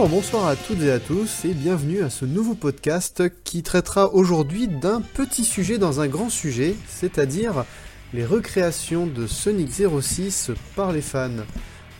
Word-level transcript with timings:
Bonjour, 0.00 0.16
bonsoir 0.16 0.46
à 0.46 0.56
toutes 0.56 0.80
et 0.80 0.90
à 0.90 0.98
tous 0.98 1.44
et 1.44 1.52
bienvenue 1.52 2.02
à 2.02 2.08
ce 2.08 2.24
nouveau 2.24 2.54
podcast 2.54 3.22
qui 3.44 3.62
traitera 3.62 4.14
aujourd'hui 4.14 4.66
d'un 4.66 5.02
petit 5.02 5.44
sujet 5.44 5.76
dans 5.76 6.00
un 6.00 6.08
grand 6.08 6.30
sujet, 6.30 6.74
c'est-à-dire 6.88 7.66
les 8.14 8.24
recréations 8.24 9.06
de 9.06 9.26
Sonic 9.26 9.70
06 9.70 10.52
par 10.74 10.92
les 10.92 11.02
fans. 11.02 11.44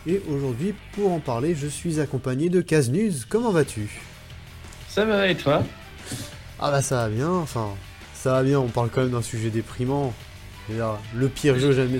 Et 0.07 0.19
aujourd'hui, 0.27 0.73
pour 0.93 1.11
en 1.11 1.19
parler, 1.19 1.53
je 1.53 1.67
suis 1.67 1.99
accompagné 1.99 2.49
de 2.49 2.61
Caznuz. 2.61 3.27
Comment 3.29 3.51
vas-tu? 3.51 4.01
Ça 4.89 5.05
va 5.05 5.27
et 5.27 5.35
toi? 5.35 5.61
Ah 6.59 6.71
bah 6.71 6.81
ça 6.81 7.03
va 7.03 7.09
bien, 7.09 7.29
enfin, 7.29 7.69
ça 8.15 8.31
va 8.31 8.41
bien, 8.41 8.59
on 8.59 8.69
parle 8.69 8.89
quand 8.89 9.01
même 9.01 9.11
d'un 9.11 9.21
sujet 9.21 9.51
déprimant. 9.51 10.11
le 10.69 11.27
pire 11.29 11.59
jeu 11.59 11.71
jamais, 11.71 11.99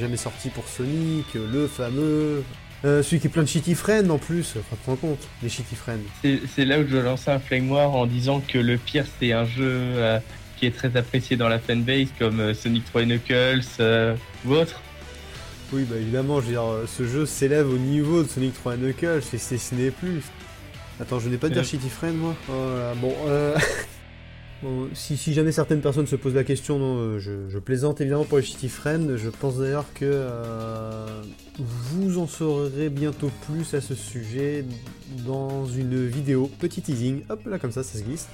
jamais 0.00 0.16
sorti 0.16 0.48
pour 0.48 0.66
Sonic, 0.66 1.34
le 1.34 1.68
fameux 1.68 2.42
euh, 2.86 3.02
celui 3.02 3.20
qui 3.20 3.26
est 3.26 3.30
plein 3.30 3.42
de 3.42 3.48
shitty 3.48 3.74
friends 3.74 4.08
en 4.10 4.18
plus, 4.18 4.54
prends 4.84 4.94
compte, 4.94 5.28
les 5.42 5.48
shitty 5.48 5.74
friends. 5.74 5.98
C'est 6.22 6.64
là 6.64 6.78
où 6.78 6.86
je 6.86 6.96
lançais 6.96 7.32
un 7.32 7.40
flame 7.40 7.70
war 7.70 7.90
en 7.90 8.06
disant 8.06 8.40
que 8.40 8.58
le 8.58 8.78
pire 8.78 9.04
c'est 9.18 9.32
un 9.32 9.44
jeu 9.44 9.64
euh, 9.68 10.20
qui 10.56 10.66
est 10.66 10.70
très 10.70 10.96
apprécié 10.96 11.36
dans 11.36 11.48
la 11.48 11.58
fanbase 11.58 12.08
comme 12.16 12.38
euh, 12.38 12.54
Sonic 12.54 12.84
3 12.84 13.02
Knuckles 13.02 13.64
ou 14.46 14.52
autre. 14.52 14.80
Oui, 15.72 15.84
bah 15.90 15.96
évidemment, 15.96 16.40
je 16.40 16.46
veux 16.46 16.52
dire, 16.52 16.62
ce 16.86 17.04
jeu 17.08 17.26
s'élève 17.26 17.68
au 17.68 17.76
niveau 17.76 18.22
de 18.22 18.28
Sonic 18.28 18.54
3 18.54 18.76
Knuckles 18.76 19.22
et 19.32 19.38
c'est 19.38 19.58
ce 19.58 19.74
n'est 19.74 19.90
plus. 19.90 20.22
Attends, 21.00 21.18
je 21.18 21.28
n'ai 21.28 21.38
pas 21.38 21.48
de 21.48 21.54
dire 21.54 21.64
shitty 21.64 21.88
friend 21.88 22.16
moi 22.16 22.36
oh 22.48 22.52
Bon, 23.00 23.12
si, 24.94 25.32
jamais 25.32 25.52
certaines 25.52 25.80
personnes 25.80 26.06
se 26.06 26.16
posent 26.16 26.34
la 26.34 26.44
question, 26.44 26.78
euh, 26.80 27.18
je, 27.18 27.58
plaisante 27.58 28.00
évidemment 28.00 28.24
pour 28.24 28.38
les 28.38 28.44
Shitty 28.44 28.68
Friends. 28.68 29.16
Je 29.16 29.28
pense 29.28 29.58
d'ailleurs 29.58 29.86
que 29.94 30.04
euh, 30.04 31.22
vous 31.58 32.18
en 32.18 32.26
saurez 32.26 32.88
bientôt 32.88 33.30
plus 33.46 33.74
à 33.74 33.80
ce 33.80 33.94
sujet 33.94 34.64
dans 35.26 35.66
une 35.66 36.06
vidéo. 36.06 36.50
Petit 36.58 36.82
teasing, 36.82 37.22
hop 37.28 37.44
là 37.46 37.58
comme 37.58 37.72
ça, 37.72 37.82
ça 37.82 37.98
se 37.98 38.04
glisse. 38.04 38.28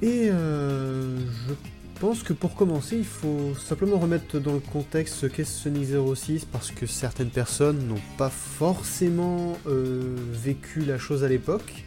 Et 0.00 0.28
euh, 0.30 1.16
je 1.48 1.54
pense 2.00 2.22
que 2.22 2.32
pour 2.32 2.54
commencer, 2.54 2.96
il 2.96 3.04
faut 3.04 3.54
simplement 3.54 3.98
remettre 3.98 4.38
dans 4.38 4.52
le 4.52 4.60
contexte 4.60 5.14
ce 5.14 5.26
qu'est 5.26 5.44
Sonic 5.44 5.88
06 6.14 6.44
parce 6.44 6.70
que 6.70 6.86
certaines 6.86 7.30
personnes 7.30 7.88
n'ont 7.88 8.00
pas 8.16 8.30
forcément 8.30 9.58
vécu 9.66 10.80
la 10.80 10.98
chose 10.98 11.24
à 11.24 11.28
l'époque. 11.28 11.84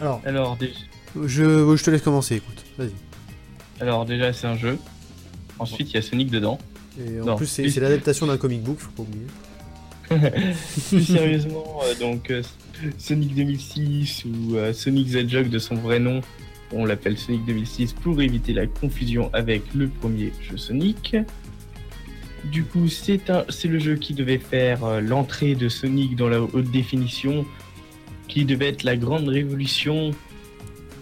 Alors, 0.00 0.20
Alors 0.24 0.56
déjà... 0.56 0.78
je, 1.24 1.76
je 1.76 1.84
te 1.84 1.90
laisse 1.90 2.02
commencer, 2.02 2.36
écoute, 2.36 2.64
vas-y. 2.78 2.92
Alors 3.80 4.04
déjà 4.04 4.32
c'est 4.32 4.46
un 4.46 4.56
jeu. 4.56 4.78
Ensuite 5.58 5.90
il 5.90 5.94
y 5.94 5.98
a 5.98 6.02
Sonic 6.02 6.30
dedans. 6.30 6.58
Et 6.98 7.20
en 7.20 7.36
plus 7.36 7.46
c'est 7.46 7.80
l'adaptation 7.80 8.26
d'un 8.26 8.38
comic 8.38 8.62
book, 8.62 8.78
faut 8.78 8.90
pas 8.90 9.02
oublier. 9.02 9.26
plus 10.88 11.02
sérieusement, 11.04 11.80
euh, 11.82 11.94
donc 11.98 12.30
euh, 12.30 12.40
Sonic 12.96 13.34
2006 13.34 14.24
ou 14.24 14.54
euh, 14.54 14.72
Sonic 14.72 15.10
the 15.10 15.16
Hedgehog 15.16 15.48
de 15.48 15.58
son 15.58 15.74
vrai 15.74 15.98
nom, 15.98 16.20
on 16.72 16.84
l'appelle 16.84 17.18
Sonic 17.18 17.44
2006 17.44 17.92
pour 17.94 18.20
éviter 18.22 18.52
la 18.52 18.66
confusion 18.66 19.30
avec 19.32 19.62
le 19.74 19.88
premier 19.88 20.32
jeu 20.48 20.56
Sonic. 20.56 21.16
Du 22.44 22.62
coup, 22.62 22.88
c'est 22.88 23.18
le 23.28 23.78
jeu 23.80 23.96
qui 23.96 24.14
devait 24.14 24.38
faire 24.38 25.00
l'entrée 25.00 25.56
de 25.56 25.68
Sonic 25.68 26.14
dans 26.14 26.28
la 26.28 26.40
haute 26.40 26.70
définition 26.70 27.44
qui 28.28 28.44
devait 28.44 28.68
être 28.68 28.82
la 28.82 28.96
grande 28.96 29.28
révolution, 29.28 30.10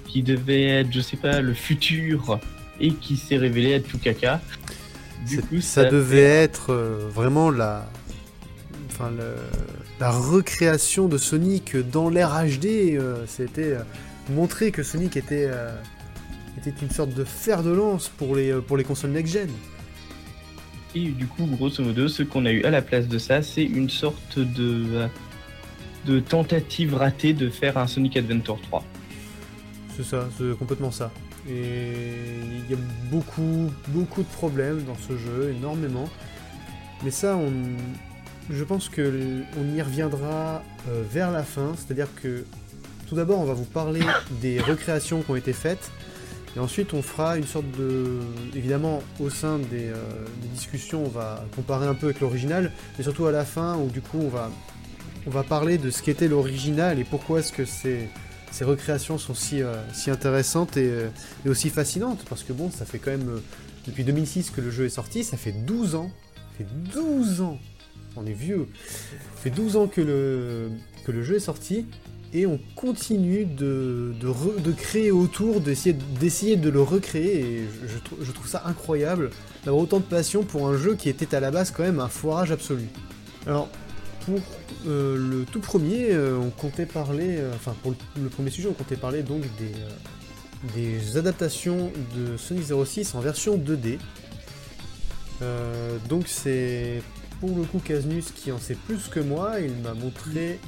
qui 0.06 0.22
devait 0.22 0.64
être, 0.64 0.92
je 0.92 1.00
sais 1.00 1.16
pas, 1.16 1.40
le 1.40 1.54
futur, 1.54 2.38
et 2.80 2.92
qui 2.92 3.16
s'est 3.16 3.36
révélé 3.36 3.72
être 3.72 3.88
tout 3.88 3.98
caca. 3.98 4.40
Du 5.26 5.40
coup, 5.40 5.60
ça, 5.60 5.84
devait 5.84 6.20
être 6.20 6.70
euh, 6.70 7.08
vraiment 7.08 7.50
la, 7.50 7.88
enfin, 8.90 9.10
la 9.98 10.10
recréation 10.10 11.08
de 11.08 11.16
Sonic 11.16 11.76
dans 11.76 12.10
l'ère 12.10 12.44
HD. 12.44 12.66
Euh, 12.96 13.24
c'était 13.26 13.72
euh, 13.72 13.82
montrer 14.30 14.70
que 14.70 14.82
Sonic 14.82 15.16
était, 15.16 15.48
était 16.58 16.74
une 16.82 16.90
sorte 16.90 17.14
de 17.14 17.24
fer 17.24 17.62
de 17.62 17.70
lance 17.70 18.08
pour 18.08 18.36
les, 18.36 18.52
pour 18.52 18.76
les 18.76 18.84
consoles 18.84 19.10
next-gen. 19.10 19.48
Et 20.94 21.08
du 21.08 21.26
coup, 21.26 21.46
grosso 21.46 21.82
modo, 21.82 22.06
ce 22.06 22.22
qu'on 22.22 22.46
a 22.46 22.52
eu 22.52 22.62
à 22.64 22.70
la 22.70 22.82
place 22.82 23.08
de 23.08 23.18
ça, 23.18 23.42
c'est 23.42 23.64
une 23.64 23.90
sorte 23.90 24.38
de 24.38 25.08
de 26.06 26.20
tentative 26.20 26.94
ratée 26.94 27.32
de 27.32 27.48
faire 27.48 27.78
un 27.78 27.86
Sonic 27.86 28.16
Adventure 28.16 28.60
3. 28.62 28.84
C'est 29.96 30.04
ça, 30.04 30.28
c'est 30.36 30.56
complètement 30.58 30.90
ça. 30.90 31.10
Et 31.48 32.02
il 32.64 32.70
y 32.70 32.74
a 32.74 32.78
beaucoup, 33.10 33.70
beaucoup 33.88 34.22
de 34.22 34.28
problèmes 34.28 34.82
dans 34.84 34.96
ce 34.96 35.16
jeu, 35.16 35.54
énormément. 35.56 36.08
Mais 37.04 37.10
ça, 37.10 37.38
je 38.50 38.64
pense 38.64 38.88
que 38.88 39.42
on 39.58 39.76
y 39.76 39.82
reviendra 39.82 40.62
euh, 40.88 41.02
vers 41.10 41.30
la 41.30 41.42
fin. 41.42 41.74
C'est-à-dire 41.76 42.08
que 42.22 42.44
tout 43.08 43.14
d'abord, 43.14 43.40
on 43.40 43.44
va 43.44 43.54
vous 43.54 43.64
parler 43.64 44.00
des 44.40 44.60
recréations 44.60 45.22
qui 45.22 45.30
ont 45.30 45.36
été 45.36 45.52
faites. 45.52 45.90
Et 46.56 46.60
ensuite, 46.60 46.94
on 46.94 47.02
fera 47.02 47.36
une 47.36 47.46
sorte 47.46 47.70
de. 47.78 48.20
Évidemment, 48.54 49.02
au 49.20 49.28
sein 49.28 49.58
des, 49.58 49.88
euh, 49.88 49.94
des 50.40 50.48
discussions, 50.48 51.04
on 51.04 51.08
va 51.08 51.44
comparer 51.54 51.86
un 51.86 51.94
peu 51.94 52.06
avec 52.06 52.20
l'original. 52.20 52.72
Mais 52.96 53.04
surtout 53.04 53.26
à 53.26 53.32
la 53.32 53.44
fin, 53.44 53.76
où 53.76 53.90
du 53.90 54.00
coup, 54.00 54.20
on 54.22 54.28
va 54.28 54.50
on 55.26 55.30
va 55.30 55.42
parler 55.42 55.78
de 55.78 55.90
ce 55.90 56.02
qu'était 56.02 56.28
l'original 56.28 56.98
et 56.98 57.04
pourquoi 57.04 57.40
est-ce 57.40 57.52
que 57.52 57.64
ces, 57.64 58.08
recréations 58.62 59.18
sont 59.18 59.34
si, 59.34 59.62
euh, 59.62 59.74
intéressantes 60.06 60.76
euh, 60.76 61.08
et, 61.44 61.48
aussi 61.48 61.70
fascinantes. 61.70 62.24
Parce 62.28 62.42
que 62.42 62.52
bon, 62.52 62.70
ça 62.70 62.84
fait 62.84 62.98
quand 62.98 63.10
même 63.10 63.28
euh, 63.28 63.40
depuis 63.86 64.04
2006 64.04 64.50
que 64.50 64.60
le 64.60 64.70
jeu 64.70 64.84
est 64.84 64.90
sorti, 64.90 65.24
ça 65.24 65.36
fait 65.36 65.52
12 65.52 65.94
ans. 65.94 66.10
Ça 66.36 66.58
fait 66.58 66.66
12 66.92 67.40
ans 67.40 67.58
On 68.16 68.26
est 68.26 68.32
vieux 68.32 68.68
fait 69.36 69.50
12 69.50 69.76
ans 69.76 69.88
que 69.88 70.00
le, 70.00 71.22
jeu 71.22 71.36
est 71.36 71.40
sorti 71.40 71.84
et 72.32 72.46
on 72.46 72.58
continue 72.76 73.44
de, 73.44 74.14
créer 74.76 75.10
autour, 75.10 75.60
d'essayer 75.60 76.56
de 76.56 76.70
le 76.70 76.80
recréer, 76.80 77.40
et 77.40 77.64
je, 77.86 78.24
je, 78.24 78.32
trouve 78.32 78.48
ça 78.48 78.62
incroyable 78.64 79.30
d'avoir 79.64 79.82
autant 79.82 79.98
de 79.98 80.04
passion 80.04 80.42
pour 80.44 80.66
un 80.66 80.78
jeu 80.78 80.94
qui 80.94 81.10
était 81.10 81.34
à 81.34 81.40
la 81.40 81.50
base 81.50 81.70
quand 81.70 81.82
même 81.82 82.00
un 82.00 82.08
foirage 82.08 82.50
absolu. 82.52 82.86
Alors, 83.46 83.68
pour 84.24 84.40
euh, 84.86 85.16
le 85.16 85.44
tout 85.44 85.60
premier, 85.60 86.12
euh, 86.12 86.38
on 86.38 86.50
comptait 86.50 86.86
parler, 86.86 87.36
euh, 87.38 87.52
enfin 87.54 87.74
pour 87.82 87.94
le, 88.20 88.28
premier 88.28 88.50
sujet, 88.50 88.68
on 88.68 88.72
comptait 88.72 88.96
parler 88.96 89.22
donc 89.22 89.42
des, 89.58 90.74
des 90.74 91.16
adaptations 91.16 91.92
de 92.16 92.36
Sonic 92.36 92.64
06 92.64 93.14
en 93.14 93.20
version 93.20 93.58
2D. 93.58 93.98
donc 96.08 96.24
c'est 96.26 97.02
pour 97.40 97.56
le 97.56 97.64
coup 97.64 97.78
Casnus 97.78 98.30
qui 98.30 98.52
en 98.52 98.58
sait 98.58 98.76
plus 98.86 99.08
que 99.08 99.20
moi, 99.20 99.60
il 99.60 99.74
m'a 99.82 99.94
montré 99.94 100.58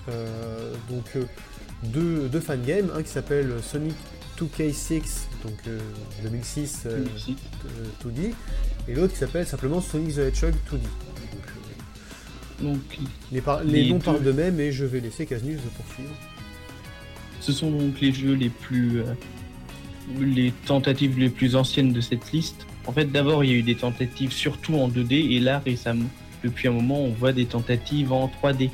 donc 0.91 1.16
deux, 1.84 2.28
deux 2.28 2.41
fangames, 2.41 2.91
un 2.95 3.03
qui 3.03 3.11
s'appelle 3.11 3.55
Sonic 3.62 3.95
2K6, 4.39 5.03
donc 5.43 5.59
2006 6.22 6.87
2D, 8.05 8.33
et 8.89 8.95
l'autre 8.95 9.15
qui 9.15 9.19
s'appelle 9.19 9.47
simplement 9.47 9.81
Sonic 9.81 10.15
the 10.15 10.19
Hedgehog 10.19 10.54
2D. 10.71 11.16
Donc, 12.61 12.79
les, 13.33 13.43
les, 13.65 13.91
noms 13.91 13.99
parlent 13.99 14.23
d'eux-mêmes 14.23 14.59
et 14.61 14.73
je 14.73 14.85
vais 14.85 15.01
laisser 15.01 15.27
Casnus 15.27 15.61
poursuivre. 15.77 16.15
Ce 17.41 17.53
sont 17.53 17.71
donc 17.71 18.01
les 18.01 18.13
jeux 18.13 18.35
les 18.35 18.49
plus. 18.49 19.01
Euh, 19.01 19.15
les 20.21 20.53
tentatives 20.67 21.19
les 21.19 21.29
plus 21.29 21.57
anciennes 21.57 21.93
de 21.93 22.01
cette 22.01 22.33
liste. 22.33 22.67
En 22.87 22.93
fait, 22.93 23.11
d'abord, 23.11 23.45
il 23.45 23.51
y 23.51 23.55
a 23.55 23.57
eu 23.57 23.63
des 23.63 23.75
tentatives 23.75 24.33
surtout 24.33 24.75
en 24.75 24.89
2D 24.89 25.33
et 25.33 25.41
là, 25.41 25.61
récemment, 25.65 26.09
depuis 26.45 26.69
un 26.69 26.73
moment, 26.73 27.01
on 27.03 27.11
voit 27.11 27.33
des 27.33 27.47
tentatives 27.47 28.13
en 28.13 28.29
3D. 28.29 28.71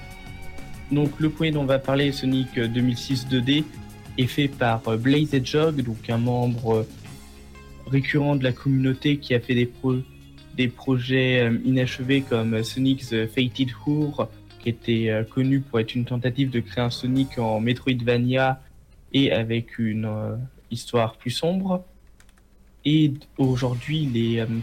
Donc, 0.90 1.10
le 1.18 1.30
premier 1.30 1.50
dont 1.50 1.62
on 1.62 1.66
va 1.66 1.78
parler, 1.78 2.12
Sonic 2.12 2.54
2006 2.54 3.26
2D, 3.28 3.64
est 4.18 4.26
fait 4.26 4.48
par 4.48 4.86
euh, 4.88 4.96
Blaze 4.96 5.32
Hedgehog, 5.32 5.80
donc 5.82 6.10
un 6.10 6.18
membre 6.18 6.74
euh, 6.74 6.88
récurrent 7.86 8.36
de 8.36 8.44
la 8.44 8.52
communauté 8.52 9.16
qui 9.16 9.34
a 9.34 9.40
fait 9.40 9.54
des, 9.54 9.66
pro 9.66 9.94
des 10.56 10.68
projets 10.68 11.40
euh, 11.40 11.58
inachevés 11.64 12.22
comme 12.22 12.62
Sonic 12.62 13.06
the 13.06 13.26
Fated 13.26 13.70
Hour, 13.86 14.28
qui 14.60 14.68
était 14.68 15.08
euh, 15.08 15.24
connu 15.24 15.60
pour 15.60 15.80
être 15.80 15.94
une 15.94 16.04
tentative 16.04 16.50
de 16.50 16.60
créer 16.60 16.84
un 16.84 16.90
Sonic 16.90 17.38
en 17.38 17.60
Metroidvania 17.60 18.60
et 19.12 19.32
avec 19.32 19.78
une 19.78 20.04
euh, 20.04 20.36
histoire 20.70 21.16
plus 21.16 21.30
sombre. 21.30 21.84
Et 22.84 23.12
aujourd'hui, 23.38 24.10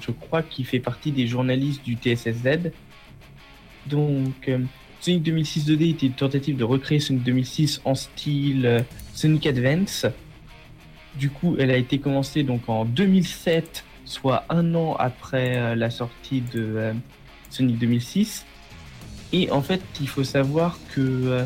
je 0.02 0.12
crois 0.12 0.44
qu'il 0.44 0.66
fait 0.66 0.82
partie 0.82 1.14
des 1.14 1.26
journalistes 1.26 1.86
du 1.86 1.96
TSSZ. 1.96 2.72
Donc, 3.88 4.52
Sonic 5.00 5.24
2006 5.24 5.70
2D 5.70 5.92
était 5.92 6.08
une 6.08 6.14
tentative 6.14 6.58
de 6.58 6.66
recréer 6.66 7.00
Sonic 7.00 7.24
2006 7.24 7.80
en 7.86 7.96
style 7.96 8.84
Sonic 9.14 9.48
Advance. 9.48 10.06
Du 11.18 11.30
coup, 11.30 11.56
elle 11.60 11.72
a 11.72 11.78
été 11.78 12.00
commencée 12.00 12.44
donc 12.44 12.68
en 12.68 12.84
2007 12.84 13.86
soit 14.10 14.44
un 14.50 14.74
an 14.74 14.96
après 14.98 15.56
euh, 15.56 15.76
la 15.76 15.92
sortie 15.92 16.42
de 16.42 16.74
euh, 16.76 16.94
Sonic 17.52 17.78
2006. 17.78 18.46
Et 19.32 19.52
en 19.52 19.62
fait, 19.62 19.82
il 20.02 20.08
faut 20.10 20.24
savoir 20.24 20.80
que 20.96 21.02
euh, 21.02 21.46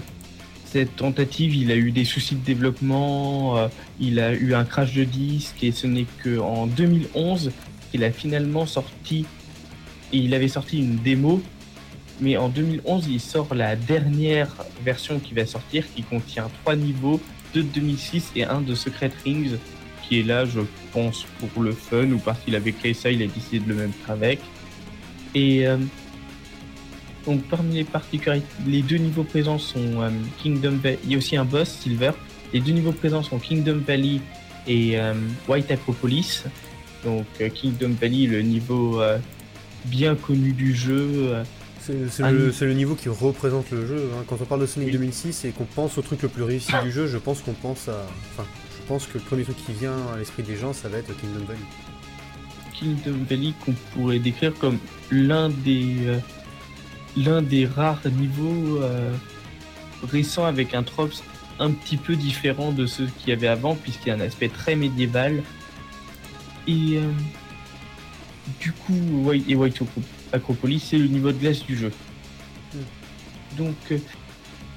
cette 0.63 0.95
tentative, 0.95 1.53
il 1.55 1.71
a 1.71 1.75
eu 1.75 1.91
des 1.91 2.05
soucis 2.05 2.35
de 2.35 2.43
développement, 2.43 3.69
il 3.99 4.19
a 4.19 4.33
eu 4.33 4.55
un 4.55 4.63
crash 4.63 4.95
de 4.95 5.03
disque 5.03 5.63
et 5.63 5.71
ce 5.71 5.85
n'est 5.85 6.07
qu'en 6.23 6.65
2011 6.65 7.51
qu'il 7.91 8.03
a 8.03 8.11
finalement 8.11 8.65
sorti, 8.65 9.27
et 10.11 10.17
il 10.17 10.33
avait 10.33 10.47
sorti 10.47 10.79
une 10.79 10.95
démo 10.95 11.43
Mais 12.21 12.37
en 12.37 12.49
2011, 12.49 13.07
il 13.07 13.19
sort 13.19 13.53
la 13.53 13.75
dernière 13.75 14.49
version 14.83 15.19
qui 15.19 15.35
va 15.35 15.45
sortir, 15.45 15.85
qui 15.93 16.01
contient 16.01 16.49
trois 16.63 16.75
niveaux, 16.75 17.21
deux 17.53 17.61
de 17.61 17.67
2006 17.67 18.31
et 18.35 18.45
un 18.45 18.61
de 18.61 18.73
Secret 18.73 19.11
Rings, 19.23 19.59
qui 20.07 20.19
est 20.19 20.23
là, 20.23 20.45
je 20.45 20.59
pense, 20.91 21.25
pour 21.39 21.63
le 21.63 21.71
fun, 21.71 22.11
ou 22.11 22.17
parce 22.19 22.39
qu'il 22.39 22.55
avait 22.55 22.71
créé 22.71 22.93
ça, 22.93 23.11
il 23.11 23.21
a 23.21 23.27
décidé 23.27 23.59
de 23.59 23.69
le 23.69 23.75
mettre 23.75 24.09
avec. 24.09 24.39
Et 25.35 25.67
euh, 25.67 25.77
donc 27.25 27.43
parmi 27.43 27.75
les 27.75 27.83
particularités, 27.83 28.47
les 28.67 28.81
deux 28.81 28.97
niveaux 28.97 29.23
présents 29.23 29.57
sont 29.57 30.01
euh, 30.01 30.09
Kingdom 30.41 30.77
Valley, 30.81 30.99
il 31.05 31.11
y 31.11 31.15
a 31.15 31.17
aussi 31.17 31.37
un 31.37 31.45
boss, 31.45 31.69
Silver. 31.69 32.11
Les 32.53 32.59
deux 32.59 32.71
niveaux 32.71 32.91
présents 32.91 33.23
sont 33.23 33.39
Kingdom 33.39 33.81
Valley 33.87 34.19
et 34.67 34.99
euh, 34.99 35.13
White 35.47 35.71
Acropolis. 35.71 36.43
Donc 37.03 37.25
Kingdom 37.53 37.95
Valley, 37.99 38.27
le 38.27 38.41
niveau 38.41 39.01
bien 39.85 40.15
connu 40.15 40.53
du 40.53 40.73
jeu. 40.73 41.33
C'est 41.81 42.21
le, 42.21 42.73
niveau 42.73 42.95
qui 42.95 43.09
représente 43.09 43.71
le 43.71 43.85
jeu. 43.85 44.09
Hein. 44.13 44.23
Quand 44.25 44.37
on 44.39 44.45
parle 44.45 44.61
de 44.61 44.65
Sonic 44.65 44.89
2006 44.91 45.43
et 45.43 45.49
qu'on 45.49 45.65
pense 45.65 45.97
au 45.97 46.01
truc 46.01 46.21
le 46.21 46.29
plus 46.29 46.43
réussi 46.43 46.71
du 46.81 46.91
jeu, 46.91 47.07
je 47.07 47.17
pense 47.17 47.41
qu'on 47.41 47.51
pense 47.51 47.89
à. 47.89 48.05
Enfin, 48.31 48.47
pense 48.87 49.07
que 49.07 49.17
le 49.17 49.23
premier 49.23 49.43
truc 49.43 49.57
qui 49.65 49.73
vient 49.73 49.97
à 50.13 50.17
l'esprit 50.17 50.43
des 50.43 50.55
gens, 50.55 50.73
ça 50.73 50.89
va 50.89 50.97
être 50.97 51.15
Kingdom 51.19 51.45
Valley. 51.45 51.59
Kingdom 52.73 53.25
Valley 53.29 53.53
qu'on 53.63 53.73
pourrait 53.93 54.19
décrire 54.19 54.53
comme 54.55 54.77
l'un 55.11 55.49
des 55.49 56.07
euh, 56.07 56.19
l'un 57.15 57.41
des 57.41 57.65
rares 57.65 58.01
niveaux 58.05 58.81
euh, 58.81 59.13
récents 60.11 60.45
avec 60.45 60.73
un 60.73 60.83
trope 60.83 61.13
un 61.59 61.71
petit 61.71 61.97
peu 61.97 62.15
différent 62.15 62.71
de 62.71 62.85
ceux 62.85 63.07
qu'il 63.19 63.29
y 63.29 63.31
avait 63.31 63.47
avant 63.47 63.75
puisqu'il 63.75 64.09
y 64.09 64.11
a 64.11 64.15
un 64.15 64.19
aspect 64.19 64.49
très 64.49 64.75
médiéval 64.75 65.43
et 66.67 66.97
euh, 66.97 67.11
du 68.59 68.71
coup 68.71 68.97
White, 69.23 69.45
et 69.47 69.55
White 69.55 69.79
Acropolis 70.31 70.83
c'est 70.89 70.97
le 70.97 71.07
niveau 71.07 71.31
de 71.31 71.37
glace 71.37 71.63
du 71.63 71.77
jeu 71.77 71.91
hmm. 72.73 73.57
donc 73.57 73.75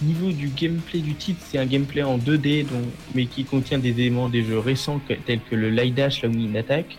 niveau 0.02 0.30
du 0.30 0.48
gameplay 0.48 1.00
du 1.00 1.14
titre 1.14 1.40
c'est 1.48 1.58
un 1.58 1.66
gameplay 1.66 2.02
en 2.02 2.18
2D 2.18 2.64
donc, 2.64 2.84
mais 3.14 3.26
qui 3.26 3.44
contient 3.44 3.78
des 3.78 3.90
éléments 3.90 4.28
des 4.28 4.44
jeux 4.44 4.58
récents 4.58 5.00
tels 5.24 5.40
que 5.50 5.56
le 5.56 5.70
light 5.70 5.94
dash 5.94 6.22
là 6.22 6.28
où 6.28 6.32
il 6.32 6.56
attaque 6.56 6.98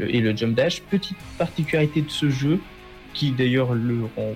et 0.00 0.20
le 0.20 0.36
jump 0.36 0.54
dash. 0.54 0.82
Petite 0.82 1.16
particularité 1.36 2.02
de 2.02 2.10
ce 2.10 2.30
jeu, 2.30 2.60
qui 3.14 3.32
d'ailleurs 3.32 3.74
le 3.74 4.00
rend, 4.16 4.34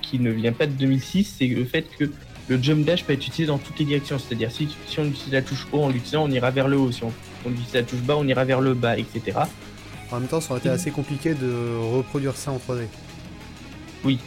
qui 0.00 0.18
ne 0.18 0.30
vient 0.30 0.52
pas 0.52 0.66
de 0.66 0.72
2006, 0.72 1.36
c'est 1.38 1.46
le 1.46 1.64
fait 1.64 1.86
que 1.98 2.10
le 2.48 2.60
jump 2.60 2.84
dash 2.84 3.04
peut 3.04 3.12
être 3.12 3.26
utilisé 3.26 3.46
dans 3.46 3.58
toutes 3.58 3.78
les 3.78 3.84
directions. 3.84 4.18
C'est-à-dire 4.18 4.50
si, 4.50 4.68
si, 4.86 4.98
on 4.98 5.04
utilise 5.04 5.32
la 5.32 5.42
touche 5.42 5.66
haut 5.72 5.82
en 5.82 5.88
l'utilisant, 5.88 6.24
on 6.24 6.30
ira 6.30 6.50
vers 6.50 6.68
le 6.68 6.76
haut. 6.76 6.92
Si 6.92 7.02
on, 7.04 7.12
utilise 7.50 7.74
la 7.74 7.82
touche 7.82 8.00
bas, 8.00 8.16
on 8.18 8.26
ira 8.26 8.44
vers 8.44 8.60
le 8.60 8.74
bas, 8.74 8.98
etc. 8.98 9.38
En 10.10 10.20
même 10.20 10.28
temps, 10.28 10.40
ça 10.40 10.50
aurait 10.50 10.60
été 10.60 10.68
assez 10.68 10.90
compliqué 10.90 11.34
de 11.34 11.76
reproduire 11.94 12.36
ça 12.36 12.52
en 12.52 12.56
3D. 12.56 12.86
Oui. 14.04 14.18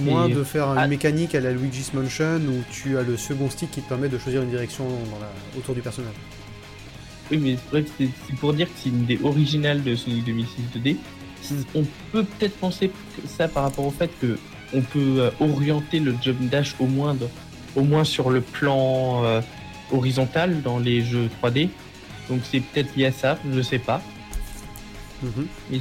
À 0.00 0.10
moins 0.10 0.28
de 0.28 0.44
faire 0.44 0.68
une 0.68 0.88
mécanique 0.88 1.34
à 1.34 1.40
la 1.40 1.52
Luigi's 1.52 1.92
Mansion 1.92 2.36
où 2.36 2.62
tu 2.70 2.96
as 2.96 3.02
le 3.02 3.16
second 3.16 3.50
stick 3.50 3.70
qui 3.70 3.82
te 3.82 3.88
permet 3.88 4.08
de 4.08 4.18
choisir 4.18 4.42
une 4.42 4.50
direction 4.50 4.86
autour 5.58 5.74
du 5.74 5.82
personnage. 5.82 6.14
Oui, 7.30 7.38
mais 7.38 7.56
bref, 7.70 7.86
c'est 7.98 8.36
pour 8.36 8.52
dire 8.54 8.66
que 8.66 8.72
c'est 8.76 8.88
une 8.88 9.02
idée 9.02 9.20
originale 9.22 9.82
de 9.82 9.94
Sonic 9.94 10.24
2006 10.24 10.78
2D. 10.78 10.96
On 11.74 11.84
peut 12.12 12.24
peut-être 12.24 12.56
penser 12.58 12.90
ça 13.26 13.48
par 13.48 13.64
rapport 13.64 13.86
au 13.86 13.90
fait 13.90 14.10
que 14.20 14.38
on 14.72 14.82
peut 14.82 15.16
euh, 15.18 15.30
orienter 15.40 15.98
le 15.98 16.14
jump 16.22 16.40
dash 16.48 16.74
au 16.78 16.86
moins, 16.86 17.16
au 17.74 17.82
moins 17.82 18.04
sur 18.04 18.30
le 18.30 18.40
plan 18.40 19.24
euh, 19.24 19.40
horizontal 19.92 20.62
dans 20.62 20.78
les 20.78 21.02
jeux 21.02 21.28
3D. 21.42 21.68
Donc 22.28 22.40
c'est 22.50 22.60
peut-être 22.60 22.94
lié 22.96 23.06
à 23.06 23.12
ça, 23.12 23.38
je 23.52 23.60
sais 23.62 23.78
pas. 23.78 24.00
Mhm. 25.22 25.46
Mais 25.70 25.78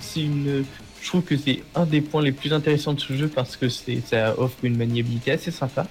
c'est 0.00 0.22
une, 0.22 0.64
je 1.04 1.10
trouve 1.10 1.22
que 1.22 1.36
c'est 1.36 1.62
un 1.74 1.84
des 1.84 2.00
points 2.00 2.22
les 2.22 2.32
plus 2.32 2.54
intéressants 2.54 2.94
de 2.94 3.00
ce 3.00 3.12
jeu 3.12 3.28
parce 3.28 3.58
que 3.58 3.68
c'est, 3.68 4.00
ça 4.00 4.38
offre 4.38 4.56
une 4.62 4.78
maniabilité 4.78 5.32
assez 5.32 5.50
sympa. 5.50 5.86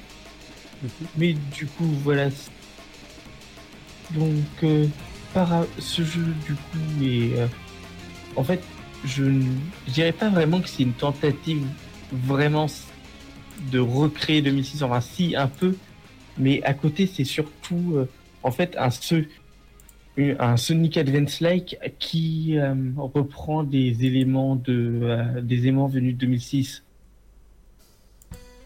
Mhm. 0.81 0.89
Mais 1.18 1.33
du 1.56 1.68
coup, 1.68 1.86
voilà, 2.04 2.30
donc, 4.15 4.30
euh, 4.63 4.88
par 5.36 5.65
ce 5.77 6.04
jeu, 6.04 6.25
du 6.45 6.54
coup, 6.54 7.04
est. 7.04 7.39
Euh, 7.39 7.48
en 8.36 8.44
fait, 8.44 8.63
je 9.06 9.24
ne 9.24 9.45
dirais 9.88 10.12
pas 10.12 10.30
vraiment 10.30 10.62
que 10.62 10.68
c'est 10.68 10.81
une 10.81 10.94
tentative 10.94 11.63
vraiment 12.12 12.66
de 13.71 13.80
recréer 13.80 14.42
2006. 14.42 14.81
Enfin, 14.81 15.00
si, 15.00 15.36
un 15.36 15.48
peu. 15.48 15.75
Mais 16.39 16.63
à 16.63 16.74
côté, 16.74 17.06
c'est 17.06 17.24
surtout, 17.24 17.94
euh, 17.95 18.09
en 18.42 18.50
fait, 18.50 18.75
un, 18.80 18.89
un 20.18 20.57
Sonic 20.57 20.98
Advance-like 20.98 21.77
qui 22.00 22.57
reprend 22.98 23.63
des 23.63 24.06
éléments, 24.06 24.56
de, 24.56 25.42
des 25.42 25.60
éléments 25.60 25.88
venus 25.88 26.13
de 26.13 26.19
2006 26.19 26.83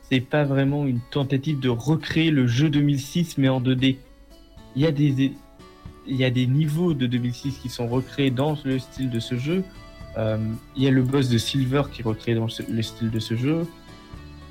c'est 0.10 0.22
pas 0.22 0.46
vraiment 0.46 0.86
une 0.86 1.02
tentative 1.12 1.60
de 1.60 1.70
recréer 1.70 2.32
le 2.32 2.48
jeu 2.48 2.70
2006 2.70 3.38
mais 3.38 3.50
en 3.50 3.62
2D 3.62 3.98
il 4.76 4.82
y 4.82 4.86
a 4.86 4.92
des 4.92 5.34
il 6.08 6.16
y 6.16 6.24
a 6.24 6.30
des 6.30 6.48
niveaux 6.48 6.94
de 6.94 7.06
2006 7.06 7.58
qui 7.58 7.70
sont 7.70 7.88
recréés 7.88 8.32
dans 8.32 8.58
le 8.64 8.80
style 8.80 9.10
de 9.10 9.20
ce 9.20 9.36
jeu. 9.36 9.64
Euh, 10.18 10.38
il 10.76 10.84
y 10.84 10.88
a 10.88 10.92
le 10.92 11.04
boss 11.04 11.30
de 11.30 11.38
Silver 11.38 11.84
qui 11.92 12.02
est 12.02 12.06
recréé 12.06 12.36
dans 12.36 12.48
le 12.70 12.82
style 12.82 13.12
de 13.12 13.20
ce 13.20 13.36
jeu. 13.36 13.68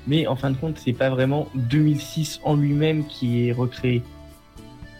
Mais 0.05 0.27
en 0.27 0.35
fin 0.35 0.51
de 0.51 0.57
compte, 0.57 0.77
c'est 0.77 0.93
pas 0.93 1.09
vraiment 1.09 1.49
2006 1.55 2.41
en 2.43 2.55
lui-même 2.55 3.05
qui 3.07 3.47
est 3.47 3.51
recréé. 3.51 4.03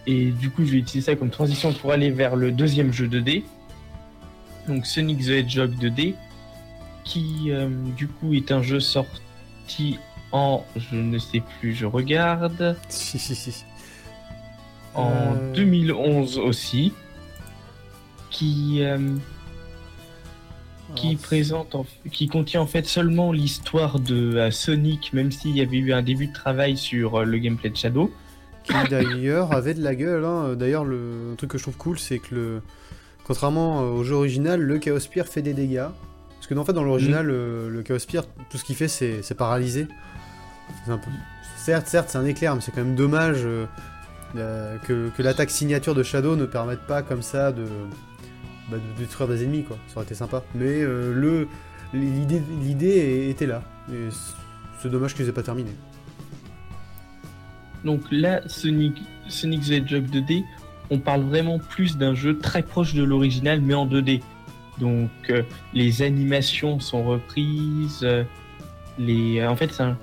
Et 0.07 0.31
du 0.31 0.49
coup, 0.49 0.65
je 0.65 0.71
vais 0.71 0.77
utiliser 0.77 1.11
ça 1.11 1.15
comme 1.17 1.29
transition 1.29 1.73
pour 1.73 1.91
aller 1.91 2.09
vers 2.09 2.37
le 2.37 2.53
deuxième 2.53 2.93
jeu 2.93 3.07
2D. 3.07 3.43
Donc 4.67 4.85
Sonic 4.85 5.19
the 5.19 5.29
Hedgehog 5.29 5.75
2D, 5.75 6.15
qui 7.03 7.51
euh, 7.51 7.69
du 7.95 8.07
coup 8.07 8.33
est 8.33 8.51
un 8.51 8.61
jeu 8.61 8.79
sorti 8.79 9.99
en, 10.31 10.63
je 10.75 10.95
ne 10.95 11.17
sais 11.19 11.41
plus, 11.59 11.73
je 11.73 11.85
regarde. 11.85 12.77
Si, 12.87 13.19
si, 13.19 13.35
si 13.35 13.65
en 14.95 15.35
2011 15.53 16.37
euh. 16.37 16.41
aussi, 16.41 16.93
qui 18.29 18.81
euh, 18.81 18.97
qui 20.95 21.17
présente, 21.17 21.75
qui 22.11 22.27
contient 22.27 22.61
en 22.61 22.67
fait 22.67 22.85
seulement 22.85 23.33
l'histoire 23.33 23.99
de 23.99 24.49
Sonic, 24.51 25.11
même 25.11 25.31
s'il 25.31 25.55
y 25.55 25.61
avait 25.61 25.77
eu 25.77 25.91
un 25.91 26.01
début 26.01 26.27
de 26.27 26.33
travail 26.33 26.77
sur 26.77 27.25
le 27.25 27.37
gameplay 27.37 27.69
de 27.69 27.75
Shadow. 27.75 28.11
Qui 28.67 28.89
d'ailleurs 28.89 29.53
avait 29.53 29.73
de 29.73 29.83
la 29.83 29.95
gueule. 29.95 30.25
Hein. 30.25 30.55
D'ailleurs, 30.55 30.83
le 30.83 31.33
truc 31.37 31.51
que 31.51 31.57
je 31.57 31.63
trouve 31.63 31.77
cool, 31.77 31.99
c'est 31.99 32.19
que 32.19 32.35
le, 32.35 32.61
contrairement 33.25 33.81
au 33.81 34.03
jeu 34.03 34.15
original, 34.15 34.61
le 34.61 34.77
Chaos 34.77 34.99
Spear 34.99 35.25
fait 35.27 35.41
des 35.41 35.53
dégâts. 35.53 35.87
Parce 36.35 36.47
que 36.47 36.53
en 36.55 36.65
fait, 36.65 36.73
dans 36.73 36.83
l'original, 36.83 37.25
mm. 37.25 37.29
le, 37.29 37.81
Chaos 37.83 37.99
Spear, 37.99 38.25
tout 38.49 38.57
ce 38.57 38.63
qu'il 38.63 38.75
fait, 38.75 38.87
c'est 38.87 39.35
paralysé. 39.35 39.87
Un 40.87 40.97
peu... 40.97 41.09
Certes, 41.57 41.87
certes, 41.87 42.09
c'est 42.09 42.17
un 42.17 42.25
éclair, 42.25 42.55
mais 42.55 42.61
c'est 42.61 42.71
quand 42.71 42.83
même 42.83 42.95
dommage. 42.95 43.45
Euh, 44.35 44.77
que, 44.85 45.21
l'attaque 45.21 45.49
signature 45.49 45.95
de 45.95 46.03
Shadow 46.03 46.35
ne 46.35 46.45
permette 46.45 46.81
pas 46.81 47.01
comme 47.01 47.21
ça 47.21 47.51
de, 47.51 47.65
bah, 48.69 48.77
de 48.77 48.99
détruire 48.99 49.27
des 49.27 49.43
ennemis, 49.43 49.63
quoi. 49.63 49.77
Ça 49.87 49.97
aurait 49.97 50.05
été 50.05 50.15
sympa. 50.15 50.43
Mais 50.55 50.81
euh, 50.81 51.13
le 51.13 51.47
l'idée 51.93 53.29
était 53.29 53.45
là. 53.45 53.63
Et 53.91 54.09
c'est 54.81 54.89
dommage 54.89 55.15
qu'ils 55.15 55.27
aient 55.29 55.33
pas 55.33 55.43
terminé. 55.43 55.71
Donc 57.87 58.01
là, 58.11 58.41
Sonic, 58.45 59.01
Sonic 59.27 59.61
the 59.61 59.71
Hedgehog 59.71 60.05
2D, 60.11 60.43
on 60.91 60.99
parle 60.99 61.21
vraiment 61.21 61.57
plus 61.57 61.97
d'un 61.97 62.13
jeu 62.13 62.37
très 62.37 62.61
proche 62.61 62.93
de 62.93 63.03
l'original, 63.03 63.61
mais 63.61 63.73
en 63.73 63.87
2D. 63.87 64.21
Donc 64.79 65.09
euh, 65.31 65.41
les 65.73 66.03
animations 66.03 66.79
sont 66.79 67.03
reprises. 67.03 68.07
les... 68.99 69.43
En 69.43 69.55
fait, 69.55 69.71
c'est 69.73 69.81
un, 69.81 69.97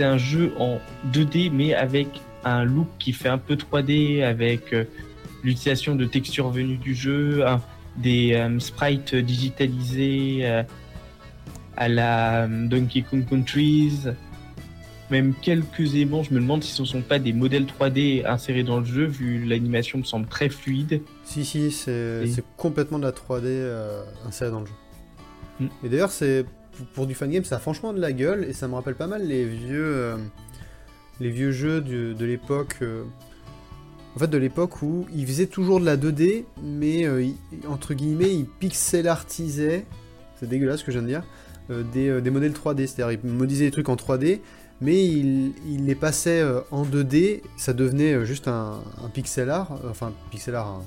un 0.00 0.18
jeu 0.18 0.52
en 0.58 0.80
2D, 1.12 1.52
mais 1.52 1.74
avec 1.74 2.08
un 2.44 2.64
look 2.64 2.88
qui 2.98 3.12
fait 3.12 3.28
un 3.28 3.38
peu 3.38 3.54
3D 3.54 4.24
avec 4.24 4.72
euh, 4.72 4.84
l'utilisation 5.42 5.94
de 5.94 6.04
textures 6.04 6.50
venues 6.50 6.78
du 6.78 6.94
jeu, 6.94 7.44
des 7.96 8.34
euh, 8.34 8.58
sprites 8.58 9.14
digitalisés 9.14 10.40
euh, 10.42 10.62
à 11.76 11.88
la 11.88 12.46
Donkey 12.46 13.02
Kong 13.02 13.24
Countries, 13.28 14.04
même 15.10 15.34
quelques 15.34 15.94
éléments. 15.94 16.22
Je 16.22 16.34
me 16.34 16.40
demande 16.40 16.62
si 16.62 16.72
ce 16.72 16.82
ne 16.82 16.86
sont 16.86 17.02
pas 17.02 17.18
des 17.18 17.32
modèles 17.32 17.64
3D 17.64 18.26
insérés 18.26 18.62
dans 18.62 18.80
le 18.80 18.84
jeu, 18.84 19.04
vu 19.06 19.44
l'animation 19.44 19.98
me 19.98 20.04
semble 20.04 20.26
très 20.26 20.48
fluide. 20.48 21.02
Si, 21.24 21.44
si, 21.44 21.70
c'est 21.70 22.44
complètement 22.56 22.98
de 22.98 23.04
la 23.04 23.12
3D 23.12 23.66
insérée 24.26 24.50
dans 24.50 24.60
le 24.60 24.66
jeu. 24.66 24.72
Hmm. 25.60 25.68
Et 25.84 25.88
d'ailleurs, 25.88 26.10
c'est 26.10 26.44
pour 26.94 27.06
du 27.06 27.14
fangame, 27.14 27.44
ça 27.44 27.56
a 27.56 27.58
franchement 27.58 27.92
de 27.92 28.00
la 28.00 28.12
gueule 28.12 28.44
et 28.44 28.52
ça 28.52 28.68
me 28.68 28.74
rappelle 28.74 28.94
pas 28.94 29.08
mal 29.08 29.26
les 29.26 29.44
vieux 29.44 30.16
les 31.20 31.30
vieux 31.30 31.52
jeux 31.52 31.80
de, 31.80 32.24
l'époque. 32.24 32.76
Euh, 32.82 33.04
en 34.16 34.18
fait, 34.18 34.28
de 34.28 34.38
l'époque 34.38 34.82
où 34.82 35.06
ils 35.14 35.26
faisaient 35.26 35.46
toujours 35.46 35.80
de 35.80 35.84
la 35.84 35.96
2D, 35.96 36.44
mais 36.62 37.06
euh, 37.06 37.26
entre 37.68 37.94
guillemets, 37.94 38.34
ils 38.34 38.46
pixel 38.46 39.08
artisaient. 39.08 39.84
C'est 40.38 40.48
dégueulasse 40.48 40.80
ce 40.80 40.84
que 40.84 40.92
je 40.92 40.98
viens 40.98 41.06
de 41.06 41.12
dire. 41.12 41.24
Euh, 41.70 42.20
des, 42.20 42.30
modèles 42.30 42.52
3D. 42.52 42.86
C'est-à-dire, 42.86 43.20
ils 43.22 43.30
modélisaient 43.30 43.66
des 43.66 43.70
trucs 43.70 43.88
en 43.88 43.96
3D, 43.96 44.40
mais 44.80 45.04
ils, 45.04 45.52
les 45.84 45.94
passaient 45.94 46.42
en 46.70 46.84
2D. 46.84 47.42
Ça 47.56 47.72
devenait 47.72 48.24
juste 48.24 48.48
un, 48.48 48.80
pixel 49.12 49.50
art. 49.50 49.72
Enfin, 49.88 50.12
pixel 50.30 50.54
art. 50.54 50.82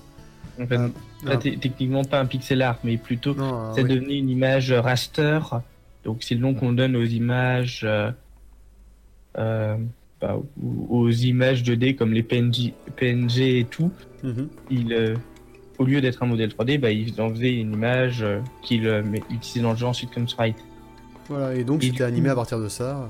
En 0.60 0.68
fait, 0.68 1.58
techniquement 1.60 2.04
pas 2.04 2.20
un 2.20 2.26
pixel 2.26 2.62
art, 2.62 2.80
mais 2.84 2.98
plutôt 2.98 3.36
ça 3.76 3.84
devenait 3.84 4.18
une 4.18 4.30
image 4.30 4.72
raster 4.72 5.40
Donc 6.04 6.24
c'est 6.24 6.36
le 6.36 6.42
nom 6.42 6.54
qu'on 6.54 6.74
donne 6.74 6.96
aux 6.96 7.06
images, 7.06 7.82
euh, 7.84 8.12
euh, 9.38 9.78
bah, 10.22 10.38
aux 10.90 11.10
images 11.10 11.64
2D 11.64 11.96
comme 11.96 12.14
les 12.14 12.24
PNG, 12.24 12.74
PNG 12.96 13.60
et 13.60 13.66
tout. 13.70 13.92
Mhm. 14.24 14.50
Il, 14.70 14.94
euh, 14.94 15.16
au 15.80 15.86
lieu 15.86 16.00
d'être 16.00 16.22
un 16.22 16.28
modèle 16.28 16.50
3D, 16.50 16.80
bah, 16.80 16.92
ils 16.92 17.20
en 17.20 17.30
faisaient 17.32 17.56
une 17.56 17.74
image 17.74 18.22
euh, 18.22 18.40
qu'il 18.62 18.86
euh, 18.88 19.02
utilisait 19.32 19.62
dans 19.62 19.72
le 19.72 19.78
jeu 19.78 19.88
ensuite 19.88 20.12
comme 20.14 20.28
sprite. 20.28 20.58
Voilà, 21.28 21.56
et 21.56 21.64
donc 21.64 21.82
c'était 21.82 22.04
animé 22.04 22.30
à 22.30 22.36
partir 22.36 22.60
de 22.60 22.68
ça. 22.68 23.08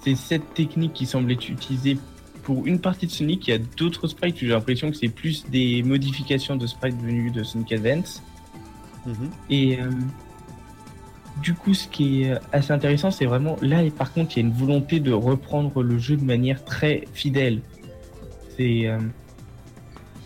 C'est 0.00 0.14
cette 0.14 0.54
technique 0.54 0.92
qui 0.92 1.06
semble 1.06 1.32
être 1.32 1.48
utilisée 1.48 1.98
pour 2.42 2.66
une 2.66 2.80
partie 2.80 3.06
de 3.06 3.10
Sonic. 3.10 3.48
Il 3.48 3.50
y 3.50 3.54
a 3.54 3.58
d'autres 3.58 4.06
sprites 4.06 4.38
j'ai 4.38 4.46
l'impression 4.46 4.90
que 4.90 4.96
c'est 4.96 5.08
plus 5.08 5.46
des 5.50 5.82
modifications 5.82 6.56
de 6.56 6.66
sprites 6.66 7.00
venues 7.00 7.30
de 7.30 7.42
Sonic 7.42 7.72
Advance. 7.72 8.22
Mhm. 9.06 9.30
Et 9.50 9.80
euh, 9.80 9.90
du 11.42 11.54
coup, 11.54 11.74
ce 11.74 11.88
qui 11.88 12.22
est 12.22 12.38
assez 12.52 12.72
intéressant, 12.72 13.10
c'est 13.10 13.26
vraiment 13.26 13.56
là, 13.60 13.82
et 13.82 13.90
par 13.90 14.12
contre, 14.12 14.36
il 14.36 14.40
y 14.40 14.44
a 14.44 14.48
une 14.48 14.54
volonté 14.54 15.00
de 15.00 15.12
reprendre 15.12 15.82
le 15.82 15.98
jeu 15.98 16.16
de 16.16 16.24
manière 16.24 16.64
très 16.64 17.04
fidèle. 17.12 17.60
C'est, 18.56 18.86
euh, 18.86 18.98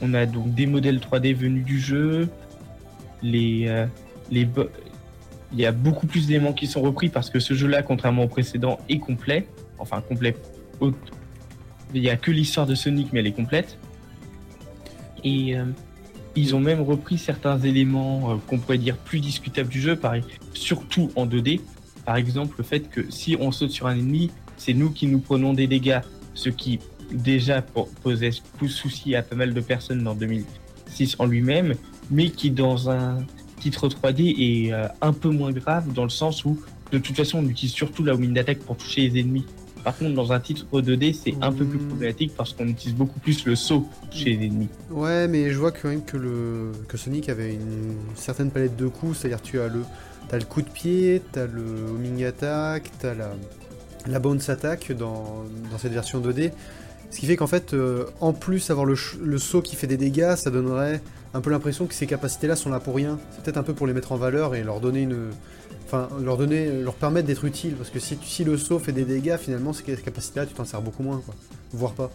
on 0.00 0.14
a 0.14 0.26
donc 0.26 0.54
des 0.54 0.66
modèles 0.66 0.98
3D 0.98 1.34
venus 1.34 1.64
du 1.64 1.78
jeu, 1.78 2.28
les, 3.22 3.66
euh, 3.68 3.86
les, 4.30 4.48
il 5.52 5.60
y 5.60 5.66
a 5.66 5.72
beaucoup 5.72 6.06
plus 6.06 6.26
d'éléments 6.26 6.52
qui 6.52 6.66
sont 6.66 6.80
repris 6.80 7.08
parce 7.08 7.30
que 7.30 7.40
ce 7.40 7.54
jeu-là, 7.54 7.82
contrairement 7.82 8.24
au 8.24 8.28
précédent, 8.28 8.78
est 8.88 8.98
complet. 8.98 9.46
Enfin, 9.82 10.00
complet. 10.00 10.36
Au- 10.80 10.92
Il 11.92 12.00
n'y 12.00 12.08
a 12.08 12.16
que 12.16 12.30
l'histoire 12.30 12.66
de 12.66 12.74
Sonic, 12.74 13.08
mais 13.12 13.20
elle 13.20 13.26
est 13.26 13.32
complète. 13.32 13.76
Et 15.24 15.56
euh, 15.56 15.64
ils 16.36 16.54
ont 16.54 16.60
même 16.60 16.80
repris 16.80 17.18
certains 17.18 17.58
éléments 17.58 18.30
euh, 18.30 18.34
qu'on 18.46 18.58
pourrait 18.58 18.78
dire 18.78 18.96
plus 18.96 19.20
discutables 19.20 19.68
du 19.68 19.80
jeu, 19.80 19.96
pareil, 19.96 20.22
surtout 20.54 21.10
en 21.16 21.26
2D. 21.26 21.60
Par 22.06 22.16
exemple, 22.16 22.54
le 22.58 22.64
fait 22.64 22.88
que 22.88 23.10
si 23.10 23.36
on 23.38 23.52
saute 23.52 23.70
sur 23.70 23.86
un 23.86 23.96
ennemi, 23.96 24.30
c'est 24.56 24.72
nous 24.74 24.90
qui 24.90 25.06
nous 25.06 25.18
prenons 25.18 25.52
des 25.52 25.66
dégâts, 25.66 26.00
ce 26.34 26.48
qui 26.48 26.78
déjà 27.12 27.60
po- 27.60 27.88
posait 28.02 28.30
beaucoup 28.52 28.66
de 28.66 28.70
soucis 28.72 29.14
à 29.14 29.22
pas 29.22 29.36
mal 29.36 29.52
de 29.52 29.60
personnes 29.60 30.02
dans 30.02 30.14
2006 30.14 31.16
en 31.18 31.26
lui-même, 31.26 31.74
mais 32.10 32.30
qui 32.30 32.50
dans 32.50 32.88
un 32.88 33.18
titre 33.60 33.88
3D 33.88 34.34
est 34.66 34.72
euh, 34.72 34.88
un 35.02 35.12
peu 35.12 35.28
moins 35.28 35.52
grave 35.52 35.92
dans 35.92 36.04
le 36.04 36.08
sens 36.10 36.44
où 36.44 36.58
de 36.90 36.98
toute 36.98 37.16
façon 37.16 37.38
on 37.38 37.48
utilise 37.48 37.72
surtout 37.74 38.02
la 38.02 38.16
mine 38.16 38.32
d'attaque 38.34 38.58
pour 38.60 38.76
toucher 38.76 39.08
les 39.08 39.20
ennemis. 39.20 39.44
Par 39.84 39.96
contre, 39.96 40.14
dans 40.14 40.32
un 40.32 40.40
titre 40.40 40.64
2D, 40.72 41.12
c'est 41.12 41.34
un 41.42 41.52
peu 41.52 41.64
plus 41.64 41.78
Mmh. 41.78 41.88
problématique 41.88 42.32
parce 42.36 42.52
qu'on 42.52 42.66
utilise 42.68 42.94
beaucoup 42.96 43.18
plus 43.18 43.44
le 43.46 43.56
saut 43.56 43.86
chez 44.10 44.36
les 44.36 44.46
ennemis. 44.46 44.68
Ouais, 44.90 45.26
mais 45.28 45.50
je 45.50 45.58
vois 45.58 45.72
quand 45.72 45.88
même 45.88 46.04
que, 46.04 46.16
le... 46.16 46.70
que 46.88 46.96
Sonic 46.96 47.28
avait 47.28 47.54
une 47.54 47.96
certaine 48.14 48.50
palette 48.50 48.76
de 48.76 48.86
coups, 48.86 49.18
c'est-à-dire 49.18 49.42
tu 49.42 49.60
as 49.60 49.68
le... 49.68 49.82
T'as 50.28 50.38
le 50.38 50.44
coup 50.44 50.62
de 50.62 50.68
pied, 50.70 51.20
t'as 51.32 51.46
le 51.46 51.62
homing 51.90 52.24
attack, 52.24 52.90
t'as 53.00 53.14
la... 53.14 53.30
la 54.06 54.18
bounce 54.20 54.48
attack 54.48 54.92
dans... 54.92 55.44
dans 55.70 55.78
cette 55.78 55.92
version 55.92 56.20
2D. 56.20 56.52
Ce 57.10 57.18
qui 57.18 57.26
fait 57.26 57.36
qu'en 57.36 57.46
fait, 57.46 57.74
euh, 57.74 58.06
en 58.20 58.32
plus 58.32 58.70
avoir 58.70 58.86
le, 58.86 58.94
le 59.22 59.38
saut 59.38 59.60
qui 59.62 59.76
fait 59.76 59.86
des 59.86 59.98
dégâts, 59.98 60.34
ça 60.36 60.50
donnerait 60.50 61.02
un 61.34 61.40
peu 61.40 61.50
l'impression 61.50 61.86
que 61.86 61.94
ces 61.94 62.06
capacités-là 62.06 62.56
sont 62.56 62.70
là 62.70 62.78
pour 62.80 62.94
rien. 62.94 63.18
C'est 63.32 63.42
peut-être 63.42 63.56
un 63.58 63.62
peu 63.62 63.74
pour 63.74 63.86
les 63.86 63.92
mettre 63.92 64.12
en 64.12 64.16
valeur 64.16 64.54
et 64.54 64.62
leur 64.62 64.80
donner 64.80 65.02
une... 65.02 65.30
Leur 66.20 66.38
donner, 66.38 66.70
leur 66.82 66.94
permettre 66.94 67.26
d'être 67.26 67.44
utiles, 67.44 67.74
parce 67.74 67.90
que 67.90 67.98
si, 67.98 68.16
si 68.22 68.44
le 68.44 68.56
saut 68.56 68.78
fait 68.78 68.92
des 68.92 69.04
dégâts, 69.04 69.36
finalement, 69.36 69.72
ces 69.74 69.82
capacités-là, 69.82 70.46
tu 70.46 70.54
t'en 70.54 70.64
sers 70.64 70.80
beaucoup 70.80 71.02
moins, 71.02 71.20
quoi. 71.20 71.34
Voire 71.72 71.92
pas. 71.92 72.10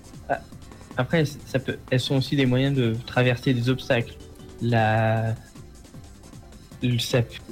Après, 0.98 1.26
ça 1.26 1.60
peut, 1.60 1.78
elles 1.92 2.00
sont 2.00 2.16
aussi 2.16 2.36
des 2.36 2.48
moyens 2.48 2.76
de 2.76 2.96
traverser 3.06 3.54
des 3.54 3.70
obstacles. 3.70 4.16
La, 4.64 5.36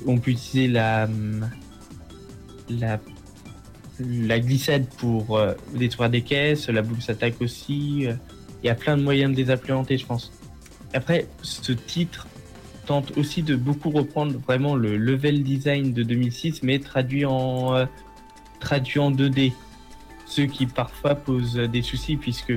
on 0.07 0.17
peut 0.17 0.31
utiliser 0.31 0.67
la, 0.67 1.03
hum, 1.05 1.47
la, 2.69 2.99
la 3.99 4.39
glissade 4.39 4.87
pour 4.97 5.37
euh, 5.37 5.53
détruire 5.75 6.09
des 6.09 6.21
caisses, 6.23 6.69
la 6.69 6.81
bounce 6.81 7.07
attack 7.09 7.39
aussi. 7.41 8.07
euh, 8.07 8.15
Il 8.63 8.67
y 8.67 8.69
a 8.69 8.75
plein 8.75 8.97
de 8.97 9.03
moyens 9.03 9.31
de 9.35 9.37
les 9.37 9.51
implémenter, 9.51 9.97
je 9.99 10.07
pense. 10.07 10.31
Après, 10.93 11.27
ce 11.43 11.71
titre 11.71 12.27
tente 12.85 13.17
aussi 13.17 13.43
de 13.43 13.55
beaucoup 13.55 13.89
reprendre 13.89 14.37
vraiment 14.47 14.75
le 14.75 14.97
level 14.97 15.43
design 15.43 15.93
de 15.93 16.03
2006, 16.03 16.63
mais 16.63 16.79
traduit 16.79 17.25
en, 17.25 17.75
euh, 17.75 17.85
traduit 18.59 18.99
en 18.99 19.11
2D. 19.11 19.53
Ce 20.27 20.41
qui 20.41 20.65
parfois 20.65 21.15
pose 21.15 21.55
des 21.55 21.81
soucis 21.81 22.15
puisque 22.17 22.53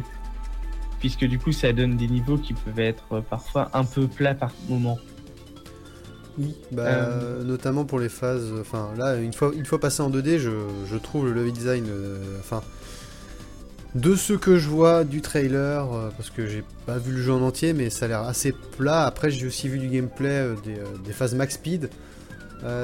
puisque 1.00 1.25
du 1.26 1.38
coup 1.38 1.52
ça 1.52 1.73
donne 1.73 1.97
des 1.97 2.08
niveaux 2.08 2.38
qui 2.38 2.54
peuvent 2.54 2.78
être 2.80 3.20
parfois 3.30 3.70
un 3.75 3.85
peu 3.85 4.06
plats 4.08 4.35
par 4.35 4.52
moment. 4.68 4.99
Oui, 6.38 6.54
bah, 6.73 6.82
Euh. 6.87 7.44
notamment 7.44 7.85
pour 7.85 7.99
les 7.99 8.08
phases. 8.08 8.52
Enfin, 8.61 8.90
là, 8.97 9.16
une 9.16 9.32
fois, 9.32 9.52
une 9.56 9.64
fois 9.64 9.80
passé 9.80 10.02
en 10.02 10.11
2D, 10.11 10.38
je, 10.38 10.50
je 10.90 10.97
trouve 10.97 11.26
le 11.26 11.32
level 11.32 11.52
design. 11.52 11.85
euh, 11.88 12.38
Enfin, 12.38 12.62
de 13.95 14.14
ce 14.14 14.33
que 14.35 14.59
je 14.59 14.68
vois 14.68 15.04
du 15.04 15.23
trailer, 15.23 15.92
euh, 15.92 16.11
parce 16.16 16.30
que 16.30 16.47
j'ai 16.47 16.62
pas 16.87 16.99
vu 16.99 17.12
le 17.12 17.23
jeu 17.23 17.33
en 17.33 17.42
entier, 17.42 17.73
mais 17.73 17.90
ça 17.90 18.04
a 18.04 18.09
l'air 18.09 18.23
assez 18.23 18.52
plat. 18.52 19.07
Après, 19.07 19.30
j'ai 19.30 19.47
aussi 19.47 19.68
vu 19.68 19.78
du 19.78 19.88
gameplay 19.88 20.28
euh, 20.28 20.54
des, 20.64 20.78
euh, 20.78 20.85
des 21.04 21.12
phases 21.12 21.35
max 21.35 21.54
speed. 21.54 21.90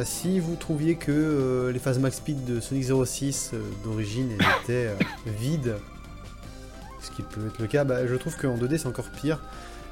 Si 0.04 0.38
vous 0.38 0.54
trouviez 0.54 0.94
que 0.94 1.70
les 1.72 1.78
phases 1.80 1.98
max 1.98 2.18
speed 2.18 2.44
de 2.44 2.60
Sonic 2.60 2.84
06 2.84 3.50
euh, 3.54 3.58
d'origine 3.82 4.30
étaient 4.62 4.90
vides, 5.38 5.76
ce 7.00 7.10
qui 7.10 7.22
peut 7.22 7.48
être 7.48 7.58
le 7.58 7.66
cas, 7.66 7.84
bah, 7.84 8.06
je 8.06 8.14
trouve 8.14 8.36
qu'en 8.36 8.56
2D 8.56 8.78
c'est 8.78 8.86
encore 8.86 9.10
pire. 9.10 9.40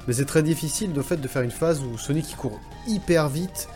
Mais 0.07 0.13
c'est 0.13 0.25
très 0.25 0.43
difficile 0.43 0.93
de 0.93 1.01
fait 1.01 1.17
de 1.17 1.27
faire 1.27 1.41
une 1.41 1.51
phase 1.51 1.81
où 1.81 1.97
Sonic 1.97 2.29
il 2.31 2.35
court 2.35 2.59
hyper 2.87 3.29
vite 3.29 3.67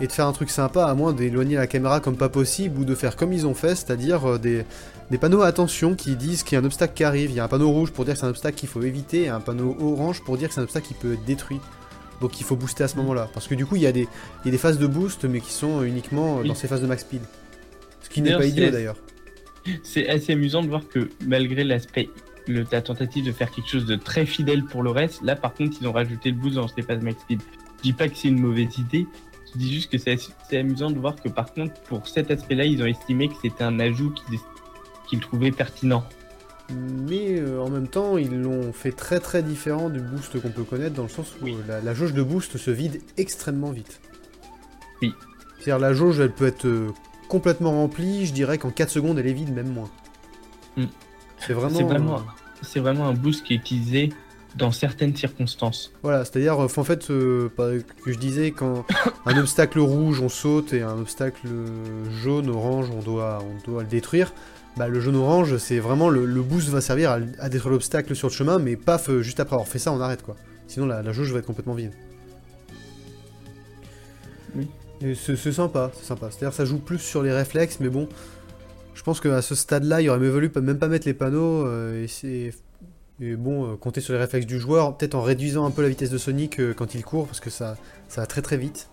et 0.00 0.06
de 0.06 0.12
faire 0.12 0.26
un 0.26 0.32
truc 0.32 0.50
sympa 0.50 0.84
à 0.84 0.94
moins 0.94 1.12
d'éloigner 1.12 1.56
la 1.56 1.66
caméra 1.66 2.00
comme 2.00 2.16
pas 2.16 2.28
possible 2.28 2.80
ou 2.80 2.84
de 2.84 2.94
faire 2.94 3.16
comme 3.16 3.32
ils 3.32 3.46
ont 3.46 3.54
fait, 3.54 3.74
c'est-à-dire 3.74 4.38
des, 4.38 4.64
des 5.10 5.18
panneaux 5.18 5.42
à 5.42 5.46
attention 5.46 5.94
qui 5.94 6.16
disent 6.16 6.42
qu'il 6.42 6.56
y 6.56 6.58
a 6.58 6.60
un 6.62 6.64
obstacle 6.64 6.94
qui 6.94 7.04
arrive. 7.04 7.30
Il 7.30 7.36
y 7.36 7.40
a 7.40 7.44
un 7.44 7.48
panneau 7.48 7.70
rouge 7.70 7.92
pour 7.92 8.04
dire 8.04 8.14
que 8.14 8.20
c'est 8.20 8.26
un 8.26 8.30
obstacle 8.30 8.56
qu'il 8.58 8.68
faut 8.68 8.82
éviter 8.82 9.22
et 9.22 9.28
un 9.28 9.40
panneau 9.40 9.76
orange 9.80 10.22
pour 10.22 10.36
dire 10.36 10.48
que 10.48 10.54
c'est 10.54 10.60
un 10.60 10.64
obstacle 10.64 10.86
qui 10.88 10.94
peut 10.94 11.14
être 11.14 11.24
détruit. 11.24 11.60
Donc 12.20 12.40
il 12.40 12.44
faut 12.44 12.56
booster 12.56 12.84
à 12.84 12.88
ce 12.88 12.96
moment-là. 12.96 13.28
Parce 13.32 13.46
que 13.46 13.54
du 13.54 13.64
coup 13.64 13.76
il 13.76 13.82
y 13.82 13.86
a 13.86 13.92
des, 13.92 14.02
il 14.02 14.46
y 14.46 14.48
a 14.48 14.50
des 14.50 14.58
phases 14.58 14.78
de 14.78 14.86
boost 14.86 15.24
mais 15.24 15.40
qui 15.40 15.52
sont 15.52 15.82
uniquement 15.82 16.38
Oui. 16.38 16.48
dans 16.48 16.54
ces 16.54 16.68
phases 16.68 16.82
de 16.82 16.86
max 16.86 17.02
speed. 17.02 17.22
Ce 18.02 18.08
qui 18.10 18.20
n'est 18.22 18.36
pas 18.36 18.44
idiot 18.46 18.64
c'est- 18.66 18.70
d'ailleurs. 18.70 18.96
C'est 19.82 20.08
assez 20.08 20.32
amusant 20.32 20.62
de 20.62 20.68
voir 20.68 20.88
que 20.88 21.10
malgré 21.26 21.62
l'aspect, 21.62 22.08
la 22.46 22.80
tentative 22.80 23.26
de 23.26 23.32
faire 23.32 23.50
quelque 23.50 23.68
chose 23.68 23.84
de 23.84 23.96
très 23.96 24.24
fidèle 24.24 24.64
pour 24.64 24.82
le 24.82 24.90
reste, 24.90 25.20
là 25.22 25.36
par 25.36 25.52
contre 25.54 25.76
ils 25.80 25.86
ont 25.86 25.92
rajouté 25.92 26.30
le 26.30 26.36
boost 26.36 26.54
dans 26.54 26.68
ces 26.68 26.80
phases 26.82 27.02
max 27.02 27.20
speed. 27.22 27.40
Je 27.78 27.82
dis 27.82 27.92
pas 27.92 28.08
que 28.08 28.16
c'est 28.16 28.28
une 28.28 28.40
mauvaise 28.40 28.78
idée, 28.78 29.06
je 29.52 29.58
dis 29.58 29.72
juste 29.72 29.90
que 29.92 29.98
c'est 29.98 30.12
assez 30.12 30.56
amusant 30.56 30.90
de 30.90 30.98
voir 30.98 31.16
que 31.16 31.28
par 31.28 31.52
contre 31.52 31.74
pour 31.82 32.06
cet 32.08 32.30
aspect-là 32.30 32.64
ils 32.64 32.82
ont 32.82 32.86
estimé 32.86 33.28
que 33.28 33.34
c'était 33.42 33.64
un 33.64 33.78
ajout 33.78 34.10
qu'ils 34.12 34.38
qu'ils 35.08 35.20
trouvaient 35.20 35.50
pertinent. 35.52 36.04
Mais 36.70 37.40
euh, 37.40 37.62
en 37.62 37.70
même 37.70 37.88
temps, 37.88 38.18
ils 38.18 38.38
l'ont 38.40 38.72
fait 38.72 38.92
très 38.92 39.20
très 39.20 39.42
différent 39.42 39.88
du 39.88 40.00
boost 40.00 40.38
qu'on 40.40 40.50
peut 40.50 40.64
connaître, 40.64 40.94
dans 40.94 41.04
le 41.04 41.08
sens 41.08 41.34
où 41.40 41.44
Oui. 41.44 41.54
euh, 41.56 41.66
la, 41.66 41.80
la 41.80 41.94
jauge 41.94 42.12
de 42.12 42.22
boost 42.22 42.58
se 42.58 42.70
vide 42.70 43.00
extrêmement 43.16 43.70
vite. 43.70 44.00
Oui. 45.00 45.14
C'est-à-dire 45.56 45.78
la 45.78 45.94
jauge, 45.94 46.20
elle 46.20 46.32
peut 46.32 46.46
être 46.46 46.66
euh, 46.66 46.88
complètement 47.28 47.70
remplie, 47.72 48.26
je 48.26 48.32
dirais 48.34 48.58
qu'en 48.58 48.70
4 48.70 48.90
secondes, 48.90 49.18
elle 49.18 49.26
est 49.26 49.32
vide, 49.32 49.54
même 49.54 49.72
moins. 49.72 49.90
Hmm. 50.76 50.86
C'est 51.38 51.54
vraiment... 51.54 51.78
C'est 51.78 51.84
vraiment, 51.84 52.22
c'est 52.62 52.80
vraiment 52.80 53.08
un 53.08 53.14
boost 53.14 53.44
qui 53.44 53.54
est 53.54 53.56
utilisé 53.56 54.12
dans 54.56 54.72
certaines 54.72 55.16
circonstances. 55.16 55.92
Voilà, 56.02 56.24
c'est-à-dire, 56.24 56.58
en 56.58 56.68
fait, 56.68 57.10
euh, 57.10 57.48
que 58.04 58.12
je 58.12 58.18
disais, 58.18 58.50
quand 58.50 58.84
un 59.26 59.38
obstacle 59.38 59.78
rouge, 59.78 60.20
on 60.20 60.28
saute, 60.28 60.72
et 60.74 60.82
un 60.82 60.98
obstacle 60.98 61.48
jaune, 62.22 62.50
orange, 62.50 62.90
on 62.90 63.00
doit, 63.00 63.38
on 63.42 63.70
doit 63.70 63.82
le 63.82 63.88
détruire, 63.88 64.32
bah, 64.78 64.88
le 64.88 65.00
jaune-orange, 65.00 65.56
c'est 65.58 65.80
vraiment, 65.80 66.08
le, 66.08 66.24
le 66.24 66.42
boost 66.42 66.68
va 66.68 66.80
servir 66.80 67.10
à, 67.10 67.18
à 67.40 67.48
détruire 67.48 67.72
l'obstacle 67.72 68.14
sur 68.14 68.28
le 68.28 68.32
chemin, 68.32 68.58
mais 68.58 68.76
paf, 68.76 69.10
euh, 69.10 69.22
juste 69.22 69.40
après 69.40 69.54
avoir 69.54 69.68
fait 69.68 69.78
ça, 69.78 69.92
on 69.92 70.00
arrête, 70.00 70.22
quoi. 70.22 70.36
Sinon, 70.68 70.86
la, 70.86 71.02
la 71.02 71.12
jauge 71.12 71.32
va 71.32 71.40
être 71.40 71.46
complètement 71.46 71.74
vide. 71.74 71.92
Oui. 74.54 74.68
C'est 75.14 75.52
sympa, 75.52 75.90
c'est 75.94 76.06
sympa. 76.06 76.28
C'est-à-dire, 76.30 76.54
ça 76.54 76.64
joue 76.64 76.78
plus 76.78 76.98
sur 76.98 77.22
les 77.22 77.32
réflexes, 77.32 77.78
mais 77.80 77.88
bon, 77.88 78.08
je 78.94 79.02
pense 79.02 79.20
qu'à 79.20 79.42
ce 79.42 79.54
stade-là, 79.54 80.00
il 80.00 80.08
aurait 80.08 80.18
mieux 80.18 80.30
valu 80.30 80.50
même 80.62 80.78
pas 80.78 80.88
mettre 80.88 81.06
les 81.06 81.14
panneaux, 81.14 81.66
euh, 81.66 82.06
et 82.24 83.34
bon, 83.36 83.72
euh, 83.72 83.76
compter 83.76 84.00
sur 84.00 84.14
les 84.14 84.20
réflexes 84.20 84.46
du 84.46 84.60
joueur, 84.60 84.96
peut-être 84.96 85.14
en 85.14 85.22
réduisant 85.22 85.66
un 85.66 85.70
peu 85.70 85.82
la 85.82 85.88
vitesse 85.88 86.10
de 86.10 86.18
Sonic 86.18 86.60
euh, 86.60 86.72
quand 86.72 86.94
il 86.94 87.04
court, 87.04 87.26
parce 87.26 87.40
que 87.40 87.50
ça, 87.50 87.76
ça 88.08 88.20
va 88.20 88.26
très 88.26 88.42
très 88.42 88.56
vite. 88.56 88.88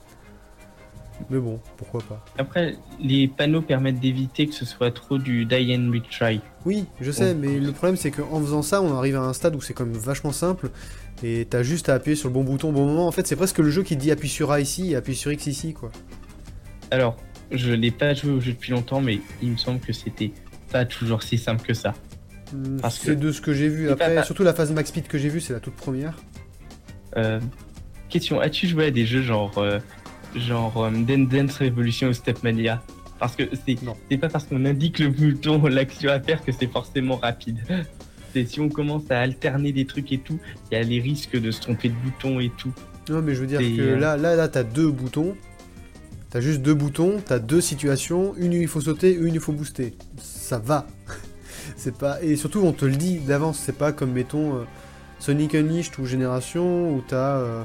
Mais 1.29 1.39
bon, 1.39 1.60
pourquoi 1.77 2.01
pas. 2.01 2.24
Après, 2.38 2.75
les 3.00 3.27
panneaux 3.27 3.62
permettent 3.62 4.00
d'éviter 4.00 4.48
que 4.48 4.53
ce 4.53 4.65
soit 4.65 4.91
trop 4.91 5.17
du 5.17 5.45
die 5.45 5.75
and 5.75 5.91
retry. 5.91 6.41
Oui, 6.65 6.86
je 7.00 7.10
sais, 7.12 7.34
Bon. 7.34 7.39
mais 7.41 7.60
le 7.60 7.72
problème 7.72 7.95
c'est 7.95 8.12
qu'en 8.12 8.39
faisant 8.41 8.62
ça, 8.62 8.81
on 8.81 8.93
arrive 8.98 9.15
à 9.15 9.22
un 9.22 9.34
stade 9.34 9.55
où 9.55 9.62
c'est 9.62 9.74
quand 9.74 9.86
même 9.86 9.95
vachement 9.95 10.31
simple, 10.34 10.69
et 11.24 11.48
t'as 11.50 11.63
juste 11.63 11.88
à 11.89 11.93
appuyer 11.93 12.15
sur 12.15 12.27
le 12.27 12.34
bon 12.34 12.43
bouton 12.43 12.69
au 12.69 12.72
bon 12.74 12.86
moment. 12.86 13.07
En 13.07 13.12
fait, 13.12 13.25
c'est 13.27 13.36
presque 13.38 13.60
le 13.60 13.69
jeu 13.69 13.84
qui 13.84 13.95
te 13.95 14.01
dit 14.01 14.12
appuie 14.12 14.27
sur 14.29 14.51
A 14.51 14.60
ici 14.60 14.91
et 14.91 14.95
appuie 14.98 15.15
sur 15.15 15.31
X 15.31 15.48
ici, 15.48 15.74
quoi. 15.74 15.91
Alors, 16.91 17.15
je 17.51 17.72
n'ai 17.72 17.91
pas 17.91 18.13
joué 18.13 18.31
au 18.31 18.39
jeu 18.41 18.51
depuis 18.51 18.72
longtemps, 18.72 19.00
mais 19.01 19.19
il 19.41 19.51
me 19.51 19.57
semble 19.57 19.79
que 19.79 19.93
c'était 19.93 20.31
pas 20.72 20.84
toujours 20.86 21.24
si 21.24 21.38
simple 21.38 21.65
que 21.65 21.74
ça. 21.74 21.93
Hmm, 22.53 22.77
Parce 22.81 23.00
C'est 23.00 23.15
que- 23.15 23.22
de 23.22 23.31
ce 23.31 23.39
que 23.41 23.53
j'ai 23.53 23.69
vu. 23.69 23.89
Après, 23.89 24.15
pas- 24.15 24.24
surtout 24.24 24.43
la 24.43 24.53
phase 24.53 24.72
max 24.72 24.89
speed 24.89 25.07
que 25.07 25.17
j'ai 25.17 25.29
vue, 25.29 25.39
c'est 25.39 25.53
la 25.53 25.60
toute 25.62 25.75
première. 25.75 26.15
Euh, 27.17 27.39
question, 28.10 28.39
as-tu 28.39 28.67
joué 28.67 28.86
à 28.88 28.91
des 28.91 29.05
jeux 29.05 29.22
genre, 29.22 29.57
euh, 29.57 29.79
genre 30.36 30.84
euh, 30.84 30.92
Dance 30.92 31.58
Revolution 31.58 32.10
ou 32.10 32.13
Stepmania 32.13 32.82
Parce 33.20 33.36
que 33.36 33.44
c'est 33.65 33.82
Non. 33.84 33.96
c'est 34.10 34.18
pas 34.18 34.30
parce 34.30 34.46
qu'on 34.46 34.65
indique 34.65 35.00
le 35.00 35.10
bouton, 35.10 35.62
l'action 35.68 36.12
à 36.12 36.20
faire 36.20 36.44
que 36.44 36.51
c'est 36.51 36.72
forcément 36.72 37.18
rapide. 37.18 37.60
C'est 38.34 38.44
si 38.50 38.60
on 38.60 38.68
commence 38.68 39.10
à 39.12 39.22
alterner 39.22 39.72
des 39.72 39.86
trucs 39.86 40.12
et 40.12 40.18
tout, 40.18 40.38
il 40.70 40.75
y 40.75 40.77
a 40.77 40.84
les 40.84 41.00
risques 41.00 41.39
de 41.39 41.51
se 41.51 41.62
tromper 41.62 41.88
de 41.88 41.94
bouton 41.94 42.42
et 42.42 42.51
tout. 42.58 42.74
Non, 43.08 43.22
mais 43.22 43.34
je 43.34 43.39
veux 43.39 43.48
dire 43.48 43.62
que 43.62 43.82
euh, 43.82 43.98
là, 43.98 44.18
là, 44.18 44.36
là, 44.36 44.50
t'as 44.50 44.63
deux 44.63 44.92
boutons. 44.92 45.38
T'as 46.32 46.42
juste 46.42 46.62
deux 46.62 46.74
boutons, 46.74 47.22
t'as 47.25 47.39
deux 47.39 47.62
situations, 47.62 48.36
une 48.36 48.51
où 48.51 48.58
il 48.58 48.68
faut 48.68 48.82
sauter, 48.82 49.13
une 49.13 49.24
où 49.24 49.27
il 49.36 49.39
faut 49.39 49.54
booster. 49.54 49.94
Ça 50.18 50.60
va. 50.60 50.86
c'est 51.77 51.98
pas 51.98 52.22
et 52.22 52.36
surtout 52.36 52.60
on 52.60 52.74
te 52.74 52.84
le 52.84 52.98
dit 52.98 53.20
d'avance, 53.20 53.58
c'est 53.58 53.77
pas 53.77 53.94
comme 53.94 54.12
mettons 54.12 54.56
euh, 54.56 54.63
Sonic 55.20 55.56
Unleashed 55.56 55.98
ou 56.00 56.06
Génération 56.06 56.94
où 56.94 57.01
t'as 57.08 57.38
euh, 57.38 57.63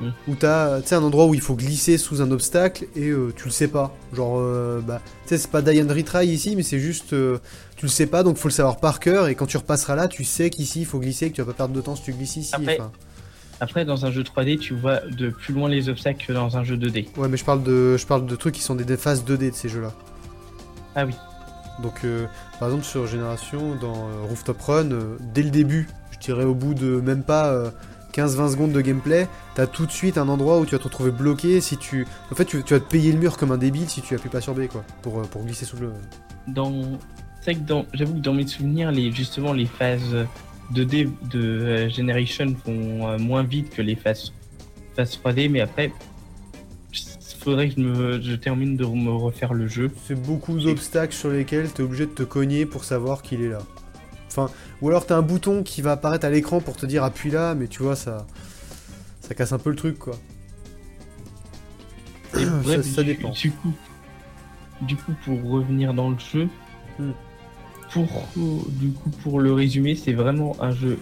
Mm. 0.00 0.08
où 0.28 0.34
t'as 0.34 0.80
un 0.90 1.02
endroit 1.02 1.26
où 1.26 1.34
il 1.34 1.42
faut 1.42 1.54
glisser 1.54 1.98
sous 1.98 2.22
un 2.22 2.30
obstacle 2.30 2.86
et 2.96 3.08
euh, 3.08 3.34
tu 3.36 3.44
le 3.44 3.50
sais 3.50 3.68
pas. 3.68 3.94
Genre 4.14 4.38
euh, 4.38 4.80
bah 4.80 5.02
tu 5.24 5.28
sais 5.28 5.38
c'est 5.38 5.50
pas 5.50 5.60
Die 5.60 5.80
and 5.82 5.92
Retry 5.92 6.26
ici 6.26 6.56
mais 6.56 6.62
c'est 6.62 6.78
juste 6.78 7.12
euh, 7.12 7.38
tu 7.76 7.84
le 7.84 7.90
sais 7.90 8.06
pas 8.06 8.22
donc 8.22 8.38
faut 8.38 8.48
le 8.48 8.54
savoir 8.54 8.78
par 8.78 8.98
cœur 8.98 9.28
et 9.28 9.34
quand 9.34 9.46
tu 9.46 9.58
repasseras 9.58 9.96
là 9.96 10.08
tu 10.08 10.24
sais 10.24 10.48
qu'ici 10.48 10.80
il 10.80 10.86
faut 10.86 10.98
glisser 11.00 11.30
que 11.30 11.36
tu 11.36 11.42
vas 11.42 11.48
pas 11.48 11.52
perdre 11.52 11.74
de 11.74 11.80
temps 11.82 11.96
si 11.96 12.02
tu 12.02 12.12
glisses 12.12 12.36
ici. 12.36 12.54
Après. 12.54 12.78
Après, 13.62 13.84
dans 13.84 14.06
un 14.06 14.10
jeu 14.10 14.22
3D, 14.22 14.58
tu 14.58 14.74
vois 14.74 15.00
de 15.00 15.28
plus 15.28 15.52
loin 15.52 15.68
les 15.68 15.90
obstacles 15.90 16.24
que 16.26 16.32
dans 16.32 16.56
un 16.56 16.64
jeu 16.64 16.78
2D. 16.78 17.08
Ouais, 17.18 17.28
mais 17.28 17.36
je 17.36 17.44
parle 17.44 17.62
de, 17.62 17.98
je 17.98 18.06
parle 18.06 18.24
de 18.24 18.34
trucs 18.34 18.54
qui 18.54 18.62
sont 18.62 18.74
des, 18.74 18.96
phases 18.96 19.22
2D 19.22 19.50
de 19.50 19.54
ces 19.54 19.68
jeux-là. 19.68 19.92
Ah 20.94 21.04
oui. 21.04 21.12
Donc, 21.82 21.92
euh, 22.04 22.24
par 22.58 22.68
exemple, 22.68 22.86
sur 22.86 23.06
Génération, 23.06 23.74
dans 23.78 24.08
Rooftop 24.30 24.62
Run, 24.62 24.88
dès 25.34 25.42
le 25.42 25.50
début, 25.50 25.90
je 26.10 26.18
dirais 26.20 26.44
au 26.44 26.54
bout 26.54 26.72
de 26.72 27.02
même 27.02 27.22
pas 27.22 27.70
15-20 28.12 28.50
secondes 28.52 28.72
de 28.72 28.80
gameplay, 28.80 29.28
t'as 29.54 29.66
tout 29.66 29.86
de 29.86 29.90
suite 29.90 30.18
un 30.18 30.28
endroit 30.28 30.58
où 30.58 30.66
tu 30.66 30.72
vas 30.72 30.78
te 30.78 30.84
retrouver 30.84 31.10
bloqué. 31.10 31.60
Si 31.60 31.76
tu, 31.76 32.06
en 32.30 32.34
fait, 32.34 32.44
tu, 32.44 32.62
tu 32.62 32.74
vas 32.74 32.80
te 32.80 32.90
payer 32.90 33.12
le 33.12 33.18
mur 33.18 33.36
comme 33.36 33.52
un 33.52 33.58
débile 33.58 33.88
si 33.88 34.02
tu 34.02 34.14
appuies 34.14 34.28
pas 34.28 34.40
sur 34.40 34.54
B, 34.54 34.66
quoi, 34.66 34.84
pour, 35.02 35.20
euh, 35.20 35.22
pour 35.22 35.44
glisser 35.44 35.64
sous 35.64 35.76
le. 35.76 35.92
Dans... 36.46 36.72
C'est 37.42 37.54
que 37.54 37.60
dans... 37.60 37.86
j'avoue 37.94 38.14
que 38.14 38.20
dans 38.20 38.34
mes 38.34 38.46
souvenirs, 38.46 38.90
les... 38.90 39.12
justement, 39.12 39.52
les 39.52 39.66
phases 39.66 40.14
2D 40.74 41.10
de 41.30 41.40
euh, 41.40 41.88
Generation 41.88 42.54
vont 42.66 43.08
euh, 43.08 43.18
moins 43.18 43.42
vite 43.42 43.70
que 43.70 43.82
les 43.82 43.96
phases... 43.96 44.32
phases 44.94 45.18
3D, 45.24 45.48
mais 45.48 45.60
après, 45.60 45.92
il 46.92 47.44
faudrait 47.44 47.68
que 47.70 47.76
je, 47.76 47.80
me... 47.80 48.20
je 48.20 48.34
termine 48.34 48.76
de 48.76 48.84
me 48.84 49.10
refaire 49.10 49.54
le 49.54 49.68
jeu. 49.68 49.90
C'est 50.06 50.20
beaucoup 50.20 50.58
d'obstacles 50.58 51.14
sur 51.14 51.30
lesquels 51.30 51.70
t'es 51.70 51.82
obligé 51.82 52.06
de 52.06 52.12
te 52.12 52.22
cogner 52.22 52.66
pour 52.66 52.84
savoir 52.84 53.22
qu'il 53.22 53.42
est 53.42 53.48
là. 53.48 53.60
Enfin, 54.30 54.50
ou 54.80 54.88
alors 54.88 55.06
t'as 55.06 55.16
un 55.16 55.22
bouton 55.22 55.62
qui 55.62 55.82
va 55.82 55.92
apparaître 55.92 56.24
à 56.24 56.30
l'écran 56.30 56.60
pour 56.60 56.76
te 56.76 56.86
dire 56.86 57.04
appuie 57.04 57.30
là, 57.30 57.54
mais 57.54 57.66
tu 57.66 57.82
vois, 57.82 57.96
ça, 57.96 58.26
ça 59.20 59.34
casse 59.34 59.52
un 59.52 59.58
peu 59.58 59.70
le 59.70 59.76
truc, 59.76 59.98
quoi. 59.98 60.14
Et 62.38 62.46
bref, 62.62 62.86
ça 62.86 63.02
dépend. 63.02 63.30
Du 63.30 63.50
coup, 63.50 63.72
du 64.82 64.96
coup, 64.96 65.12
pour 65.24 65.42
revenir 65.50 65.94
dans 65.94 66.10
le 66.10 66.18
jeu, 66.18 66.48
Hmm. 67.00 67.12
pour 67.90 68.08
du 68.36 68.90
coup 68.90 69.10
pour 69.22 69.40
le 69.40 69.52
résumer, 69.52 69.94
c'est 69.94 70.12
vraiment 70.12 70.56
un 70.60 70.72
jeu 70.72 70.98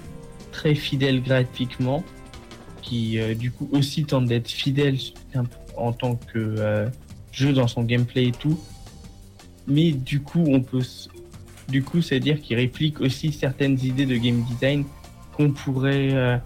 très 0.53 0.75
fidèle 0.75 1.23
graphiquement, 1.23 2.05
qui 2.83 3.19
euh, 3.19 3.35
du 3.35 3.51
coup 3.51 3.69
aussi 3.73 4.05
tente 4.05 4.27
d'être 4.27 4.49
fidèle 4.49 4.97
en 5.77 5.93
tant 5.93 6.15
que 6.15 6.39
euh, 6.39 6.89
jeu 7.33 7.53
dans 7.53 7.69
son 7.69 7.83
gameplay 7.83 8.29
et 8.29 8.33
tout. 8.33 8.59
Mais 9.67 9.93
du 9.93 10.21
coup, 10.21 10.45
on 10.47 10.61
peut, 10.61 10.83
du 11.69 11.83
coup, 11.83 12.01
c'est 12.03 12.17
à 12.17 12.19
dire 12.19 12.41
qu'il 12.41 12.57
réplique 12.57 13.01
aussi 13.01 13.33
certaines 13.33 13.79
idées 13.85 14.07
de 14.07 14.17
game 14.17 14.43
design 14.43 14.85
qu'on 15.37 15.51
pourrait 15.51 16.11
euh, 16.15 16.37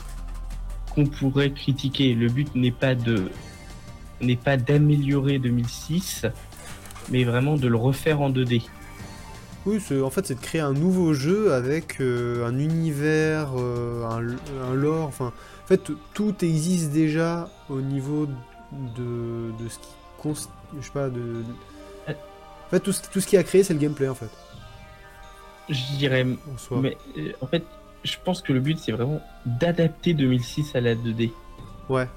qu'on 0.94 1.06
pourrait 1.06 1.52
critiquer. 1.52 2.14
Le 2.14 2.28
but 2.28 2.54
n'est 2.54 2.72
pas 2.72 2.94
de 2.94 3.30
n'est 4.20 4.36
pas 4.36 4.56
d'améliorer 4.56 5.38
2006, 5.38 6.26
mais 7.10 7.24
vraiment 7.24 7.56
de 7.56 7.68
le 7.68 7.76
refaire 7.76 8.20
en 8.20 8.30
2D. 8.30 8.62
Oui, 9.64 9.80
en 10.02 10.10
fait, 10.10 10.26
c'est 10.26 10.34
de 10.34 10.40
créer 10.40 10.60
un 10.60 10.72
nouveau 10.72 11.14
jeu 11.14 11.52
avec 11.52 12.00
euh, 12.00 12.44
un 12.44 12.58
univers, 12.58 13.50
euh, 13.56 14.04
un, 14.04 14.70
un 14.70 14.74
lore. 14.74 15.06
Enfin, 15.06 15.32
en 15.62 15.66
fait, 15.68 15.92
tout 16.14 16.34
existe 16.44 16.90
déjà 16.90 17.48
au 17.68 17.80
niveau 17.80 18.26
de, 18.26 19.52
de 19.62 19.68
ce 19.68 19.78
qui 19.78 19.88
const... 20.18 20.50
je 20.76 20.84
sais 20.84 20.92
pas 20.92 21.08
de. 21.08 21.44
En 22.08 22.70
fait, 22.70 22.80
tout 22.80 22.92
ce, 22.92 23.02
tout 23.02 23.20
ce 23.20 23.26
qui 23.26 23.36
a 23.36 23.44
créé, 23.44 23.62
c'est 23.62 23.74
le 23.74 23.78
gameplay 23.78 24.08
en 24.08 24.14
fait. 24.14 24.30
Je 25.68 25.96
dirais, 25.96 26.24
mais 26.72 26.96
euh, 27.18 27.32
en 27.40 27.46
fait, 27.46 27.64
je 28.04 28.16
pense 28.24 28.42
que 28.42 28.52
le 28.52 28.60
but 28.60 28.78
c'est 28.78 28.92
vraiment 28.92 29.20
d'adapter 29.46 30.14
2006 30.14 30.74
à 30.74 30.80
la 30.80 30.94
2D. 30.94 31.30
Ouais. 31.88 32.08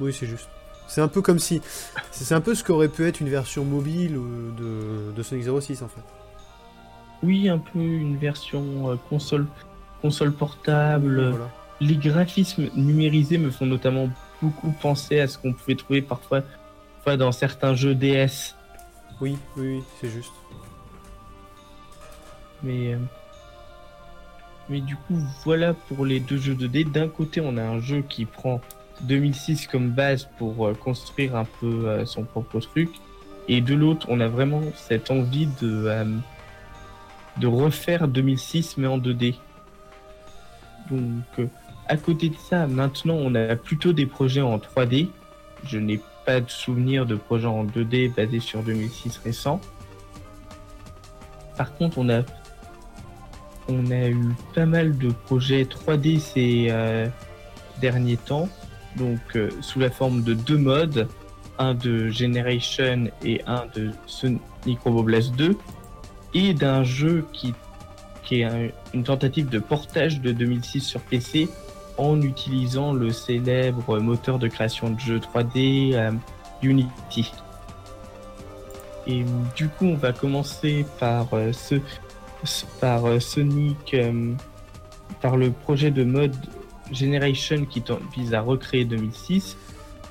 Oui, 0.00 0.12
c'est 0.12 0.26
juste. 0.26 0.48
C'est 0.88 1.00
un 1.00 1.08
peu 1.08 1.22
comme 1.22 1.38
si. 1.38 1.62
C'est 2.10 2.34
un 2.34 2.40
peu 2.40 2.54
ce 2.54 2.62
qu'aurait 2.62 2.88
pu 2.88 3.06
être 3.06 3.20
une 3.20 3.28
version 3.28 3.64
mobile 3.64 4.16
euh, 4.16 5.10
de, 5.10 5.12
de 5.12 5.22
Sonic 5.22 5.44
06 5.44 5.82
en 5.82 5.88
fait. 5.88 6.02
Oui, 7.22 7.48
un 7.48 7.58
peu 7.58 7.78
une 7.78 8.16
version 8.16 8.90
euh, 8.90 8.96
console 9.08 9.46
console 10.02 10.32
portable. 10.32 11.30
Voilà. 11.30 11.50
Les 11.80 11.96
graphismes 11.96 12.68
numérisés 12.74 13.38
me 13.38 13.50
font 13.50 13.66
notamment 13.66 14.08
beaucoup 14.40 14.72
penser 14.80 15.20
à 15.20 15.28
ce 15.28 15.38
qu'on 15.38 15.52
pouvait 15.52 15.74
trouver 15.74 16.02
parfois, 16.02 16.42
parfois 16.96 17.16
dans 17.16 17.32
certains 17.32 17.74
jeux 17.74 17.94
DS. 17.94 18.54
Oui, 19.20 19.36
oui, 19.56 19.76
oui, 19.76 19.82
c'est 20.00 20.10
juste. 20.10 20.32
Mais, 22.62 22.94
euh, 22.94 22.98
mais 24.68 24.80
du 24.80 24.96
coup, 24.96 25.18
voilà 25.44 25.74
pour 25.74 26.04
les 26.04 26.20
deux 26.20 26.38
jeux 26.38 26.54
2D. 26.54 26.90
D'un 26.90 27.08
côté, 27.08 27.40
on 27.40 27.56
a 27.56 27.62
un 27.62 27.80
jeu 27.80 28.02
qui 28.08 28.24
prend 28.24 28.60
2006 29.02 29.66
comme 29.66 29.90
base 29.90 30.28
pour 30.38 30.66
euh, 30.66 30.74
construire 30.74 31.36
un 31.36 31.46
peu 31.60 31.88
euh, 31.88 32.06
son 32.06 32.24
propre 32.24 32.60
truc. 32.60 32.90
Et 33.48 33.60
de 33.60 33.74
l'autre, 33.74 34.06
on 34.10 34.20
a 34.20 34.28
vraiment 34.28 34.62
cette 34.74 35.10
envie 35.10 35.48
de, 35.60 35.88
de 37.36 37.46
refaire 37.46 38.08
2006 38.08 38.76
mais 38.76 38.88
en 38.88 38.98
2D. 38.98 39.36
Donc, 40.90 41.48
à 41.88 41.96
côté 41.96 42.28
de 42.30 42.34
ça, 42.34 42.66
maintenant, 42.66 43.14
on 43.14 43.34
a 43.36 43.54
plutôt 43.54 43.92
des 43.92 44.06
projets 44.06 44.40
en 44.40 44.58
3D. 44.58 45.08
Je 45.64 45.78
n'ai 45.78 46.00
pas 46.24 46.40
de 46.40 46.50
souvenir 46.50 47.06
de 47.06 47.14
projets 47.14 47.46
en 47.46 47.64
2D 47.64 48.12
basés 48.12 48.40
sur 48.40 48.62
2006 48.62 49.18
récents. 49.18 49.60
Par 51.56 51.74
contre, 51.74 51.98
on 51.98 52.08
a 52.10 52.22
on 53.68 53.90
a 53.90 54.08
eu 54.08 54.28
pas 54.54 54.66
mal 54.66 54.96
de 54.96 55.10
projets 55.10 55.64
3D 55.64 56.18
ces 56.20 56.68
euh, 56.70 57.06
derniers 57.80 58.16
temps, 58.16 58.48
donc 58.96 59.18
euh, 59.34 59.50
sous 59.60 59.80
la 59.80 59.90
forme 59.90 60.22
de 60.22 60.34
deux 60.34 60.58
modes, 60.58 61.08
un 61.58 61.74
de 61.74 62.08
Generation 62.08 63.08
et 63.24 63.42
un 63.46 63.64
de 63.74 63.90
Sonic 64.06 64.40
Robo 64.84 65.02
Blast 65.02 65.34
2, 65.36 65.56
et 66.34 66.54
d'un 66.54 66.84
jeu 66.84 67.24
qui, 67.32 67.54
est 68.30 68.44
un- 68.44 68.68
une 68.94 69.04
tentative 69.04 69.48
de 69.48 69.58
portage 69.58 70.20
de 70.20 70.32
2006 70.32 70.80
sur 70.80 71.00
PC 71.00 71.48
en 71.98 72.20
utilisant 72.20 72.92
le 72.92 73.10
célèbre 73.10 73.98
moteur 74.00 74.38
de 74.38 74.48
création 74.48 74.90
de 74.90 75.00
jeux 75.00 75.18
3D 75.18 75.94
euh, 75.94 76.12
Unity. 76.62 77.32
Et 79.06 79.24
du 79.54 79.68
coup, 79.68 79.86
on 79.86 79.94
va 79.96 80.12
commencer 80.12 80.84
par 80.98 81.28
ce 81.52 81.76
par 82.80 83.06
euh, 83.06 83.18
Sonic, 83.20 83.94
euh, 83.94 84.32
par 85.20 85.36
le 85.36 85.50
projet 85.50 85.90
de 85.90 86.04
mode 86.04 86.34
Generation 86.92 87.64
qui 87.64 87.82
vise 88.16 88.34
à 88.34 88.40
recréer 88.40 88.84
2006. 88.84 89.56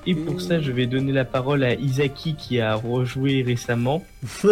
Et 0.08 0.14
pour 0.14 0.40
ça, 0.40 0.60
je 0.60 0.70
vais 0.70 0.86
donner 0.86 1.10
la 1.10 1.24
parole 1.24 1.64
à 1.64 1.74
Isaki 1.74 2.36
qui 2.36 2.60
a 2.60 2.74
rejoué 2.76 3.42
récemment. 3.42 4.04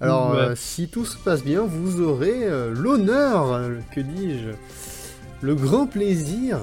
Alors, 0.00 0.30
Ouais. 0.32 0.38
euh, 0.38 0.54
si 0.56 0.88
tout 0.88 1.04
se 1.04 1.16
passe 1.18 1.44
bien, 1.44 1.62
vous 1.62 2.00
aurez 2.00 2.44
euh, 2.44 2.72
l'honneur, 2.74 3.52
euh, 3.52 3.74
que 3.94 4.00
dis-je, 4.00 4.50
le 5.42 5.54
grand 5.54 5.86
plaisir 5.86 6.58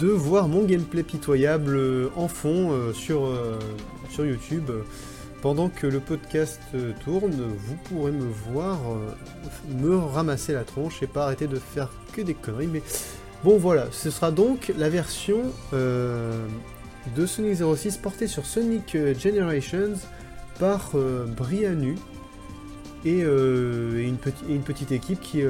de 0.00 0.08
voir 0.08 0.48
mon 0.48 0.64
gameplay 0.64 1.02
pitoyable 1.04 1.78
en 2.16 2.28
fond 2.28 2.70
sur, 2.92 3.28
sur 4.10 4.24
YouTube. 4.24 4.70
Pendant 5.46 5.68
que 5.68 5.86
le 5.86 6.00
podcast 6.00 6.60
tourne, 7.04 7.30
vous 7.56 7.76
pourrez 7.84 8.10
me 8.10 8.24
voir 8.50 8.80
euh, 8.90 9.14
me 9.80 9.96
ramasser 9.96 10.52
la 10.52 10.64
tronche 10.64 11.04
et 11.04 11.06
pas 11.06 11.22
arrêter 11.22 11.46
de 11.46 11.54
faire 11.54 11.88
que 12.12 12.20
des 12.20 12.34
conneries. 12.34 12.66
Mais 12.66 12.82
bon, 13.44 13.56
voilà, 13.56 13.86
ce 13.92 14.10
sera 14.10 14.32
donc 14.32 14.72
la 14.76 14.88
version 14.88 15.42
euh, 15.72 16.48
de 17.14 17.26
Sonic 17.26 17.58
06 17.76 17.98
portée 17.98 18.26
sur 18.26 18.44
Sonic 18.44 18.96
euh, 18.96 19.14
Generations 19.14 19.92
par 20.58 20.94
Brianu 21.36 21.94
et, 23.04 23.20
une, 23.20 24.16
petite- 24.20 24.48
et 24.50 24.52
une 24.52 24.64
petite 24.64 24.90
équipe 24.90 25.20
qui, 25.20 25.44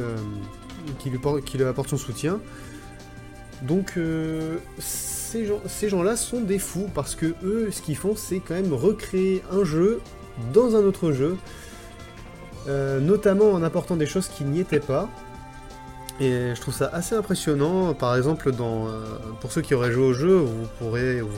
lui 1.55 1.65
apporte 1.65 1.89
son 1.89 1.97
soutien. 1.97 2.39
Donc 3.63 3.95
ces 5.27 5.45
gens- 5.45 5.61
ces 5.67 5.89
gens-là 5.89 6.17
sont 6.17 6.41
des 6.41 6.59
fous 6.59 6.89
parce 6.95 7.15
que 7.15 7.35
eux, 7.43 7.71
ce 7.71 7.83
qu'ils 7.83 7.97
font, 7.97 8.15
c'est 8.17 8.39
quand 8.39 8.55
même 8.55 8.73
recréer 8.73 9.43
un 9.51 9.65
jeu 9.65 10.01
dans 10.53 10.77
un 10.77 10.85
autre 10.85 11.13
jeu, 11.13 11.37
euh, 12.69 13.01
notamment 13.01 13.51
en 13.51 13.63
apportant 13.63 13.97
des 13.97 14.07
choses 14.07 14.29
qui 14.29 14.45
n'y 14.45 14.61
étaient 14.61 14.81
pas. 14.81 15.09
Et 16.21 16.55
je 16.55 16.61
trouve 16.61 16.75
ça 16.75 16.89
assez 16.93 17.15
impressionnant. 17.15 17.93
Par 17.93 18.17
exemple, 18.17 18.49
euh, 18.49 19.19
pour 19.41 19.53
ceux 19.53 19.61
qui 19.61 19.75
auraient 19.75 19.93
joué 19.93 20.05
au 20.05 20.15
jeu, 20.15 20.37
vous, 20.37 20.67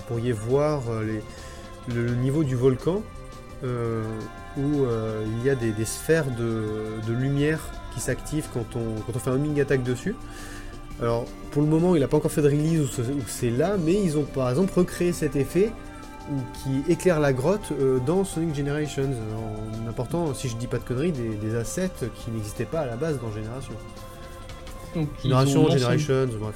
pourriez 0.07 0.33
voir 0.33 0.83
euh, 0.91 1.21
le 1.93 2.15
niveau 2.15 2.45
du 2.45 2.55
volcan 2.55 3.03
où 3.65 4.85
il 5.27 5.45
y 5.45 5.51
a 5.51 5.55
des, 5.57 5.85
sphères 5.85 6.27
de, 6.31 7.13
lumière 7.13 7.61
qui 7.93 8.01
s'activent 8.01 8.47
quand 8.53 8.77
on, 8.77 9.19
fait 9.19 9.31
un 9.31 9.37
mini 9.37 9.61
attaque 9.61 9.83
dessus. 9.83 10.15
Alors 11.01 11.25
pour 11.53 11.63
le 11.63 11.69
moment 11.69 11.95
il 11.95 12.01
n'a 12.01 12.09
pas 12.09 12.17
encore 12.17 12.31
fait 12.31 12.43
de 12.43 12.49
release 12.49 12.81
où 12.81 12.87
ce- 12.87 13.03
où 13.03 13.23
c'est 13.27 13.51
là, 13.51 13.77
mais 13.79 13.95
ils 13.95 14.17
ont 14.19 14.25
par 14.25 14.51
exemple 14.51 14.73
recréé 14.75 15.13
cet 15.13 15.37
effet 15.37 15.71
ou- 16.31 16.41
qui 16.85 16.93
éclaire 16.93 17.21
la 17.21 17.33
grotte 17.33 17.73
euh, 17.81 17.99
dans 18.05 18.25
Sonic 18.25 18.55
Generations 18.55 19.09
en 19.85 19.89
apportant, 19.89 20.35
si 20.35 20.49
je 20.49 20.57
dis 20.57 20.67
pas 20.67 20.79
de 20.79 20.85
conneries, 20.85 21.13
des, 21.13 21.31
des 21.37 21.55
assets 21.57 21.91
qui 22.17 22.31
n'existaient 22.31 22.65
pas 22.67 22.81
à 22.81 22.87
la 22.87 22.97
base 22.97 23.19
dans 23.21 23.33
Génération. 23.33 23.73
Donc, 24.95 25.09
ils 25.25 25.29
ont 25.35 25.41
Génération, 25.45 25.63
non 25.63 25.71
Generations, 25.71 26.27
bref. 26.41 26.55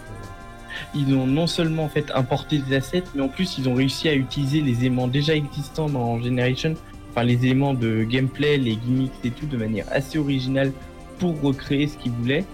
ils 0.94 1.14
ont 1.14 1.26
non 1.26 1.46
seulement 1.46 1.84
en 1.84 1.88
fait 1.88 2.10
importé 2.14 2.58
des 2.58 2.76
assets, 2.76 3.04
mais 3.14 3.22
en 3.22 3.28
plus 3.28 3.56
ils 3.58 3.68
ont 3.68 3.74
réussi 3.74 4.08
à 4.08 4.14
utiliser 4.14 4.60
les 4.60 4.78
éléments 4.80 5.06
déjà 5.08 5.34
existants 5.34 5.88
dans 5.88 6.20
Generation, 6.20 6.74
enfin 7.10 7.22
les 7.24 7.34
éléments 7.44 7.74
de 7.74 8.02
gameplay, 8.04 8.56
les 8.58 8.76
gimmicks 8.76 9.12
et 9.24 9.30
tout 9.30 9.46
de 9.46 9.56
manière 9.56 9.86
assez 9.92 10.18
originale 10.18 10.72
pour 11.18 11.40
recréer 11.40 11.86
ce 11.86 11.96
qu'ils 11.96 12.12
voulaient. 12.12 12.44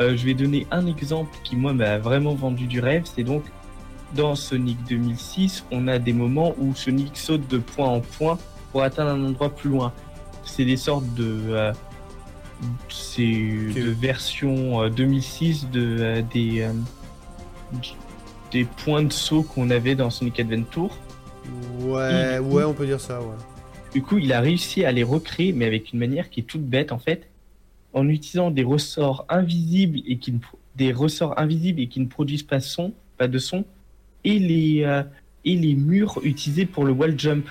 Euh, 0.00 0.16
je 0.16 0.24
vais 0.24 0.34
donner 0.34 0.66
un 0.70 0.86
exemple 0.86 1.36
qui 1.44 1.56
moi 1.56 1.72
m'a 1.72 1.98
vraiment 1.98 2.34
vendu 2.34 2.66
du 2.66 2.80
rêve, 2.80 3.02
c'est 3.04 3.24
donc 3.24 3.44
dans 4.14 4.34
Sonic 4.34 4.78
2006, 4.88 5.64
on 5.70 5.86
a 5.86 5.98
des 5.98 6.12
moments 6.12 6.54
où 6.58 6.74
Sonic 6.74 7.16
saute 7.16 7.46
de 7.48 7.58
point 7.58 7.88
en 7.88 8.00
point 8.00 8.38
pour 8.72 8.82
atteindre 8.82 9.10
un 9.10 9.24
endroit 9.24 9.50
plus 9.50 9.70
loin. 9.70 9.92
C'est 10.44 10.64
des 10.64 10.76
sortes 10.76 11.14
de 11.14 11.40
euh, 11.50 11.72
c'est 12.88 13.22
de 13.22 13.90
version 13.90 14.82
euh, 14.82 14.90
2006 14.90 15.70
de 15.70 15.96
euh, 16.00 16.22
des 16.32 16.62
euh, 16.62 16.72
des 18.52 18.64
points 18.64 19.02
de 19.02 19.12
saut 19.12 19.42
qu'on 19.42 19.70
avait 19.70 19.94
dans 19.94 20.10
Sonic 20.10 20.40
Adventure. 20.40 20.90
Ouais, 21.80 22.36
Et 22.36 22.38
ouais, 22.40 22.64
on 22.64 22.74
peut 22.74 22.86
dire 22.86 23.00
ça, 23.00 23.20
ouais. 23.20 23.36
Du 23.92 24.02
coup, 24.02 24.18
il 24.18 24.32
a 24.32 24.40
réussi 24.40 24.84
à 24.84 24.92
les 24.92 25.02
recréer, 25.02 25.52
mais 25.52 25.66
avec 25.66 25.92
une 25.92 26.00
manière 26.00 26.30
qui 26.30 26.40
est 26.40 26.44
toute 26.44 26.62
bête 26.62 26.92
en 26.92 26.98
fait, 26.98 27.28
en 27.92 28.08
utilisant 28.08 28.50
des 28.50 28.62
ressorts 28.62 29.24
invisibles 29.28 30.00
et 30.06 30.16
qui 30.18 30.32
ne 30.32 30.38
des 30.76 30.92
ressorts 30.92 31.38
invisibles 31.38 31.80
et 31.80 31.88
qui 31.88 32.00
ne 32.00 32.06
produisent 32.06 32.44
pas 32.44 32.58
de 33.28 33.38
son, 33.38 33.64
et 34.24 34.38
les 34.38 34.84
euh, 34.84 35.02
et 35.44 35.56
les 35.56 35.74
murs 35.74 36.20
utilisés 36.22 36.66
pour 36.66 36.84
le 36.84 36.92
wall 36.92 37.18
jump. 37.18 37.48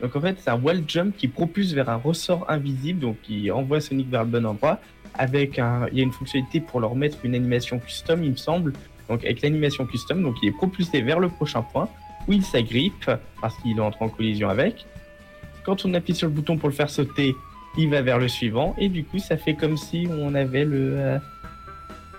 Donc 0.00 0.16
en 0.16 0.20
fait, 0.20 0.36
c'est 0.38 0.50
un 0.50 0.60
wall 0.60 0.82
jump 0.86 1.16
qui 1.16 1.28
propulse 1.28 1.72
vers 1.72 1.88
un 1.88 1.96
ressort 1.96 2.44
invisible, 2.48 3.00
donc 3.00 3.20
qui 3.22 3.50
envoie 3.50 3.80
Sonic 3.80 4.08
vers 4.08 4.24
le 4.24 4.30
bon 4.30 4.46
endroit. 4.46 4.80
Avec 5.14 5.58
un, 5.58 5.86
il 5.90 5.98
y 5.98 6.00
a 6.00 6.04
une 6.04 6.12
fonctionnalité 6.12 6.60
pour 6.60 6.80
leur 6.80 6.94
mettre 6.94 7.18
une 7.24 7.34
animation 7.34 7.78
custom, 7.78 8.22
il 8.22 8.30
me 8.30 8.36
semble. 8.36 8.72
Donc 9.08 9.24
avec 9.24 9.42
l'animation 9.42 9.84
custom, 9.86 10.22
donc 10.22 10.36
il 10.42 10.50
est 10.50 10.52
propulsé 10.52 11.02
vers 11.02 11.18
le 11.18 11.28
prochain 11.28 11.62
point 11.62 11.88
où 12.28 12.32
il 12.32 12.44
s'agrippe 12.44 13.10
parce 13.40 13.56
qu'il 13.58 13.80
entre 13.80 14.02
en 14.02 14.08
collision 14.08 14.48
avec. 14.48 14.86
Quand 15.64 15.84
on 15.84 15.94
appuie 15.94 16.14
sur 16.14 16.28
le 16.28 16.32
bouton 16.32 16.56
pour 16.56 16.68
le 16.68 16.74
faire 16.74 16.90
sauter, 16.90 17.34
il 17.78 17.88
va 17.90 18.02
vers 18.02 18.18
le 18.18 18.28
suivant 18.28 18.74
et 18.78 18.88
du 18.88 19.04
coup 19.04 19.18
ça 19.18 19.36
fait 19.36 19.54
comme 19.54 19.76
si 19.76 20.08
on 20.10 20.34
avait 20.34 20.64
le, 20.64 20.92
euh, 20.98 21.18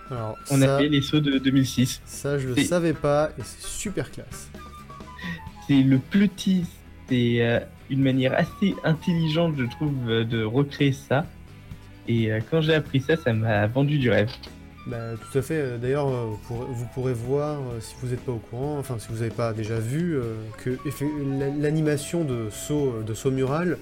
Alors, 0.10 0.38
on 0.50 0.60
ça, 0.60 0.76
avait 0.78 0.88
les 0.90 1.02
sauts 1.02 1.20
de 1.20 1.38
2006. 1.38 2.02
ça, 2.06 2.38
je 2.38 2.48
le 2.50 2.56
savais 2.64 2.94
pas, 2.94 3.30
et 3.38 3.42
c'est 3.44 3.66
super 3.68 4.12
classe. 4.12 4.50
C'est 5.68 5.82
le 5.84 5.98
petit, 6.00 6.66
c'est 7.10 7.38
euh, 7.42 7.60
une 7.90 8.02
manière 8.02 8.34
assez 8.34 8.76
intelligente 8.84 9.56
je 9.58 9.66
trouve 9.66 9.94
euh, 10.10 10.24
de 10.24 10.44
recréer 10.44 10.92
ça. 10.94 11.26
Et 12.08 12.32
euh, 12.32 12.40
quand 12.50 12.62
j'ai 12.62 12.74
appris 12.74 13.00
ça, 13.00 13.16
ça 13.16 13.32
m'a 13.34 13.68
vendu 13.68 13.98
du 14.00 14.10
rêve. 14.10 14.30
Bah, 14.88 15.12
tout 15.32 15.38
à 15.38 15.42
fait. 15.44 15.78
D'ailleurs, 15.80 16.08
vous 16.10 16.88
pourrez- 16.94 17.14
voir, 17.14 17.60
si 17.80 17.94
vous 18.02 18.08
n'êtes 18.08 18.26
pas 18.26 18.32
au 18.32 18.40
courant, 18.40 18.80
enfin 18.80 18.96
si 18.98 19.08
vous 19.10 19.18
n'avez 19.20 19.30
pas 19.30 19.54
déjà 19.54 19.80
vu, 19.80 20.18
que 20.58 20.76
l'animation 21.62 22.24
de 22.24 22.50
saut, 22.50 23.04
de 23.06 23.14
saut 23.14 23.30
mural 23.32 23.78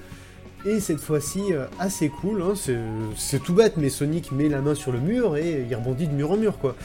est 0.65 0.79
cette 0.79 0.99
fois-ci 0.99 1.53
euh, 1.53 1.65
assez 1.79 2.09
cool. 2.09 2.41
hein. 2.41 2.53
C'est- 2.55 3.39
tout 3.39 3.53
bête, 3.53 3.73
mais 3.77 3.89
Sonic 3.89 4.31
met 4.31 4.49
la 4.49 4.61
main 4.61 4.75
sur 4.75 4.91
le 4.91 4.99
mur 4.99 5.37
et 5.37 5.65
il 5.69 5.75
rebondit 5.75 6.07
de 6.07 6.13
mur 6.13 6.31
en 6.31 6.37
mur, 6.37 6.57
quoi. 6.57 6.75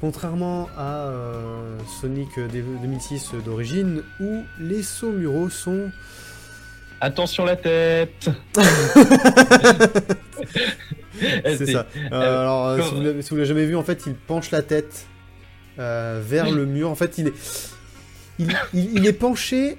Contrairement 0.00 0.68
à 0.76 1.06
euh, 1.08 1.78
Sonic 2.00 2.28
euh, 2.38 2.48
des- 2.48 2.62
2006 2.62 3.32
d'origine, 3.44 4.02
où 4.20 4.42
les 4.60 4.82
sauts 4.82 5.12
muraux 5.12 5.48
sont 5.48 5.90
Attention 7.00 7.44
la 7.44 7.56
tête 7.56 8.30
C'est 11.44 11.72
ça. 11.72 11.86
Euh, 12.12 12.40
alors, 12.40 12.82
si 12.88 12.94
vous 12.94 13.22
si 13.22 13.30
vous 13.30 13.36
l'avez 13.36 13.46
jamais 13.48 13.64
vu, 13.66 13.76
en 13.76 13.82
fait, 13.82 14.02
il 14.06 14.14
penche 14.14 14.50
la 14.50 14.62
tête 14.62 15.06
euh, 15.78 16.20
vers 16.24 16.50
le 16.50 16.64
mur. 16.66 16.90
En 16.90 16.94
fait, 16.94 17.18
il 17.18 17.28
est, 17.28 17.32
il, 18.38 18.48
il- 18.74 18.98
il 18.98 19.06
est 19.06 19.12
penché 19.12 19.76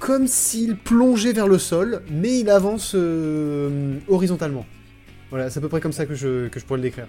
comme 0.00 0.26
s'il 0.26 0.76
plongeait 0.76 1.34
vers 1.34 1.46
le 1.46 1.58
sol, 1.58 2.02
mais 2.10 2.40
il 2.40 2.50
avance 2.50 2.92
euh, 2.96 3.98
horizontalement. 4.08 4.66
Voilà, 5.28 5.50
c'est 5.50 5.58
à 5.58 5.60
peu 5.60 5.68
près 5.68 5.80
comme 5.80 5.92
ça 5.92 6.06
que 6.06 6.14
je, 6.14 6.48
pourrais 6.60 6.78
le 6.78 6.82
décrire. 6.82 7.06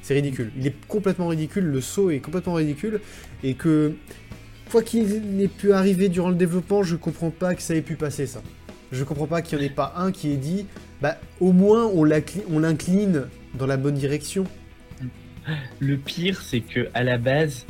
C'est 0.00 0.14
ridicule. 0.14 0.50
Il 0.58 0.66
est 0.66 0.74
complètement 0.88 1.28
ridicule, 1.28 1.64
le 1.64 1.80
saut 1.80 2.10
est 2.10 2.20
complètement 2.20 2.54
ridicule, 2.54 3.00
et 3.44 3.54
que, 3.54 3.92
quoi 4.70 4.82
qu'il 4.82 5.40
ait 5.40 5.46
pu 5.46 5.74
arriver 5.74 6.08
durant 6.08 6.30
le 6.30 6.34
développement, 6.34 6.82
je 6.82 6.96
comprends 6.96 7.30
pas 7.30 7.54
que 7.54 7.62
ça 7.62 7.76
ait 7.76 7.82
pu 7.82 7.96
passer 7.96 8.26
ça. 8.26 8.42
Je 8.90 9.04
comprends 9.04 9.26
pas 9.26 9.42
qu'il 9.42 9.58
n'y 9.58 9.64
en 9.64 9.66
ait 9.66 9.74
pas 9.74 9.92
un 9.96 10.10
qui 10.10 10.32
ait 10.32 10.36
dit, 10.36 10.66
bah 11.02 11.18
au 11.38 11.52
moins 11.52 11.86
on 11.86 12.02
l'incline 12.04 13.26
dans 13.54 13.66
la 13.66 13.76
bonne 13.76 13.94
direction. 13.94 14.44
Le 15.80 15.98
pire, 15.98 16.40
c'est 16.40 16.60
que 16.60 16.88
à 16.94 17.04
la 17.04 17.18
base, 17.18 17.66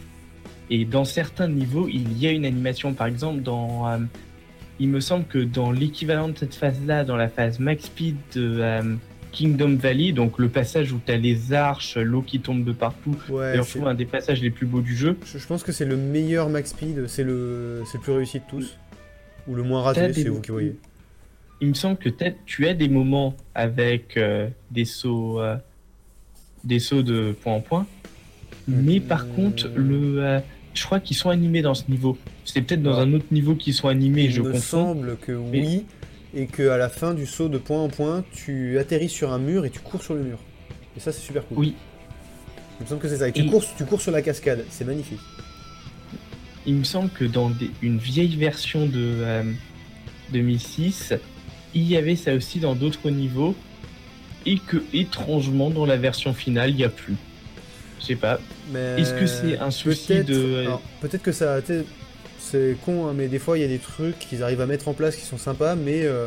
et 0.70 0.84
dans 0.84 1.04
certains 1.04 1.48
niveaux, 1.48 1.88
il 1.88 2.16
y 2.16 2.28
a 2.28 2.30
une 2.30 2.44
animation. 2.44 2.94
Par 2.94 3.08
exemple, 3.08 3.42
dans, 3.42 3.88
euh, 3.88 3.98
il 4.80 4.88
me 4.88 5.00
semble 5.00 5.24
que 5.26 5.38
dans 5.38 5.70
l'équivalent 5.70 6.28
de 6.28 6.36
cette 6.38 6.54
phase-là, 6.54 7.04
dans 7.04 7.16
la 7.16 7.28
phase 7.28 7.58
max 7.58 7.84
speed 7.84 8.16
de 8.34 8.58
euh, 8.60 8.94
Kingdom 9.32 9.76
Valley, 9.76 10.12
donc 10.12 10.38
le 10.38 10.48
passage 10.48 10.92
où 10.92 11.00
tu 11.04 11.12
as 11.12 11.16
les 11.16 11.52
arches, 11.52 11.96
l'eau 11.96 12.22
qui 12.22 12.40
tombe 12.40 12.64
de 12.64 12.72
partout, 12.72 13.16
Ouais, 13.28 13.58
trouve 13.60 13.86
un 13.86 13.94
des 13.94 14.04
passages 14.04 14.42
les 14.42 14.50
plus 14.50 14.66
beaux 14.66 14.80
du 14.80 14.96
jeu. 14.96 15.16
je, 15.24 15.38
je 15.38 15.46
pense 15.46 15.62
que 15.62 15.72
c'est 15.72 15.84
le 15.84 15.96
meilleur 15.96 16.48
max 16.48 16.70
speed, 16.70 17.06
c'est 17.06 17.24
le, 17.24 17.82
le 17.92 18.00
plus 18.00 18.12
réussi 18.12 18.38
de 18.40 18.44
tous. 18.48 18.76
Ou 19.48 19.54
le 19.54 19.62
moins 19.62 19.82
raté, 19.82 20.12
c'est 20.12 20.28
vous 20.28 20.40
qui 20.40 20.50
voyez. 20.52 20.76
Il 21.60 21.68
me 21.68 21.74
semble 21.74 21.96
que 21.96 22.08
peut-être 22.08 22.38
tu 22.44 22.66
as 22.66 22.74
des 22.74 22.88
moments 22.88 23.34
avec 23.54 24.16
euh, 24.16 24.48
des 24.70 24.84
sauts, 24.84 25.40
euh, 25.40 25.56
des 26.64 26.78
sauts 26.80 27.02
de 27.02 27.32
point 27.42 27.54
en 27.54 27.60
point, 27.60 27.86
mais 28.68 29.00
par 29.00 29.24
Hmm. 29.26 29.34
contre, 29.34 29.70
le, 29.74 30.40
je 30.74 30.84
crois 30.84 31.00
qu'ils 31.00 31.16
sont 31.16 31.30
animés 31.30 31.62
dans 31.62 31.74
ce 31.74 31.84
niveau. 31.88 32.16
C'est 32.44 32.62
peut-être 32.62 32.82
dans 32.82 32.98
un 32.98 33.12
autre 33.12 33.26
niveau 33.30 33.54
qu'ils 33.54 33.74
sont 33.74 33.88
animés, 33.88 34.24
Il 34.24 34.30
je 34.32 34.42
me 34.42 34.52
confonds. 34.52 34.60
semble 34.94 35.16
que 35.18 35.32
oui, 35.32 35.84
et 36.34 36.46
que 36.46 36.68
à 36.70 36.78
la 36.78 36.88
fin 36.88 37.12
du 37.14 37.26
saut 37.26 37.48
de 37.48 37.58
point 37.58 37.80
en 37.82 37.88
point, 37.88 38.24
tu 38.32 38.78
atterris 38.78 39.08
sur 39.10 39.32
un 39.32 39.38
mur 39.38 39.64
et 39.66 39.70
tu 39.70 39.80
cours 39.80 40.02
sur 40.02 40.14
le 40.14 40.22
mur. 40.22 40.38
Et 40.96 41.00
ça, 41.00 41.12
c'est 41.12 41.20
super 41.20 41.46
cool. 41.46 41.58
Oui. 41.58 41.74
Il 42.80 42.84
me 42.84 42.88
semble 42.88 43.00
que 43.00 43.08
c'est 43.08 43.18
ça. 43.18 43.28
Et 43.28 43.32
tu, 43.32 43.46
cours, 43.46 43.62
tu 43.76 43.84
cours 43.84 44.00
sur 44.00 44.12
la 44.12 44.22
cascade, 44.22 44.64
c'est 44.70 44.84
magnifique. 44.84 45.20
Il 46.66 46.74
me 46.76 46.84
semble 46.84 47.10
que 47.10 47.24
dans 47.24 47.50
des- 47.50 47.70
une 47.82 47.98
vieille 47.98 48.36
version 48.36 48.86
de 48.86 48.92
euh, 48.96 49.42
2006, 50.32 51.14
il 51.74 51.82
y 51.88 51.96
avait 51.96 52.16
ça 52.16 52.34
aussi 52.34 52.60
dans 52.60 52.74
d'autres 52.74 53.10
niveaux, 53.10 53.54
et 54.46 54.58
que 54.58 54.82
étrangement 54.92 55.70
dans 55.70 55.86
la 55.86 55.96
version 55.96 56.34
finale, 56.34 56.70
il 56.70 56.76
n'y 56.76 56.84
a 56.84 56.88
plus. 56.88 57.14
Je 58.02 58.06
sais 58.08 58.16
pas. 58.16 58.38
Mais 58.72 59.00
Est-ce 59.00 59.14
que 59.14 59.26
c'est 59.26 59.58
un 59.58 59.70
souci 59.70 60.08
peut-être- 60.08 60.26
de- 60.26 60.56
alors, 60.66 60.82
Peut-être 61.00 61.22
que 61.22 61.32
ça. 61.32 61.60
C'est 62.38 62.76
con, 62.84 63.06
hein, 63.06 63.12
mais 63.16 63.28
des 63.28 63.38
fois 63.38 63.56
il 63.56 63.60
y 63.62 63.64
a 63.64 63.68
des 63.68 63.78
trucs 63.78 64.18
qu'ils 64.18 64.42
arrivent 64.42 64.60
à 64.60 64.66
mettre 64.66 64.88
en 64.88 64.92
place 64.94 65.14
qui 65.16 65.24
sont 65.24 65.38
sympas, 65.38 65.76
mais 65.76 66.02
euh, 66.04 66.26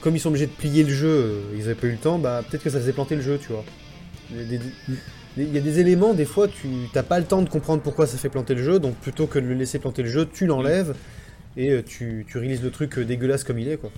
comme 0.00 0.16
ils 0.16 0.18
sont 0.18 0.28
obligés 0.30 0.46
de 0.46 0.50
plier 0.52 0.82
le 0.82 0.92
jeu, 0.92 1.08
euh, 1.08 1.40
ils 1.54 1.60
n'avaient 1.60 1.74
pas 1.76 1.86
eu 1.86 1.92
le 1.92 1.96
temps, 1.96 2.18
bah 2.18 2.42
peut-être 2.46 2.64
que 2.64 2.70
ça 2.70 2.80
faisait 2.80 2.92
planter 2.92 3.14
le 3.14 3.22
jeu, 3.22 3.38
tu 3.40 3.52
vois. 3.52 3.64
Des- 4.32 4.60
Il 5.36 5.54
y 5.54 5.56
a 5.56 5.60
des 5.60 5.78
éléments, 5.78 6.12
des 6.14 6.24
fois, 6.24 6.48
tu 6.48 6.66
t'as 6.92 7.04
pas 7.04 7.20
le 7.20 7.24
temps 7.24 7.40
de 7.42 7.48
comprendre 7.48 7.80
pourquoi 7.82 8.08
ça 8.08 8.18
fait 8.18 8.28
planter 8.28 8.54
le 8.56 8.62
jeu, 8.64 8.80
donc 8.80 8.96
plutôt 8.96 9.28
que 9.28 9.38
de 9.38 9.46
le 9.46 9.54
laisser 9.54 9.78
planter 9.78 10.02
le 10.02 10.08
jeu, 10.10 10.26
tu 10.30 10.46
l'enlèves 10.46 10.94
et 11.56 11.70
euh, 11.70 11.82
tu, 11.86 12.26
tu 12.28 12.38
réalises 12.38 12.62
le 12.62 12.70
truc 12.72 12.98
dégueulasse 12.98 13.44
comme 13.44 13.60
il 13.60 13.68
est, 13.68 13.76
quoi. 13.76 13.92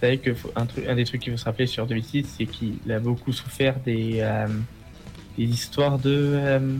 C'est 0.00 0.06
vrai 0.06 0.18
que 0.18 0.30
un, 0.56 0.66
truc, 0.66 0.86
un 0.88 0.94
des 0.96 1.04
trucs 1.04 1.20
qu'il 1.20 1.32
faut 1.32 1.38
se 1.38 1.44
rappeler 1.44 1.66
sur 1.66 1.86
2006, 1.86 2.26
c'est 2.38 2.46
qu'il 2.46 2.78
a 2.90 3.00
beaucoup 3.00 3.32
souffert 3.32 3.76
des, 3.84 4.18
euh, 4.20 4.46
des 5.38 5.44
histoires 5.44 5.98
de 5.98 6.32
euh, 6.34 6.76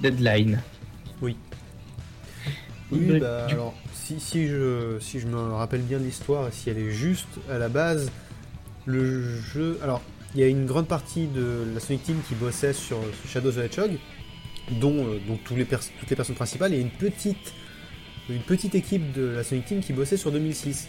deadline. 0.00 0.60
Oui, 1.22 1.36
Ouais, 2.90 3.18
bah, 3.20 3.46
du- 3.46 3.54
alors, 3.54 3.74
si, 3.92 4.18
si, 4.20 4.46
je, 4.48 4.98
si 5.00 5.20
je 5.20 5.26
me 5.26 5.36
rappelle 5.52 5.82
bien 5.82 5.98
l'histoire, 5.98 6.48
et 6.48 6.52
si 6.52 6.70
elle 6.70 6.78
est 6.78 6.90
juste, 6.90 7.28
à 7.50 7.58
la 7.58 7.68
base, 7.68 8.10
le 8.86 9.38
jeu... 9.40 9.78
Alors, 9.82 10.00
il 10.34 10.40
y 10.40 10.44
a 10.44 10.46
une 10.46 10.66
grande 10.66 10.88
partie 10.88 11.26
de 11.26 11.64
la 11.74 11.80
Sonic 11.80 12.02
Team 12.04 12.16
qui 12.26 12.34
bossait 12.34 12.72
sur, 12.72 12.98
sur 13.20 13.30
Shadow 13.30 13.50
the 13.52 13.58
Hedgehog, 13.58 13.90
dont, 14.80 15.06
euh, 15.06 15.18
dont 15.26 15.38
tous 15.44 15.56
les 15.56 15.64
pers- 15.64 15.80
toutes 16.00 16.08
les 16.08 16.16
personnes 16.16 16.36
principales, 16.36 16.72
et 16.74 16.80
une 16.80 16.90
petite, 16.90 17.52
une 18.30 18.40
petite 18.42 18.74
équipe 18.74 19.12
de 19.12 19.26
la 19.26 19.44
Sonic 19.44 19.66
Team 19.66 19.80
qui 19.80 19.92
bossait 19.92 20.16
sur 20.16 20.32
2006. 20.32 20.88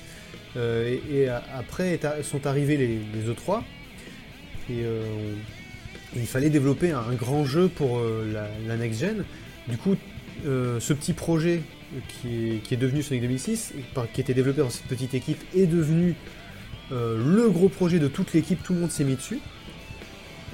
Euh, 0.58 0.98
et, 1.10 1.16
et 1.24 1.28
a- 1.30 1.44
après 1.58 2.00
sont 2.24 2.48
arrivés 2.48 2.78
les, 2.78 3.00
les 3.14 3.30
E3, 3.30 3.62
et 4.70 4.84
euh, 4.84 5.04
il 6.16 6.28
fallait 6.28 6.50
développer 6.50 6.92
un, 6.92 7.14
grand 7.14 7.46
jeu 7.46 7.68
pour 7.68 8.00
euh, 8.00 8.50
la, 8.68 8.78
next-gen. 8.78 9.24
Du 9.68 9.78
coup, 9.78 9.96
euh, 10.46 10.80
ce 10.80 10.94
petit 10.94 11.14
projet 11.14 11.62
qui 12.08 12.62
est, 12.72 12.78
devenu 12.78 13.02
Sonic 13.02 13.24
2006, 13.24 13.74
qui 14.14 14.22
était 14.22 14.34
développé 14.34 14.62
dans 14.62 14.70
cette 14.70 14.86
petite 14.86 15.14
équipe, 15.14 15.42
est 15.56 15.66
devenu 15.66 16.16
le 16.92 17.50
gros 17.50 17.70
projet 17.70 18.00
de 18.00 18.08
toute 18.08 18.34
l'équipe, 18.34 18.62
tout 18.64 18.74
le 18.74 18.80
monde 18.80 18.92
s'est 18.92 19.04
mis 19.04 19.16
dessus. 19.16 19.40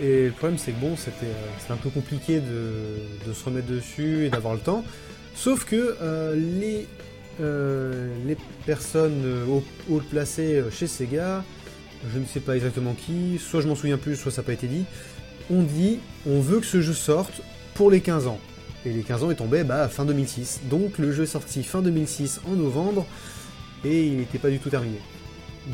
Et 0.02 0.26
le 0.26 0.32
problème 0.32 0.58
c'est 0.58 0.72
que 0.72 0.80
bon, 0.80 0.96
c'était 0.98 1.32
un 1.70 1.76
peu 1.78 1.90
compliqué 1.90 2.40
de, 2.40 3.34
se 3.34 3.46
remettre 3.46 3.68
dessus 3.68 4.26
et 4.26 4.30
d'avoir 4.30 4.54
le 4.54 4.62
temps. 4.62 4.86
Sauf 5.34 5.66
que 5.66 5.98
les, 6.36 6.88
les 7.40 8.38
personnes 8.66 9.24
haut, 9.90 10.02
placées 10.10 10.64
chez 10.72 10.88
Sega, 10.88 11.44
je 12.14 12.20
ne 12.20 12.26
sais 12.26 12.40
pas 12.40 12.56
exactement 12.56 12.94
qui, 12.94 13.40
soit 13.40 13.60
je 13.60 13.68
m'en 13.68 13.76
souviens 13.76 13.98
plus, 13.98 14.16
soit 14.16 14.32
ça 14.32 14.42
n'a 14.42 14.46
pas 14.46 14.54
été 14.54 14.68
dit, 14.68 14.86
on 15.50 15.64
dit 15.64 16.00
on 16.28 16.40
veut 16.40 16.60
que 16.60 16.66
ce 16.66 16.82
jeu 16.82 16.94
sorte 16.94 17.42
pour 17.74 17.92
les 17.92 18.02
15 18.02 18.28
ans. 18.28 18.40
Et 18.86 18.92
les 18.92 19.02
15 19.02 19.24
ans 19.24 19.32
est 19.32 19.36
tombé 19.36 19.64
bah, 19.64 19.88
fin 19.88 20.06
2006. 20.06 20.62
Donc 20.70 20.98
le 20.98 21.12
jeu 21.12 21.24
est 21.24 21.28
sorti 21.28 21.64
fin 21.64 21.82
2006 21.82 22.42
en 22.48 22.52
novembre 22.52 23.06
et 23.84 24.06
il 24.06 24.18
n'était 24.18 24.40
pas 24.40 24.50
du 24.50 24.60
tout 24.60 24.70
terminé. 24.70 25.00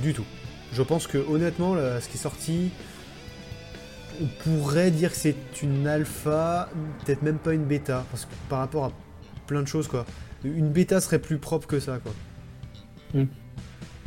Du 0.02 0.14
tout. 0.14 0.26
Je 0.74 0.82
pense 0.82 1.08
que 1.08 1.18
honnêtement, 1.18 1.76
ce 1.76 2.08
qui 2.08 2.16
est 2.16 2.22
sorti, 2.22 2.72
on 4.22 4.28
pourrait 4.44 4.92
dire 4.92 5.12
que 5.12 5.18
c'est 5.18 5.36
une 5.62 5.88
alpha, 5.88 6.70
peut-être 7.04 7.22
même 7.24 7.38
pas 7.38 7.54
une 7.54 7.66
bêta, 7.66 8.06
parce 8.12 8.26
que 8.26 8.32
par 8.50 8.60
rapport 8.60 8.86
à 8.86 8.92
plein 9.48 9.62
de 9.62 9.68
choses 9.68 9.88
quoi. 9.88 10.06
Une 10.44 10.70
bêta 10.70 11.02
serait 11.02 11.20
plus 11.20 11.38
propre 11.38 11.68
que 11.68 11.80
ça 11.80 12.00
quoi. 12.00 12.14
Hmm. 13.14 13.26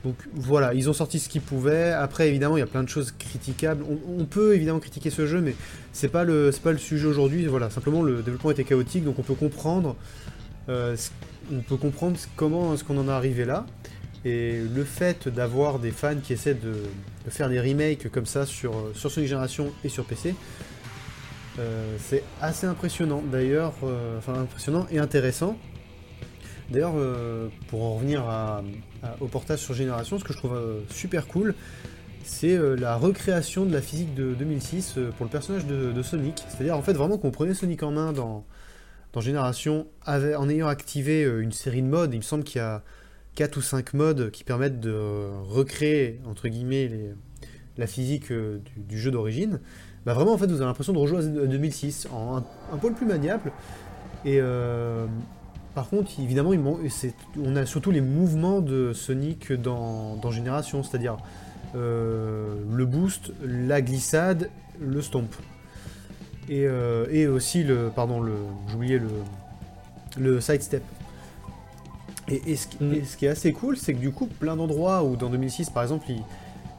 Donc 0.04 0.16
voilà, 0.34 0.74
ils 0.74 0.90
ont 0.90 0.92
sorti 0.92 1.18
ce 1.18 1.28
qu'ils 1.28 1.40
pouvaient. 1.40 1.92
Après, 1.92 2.28
évidemment, 2.28 2.56
il 2.56 2.60
y 2.60 2.62
a 2.62 2.66
plein 2.66 2.82
de 2.82 2.88
choses 2.88 3.12
critiquables. 3.18 3.84
On, 4.18 4.24
peut 4.24 4.54
évidemment 4.54 4.80
critiquer 4.80 5.10
ce 5.10 5.26
jeu, 5.26 5.40
mais 5.40 5.54
c'est 5.92 6.08
pas 6.08 6.24
le 6.24 6.50
pas 6.62 6.72
le 6.72 6.78
sujet 6.78 7.06
aujourd'hui. 7.06 7.46
Voilà, 7.46 7.70
simplement 7.70 8.02
le 8.02 8.22
développement 8.22 8.50
était 8.50 8.64
chaotique, 8.64 9.04
donc 9.04 9.18
on 9.18 9.22
peut 9.22 9.34
comprendre, 9.34 9.96
euh, 10.68 10.96
on 11.52 11.60
peut 11.60 11.76
comprendre 11.76 12.18
comment 12.36 12.74
est-ce 12.74 12.84
qu'on 12.84 12.98
en 12.98 13.08
est 13.08 13.12
arrivé 13.12 13.44
là. 13.44 13.66
Et 14.26 14.60
le 14.74 14.84
fait 14.84 15.28
d'avoir 15.28 15.78
des 15.78 15.90
fans 15.90 16.16
qui 16.22 16.32
essaient 16.32 16.54
de, 16.54 16.74
faire 17.28 17.48
des 17.48 17.60
remakes 17.60 18.10
comme 18.10 18.26
ça 18.26 18.46
sur 18.46 18.72
sur 18.94 19.10
Sonic 19.10 19.28
Génération 19.28 19.72
et 19.84 19.88
sur 19.88 20.04
PC, 20.04 20.34
euh, 21.58 21.96
c'est 21.98 22.22
assez 22.40 22.66
impressionnant. 22.66 23.22
D'ailleurs, 23.30 23.74
euh, 23.84 24.18
enfin 24.18 24.34
impressionnant 24.34 24.86
et 24.90 24.98
intéressant. 24.98 25.56
D'ailleurs, 26.70 26.94
euh, 26.96 27.48
pour 27.68 27.84
en 27.84 27.94
revenir 27.94 28.24
au 29.20 29.26
portage 29.26 29.60
sur 29.60 29.74
Génération, 29.74 30.18
ce 30.18 30.24
que 30.24 30.32
je 30.32 30.38
trouve 30.38 30.54
euh, 30.54 30.80
super 30.90 31.26
cool, 31.26 31.54
c'est 32.22 32.56
euh, 32.56 32.74
la 32.74 32.96
recréation 32.96 33.66
de 33.66 33.72
la 33.72 33.80
physique 33.80 34.14
de 34.14 34.34
2006 34.34 34.98
pour 35.16 35.24
le 35.24 35.30
personnage 35.30 35.66
de, 35.66 36.02
Sonic. 36.02 36.42
C'est-à-dire 36.48 36.76
en 36.76 36.82
fait 36.82 36.92
vraiment 36.92 37.18
qu'on 37.18 37.30
prenait 37.30 37.54
Sonic 37.54 37.82
en 37.82 37.90
main 37.90 38.12
dans, 38.12 38.44
Génération 39.20 39.86
en 40.06 40.48
ayant 40.48 40.66
activé 40.66 41.22
une 41.22 41.52
série 41.52 41.82
de 41.82 41.86
modes. 41.86 42.12
Il 42.12 42.16
me 42.16 42.22
semble 42.22 42.42
qu'il 42.42 42.58
y 42.58 42.62
a 42.62 42.82
4 43.36 43.56
ou 43.58 43.62
5 43.62 43.94
modes 43.94 44.32
qui 44.32 44.42
permettent 44.42 44.80
de 44.80 45.30
recréer, 45.44 46.20
entre 46.26 46.48
guillemets, 46.48 46.90
la 47.76 47.86
physique 47.86 48.32
du, 48.32 48.98
jeu 48.98 49.12
d'origine. 49.12 49.60
Bah 50.04 50.14
vraiment 50.14 50.32
en 50.32 50.36
fait 50.36 50.46
vous 50.46 50.56
avez 50.56 50.64
l'impression 50.64 50.92
de 50.92 50.98
rejouer 50.98 51.18
à 51.18 51.22
2006 51.22 52.08
en 52.12 52.38
un, 52.72 52.76
peu 52.76 52.92
plus 52.92 53.06
maniable. 53.06 53.52
Et, 54.24 54.40
par 55.74 55.88
contre, 55.88 56.12
évidemment, 56.20 56.52
on 57.42 57.56
a 57.56 57.66
surtout 57.66 57.90
les 57.90 58.00
mouvements 58.00 58.60
de 58.60 58.92
Sonic 58.92 59.52
dans, 59.52 60.30
Génération, 60.30 60.84
c'est-à-dire 60.84 61.16
euh, 61.74 62.54
le 62.72 62.86
boost, 62.86 63.32
la 63.44 63.82
glissade, 63.82 64.50
le 64.80 65.02
stomp. 65.02 65.34
Et, 66.48 66.66
euh, 66.66 67.34
aussi 67.34 67.64
le. 67.64 67.90
Pardon, 67.94 68.20
le. 68.20 68.34
J'oubliais 68.68 68.98
le. 68.98 69.08
Le 70.16 70.40
sidestep. 70.40 70.82
Et, 72.28 72.52
et, 72.52 72.56
ce, 72.56 72.68
mm. 72.80 72.94
et, 72.94 73.04
ce, 73.04 73.16
qui 73.16 73.26
est 73.26 73.30
assez 73.30 73.52
cool, 73.52 73.76
c'est 73.76 73.94
que 73.94 73.98
du 73.98 74.12
coup, 74.12 74.26
plein 74.26 74.54
d'endroits 74.54 75.02
où 75.02 75.16
dans 75.16 75.28
2006, 75.28 75.70
par 75.70 75.82
exemple, 75.82 76.06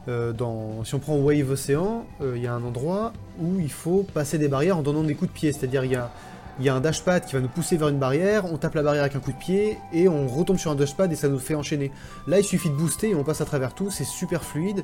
euh, 0.08 0.32
dans, 0.32 0.84
si 0.84 0.94
on 0.94 1.00
prend 1.00 1.18
Wave 1.18 1.50
Océan, 1.50 2.06
il 2.22 2.40
y 2.40 2.46
a 2.46 2.54
un 2.54 2.62
endroit 2.62 3.12
où 3.38 3.60
il 3.60 3.70
faut 3.70 4.04
passer 4.14 4.38
des 4.38 4.48
barrières 4.48 4.78
en 4.78 4.82
donnant 4.82 5.02
des 5.02 5.14
coups 5.14 5.30
de 5.30 5.36
pied. 5.36 5.52
C'est-à-dire, 5.52 5.84
il 5.84 5.90
y 5.90 5.96
a 5.96 6.10
il 6.58 6.64
y 6.64 6.68
a 6.68 6.74
un 6.74 6.80
dashpad 6.80 7.26
qui 7.26 7.34
va 7.34 7.40
nous 7.40 7.48
pousser 7.48 7.76
vers 7.76 7.88
une 7.88 7.98
barrière, 7.98 8.50
on 8.50 8.56
tape 8.56 8.74
la 8.74 8.82
barrière 8.82 9.02
avec 9.02 9.14
un 9.14 9.20
coup 9.20 9.32
de 9.32 9.36
pied, 9.36 9.78
et 9.92 10.08
on 10.08 10.26
retombe 10.26 10.56
sur 10.56 10.70
un 10.70 10.74
dashpad 10.74 11.12
et 11.12 11.16
ça 11.16 11.28
nous 11.28 11.38
fait 11.38 11.54
enchaîner. 11.54 11.92
Là, 12.26 12.38
il 12.38 12.44
suffit 12.44 12.70
de 12.70 12.74
booster 12.74 13.10
et 13.10 13.14
on 13.14 13.24
passe 13.24 13.40
à 13.40 13.44
travers 13.44 13.74
tout, 13.74 13.90
c'est 13.90 14.04
super 14.04 14.42
fluide, 14.42 14.82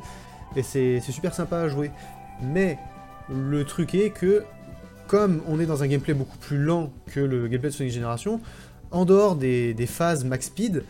et 0.54 0.62
c'est 0.62 1.00
super 1.00 1.34
sympa 1.34 1.58
à 1.58 1.68
jouer. 1.68 1.90
Mais 2.42 2.78
le 3.30 3.64
truc 3.64 3.94
est 3.94 4.10
que, 4.10 4.44
comme 5.06 5.40
on 5.48 5.60
est 5.60 5.66
dans 5.66 5.82
un 5.82 5.86
gameplay 5.86 6.14
beaucoup 6.14 6.38
plus 6.38 6.58
lent 6.58 6.92
que 7.06 7.20
le 7.20 7.48
gameplay 7.48 7.70
de 7.70 7.74
Sonic 7.74 7.92
Generation, 7.92 8.40
en 8.90 9.04
dehors 9.06 9.36
des, 9.36 9.74
phases 9.86 10.24
max 10.24 10.46
speed, 10.46 10.84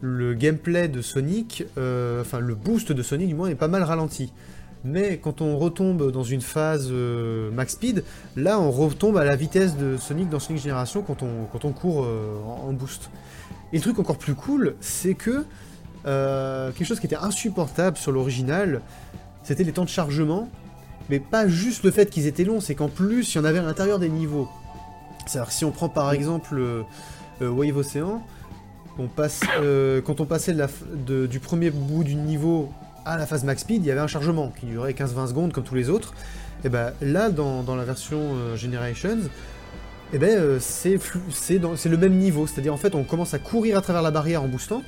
le 0.00 0.34
gameplay 0.34 0.88
de 0.88 1.00
Sonic, 1.00 1.64
euh, 1.78 2.20
enfin 2.20 2.40
le 2.40 2.54
boost 2.54 2.92
de 2.92 3.02
Sonic 3.02 3.28
du 3.28 3.34
moins, 3.34 3.48
est 3.48 3.54
pas 3.54 3.68
mal 3.68 3.84
ralenti. 3.84 4.32
Mais 4.84 5.16
quand 5.16 5.40
on 5.40 5.56
retombe 5.56 6.12
dans 6.12 6.22
une 6.22 6.42
phase 6.42 6.88
euh, 6.90 7.50
max 7.50 7.72
speed, 7.72 8.04
là 8.36 8.60
on 8.60 8.70
retombe 8.70 9.16
à 9.16 9.24
la 9.24 9.34
vitesse 9.34 9.76
de 9.76 9.96
Sonic 9.96 10.28
dans 10.28 10.38
Sonic 10.38 10.62
Génération 10.62 11.02
quand 11.02 11.22
on, 11.22 11.46
quand 11.50 11.64
on 11.64 11.72
court 11.72 12.04
euh, 12.04 12.36
en, 12.44 12.72
boost. 12.74 13.10
Et 13.72 13.76
le 13.76 13.82
truc 13.82 13.98
encore 13.98 14.18
plus 14.18 14.34
cool, 14.34 14.76
c'est 14.80 15.14
que 15.14 15.46
euh, 16.06 16.70
quelque 16.72 16.86
chose 16.86 17.00
qui 17.00 17.06
était 17.06 17.16
insupportable 17.16 17.96
sur 17.96 18.12
l'original, 18.12 18.82
c'était 19.42 19.64
les 19.64 19.72
temps 19.72 19.84
de 19.84 19.88
chargement, 19.88 20.50
mais 21.08 21.18
pas 21.18 21.48
juste 21.48 21.82
le 21.82 21.90
fait 21.90 22.10
qu'ils 22.10 22.26
étaient 22.26 22.44
longs, 22.44 22.60
c'est 22.60 22.74
qu'en 22.74 22.88
plus 22.88 23.34
il 23.34 23.38
y 23.38 23.40
en 23.40 23.44
avait 23.44 23.60
à 23.60 23.62
l'intérieur 23.62 23.98
des 23.98 24.10
niveaux. 24.10 24.50
C'est-à-dire 25.26 25.50
si 25.50 25.64
on 25.64 25.70
prend 25.70 25.88
par 25.88 26.12
exemple 26.12 26.62
Wave 27.40 27.78
Ocean, 27.78 28.22
on 28.98 29.06
passe, 29.06 29.40
quand 30.04 30.20
on 30.20 30.26
passait 30.26 30.54
du 30.54 31.40
premier 31.40 31.70
bout 31.70 32.04
du 32.04 32.16
niveau 32.16 32.70
à 33.04 33.16
la 33.16 33.26
phase 33.26 33.44
max 33.44 33.62
speed, 33.62 33.84
il 33.84 33.88
y 33.88 33.90
avait 33.90 34.00
un 34.00 34.06
chargement 34.06 34.52
qui 34.58 34.66
durait 34.66 34.92
15-20 34.92 35.28
secondes 35.28 35.52
comme 35.52 35.64
tous 35.64 35.74
les 35.74 35.90
autres. 35.90 36.14
Et 36.64 36.68
ben 36.68 36.92
là, 37.02 37.30
dans, 37.30 37.76
la 37.76 37.84
version 37.84 38.18
euh, 38.20 38.56
Generations, 38.56 39.18
et 40.12 40.18
ben 40.18 40.30
euh, 40.30 40.58
c'est 40.60 40.98
le 41.58 41.96
même 41.96 42.14
niveau. 42.14 42.46
C'est-à-dire 42.46 42.72
en 42.72 42.78
fait, 42.78 42.94
on 42.94 43.04
commence 43.04 43.34
à 43.34 43.38
courir 43.38 43.76
à 43.76 43.82
travers 43.82 44.02
la 44.02 44.10
barrière 44.10 44.42
en 44.42 44.48
boostant. 44.48 44.82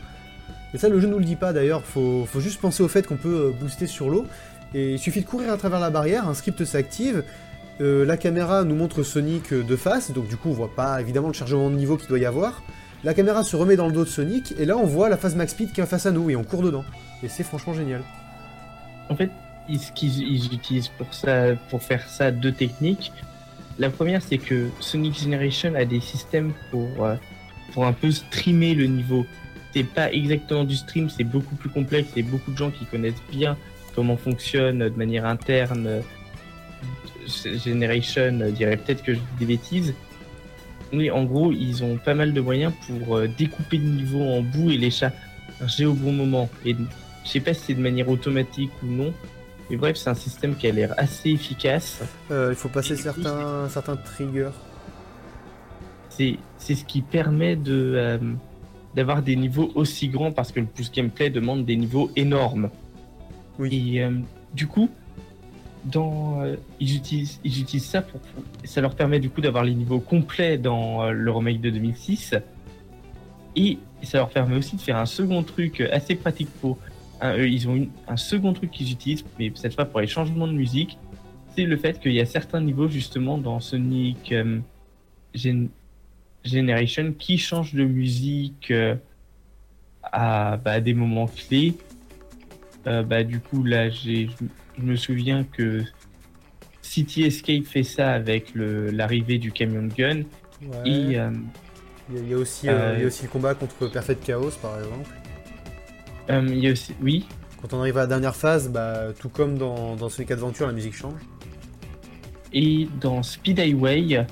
Et 0.73 0.79
ça, 0.79 0.89
le 0.89 1.01
jeu 1.01 1.09
nous 1.09 1.19
le 1.19 1.25
dit 1.25 1.37
pas 1.37 1.53
d'ailleurs. 1.53 1.83
Faut, 1.85 2.27
faut 2.27 2.41
juste 2.41 2.61
penser 2.61 2.83
au 2.83 2.89
fait 2.89 3.07
qu'on 3.07 3.17
peut 3.17 3.49
euh, 3.49 3.51
booster 3.51 3.87
sur 3.87 4.09
l'eau. 4.09 4.27
Et 4.75 4.95
il 4.95 4.99
suffit 4.99 5.21
de 5.21 5.27
courir 5.27 5.53
à 5.53 5.57
travers 5.57 5.81
la 5.81 5.91
barrière, 5.91 6.29
un 6.29 6.35
script 6.35 6.65
s'active. 6.65 7.23
la 7.79 8.17
caméra 8.17 8.65
nous 8.65 8.75
montre 8.75 9.05
Sonic 9.05 9.55
de 9.55 9.77
face, 9.77 10.11
donc 10.11 10.27
du 10.27 10.37
coup 10.37 10.49
on 10.49 10.53
voit 10.53 10.75
pas 10.75 11.01
évidemment 11.01 11.29
le 11.29 11.35
chargement 11.35 11.71
de 11.71 11.77
niveau 11.77 11.97
qu'il 11.97 12.09
doit 12.09 12.19
y 12.19 12.27
avoir. 12.27 12.63
La 13.07 13.15
caméra 13.15 13.45
se 13.45 13.55
remet 13.55 13.77
dans 13.77 13.87
le 13.87 13.93
dos 13.93 14.03
de 14.03 14.09
Sonic, 14.09 14.53
et 14.59 14.65
là 14.65 14.77
on 14.77 14.85
voit 14.85 15.09
la 15.09 15.17
phase 15.17 15.37
max 15.37 15.53
speed 15.53 15.71
qui 15.71 15.81
est 15.81 15.87
face 15.87 16.07
à 16.07 16.11
nous, 16.11 16.29
et 16.29 16.35
on 16.35 16.43
court 16.43 16.63
dedans. 16.63 16.85
Et 17.23 17.29
c'est 17.29 17.45
franchement 17.45 17.73
génial. 17.73 18.03
En 19.09 19.15
fait, 19.15 19.31
ce 19.69 19.93
qu'ils 19.93 20.53
utilisent 20.53 20.89
pour, 20.89 21.15
ça, 21.15 21.55
pour 21.71 21.81
faire 21.81 22.09
ça 22.09 22.33
deux 22.33 22.51
techniques. 22.51 23.13
La 23.79 23.91
première, 23.91 24.23
c'est 24.23 24.39
que 24.39 24.71
Sonic 24.81 25.21
Generation 25.21 25.77
a 25.77 25.85
des 25.85 26.01
systèmes 26.01 26.53
pour, 26.73 27.05
euh, 27.05 27.15
pour 27.73 27.87
un 27.87 27.93
peu 27.93 28.11
streamer 28.11 28.75
le 28.75 28.87
niveau. 28.87 29.25
C'est 29.73 29.85
pas 29.85 30.13
exactement 30.13 30.65
du 30.65 30.75
stream, 30.75 31.09
c'est 31.09 31.23
beaucoup 31.23 31.55
plus 31.55 31.71
complexe 31.71 32.09
et 32.17 32.25
beaucoup 32.25 32.51
de 32.51 32.57
gens 32.57 32.73
qui 32.73 32.87
connaissent 32.87 33.23
bien 33.31 33.57
comment 33.95 34.17
fonctionne 34.17 34.81
de 34.81 34.99
manière 34.99 35.27
interne 35.27 35.87
euh, 35.87 36.01
Generation 37.65 38.41
euh, 38.41 38.51
dirait 38.51 38.77
peut-être 38.77 39.05
que 39.05 39.15
je 39.15 39.19
dis 39.19 39.25
des 39.39 39.47
bêtises. 39.47 39.95
Oui, 40.93 41.11
en 41.11 41.25
gros, 41.25 41.53
ils 41.53 41.83
ont 41.83 41.97
pas 41.97 42.15
mal 42.15 42.33
de 42.33 42.41
moyens 42.41 42.73
pour 42.87 43.21
découper 43.39 43.79
le 43.79 43.89
niveau 43.89 44.23
en 44.23 44.41
bout 44.41 44.71
et 44.71 44.77
les 44.77 44.91
charger 44.91 45.85
au 45.85 45.95
bon 45.95 46.13
moment. 46.13 46.49
Et 46.65 46.77
je 47.25 47.29
sais 47.29 47.41
pas 47.41 47.55
si 47.55 47.61
c'est 47.67 47.75
de 47.75 47.81
manière 47.81 48.09
automatique 48.09 48.71
ou 48.83 48.87
non. 48.87 49.13
Mais 49.69 49.77
bref, 49.77 49.97
c'est 49.97 50.11
un 50.11 50.15
système 50.15 50.55
qui 50.55 50.69
a 50.69 50.73
l'air 50.73 50.95
assez 50.97 51.31
efficace. 51.31 52.01
Euh, 52.31 52.51
il 52.51 52.57
faut 52.57 52.69
passer 52.69 52.97
certains, 52.97 53.69
certains 53.69 53.97
triggers. 53.97 54.51
C'est 56.09 56.39
ce 56.61 56.85
qui 56.85 57.03
permet 57.03 57.57
de 57.57 57.93
euh, 57.97 58.19
d'avoir 58.95 59.23
des 59.23 59.37
niveaux 59.37 59.71
aussi 59.75 60.09
grands 60.09 60.33
parce 60.33 60.51
que 60.51 60.61
le 60.61 60.67
pouce 60.67 60.91
gameplay 60.91 61.29
demande 61.31 61.67
des 61.67 61.77
niveaux 61.77 62.11
énormes. 62.17 62.71
Oui. 63.59 63.95
Et 63.97 64.03
euh, 64.03 64.11
du 64.55 64.67
coup, 64.67 64.89
dans, 65.91 66.43
ils, 66.81 66.97
utilisent, 66.97 67.41
ça 67.85 68.03
pour. 68.03 68.21
Ça 68.65 68.81
leur 68.81 68.95
permet 68.95 69.21
du 69.21 69.31
coup 69.31 69.41
d'avoir 69.41 69.65
les 69.65 69.75
niveaux 69.75 70.01
complets 70.01 70.59
dans 70.59 71.11
le 71.11 71.31
remake 71.31 71.61
de 71.61 71.71
2006. 71.71 72.35
Et 73.57 73.79
ça 74.03 74.19
leur 74.19 74.29
permet 74.29 74.57
aussi 74.57 74.77
de 74.77 74.81
faire 74.81 74.97
un 74.97 75.07
second 75.07 75.43
truc 75.43 75.81
assez 75.81 76.15
pratique 76.15 76.51
pour 76.61 76.79
ils 77.23 77.67
ont 77.69 77.89
un 78.09 78.17
second 78.19 78.53
truc 78.53 78.71
qu'ils 78.71 78.93
utilisent, 78.93 79.25
mais 79.39 79.51
cette 79.55 79.75
fois 79.75 79.87
pour 79.87 80.01
les 80.01 80.07
changements 80.07 80.47
de 80.47 80.53
musique, 80.53 80.99
c'est 81.57 81.65
le 81.65 81.77
fait 81.77 81.99
qu'il 81.99 82.13
y 82.13 82.21
a 82.21 82.27
certains 82.27 82.61
niveaux 82.61 82.89
justement 82.89 83.39
dans 83.39 83.61
Sonic 83.61 84.33
euh, 84.33 84.61
Generation 86.45 87.15
qui 87.19 87.39
changent 87.39 87.75
de 87.75 87.85
musique 87.85 88.71
euh, 88.71 88.95
à 90.03 90.59
bah, 90.59 90.81
des 90.81 90.93
moments 90.93 91.27
clés. 91.27 91.75
Euh, 92.87 93.03
bah, 93.03 93.25
du 93.25 93.41
coup, 93.41 93.65
là, 93.65 93.89
je 94.79 94.83
me 94.83 94.97
souviens 94.97 95.45
que 95.45 95.83
City 96.83 97.25
Escape 97.25 97.65
fait 97.65 97.83
ça 97.83 98.13
avec 98.13 98.53
l'arrivée 98.55 99.39
du 99.39 99.53
camion 99.53 99.83
de 99.83 99.93
gun. 99.93 100.21
Et 100.85 101.19
Il 102.13 102.29
y, 102.29 102.35
a 102.35 102.37
aussi, 102.37 102.67
il 102.67 103.01
y 103.01 103.05
a 103.05 103.07
aussi 103.07 103.25
le 103.25 103.29
combat 103.29 103.55
contre 103.55 103.89
Perfect 103.89 104.25
Chaos 104.25 104.53
par 104.63 104.79
exemple. 104.79 105.11
il 106.29 106.59
y 106.59 106.69
a 106.69 106.73
aussi, 106.73 106.95
oui. 107.03 107.27
Quand 107.61 107.75
on 107.75 107.81
arrive 107.81 107.97
à 107.97 108.03
la 108.03 108.07
dernière 108.07 108.37
phase, 108.37 108.69
bah, 108.69 109.13
tout 109.19 109.29
comme 109.31 109.57
dans, 109.59 109.97
dans 109.97 110.09
Sonic 110.09 110.31
Adventure, 110.31 110.67
la 110.67 110.73
musique 110.73 110.95
change. 110.95 111.21
Et 112.53 112.87
dans 113.01 113.23
Speed 113.23 113.59
Highway, 113.59 114.01
il 114.01 114.27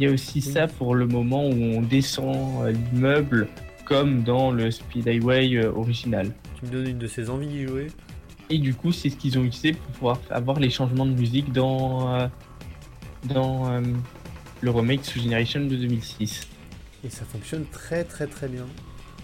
y 0.00 0.06
a 0.06 0.10
aussi 0.10 0.40
ça 0.40 0.66
pour 0.66 0.94
le 0.94 1.06
moment 1.06 1.46
où 1.46 1.52
on 1.54 1.82
descend 1.82 2.66
l'immeuble 2.66 3.48
comme 3.84 4.22
dans 4.22 4.50
le 4.50 4.70
Speed 4.70 5.06
Highway 5.06 5.64
original. 5.66 6.32
Tu 6.58 6.66
me 6.66 6.70
donnes 6.70 6.88
une 6.88 6.98
de 6.98 7.06
ces 7.06 7.30
envies 7.30 7.46
d'y 7.46 7.66
jouer 7.66 7.88
et 8.52 8.58
du 8.58 8.74
coup, 8.74 8.92
c'est 8.92 9.08
ce 9.08 9.16
qu'ils 9.16 9.38
ont 9.38 9.44
utilisé 9.44 9.72
pour 9.72 9.92
pouvoir 9.92 10.20
avoir 10.28 10.60
les 10.60 10.68
changements 10.68 11.06
de 11.06 11.14
musique 11.14 11.52
dans, 11.52 12.14
euh, 12.14 12.28
dans 13.24 13.72
euh, 13.72 13.80
le 14.60 14.70
remake 14.70 15.06
sous 15.06 15.20
Generation 15.20 15.60
de 15.60 15.74
2006. 15.74 16.48
Et 17.02 17.08
ça 17.08 17.24
fonctionne 17.24 17.64
très 17.72 18.04
très 18.04 18.26
très 18.26 18.48
bien. 18.48 18.66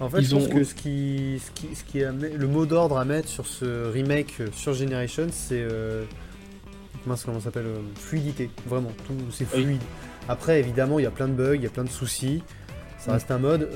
En 0.00 0.08
fait, 0.08 0.22
je 0.22 0.34
pense 0.34 0.48
que 0.48 0.64
ce 0.64 0.74
qui, 0.74 1.40
ce 1.44 1.50
qui, 1.50 1.74
ce 1.74 1.84
qui 1.84 1.98
le 2.00 2.46
mot 2.46 2.64
d'ordre 2.64 2.96
à 2.96 3.04
mettre 3.04 3.28
sur 3.28 3.46
ce 3.46 3.90
remake 3.90 4.34
euh, 4.40 4.48
sur 4.54 4.72
Generation, 4.72 5.26
c'est 5.30 5.66
comment 7.04 7.16
ça 7.16 7.40
s'appelle 7.40 7.66
fluidité. 7.96 8.50
Vraiment, 8.66 8.92
tout 9.06 9.14
c'est 9.30 9.46
fluide. 9.46 9.82
Après, 10.26 10.58
évidemment, 10.58 10.98
il 10.98 11.02
y 11.02 11.06
a 11.06 11.10
plein 11.10 11.28
de 11.28 11.34
bugs, 11.34 11.54
il 11.54 11.62
y 11.62 11.66
a 11.66 11.70
plein 11.70 11.84
de 11.84 11.90
soucis. 11.90 12.42
Ça 12.98 13.10
mm. 13.10 13.14
reste 13.14 13.30
un 13.30 13.38
mode. 13.38 13.68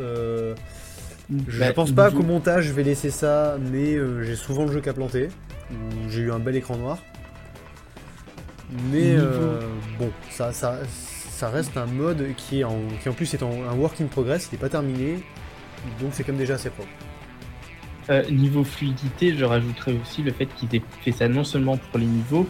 Je 1.49 1.59
bah, 1.59 1.73
pense 1.73 1.93
pas 1.93 2.11
qu'au 2.11 2.23
montage 2.23 2.65
je 2.65 2.73
vais 2.73 2.83
laisser 2.83 3.11
ça, 3.11 3.57
mais 3.71 3.95
euh, 3.95 4.23
j'ai 4.23 4.37
souvent 4.37 4.65
le 4.65 4.73
jeu 4.73 4.81
qu'à 4.81 4.93
planter. 4.93 5.29
J'ai 6.09 6.23
eu 6.23 6.33
un 6.33 6.39
bel 6.39 6.57
écran 6.57 6.77
noir. 6.77 6.99
Mais 8.91 9.15
euh, 9.17 9.61
bon, 9.99 10.11
ça, 10.31 10.53
ça, 10.53 10.79
ça, 10.89 11.51
reste 11.51 11.77
un 11.77 11.87
mode 11.87 12.27
qui, 12.37 12.65
en, 12.65 12.79
qui 13.03 13.09
en 13.09 13.13
plus 13.13 13.33
est 13.35 13.43
en, 13.43 13.51
un 13.71 13.75
work 13.75 14.01
in 14.01 14.07
progress, 14.07 14.49
il 14.51 14.55
n'est 14.55 14.61
pas 14.61 14.71
terminé, 14.71 15.23
donc 16.01 16.11
c'est 16.13 16.25
comme 16.25 16.39
déjà 16.39 16.55
assez 16.55 16.71
propre. 16.71 16.89
Euh, 18.11 18.23
niveau 18.31 18.65
fluidité, 18.65 19.37
je 19.37 19.45
rajouterais 19.45 19.95
aussi 20.01 20.23
le 20.23 20.33
fait 20.33 20.47
qu'ils 20.47 20.75
aient 20.75 20.83
fait 21.03 21.13
ça 21.13 21.29
non 21.29 21.45
seulement 21.45 21.77
pour 21.77 21.99
les 21.99 22.07
niveaux, 22.07 22.47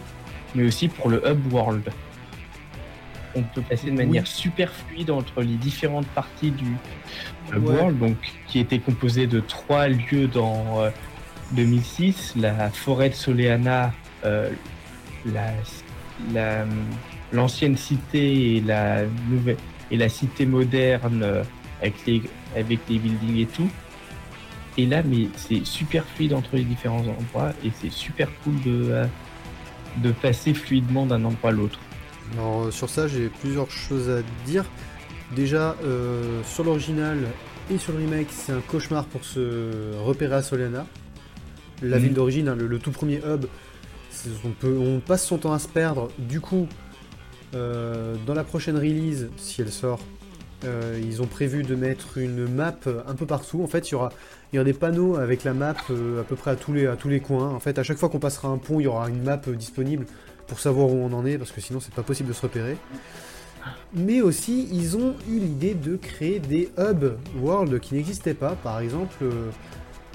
mais 0.55 0.63
aussi 0.63 0.87
pour 0.87 1.09
le 1.09 1.21
hub 1.27 1.51
world 1.51 1.83
on 3.35 3.41
peut 3.41 3.61
passer 3.61 3.89
de 3.89 3.95
manière 3.95 4.27
super 4.27 4.71
fluide 4.71 5.11
entre 5.11 5.41
les 5.41 5.55
différentes 5.55 6.07
parties 6.07 6.51
du 6.51 6.75
world, 7.55 7.97
donc 7.99 8.17
qui 8.47 8.59
était 8.59 8.79
composé 8.79 9.27
de 9.27 9.39
trois 9.39 9.87
lieux 9.87 10.27
dans 10.27 10.91
2006 11.51 12.33
euh, 12.37 12.41
la 12.41 12.69
forêt 12.69 13.09
de 13.09 13.15
Soleana, 13.15 13.93
euh, 14.25 14.49
la, 15.25 16.65
l'ancienne 17.31 17.77
cité 17.77 18.57
et 18.57 18.61
la 18.61 19.03
nouvelle 19.29 19.57
et 19.91 19.97
la 19.97 20.09
cité 20.09 20.45
moderne 20.45 21.21
euh, 21.23 21.43
avec 21.81 22.05
les 22.05 22.21
avec 22.55 22.79
les 22.89 22.99
buildings 22.99 23.37
et 23.37 23.45
tout. 23.45 23.69
Et 24.77 24.87
là, 24.87 25.03
mais 25.03 25.27
c'est 25.35 25.65
super 25.65 26.03
fluide 26.05 26.33
entre 26.33 26.55
les 26.55 26.63
différents 26.63 27.05
endroits 27.05 27.51
et 27.63 27.71
c'est 27.79 27.91
super 27.91 28.27
cool 28.43 28.59
de 28.61 29.03
de 29.97 30.11
passer 30.11 30.53
fluidement 30.53 31.05
d'un 31.05 31.23
endroit 31.25 31.51
à 31.51 31.53
l'autre. 31.53 31.79
Alors 32.33 32.71
sur 32.71 32.89
ça 32.89 33.07
j'ai 33.07 33.29
plusieurs 33.29 33.69
choses 33.69 34.09
à 34.09 34.21
dire. 34.45 34.65
Déjà 35.35 35.75
euh, 35.83 36.41
sur 36.43 36.63
l'original 36.63 37.17
et 37.71 37.77
sur 37.77 37.93
le 37.93 37.99
remake 37.99 38.27
c'est 38.29 38.51
un 38.51 38.61
cauchemar 38.61 39.05
pour 39.05 39.23
se 39.23 39.95
repérer 40.03 40.35
à 40.35 40.43
Solana. 40.43 40.85
La 41.81 41.97
mhm. 41.97 42.03
ville 42.03 42.13
d'origine, 42.13 42.47
hein, 42.47 42.55
le, 42.55 42.79
tout 42.79 42.91
premier 42.91 43.17
hub, 43.17 43.45
on, 44.45 44.49
peut, 44.49 44.77
on 44.77 44.99
passe 44.99 45.25
son 45.25 45.37
temps 45.37 45.53
à 45.53 45.59
se 45.59 45.67
perdre. 45.67 46.09
Du 46.17 46.39
coup, 46.39 46.67
euh, 47.55 48.15
dans 48.25 48.33
la 48.33 48.43
prochaine 48.43 48.77
release, 48.77 49.29
si 49.37 49.61
elle 49.61 49.71
sort, 49.71 49.99
euh, 50.63 50.97
ils 51.03 51.21
ont 51.21 51.25
prévu 51.25 51.63
de 51.63 51.75
mettre 51.75 52.19
une 52.19 52.47
map 52.47 52.75
un 53.05 53.15
peu 53.15 53.25
partout. 53.25 53.61
En 53.63 53.67
fait, 53.67 53.89
il 53.89 53.93
y 53.93 53.95
aura, 53.95 54.13
il 54.51 54.55
y 54.55 54.59
aura 54.59 54.63
des 54.63 54.73
panneaux 54.73 55.17
avec 55.17 55.43
la 55.43 55.53
map 55.53 55.71
à 55.71 56.23
peu 56.23 56.35
près 56.37 56.51
à 56.51 56.55
tous, 56.55 56.71
les, 56.71 56.87
à 56.87 56.95
tous 56.95 57.09
les 57.09 57.19
coins. 57.19 57.49
En 57.49 57.59
fait, 57.59 57.79
à 57.79 57.83
chaque 57.83 57.97
fois 57.97 58.07
qu'on 58.07 58.19
passera 58.19 58.47
un 58.47 58.57
pont, 58.57 58.79
il 58.79 58.83
y 58.83 58.87
aura 58.87 59.09
une 59.09 59.23
map 59.23 59.37
disponible 59.37 60.05
pour 60.47 60.59
savoir 60.59 60.89
où 60.89 60.95
on 60.95 61.13
en 61.13 61.25
est, 61.25 61.37
parce 61.37 61.51
que 61.51 61.61
sinon 61.61 61.79
c'est 61.79 61.93
pas 61.93 62.03
possible 62.03 62.29
de 62.29 62.33
se 62.33 62.41
repérer. 62.41 62.77
Mais 63.93 64.21
aussi, 64.21 64.67
ils 64.71 64.97
ont 64.97 65.15
eu 65.29 65.39
l'idée 65.39 65.73
de 65.73 65.95
créer 65.95 66.39
des 66.39 66.69
hubs 66.77 67.17
world 67.39 67.79
qui 67.79 67.95
n'existaient 67.95 68.33
pas. 68.33 68.55
Par 68.55 68.79
exemple, 68.79 69.15
euh, 69.21 69.49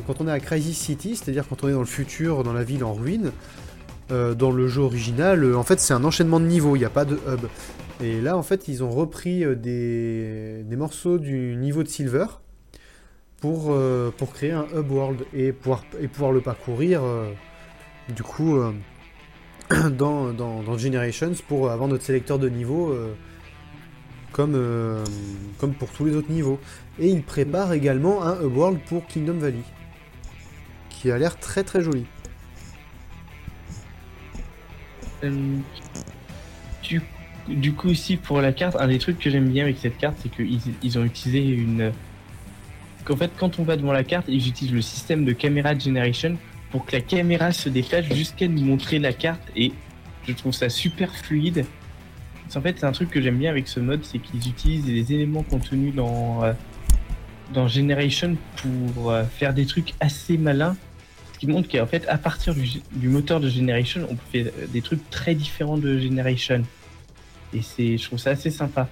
quand 0.07 0.21
on 0.21 0.29
est 0.29 0.33
à 0.33 0.41
Crisis 0.41 0.77
City, 0.77 1.17
c'est-à-dire 1.17 1.47
quand 1.49 1.65
on 1.65 1.69
est 1.69 1.73
dans 1.73 1.81
le 1.81 1.87
futur, 1.87 2.43
dans 2.43 2.53
la 2.53 2.65
ville 2.65 2.85
en 2.85 2.93
ruine, 2.93 3.33
euh, 4.11 4.35
dans 4.35 4.51
le 4.51 4.67
jeu 4.69 4.83
original, 4.83 5.45
euh, 5.45 5.57
en 5.57 5.63
fait 5.63 5.81
c'est 5.81 5.95
un 5.95 6.05
enchaînement 6.05 6.41
de 6.41 6.47
niveaux, 6.47 6.77
il 6.77 6.81
n'y 6.81 6.85
a 6.85 6.91
pas 6.91 7.05
de 7.05 7.15
hub. 7.15 7.47
Et 8.01 8.21
là, 8.21 8.37
en 8.37 8.43
fait, 8.43 8.69
ils 8.69 8.85
ont 8.85 8.91
repris 8.91 9.45
des, 9.57 10.65
morceaux 10.77 11.19
du 11.19 11.57
niveau 11.57 11.83
de 11.83 11.89
Silver 11.89 12.27
pour, 13.41 13.77
pour 14.17 14.33
créer 14.33 14.53
un 14.53 14.67
hub 14.73 14.91
world 14.93 15.25
et 15.35 15.51
pouvoir, 15.51 15.85
et 16.01 16.07
pouvoir 16.07 16.31
le 16.31 16.41
parcourir. 16.41 17.03
du 18.15 18.23
coup 18.23 18.57
dans, 19.91 20.33
dans, 20.33 20.79
Generations 20.79 21.33
pour 21.47 21.71
avoir 21.71 21.89
notre 21.89 22.05
sélecteur 22.05 22.39
de 22.39 22.49
niveau 22.49 22.91
euh, 22.91 23.15
comme, 24.33 24.55
euh, 24.55 25.05
comme 25.59 25.75
pour 25.75 25.91
tous 25.91 26.07
les 26.07 26.17
autres 26.17 26.31
niveaux. 26.31 26.59
Et 26.99 27.09
il 27.09 27.23
prépare 27.23 27.73
également 27.73 28.23
un 28.23 28.41
World 28.41 28.81
pour 28.87 29.07
Kingdom 29.07 29.35
Valley, 29.35 29.63
qui 30.89 31.11
a 31.11 31.19
l'air 31.19 31.39
très 31.39 31.65
très 31.65 31.83
joli. 31.83 32.07
Euh, 35.25 35.57
du, 37.49 37.73
coup 37.73 37.89
aussi 37.89 38.17
pour 38.17 38.41
la 38.41 38.53
carte, 38.53 38.77
un 38.79 38.89
des 38.89 38.99
trucs 38.99 39.19
que 39.19 39.29
j'aime 39.29 39.49
bien 39.49 39.65
avec 39.65 39.79
cette 39.79 39.99
carte, 39.99 40.17
c'est 40.23 40.31
qu'ils 40.31 40.61
ils 40.83 40.99
ont 40.99 41.05
utilisé 41.05 41.45
une... 41.47 41.93
Qu'en 43.05 43.17
fait 43.17 43.31
quand 43.37 43.59
on 43.59 43.65
va 43.65 43.77
devant 43.77 43.93
la 43.93 44.05
carte, 44.05 44.27
ils 44.29 44.49
utilisent 44.49 44.75
le 44.75 44.83
système 44.83 45.25
de 45.25 45.33
caméra 45.33 45.79
Generation 45.79 46.37
pour 46.71 46.85
que 46.85 46.93
la 46.93 47.01
caméra 47.01 47.53
se 47.53 47.69
déplace 47.69 48.07
jusqu'à 48.07 48.49
nous 48.49 48.63
montrer 48.63 48.99
la 48.99 49.13
carte 49.13 49.43
et 49.57 49.73
je 50.27 50.33
trouve 50.33 50.53
ça 50.53 50.69
super 50.69 51.15
fluide. 51.15 51.65
En 52.55 52.61
fait, 52.61 52.77
c'est 52.79 52.87
un 52.87 52.93
truc 52.93 53.11
que 53.11 53.21
j'aime 53.21 53.37
bien 53.37 53.51
avec 53.51 53.69
ce 53.69 53.79
mode, 53.79 54.05
c'est 54.05 54.19
qu'ils 54.19 54.49
utilisent 54.49 54.87
les 54.87 55.13
éléments 55.13 55.43
contenus 55.43 55.95
dans, 55.95 56.45
euh, 56.45 56.53
Generation 57.67 58.37
pour 58.57 59.11
euh, 59.11 59.25
faire 59.25 59.55
des 59.55 59.67
trucs 59.67 59.95
assez 60.01 60.39
malins. 60.39 60.77
Ce 61.35 61.39
qui 61.39 61.47
montre 61.47 61.69
qu'en 61.69 61.87
fait, 61.87 62.07
à 62.09 62.19
partir 62.19 62.55
du, 62.55 63.09
moteur 63.09 63.41
de 63.41 63.49
Generation, 63.49 64.07
on 64.11 64.15
peut 64.17 64.27
faire 64.33 64.53
des 64.69 64.83
trucs 64.83 65.09
très 65.11 65.35
différents 65.35 65.79
de 65.79 65.99
Generation. 65.99 66.63
Et 67.55 67.63
c'est, 67.63 67.97
je 67.97 68.05
trouve 68.05 68.19
ça 68.19 68.31
assez 68.31 68.51
sympa. 68.51 68.89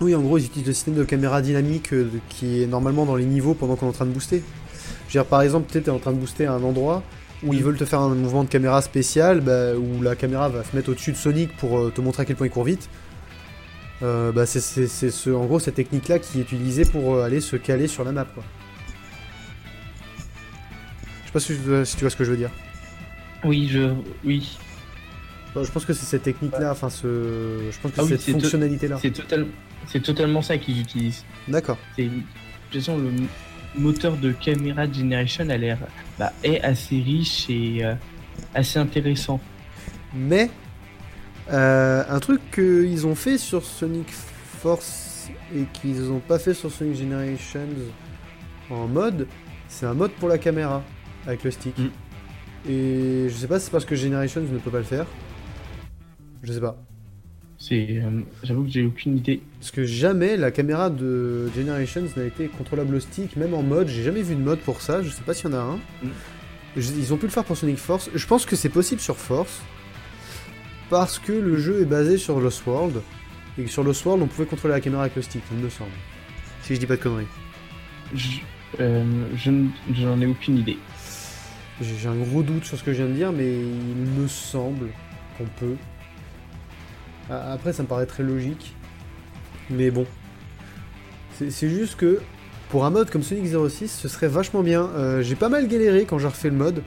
Oui, 0.00 0.14
en 0.14 0.20
gros, 0.20 0.38
ils 0.38 0.46
utilisent 0.46 0.66
le 0.66 0.74
système 0.74 0.94
de 0.94 1.04
caméra 1.04 1.40
dynamique 1.40 1.92
euh, 1.92 2.10
qui 2.28 2.62
est 2.62 2.66
normalement 2.66 3.06
dans 3.06 3.16
les 3.16 3.24
niveaux 3.24 3.54
pendant 3.54 3.76
qu'on 3.76 3.86
est 3.86 3.90
en 3.90 3.92
train 3.92 4.06
de 4.06 4.10
booster 4.10 4.42
par 5.28 5.42
exemple, 5.42 5.70
tu 5.70 5.78
es 5.78 5.88
en 5.88 5.98
train 5.98 6.12
de 6.12 6.18
booster 6.18 6.46
à 6.46 6.52
un 6.52 6.62
endroit 6.62 7.02
où 7.42 7.52
ils 7.52 7.62
veulent 7.62 7.76
te 7.76 7.84
faire 7.84 8.00
un 8.00 8.14
mouvement 8.14 8.44
de 8.44 8.48
caméra 8.48 8.82
spécial, 8.82 9.40
bah, 9.40 9.74
où 9.74 10.02
la 10.02 10.16
caméra 10.16 10.48
va 10.48 10.64
se 10.64 10.74
mettre 10.74 10.90
au-dessus 10.90 11.12
de 11.12 11.16
Sonic 11.16 11.56
pour 11.56 11.78
euh, 11.78 11.92
te 11.94 12.00
montrer 12.00 12.22
à 12.22 12.24
quel 12.24 12.36
point 12.36 12.46
il 12.46 12.50
court 12.50 12.64
vite. 12.64 12.88
Euh, 14.02 14.32
bah, 14.32 14.46
c'est 14.46 14.60
ce, 14.60 15.30
en 15.30 15.46
gros 15.46 15.58
cette 15.58 15.74
technique-là 15.74 16.18
qui 16.18 16.38
est 16.38 16.42
utilisée 16.42 16.84
pour 16.84 17.14
euh, 17.14 17.24
aller 17.24 17.40
se 17.40 17.56
caler 17.56 17.86
sur 17.88 18.04
la 18.04 18.12
map. 18.12 18.24
Quoi. 18.24 18.44
Je 21.22 21.26
sais 21.26 21.32
pas 21.32 21.40
si, 21.84 21.96
tu 21.96 22.00
vois 22.00 22.10
ce 22.10 22.16
que 22.16 22.24
je 22.24 22.30
veux 22.30 22.36
dire. 22.36 22.50
Oui, 23.44 23.68
je. 23.70 23.92
Oui. 24.24 24.58
je 25.54 25.70
pense 25.70 25.84
que 25.84 25.92
c'est 25.92 26.06
cette 26.06 26.22
technique-là, 26.22 26.72
enfin, 26.72 26.90
ce... 26.90 27.70
je 27.70 27.80
pense 27.80 27.92
que 27.92 28.00
ah 28.00 28.04
cette 28.06 28.22
fonctionnalité-là. 28.22 28.98
C'est 29.86 30.02
totalement 30.02 30.42
ça 30.42 30.58
qu'ils 30.58 30.80
utilisent. 30.80 31.24
D'accord. 31.48 31.78
De 31.96 32.04
toute 32.70 32.80
façon, 32.80 32.98
le, 32.98 33.10
moteur 33.78 34.16
de 34.16 34.32
caméra 34.32 34.90
Generation 34.90 35.48
a 35.48 35.56
l'air 35.56 35.78
bah, 36.18 36.32
est 36.42 36.60
assez 36.62 36.96
riche 36.96 37.46
et 37.48 37.84
euh, 37.84 37.94
assez 38.54 38.78
intéressant. 38.78 39.40
Mais 40.14 40.50
euh, 41.52 42.02
un 42.08 42.18
truc 42.20 42.40
qu'ils 42.52 43.06
ont 43.06 43.14
fait 43.14 43.38
sur 43.38 43.64
Sonic 43.64 44.10
Force 44.10 45.30
et 45.54 45.64
qu'ils 45.72 46.02
n'ont 46.08 46.20
pas 46.20 46.38
fait 46.38 46.54
sur 46.54 46.70
Sonic 46.70 46.96
Generations 46.96 47.68
en 48.70 48.88
mode, 48.88 49.28
c'est 49.68 49.86
un 49.86 49.94
mode 49.94 50.12
pour 50.12 50.28
la 50.28 50.38
caméra 50.38 50.82
avec 51.26 51.44
le 51.44 51.50
stick. 51.50 51.78
Mm. 51.78 51.90
Et 52.68 53.28
je 53.28 53.34
sais 53.34 53.46
pas 53.46 53.58
si 53.58 53.66
c'est 53.66 53.70
parce 53.70 53.84
que 53.84 53.94
Generations 53.94 54.40
ne 54.40 54.58
peut 54.58 54.70
pas 54.70 54.78
le 54.78 54.84
faire. 54.84 55.06
Je 56.42 56.52
sais 56.52 56.60
pas. 56.60 56.76
C'est, 57.68 57.86
euh, 57.90 58.20
j'avoue 58.44 58.62
que 58.62 58.70
j'ai 58.70 58.84
aucune 58.84 59.16
idée. 59.16 59.40
Parce 59.58 59.72
que 59.72 59.84
jamais 59.84 60.36
la 60.36 60.52
caméra 60.52 60.88
de 60.88 61.50
Generations 61.56 62.04
n'a 62.16 62.24
été 62.24 62.46
contrôlable 62.46 62.94
au 62.94 63.00
stick, 63.00 63.36
même 63.36 63.54
en 63.54 63.62
mode. 63.62 63.88
J'ai 63.88 64.04
jamais 64.04 64.22
vu 64.22 64.36
de 64.36 64.40
mode 64.40 64.60
pour 64.60 64.80
ça. 64.80 65.02
Je 65.02 65.10
sais 65.10 65.22
pas 65.22 65.34
s'il 65.34 65.50
y 65.50 65.54
en 65.54 65.56
a 65.56 65.62
un. 65.62 65.76
Mm. 66.02 66.10
Ils 66.76 67.12
ont 67.12 67.16
pu 67.16 67.26
le 67.26 67.32
faire 67.32 67.44
pour 67.44 67.56
Sonic 67.56 67.78
Force. 67.78 68.08
Je 68.14 68.26
pense 68.26 68.46
que 68.46 68.54
c'est 68.54 68.68
possible 68.68 69.00
sur 69.00 69.16
Force 69.16 69.62
parce 70.90 71.18
que 71.18 71.32
le 71.32 71.56
jeu 71.56 71.82
est 71.82 71.86
basé 71.86 72.18
sur 72.18 72.38
Lost 72.38 72.64
World 72.66 73.00
et 73.58 73.64
que 73.64 73.70
sur 73.70 73.82
Lost 73.82 74.04
World 74.04 74.22
on 74.22 74.26
pouvait 74.28 74.46
contrôler 74.46 74.74
la 74.74 74.80
caméra 74.80 75.02
avec 75.02 75.16
le 75.16 75.22
stick, 75.22 75.42
il 75.50 75.58
me 75.58 75.68
semble. 75.68 75.90
Si 76.62 76.74
je 76.74 76.78
dis 76.78 76.86
pas 76.86 76.96
de 76.96 77.02
conneries. 77.02 77.26
Je, 78.14 78.38
euh, 78.78 79.04
j'en 79.34 80.20
ai 80.20 80.26
aucune 80.26 80.58
idée. 80.58 80.78
J'ai 81.80 82.08
un 82.08 82.14
gros 82.14 82.42
doute 82.42 82.64
sur 82.64 82.78
ce 82.78 82.84
que 82.84 82.92
je 82.92 82.98
viens 82.98 83.08
de 83.08 83.14
dire, 83.14 83.32
mais 83.32 83.50
il 83.50 84.20
me 84.20 84.28
semble 84.28 84.88
qu'on 85.36 85.46
peut. 85.58 85.76
Après, 87.30 87.72
ça 87.72 87.82
me 87.82 87.88
paraît 87.88 88.06
très 88.06 88.22
logique. 88.22 88.74
Mais 89.70 89.90
bon, 89.90 90.06
C'est 91.38 91.68
juste 91.68 91.96
que 91.96 92.20
pour 92.70 92.84
un 92.84 92.90
mode 92.90 93.10
comme 93.10 93.22
Sonic 93.22 93.46
06, 93.46 93.88
ce 93.88 94.08
serait 94.08 94.28
vachement 94.28 94.62
bien. 94.62 94.90
Euh, 94.96 95.22
j'ai 95.22 95.34
pas 95.34 95.48
mal 95.48 95.68
galéré 95.68 96.04
quand 96.04 96.18
j'ai 96.18 96.28
refait 96.28 96.50
le 96.50 96.56
mode. 96.56 96.82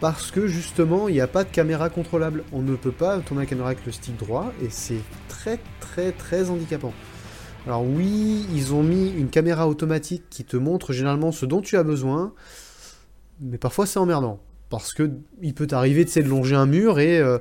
Parce 0.00 0.30
que 0.30 0.46
justement, 0.46 1.08
il 1.08 1.14
n'y 1.14 1.20
a 1.20 1.26
pas 1.26 1.44
de 1.44 1.50
caméra 1.50 1.90
contrôlable. 1.90 2.44
On 2.52 2.62
ne 2.62 2.74
peut 2.74 2.92
pas 2.92 3.18
tourner 3.18 3.42
la 3.42 3.46
caméra 3.46 3.68
avec 3.68 3.84
le 3.84 3.92
stick 3.92 4.16
droit. 4.16 4.52
Et 4.62 4.68
c'est 4.70 5.02
très 5.28 5.58
très 5.80 6.12
très 6.12 6.48
handicapant. 6.50 6.94
Alors 7.66 7.84
oui, 7.84 8.46
ils 8.54 8.72
ont 8.72 8.82
mis 8.82 9.10
une 9.10 9.28
caméra 9.28 9.68
automatique 9.68 10.24
qui 10.30 10.44
te 10.44 10.56
montre 10.56 10.94
généralement 10.94 11.32
ce 11.32 11.44
dont 11.44 11.60
tu 11.60 11.76
as 11.76 11.82
besoin. 11.82 12.32
Mais 13.40 13.58
parfois 13.58 13.86
c'est 13.86 13.98
emmerdant. 13.98 14.40
Parce 14.70 14.92
que 14.94 15.10
il 15.42 15.52
peut 15.54 15.66
t'arriver 15.66 16.04
de 16.04 16.20
longer 16.22 16.56
un 16.56 16.66
mur 16.66 17.00
et... 17.00 17.18
euh, 17.18 17.38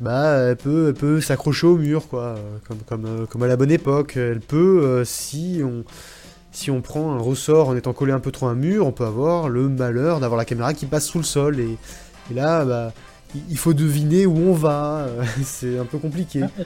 bah, 0.00 0.36
elle 0.50 0.56
peut, 0.56 0.88
elle 0.88 0.94
peut 0.94 1.20
s'accrocher 1.20 1.66
au 1.66 1.76
mur, 1.76 2.08
quoi, 2.08 2.34
comme, 2.66 2.78
comme, 2.86 3.04
euh, 3.06 3.26
comme 3.26 3.42
à 3.42 3.46
la 3.46 3.56
bonne 3.56 3.70
époque. 3.70 4.16
Elle 4.16 4.40
peut, 4.40 4.80
euh, 4.82 5.04
si 5.04 5.60
on, 5.64 5.84
si 6.52 6.70
on 6.70 6.80
prend 6.80 7.12
un 7.12 7.18
ressort 7.18 7.68
en 7.68 7.76
étant 7.76 7.92
collé 7.92 8.12
un 8.12 8.20
peu 8.20 8.30
trop 8.32 8.46
à 8.48 8.50
un 8.50 8.54
mur, 8.54 8.86
on 8.86 8.92
peut 8.92 9.04
avoir 9.06 9.48
le 9.48 9.68
malheur 9.68 10.20
d'avoir 10.20 10.38
la 10.38 10.44
caméra 10.44 10.74
qui 10.74 10.86
passe 10.86 11.06
sous 11.06 11.18
le 11.18 11.24
sol. 11.24 11.60
Et, 11.60 11.78
et 12.30 12.34
là, 12.34 12.64
bah, 12.64 12.92
il- 13.50 13.58
faut 13.58 13.74
deviner 13.74 14.26
où 14.26 14.36
on 14.38 14.52
va. 14.54 15.06
C'est 15.44 15.78
un 15.78 15.84
peu 15.86 15.98
compliqué. 15.98 16.42
Ah, 16.42 16.62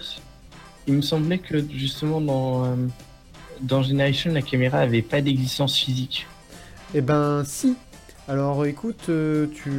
Il 0.87 0.95
me 0.95 1.03
semblait 1.03 1.39
que 1.39 1.59
justement 1.71 2.21
dans, 2.21 2.65
euh, 2.65 2.69
dans 3.61 3.83
Generation, 3.83 4.33
la 4.33 4.43
caméra 4.43 4.79
avait 4.79 5.03
pas 5.03 5.21
d'existence 5.21 5.77
physique. 5.77 6.27
Eh 6.95 7.01
ben, 7.01 7.43
si. 7.45 7.77
Alors, 8.29 8.67
écoute, 8.67 9.07
euh, 9.09 9.47
tu 9.55 9.71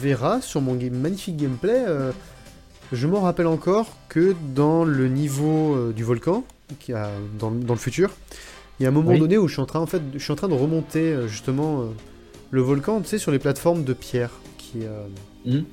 verras 0.00 0.40
sur 0.40 0.60
mon 0.62 0.74
game- 0.74 0.94
magnifique 0.94 1.36
gameplay. 1.36 1.84
Je 2.94 3.06
m'en 3.06 3.20
rappelle 3.20 3.46
encore 3.46 3.86
que 4.08 4.34
dans 4.54 4.84
le 4.84 5.08
niveau 5.08 5.74
euh, 5.74 5.92
du 5.92 6.04
volcan, 6.04 6.44
qui 6.80 6.92
a, 6.92 7.10
dans, 7.38 7.50
dans 7.50 7.74
le 7.74 7.78
futur, 7.78 8.10
il 8.80 8.82
y 8.84 8.86
a 8.86 8.88
un 8.88 8.92
moment 8.92 9.10
Oui. 9.10 9.18
donné 9.18 9.38
où 9.38 9.46
je 9.48 9.52
suis 9.54 9.62
en 9.62 9.66
train, 9.66 9.80
en 9.80 9.86
fait, 9.86 10.02
je 10.14 10.18
suis 10.18 10.32
en 10.32 10.36
train 10.36 10.48
de 10.48 10.54
remonter 10.54 11.12
euh, 11.12 11.28
justement 11.28 11.80
euh, 11.80 11.84
le 12.50 12.62
volcan, 12.62 13.00
tu 13.00 13.08
sais, 13.08 13.18
sur 13.18 13.30
les 13.30 13.38
plateformes 13.38 13.84
de 13.84 13.92
pierre 13.92 14.30
qui. 14.58 14.78
Mhm. 15.44 15.64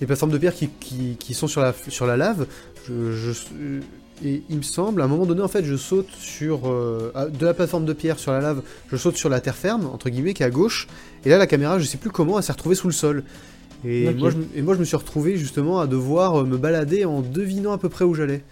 Les 0.00 0.06
plateformes 0.06 0.32
de 0.32 0.38
pierre 0.38 0.54
qui, 0.54 0.68
qui- 0.80 1.16
qui 1.18 1.34
sont 1.34 1.46
sur 1.46 1.60
la, 1.60 1.74
sur 1.88 2.06
la 2.06 2.16
lave. 2.16 2.46
Je, 2.88 3.12
je- 3.12 3.80
et 4.24 4.42
il 4.50 4.56
me 4.58 4.62
semble, 4.62 5.00
à 5.00 5.04
un 5.04 5.08
moment 5.08 5.24
donné, 5.26 5.40
en 5.42 5.48
fait, 5.48 5.64
je 5.64 5.76
saute 5.76 6.08
sur 6.18 6.68
euh, 6.70 7.12
de 7.38 7.44
la 7.46 7.54
plateforme 7.54 7.84
de 7.86 7.92
pierre 7.92 8.18
sur 8.18 8.32
la 8.32 8.40
lave, 8.40 8.62
je 8.90 8.96
saute 8.96 9.16
sur 9.16 9.28
la 9.30 9.40
terre 9.40 9.54
ferme 9.56 9.86
entre 9.86 10.10
guillemets 10.10 10.34
qui 10.34 10.42
est 10.42 10.46
à 10.46 10.50
gauche. 10.50 10.88
Et 11.24 11.28
là, 11.30 11.38
la 11.38 11.46
caméra, 11.46 11.78
je 11.78 11.84
sais 11.84 11.96
plus 11.98 12.10
comment, 12.10 12.36
elle 12.38 12.44
s'est 12.44 12.52
retrouvée 12.52 12.74
sous 12.74 12.86
le 12.86 12.92
sol. 12.92 13.24
Et, 13.84 14.14
moi, 14.14 14.30
je, 14.30 14.36
me- 14.38 14.46
et 14.54 14.62
moi, 14.62 14.74
je 14.74 14.80
me 14.80 14.84
suis 14.84 14.96
retrouvé 14.96 15.36
justement 15.36 15.80
à 15.80 15.86
devoir 15.86 16.42
euh, 16.42 16.44
me 16.44 16.58
balader 16.58 17.04
en 17.04 17.22
devinant 17.22 17.72
à 17.72 17.78
peu 17.78 17.88
près 17.88 18.04
où 18.04 18.14
j'allais. 18.14 18.44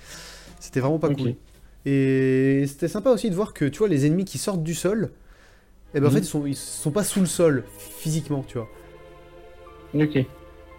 C'était 0.60 0.80
vraiment 0.80 0.98
pas 0.98 1.10
cool. 1.10 1.34
Et 1.86 2.64
c'était 2.68 2.88
sympa 2.88 3.10
aussi 3.10 3.30
de 3.30 3.34
voir 3.36 3.54
que, 3.54 3.64
tu 3.66 3.78
vois, 3.80 3.88
les 3.88 4.06
ennemis 4.06 4.24
qui 4.26 4.38
sortent 4.38 4.62
du 4.62 4.74
sol, 4.74 5.12
eh 5.94 6.00
ben, 6.00 6.08
en 6.08 6.10
Mhm. 6.10 6.12
fait, 6.12 6.20
ils 6.20 6.24
sont, 6.26 6.46
ils 6.46 6.56
sont 6.56 6.92
pas 6.92 7.04
sous 7.04 7.20
le 7.20 7.26
sol, 7.26 7.64
physiquement, 7.78 8.44
tu 8.44 8.58
vois. 8.58 8.72
Ok. 9.94 10.16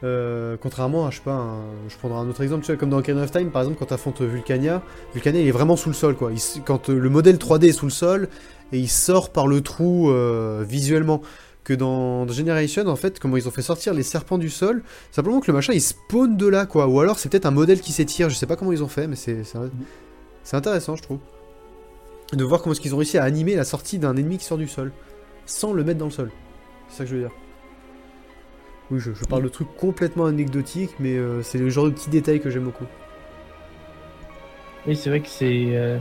Euh, 0.01 0.55
contrairement 0.57 1.05
à, 1.07 1.11
je 1.11 1.17
sais 1.17 1.23
pas, 1.23 1.33
un- 1.33 1.89
je 1.89 1.97
prendrai 1.97 2.19
un 2.19 2.29
autre 2.29 2.41
exemple, 2.41 2.63
tu 2.65 2.71
vois, 2.71 2.77
comme 2.79 2.89
dans 2.89 2.99
Ocarina 2.99 3.23
of 3.23 3.31
Time, 3.31 3.51
par 3.51 3.61
exemple, 3.63 3.77
quand 3.77 3.87
t'affrontes 3.87 4.21
Vulcania, 4.21 4.85
Vulcania, 5.13 5.41
il 5.41 5.47
est 5.47 5.51
vraiment 5.51 5.75
sous 5.75 5.89
le 5.89 5.95
sol, 5.95 6.15
quoi. 6.15 6.31
Il 6.31 6.39
quand 6.63 6.89
euh, 6.89 6.97
le 6.97 7.09
modèle 7.09 7.37
3D 7.37 7.67
est 7.67 7.71
sous 7.73 7.85
le 7.85 7.91
sol, 7.91 8.29
et 8.71 8.79
il 8.79 8.87
sort 8.89 9.31
par 9.31 9.45
le 9.47 9.59
trou 9.61 10.09
euh, 10.09 10.63
visuellement. 10.67 11.21
Que 11.63 11.73
dans, 11.73 12.27
Generation, 12.27 12.87
en 12.87 12.95
fait, 12.95 13.19
comment 13.19 13.37
ils 13.37 13.47
ont 13.47 13.51
fait 13.51 13.61
sortir 13.61 13.93
les 13.93 14.03
serpents 14.03 14.37
du 14.37 14.49
sol, 14.49 14.81
simplement 15.11 15.39
que 15.39 15.47
le 15.47 15.53
machin, 15.53 15.73
il 15.73 15.81
spawn 15.81 16.35
de 16.35 16.47
là, 16.47 16.65
quoi. 16.65 16.87
Ou 16.87 16.99
alors, 16.99 17.19
c'est 17.19 17.29
peut-être 17.29 17.45
un 17.45 17.51
modèle 17.51 17.81
qui 17.81 17.91
s'étire, 17.91 18.29
je 18.29 18.35
sais 18.35 18.47
pas 18.47 18.55
comment 18.55 18.71
ils 18.71 18.83
ont 18.83 18.87
fait, 18.87 19.07
mais 19.07 19.15
c'est 19.15 19.43
c'est 20.43 20.57
intéressant, 20.57 20.95
je 20.95 21.03
trouve. 21.03 21.19
De 22.33 22.43
voir 22.43 22.61
comment 22.61 22.73
est-ce 22.73 22.81
qu'ils 22.81 22.95
ont 22.95 22.97
réussi 22.97 23.17
à 23.17 23.23
animer 23.23 23.55
la 23.55 23.65
sortie 23.65 23.99
d'un 23.99 24.15
ennemi 24.15 24.37
qui 24.37 24.45
sort 24.45 24.57
du 24.57 24.67
sol, 24.67 24.91
sans 25.45 25.73
le 25.73 25.83
mettre 25.83 25.99
dans 25.99 26.05
le 26.05 26.11
sol. 26.11 26.31
C'est 26.87 26.97
ça 26.97 27.03
que 27.03 27.09
je 27.09 27.15
veux 27.15 27.21
dire. 27.21 27.31
Oui, 28.91 28.99
je, 28.99 29.13
je 29.13 29.25
parle 29.25 29.43
de 29.43 29.49
trucs 29.49 29.75
complètement 29.75 30.25
anecdotiques, 30.25 30.95
mais 30.99 31.15
euh, 31.15 31.43
c'est 31.43 31.59
le 31.59 31.69
genre 31.69 31.85
de 31.85 31.91
petits 31.91 32.09
détails 32.09 32.39
que 32.39 32.49
j'aime 32.49 32.63
beaucoup. 32.63 32.85
Oui, 34.87 34.95
c'est 34.95 35.09
vrai 35.09 35.19
que 35.19 35.27
c'est 35.27 35.75
euh, 35.75 35.97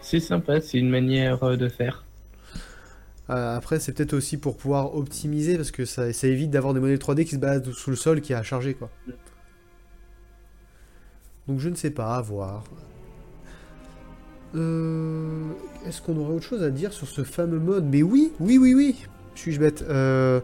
c'est 0.00 0.20
sympa, 0.20 0.60
c'est 0.60 0.78
une 0.78 0.90
manière 0.90 1.42
euh, 1.44 1.56
de 1.56 1.68
faire. 1.68 2.04
Euh, 3.30 3.56
après, 3.56 3.78
c'est 3.78 3.92
peut-être 3.92 4.14
aussi 4.14 4.36
pour 4.38 4.56
pouvoir 4.56 4.94
optimiser, 4.94 5.56
parce 5.56 5.70
que 5.70 5.84
ça, 5.84 6.12
ça 6.12 6.26
évite 6.26 6.50
d'avoir 6.50 6.72
des 6.74 6.80
modèles 6.80 6.98
3D 6.98 7.24
qui 7.24 7.32
se 7.32 7.36
baladent 7.36 7.70
sous 7.72 7.90
le 7.90 7.96
sol, 7.96 8.20
qui 8.20 8.32
a 8.34 8.38
à 8.38 8.42
charger, 8.42 8.74
quoi. 8.74 8.90
Donc 11.46 11.60
je 11.60 11.68
ne 11.68 11.74
sais 11.74 11.90
pas, 11.90 12.16
à 12.16 12.20
voir. 12.22 12.64
Euh, 14.54 15.50
Est-ce 15.86 16.00
qu'on 16.02 16.16
aurait 16.18 16.34
autre 16.34 16.44
chose 16.46 16.62
à 16.62 16.70
dire 16.70 16.92
sur 16.92 17.06
ce 17.08 17.22
fameux 17.24 17.58
mode? 17.58 17.84
Mais 17.84 18.02
oui, 18.02 18.32
oui, 18.40 18.58
oui, 18.58 18.74
oui 18.74 18.96
Suis-je 19.34 19.60
bête 19.60 19.84
Euh, 19.88 20.40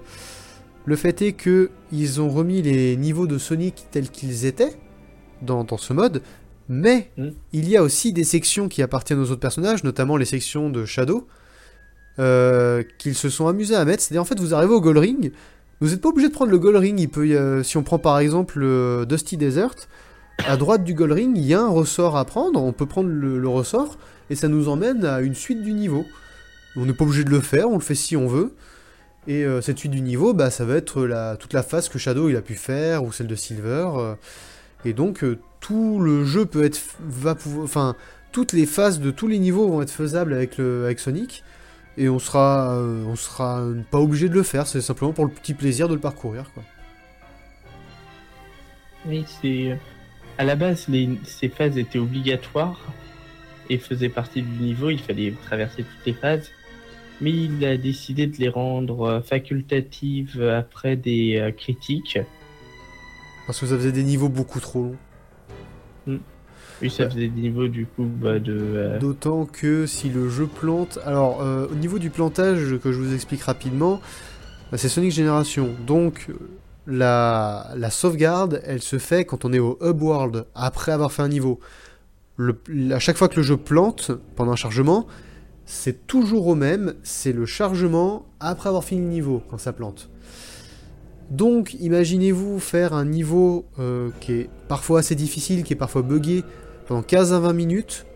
Le 0.84 0.96
fait 0.96 1.22
est 1.22 1.32
que 1.32 1.70
ils 1.92 2.20
ont 2.20 2.28
remis 2.28 2.60
les 2.62 2.96
niveaux 2.96 3.26
de 3.26 3.38
Sonic 3.38 3.86
tels 3.90 4.10
qu'ils 4.10 4.44
étaient 4.44 4.76
dans, 5.42 5.64
dans 5.64 5.78
ce 5.78 5.92
mode, 5.92 6.22
mais 6.68 7.10
Mm. 7.16 7.28
il 7.52 7.68
y 7.68 7.76
a 7.76 7.82
aussi 7.82 8.12
des 8.12 8.24
sections 8.24 8.68
qui 8.68 8.82
appartiennent 8.82 9.20
aux 9.20 9.30
autres 9.30 9.40
personnages, 9.40 9.84
notamment 9.84 10.16
les 10.16 10.24
sections 10.24 10.70
de 10.70 10.84
Shadow, 10.84 11.26
euh, 12.18 12.82
qu'ils 12.98 13.14
se 13.14 13.28
sont 13.28 13.46
amusés 13.46 13.74
à 13.74 13.84
mettre. 13.84 14.02
C'est-à-dire, 14.02 14.22
en 14.22 14.26
fait, 14.26 14.38
vous 14.38 14.54
arrivez 14.54 14.72
au 14.72 14.80
Gold 14.80 14.98
Ring, 14.98 15.32
vous 15.80 15.88
n'êtes 15.88 16.00
pas 16.00 16.08
obligé 16.08 16.28
de 16.28 16.32
prendre 16.32 16.50
le 16.50 16.58
Gold 16.58 16.76
Ring. 16.76 16.98
Il 16.98 17.08
peut, 17.08 17.62
si 17.62 17.76
on 17.76 17.82
prend 17.82 17.98
par 17.98 18.18
exemple 18.18 18.58
le 18.58 19.04
Dusty 19.08 19.36
Desert, 19.36 19.74
à 20.46 20.56
droite 20.56 20.84
du 20.84 20.94
Gold 20.94 21.12
Ring, 21.12 21.36
il 21.36 21.44
y 21.44 21.54
a 21.54 21.60
un 21.60 21.68
ressort 21.68 22.16
à 22.16 22.24
prendre. 22.24 22.62
On 22.62 22.72
peut 22.72 22.86
prendre 22.86 23.08
le, 23.08 23.48
ressort 23.48 23.98
et 24.30 24.34
ça 24.34 24.48
nous 24.48 24.68
emmène 24.68 25.04
à 25.04 25.20
une 25.20 25.34
suite 25.34 25.62
du 25.62 25.72
niveau. 25.72 26.04
On 26.76 26.86
n'est 26.86 26.92
pas 26.92 27.04
obligé 27.04 27.24
de 27.24 27.30
le 27.30 27.40
faire, 27.40 27.68
on 27.68 27.74
le 27.74 27.82
fait 27.82 27.94
si 27.94 28.16
on 28.16 28.26
veut. 28.26 28.54
Et 29.26 29.44
euh, 29.44 29.60
cette 29.60 29.78
suite 29.78 29.92
du 29.92 30.02
niveau, 30.02 30.34
bah, 30.34 30.50
ça 30.50 30.64
va 30.64 30.76
être 30.76 31.04
la, 31.04 31.36
toute 31.36 31.52
la 31.52 31.62
phase 31.62 31.88
que 31.88 31.98
Shadow 31.98 32.28
il 32.28 32.36
a 32.36 32.42
pu 32.42 32.54
faire 32.54 33.04
ou 33.04 33.12
celle 33.12 33.26
de 33.26 33.34
Silver. 33.34 33.88
euh, 33.96 34.14
et 34.84 34.92
donc 34.92 35.24
tout 35.60 35.98
le 35.98 36.24
jeu 36.24 36.44
peut 36.44 36.62
être, 36.62 36.78
va 37.00 37.34
pouvoir, 37.34 37.64
enfin 37.64 37.96
toutes 38.32 38.52
les 38.52 38.66
phases 38.66 39.00
de 39.00 39.10
tous 39.10 39.28
les 39.28 39.38
niveaux 39.38 39.66
vont 39.68 39.80
être 39.80 39.90
faisables 39.90 40.34
avec 40.34 40.58
le, 40.58 40.84
avec 40.84 40.98
Sonic. 40.98 41.42
Et 41.96 42.08
on 42.08 42.18
sera, 42.18 42.74
euh, 42.74 43.04
on 43.04 43.16
sera 43.16 43.62
pas 43.90 44.00
obligé 44.00 44.28
de 44.28 44.34
le 44.34 44.42
faire. 44.42 44.66
C'est 44.66 44.80
simplement 44.80 45.12
pour 45.12 45.24
le 45.24 45.30
petit 45.30 45.54
plaisir 45.54 45.88
de 45.88 45.94
le 45.94 46.00
parcourir, 46.00 46.50
quoi. 46.52 46.62
Oui, 49.06 49.24
c'est 49.28 49.78
à 50.38 50.44
la 50.44 50.56
base 50.56 50.88
les, 50.88 51.08
ces 51.24 51.48
phases 51.48 51.76
étaient 51.76 51.98
obligatoires 51.98 52.80
et 53.68 53.78
faisaient 53.78 54.08
partie 54.08 54.42
du 54.42 54.62
niveau. 54.62 54.90
Il 54.90 54.98
fallait 54.98 55.32
traverser 55.44 55.84
toutes 55.84 56.06
les 56.06 56.14
phases, 56.14 56.50
mais 57.20 57.30
il 57.30 57.64
a 57.64 57.76
décidé 57.76 58.26
de 58.26 58.36
les 58.38 58.48
rendre 58.48 59.02
euh, 59.02 59.20
facultatives 59.20 60.42
après 60.42 60.96
des 60.96 61.36
euh, 61.36 61.52
critiques. 61.52 62.18
Parce 63.46 63.60
que 63.60 63.66
ça 63.66 63.76
faisait 63.76 63.92
des 63.92 64.04
niveaux 64.04 64.28
beaucoup 64.28 64.60
trop 64.60 64.82
longs. 64.82 64.96
Oui, 66.84 66.90
ça 66.90 67.08
faisait 67.10 67.28
des 67.28 67.40
niveaux 67.40 67.68
du 67.68 67.86
coup 67.86 68.04
bah, 68.04 68.38
de. 68.38 68.52
euh, 68.56 68.98
D'autant 68.98 69.46
que 69.46 69.86
si 69.86 70.08
le 70.10 70.28
jeu 70.28 70.46
plante. 70.46 70.98
Alors, 71.04 71.42
euh, 71.42 71.66
au 71.70 71.74
niveau 71.74 71.98
du 71.98 72.10
plantage, 72.10 72.76
que 72.82 72.92
je 72.92 72.98
vous 72.98 73.14
explique 73.14 73.42
rapidement, 73.42 74.00
bah, 74.70 74.78
c'est 74.78 74.88
Sonic 74.88 75.12
Generation. 75.12 75.70
Donc, 75.86 76.28
la, 76.86 77.70
la 77.76 77.90
sauvegarde, 77.90 78.60
elle 78.64 78.82
se 78.82 78.98
fait 78.98 79.24
quand 79.24 79.44
on 79.44 79.52
est 79.52 79.58
au 79.58 79.78
Hub 79.82 80.02
World, 80.02 80.44
après 80.54 80.92
avoir 80.92 81.10
fait 81.12 81.22
un 81.22 81.28
niveau. 81.28 81.58
Le- 82.36 82.58
à 82.92 82.98
chaque 82.98 83.16
fois 83.16 83.28
que 83.28 83.36
le 83.36 83.42
jeu 83.42 83.56
plante, 83.56 84.10
pendant 84.36 84.52
un 84.52 84.56
chargement, 84.56 85.06
c'est 85.66 86.06
toujours 86.06 86.46
au 86.48 86.54
même, 86.54 86.92
c'est 87.02 87.32
le 87.32 87.46
chargement 87.46 88.26
après 88.40 88.68
avoir 88.68 88.84
fini 88.84 89.00
le 89.00 89.08
niveau, 89.08 89.42
quand 89.48 89.56
ça 89.56 89.72
plante. 89.72 90.10
Donc, 91.30 91.74
imaginez-vous 91.80 92.58
faire 92.60 92.92
un 92.92 93.06
niveau 93.06 93.64
euh, 93.78 94.10
qui 94.20 94.32
est 94.32 94.50
parfois 94.68 94.98
assez 94.98 95.14
difficile, 95.14 95.64
qui 95.64 95.72
est 95.72 95.76
parfois 95.76 96.02
buggé, 96.02 96.44
pendant 96.86 97.02
15 97.02 97.32
à 97.32 97.38
20 97.40 97.52
minutes, 97.52 98.06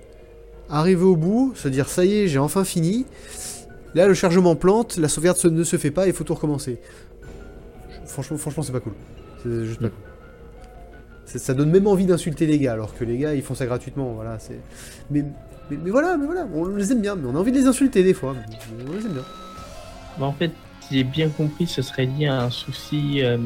arriver 0.71 1.05
au 1.05 1.17
bout, 1.17 1.53
se 1.55 1.69
dire 1.69 1.89
ça 1.89 2.05
y 2.05 2.15
est, 2.15 2.29
j'ai 2.29 2.39
enfin 2.39 2.65
fini. 2.65 3.07
Là, 3.95 4.07
le 4.07 4.15
chargement 4.15 4.55
plante, 4.57 4.97
la 4.99 5.09
sauvegarde 5.09 5.43
ne 5.47 5.65
se 5.65 5.77
fait 5.77 5.91
pas, 5.91 6.07
il 6.07 6.13
faut 6.13 6.25
tout 6.25 6.35
recommencer. 6.35 6.79
Franchement, 8.07 8.37
franchement, 8.37 8.63
c'est 8.63 8.73
pas 8.73 8.81
cool. 8.81 8.93
C'est 9.43 9.65
juste 9.65 9.81
pas 9.81 9.87
Mm. 9.87 9.91
cool. 9.91 9.99
Ça 11.41 11.53
donne 11.53 11.71
même 11.71 11.87
envie 11.87 12.07
d'insulter 12.07 12.47
les 12.47 12.59
gars, 12.59 12.73
alors 12.73 12.95
que 12.95 13.05
les 13.05 13.19
gars, 13.19 13.35
ils 13.35 13.43
font 13.43 13.55
ça 13.55 13.67
gratuitement. 13.67 14.13
Voilà, 14.15 14.39
c'est. 14.39 14.59
Mais, 15.11 15.25
mais, 15.71 15.77
mais 15.83 15.91
voilà, 15.91 16.17
mais 16.17 16.25
voilà, 16.25 16.49
on 16.55 16.65
les 16.69 16.91
aime 16.93 17.03
bien, 17.03 17.17
mais 17.17 17.29
on 17.31 17.37
a 17.37 17.39
envie 17.39 17.53
de 17.53 17.59
les 17.59 17.67
insulter 17.67 18.03
des 18.03 18.15
fois. 18.15 18.35
mais 18.35 18.85
on 18.89 18.93
les 18.95 19.05
aime 19.05 19.13
bien. 19.13 19.25
bah, 20.19 20.25
en 20.27 20.33
fait, 20.33 20.51
si 20.81 20.97
j'ai 20.97 21.05
bien 21.05 21.29
compris, 21.29 21.67
ce 21.67 21.83
serait 21.83 22.07
lié 22.07 22.29
à 22.29 22.45
un 22.45 22.51
souci 22.51 23.23
euh, 23.23 23.37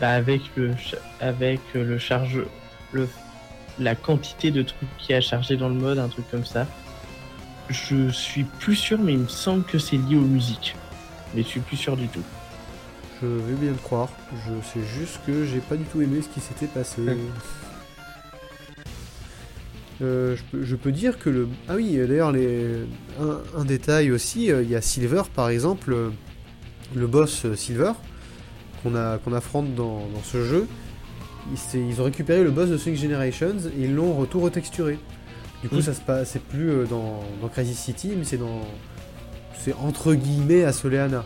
bah, 0.00 0.10
avec 0.10 0.42
le 0.56 0.72
avec 1.20 1.60
euh, 1.76 1.82
le 1.84 1.96
charge 1.96 2.42
le 2.92 3.08
la 3.78 3.94
quantité 3.94 4.50
de 4.50 4.62
trucs 4.62 4.88
qu'il 4.98 5.10
y 5.10 5.14
a 5.14 5.18
à 5.18 5.20
charger 5.20 5.56
dans 5.56 5.68
le 5.68 5.74
mode, 5.74 5.98
un 5.98 6.08
truc 6.08 6.30
comme 6.30 6.44
ça. 6.44 6.66
Je 7.70 8.10
suis 8.10 8.44
plus 8.44 8.76
sûr, 8.76 8.98
mais 8.98 9.12
il 9.12 9.20
me 9.20 9.28
semble 9.28 9.64
que 9.64 9.78
c'est 9.78 9.96
lié 9.96 10.16
aux 10.16 10.20
musiques. 10.20 10.76
Mais 11.34 11.42
je 11.42 11.48
suis 11.48 11.60
plus 11.60 11.76
sûr 11.76 11.96
du 11.96 12.08
tout. 12.08 12.22
Je 13.22 13.26
vais 13.26 13.54
bien 13.54 13.70
le 13.70 13.76
croire. 13.78 14.08
Je 14.32 14.52
sais 14.66 14.84
juste 14.98 15.20
que 15.26 15.46
j'ai 15.46 15.60
pas 15.60 15.76
du 15.76 15.84
tout 15.84 16.02
aimé 16.02 16.20
ce 16.22 16.28
qui 16.28 16.40
s'était 16.40 16.66
passé. 16.66 17.02
Euh, 20.00 20.34
je, 20.36 20.42
peux, 20.50 20.64
je 20.64 20.74
peux 20.74 20.90
dire 20.90 21.18
que 21.18 21.30
le. 21.30 21.48
Ah 21.68 21.74
oui, 21.76 21.96
d'ailleurs, 21.96 22.32
les... 22.32 22.86
un, 23.20 23.40
un 23.60 23.64
détail 23.64 24.10
aussi, 24.10 24.50
euh, 24.50 24.62
il 24.62 24.70
y 24.70 24.74
a 24.74 24.80
Silver 24.80 25.22
par 25.32 25.48
exemple, 25.48 25.92
euh, 25.92 26.10
le 26.94 27.06
boss 27.06 27.46
Silver, 27.54 27.92
qu'on 28.82 28.96
a- 28.96 29.18
qu'on 29.18 29.32
affronte 29.32 29.74
dans, 29.76 30.08
dans 30.12 30.22
ce 30.24 30.44
jeu. 30.44 30.66
Ils, 31.74 32.00
ont 32.00 32.04
récupéré 32.04 32.44
le 32.44 32.50
boss 32.50 32.68
de 32.68 32.76
Sonic 32.76 33.00
Generations 33.00 33.56
et 33.78 33.84
ils 33.84 33.94
l'ont 33.94 34.24
tout 34.26 34.40
retexturé. 34.40 34.98
Du 35.62 35.68
coup, 35.68 35.76
Mm. 35.76 35.82
ça 35.82 35.94
se 35.94 36.00
passe, 36.00 36.30
c'est 36.30 36.42
plus 36.42 36.70
euh, 36.70 36.84
dans, 36.86 37.20
dans 37.40 37.48
Crisis 37.48 37.78
City, 37.78 38.12
mais 38.16 38.24
c'est 38.24 38.36
dans. 38.36 38.60
C'est 39.58 39.74
entre 39.74 40.14
guillemets 40.14 40.64
à 40.64 40.72
Soleana. 40.72 41.24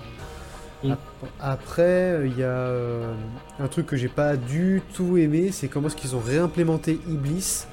Mm. 0.85 0.91
Ap- 0.93 1.01
Après, 1.41 2.21
il 2.27 2.39
y 2.39 2.43
a 2.43 2.47
euh, 2.49 3.12
un 3.61 3.69
truc 3.69 3.87
que 3.87 3.97
j'ai 3.97 4.09
pas 4.09 4.37
du 4.37 4.83
tout 4.95 5.17
aimé, 5.17 5.51
c'est 5.53 5.69
comment 5.69 5.89
est-ce 5.89 5.97
qu'ils 5.97 6.14
ont 6.17 6.21
réimplémenté 6.21 6.99
Iblis. 7.09 7.64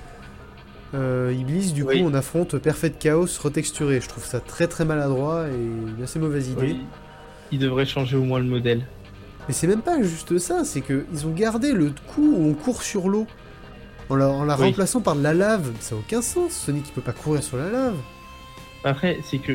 Euh, 0.94 1.34
Iblis, 1.38 1.72
du 1.74 1.84
Oui. 1.84 2.02
coup, 2.02 2.08
on 2.08 2.14
affronte 2.14 2.58
Perfect 2.60 3.02
Chaos 3.02 3.26
retexturé. 3.42 4.00
Je 4.00 4.08
trouve 4.08 4.26
ça 4.26 4.40
très 4.40 4.68
très 4.68 4.86
maladroit 4.86 5.48
et 5.50 5.54
une 5.98 6.04
assez 6.04 6.20
mauvaise 6.20 6.50
idée. 6.50 6.62
Oui. 6.62 6.80
Il 7.52 7.60
devrait 7.60 7.86
changer 7.86 8.16
au 8.16 8.24
moins 8.24 8.40
le 8.40 8.46
modèle. 8.46 8.86
Mais 9.48 9.54
c'est 9.54 9.68
même 9.68 9.82
pas 9.82 10.02
juste 10.02 10.38
ça, 10.40 10.64
c'est 10.64 10.82
que 10.82 11.06
ils 11.14 11.28
ont 11.28 11.32
gardé 11.32 11.74
le 11.74 11.92
coup 12.14 12.34
où 12.38 12.48
on 12.50 12.54
court 12.54 12.82
sur 12.84 13.10
l'eau. 13.10 13.28
En 14.10 14.16
la, 14.16 14.30
en 14.30 14.44
la 14.46 14.58
Oui. 14.58 14.68
remplaçant 14.68 15.02
par 15.02 15.16
de 15.16 15.24
la 15.24 15.34
lave. 15.34 15.72
Ça 15.80 15.96
n'a 15.96 16.02
aucun 16.02 16.22
sens. 16.22 16.52
Sonic 16.54 16.86
il 16.90 16.92
peut 16.94 17.02
pas 17.02 17.12
courir 17.14 17.42
sur 17.44 17.58
la 17.58 17.70
lave. 17.70 17.96
Après, 18.84 19.18
c'est 19.30 19.38
que 19.40 19.54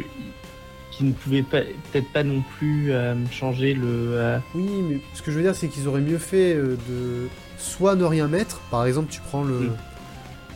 qu'ils 0.91 1.09
ne 1.09 1.12
pouvaient 1.12 1.43
pas, 1.43 1.61
peut-être 1.93 2.11
pas 2.12 2.24
non 2.24 2.43
plus 2.59 2.91
euh, 2.93 3.14
changer 3.30 3.74
le. 3.74 3.84
euh, 3.86 4.39
Oui, 4.55 4.68
mais 4.89 5.01
ce 5.14 5.22
que 5.22 5.30
je 5.30 5.36
veux 5.36 5.43
dire, 5.43 5.55
c'est 5.55 5.68
qu'ils 5.68 5.86
auraient 5.86 6.01
mieux 6.01 6.18
fait 6.18 6.55
euh, 6.55 6.76
de 6.89 7.28
soit 7.59 7.95
ne 7.95 8.05
rien 8.05 8.26
mettre. 8.26 8.61
Par 8.70 8.84
exemple, 8.86 9.09
tu 9.11 9.20
prends 9.20 9.45
le, 9.45 9.55
Mm. 9.61 9.76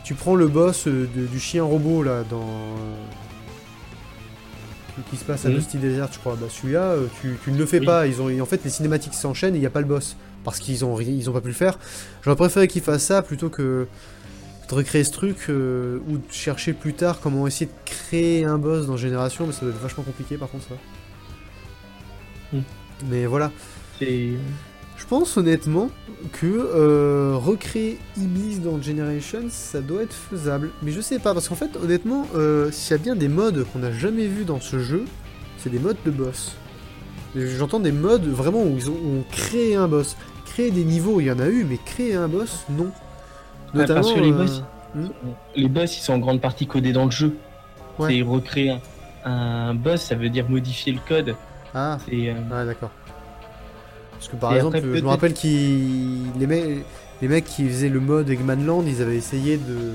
tu 0.03 0.13
prends 0.15 0.35
le 0.35 0.47
boss 0.47 0.87
de- 0.87 1.05
du 1.31 1.39
chien 1.39 1.63
robot 1.63 2.03
là 2.03 2.23
dans 2.29 2.49
qui- 4.95 5.01
qui 5.11 5.17
se 5.17 5.23
passe 5.25 5.45
à 5.45 5.49
Mm. 5.49 5.55
Dusty 5.55 5.77
Desert, 5.77 6.09
je 6.11 6.19
crois. 6.19 6.35
Bah 6.39 6.47
celui-là, 6.49 6.83
euh, 6.91 7.07
tu, 7.21 7.37
tu 7.43 7.51
ne 7.51 7.57
le 7.57 7.65
fais 7.65 7.79
Oui. 7.79 7.85
pas. 7.85 8.07
Ils 8.07 8.21
ont, 8.21 8.41
en 8.41 8.45
fait, 8.45 8.63
les 8.63 8.69
cinématiques 8.69 9.13
s'enchaînent 9.13 9.55
et 9.55 9.57
il 9.57 9.61
n'y 9.61 9.65
a 9.67 9.71
pas 9.71 9.81
le 9.81 9.87
boss 9.87 10.15
parce 10.43 10.59
qu'ils 10.59 10.83
ont, 10.85 10.99
ils 10.99 11.29
ont 11.29 11.33
pas 11.33 11.41
pu 11.41 11.47
le 11.49 11.53
faire. 11.53 11.79
J'aurais 12.23 12.35
préféré 12.35 12.67
qu'ils 12.67 12.81
fassent 12.83 13.05
ça 13.05 13.21
plutôt 13.21 13.49
que 13.49 13.87
de 14.69 14.75
recréer 14.75 15.03
ce 15.03 15.11
truc 15.11 15.37
euh, 15.49 15.99
ou 16.07 16.17
de 16.17 16.23
chercher 16.31 16.73
plus 16.73 16.93
tard 16.93 17.19
comment 17.21 17.45
essayer 17.47 17.65
de 17.67 17.71
créer 17.85 18.43
un 18.45 18.57
boss 18.57 18.87
dans 18.87 18.97
Génération, 18.97 19.45
mais 19.45 19.53
ça 19.53 19.61
doit 19.61 19.69
être 19.71 19.81
vachement 19.81 20.03
compliqué 20.03 20.37
par 20.37 20.49
contre 20.49 20.65
ça. 20.69 20.75
Mm. 22.53 22.61
Mais 23.09 23.25
voilà. 23.25 23.51
c'est. 23.99 24.29
Je 25.03 25.07
pense 25.09 25.35
honnêtement 25.35 25.89
que 26.31 26.45
euh, 26.47 27.33
recréer 27.35 27.99
Iblis 28.17 28.59
dans 28.59 28.81
Generations, 28.81 29.43
ça 29.49 29.81
doit 29.81 30.01
être 30.03 30.13
faisable. 30.13 30.69
Mais 30.81 30.91
je 30.91 31.01
sais 31.01 31.19
pas, 31.19 31.33
parce 31.33 31.49
qu'en 31.49 31.55
fait, 31.55 31.75
honnêtement, 31.75 32.25
euh, 32.35 32.71
s'il 32.71 32.91
y 32.95 32.99
a 32.99 33.03
bien 33.03 33.15
des 33.15 33.27
modes 33.27 33.65
qu'on 33.73 33.79
n'a 33.79 33.91
jamais 33.91 34.27
vu 34.27 34.45
dans 34.45 34.61
ce 34.61 34.79
jeu, 34.79 35.03
c'est 35.57 35.69
des 35.69 35.77
modes 35.79 35.97
de 36.05 36.09
boss. 36.11 36.55
J'entends 37.35 37.81
des 37.81 37.91
modes 37.91 38.25
vraiment 38.27 38.63
où 38.63 38.75
ils 38.77 38.89
ont, 38.89 38.93
où 38.93 39.19
on 39.19 39.23
créé 39.29 39.75
un 39.75 39.89
boss. 39.89 40.15
Créer 40.45 40.71
des 40.71 40.85
niveaux, 40.85 41.19
il 41.19 41.25
y 41.25 41.31
en 41.31 41.39
a 41.39 41.47
eu, 41.49 41.65
mais 41.65 41.77
créer 41.83 42.15
un 42.15 42.29
boss, 42.29 42.63
non. 42.69 42.89
Parce 43.73 44.13
que 44.13 44.19
les 44.21 44.31
euh, 44.31 44.37
boss- 44.37 44.63
Les 45.57 45.67
boss, 45.67 45.97
ils 45.97 46.01
sont 46.01 46.13
en 46.13 46.19
grande 46.19 46.39
partie 46.39 46.65
codés 46.65 46.93
dans 46.93 47.05
le 47.05 47.11
jeu. 47.11 47.35
Ouais. 47.99 48.09
C'est 48.15 48.21
recréer 48.21 48.69
un, 49.25 49.31
un 49.31 49.73
boss, 49.73 50.01
ça 50.01 50.15
veut 50.15 50.29
dire 50.29 50.47
modifier 50.49 50.93
le 50.93 50.99
code. 51.05 51.35
Ah, 51.75 51.97
euh, 52.11 52.33
Ouais, 52.51 52.65
d'accord. 52.65 52.91
Parce 54.23 54.29
que 54.29 54.35
par 54.37 54.53
Et 54.53 54.55
exemple, 54.55 54.77
après, 54.77 54.97
je 54.97 55.03
me 55.03 55.07
rappelle 55.07 55.33
qu'ils 55.33 56.31
les, 56.39 56.47
me- 56.47 56.83
les 57.21 57.27
mecs 57.27 57.45
qui 57.45 57.67
faisaient 57.67 57.89
le 57.89 57.99
mode 57.99 58.29
Eggmanland, 58.29 58.83
ils 58.87 59.01
avaient 59.01 59.17
essayé 59.17 59.57
de 59.57 59.91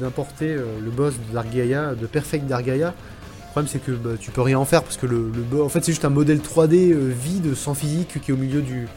d'importer 0.00 0.54
euh, 0.54 0.78
le 0.80 0.90
boss 0.90 1.14
de 1.18 1.32
Dargaea, 1.32 1.94
de 1.94 2.06
Perfect 2.06 2.46
Dargaea. 2.46 2.94
Le 2.94 3.50
problème 3.52 3.68
c'est 3.68 3.82
que 3.82 3.92
bah, 3.92 4.10
tu 4.18 4.30
peux 4.30 4.42
rien 4.42 4.58
en 4.58 4.64
faire 4.64 4.82
parce 4.84 4.96
que 4.96 5.06
le, 5.06 5.32
en 5.62 5.68
fait 5.68 5.80
c'est 5.84 5.92
juste 5.92 6.04
un 6.04 6.10
modèle 6.10 6.40
3D 6.40 6.92
euh, 6.92 7.08
vide 7.12 7.54
sans 7.54 7.74
physique 7.74 8.20
qui 8.22 8.30
est 8.30 8.34
au 8.34 8.36
milieu 8.36 8.62
du 8.62 8.88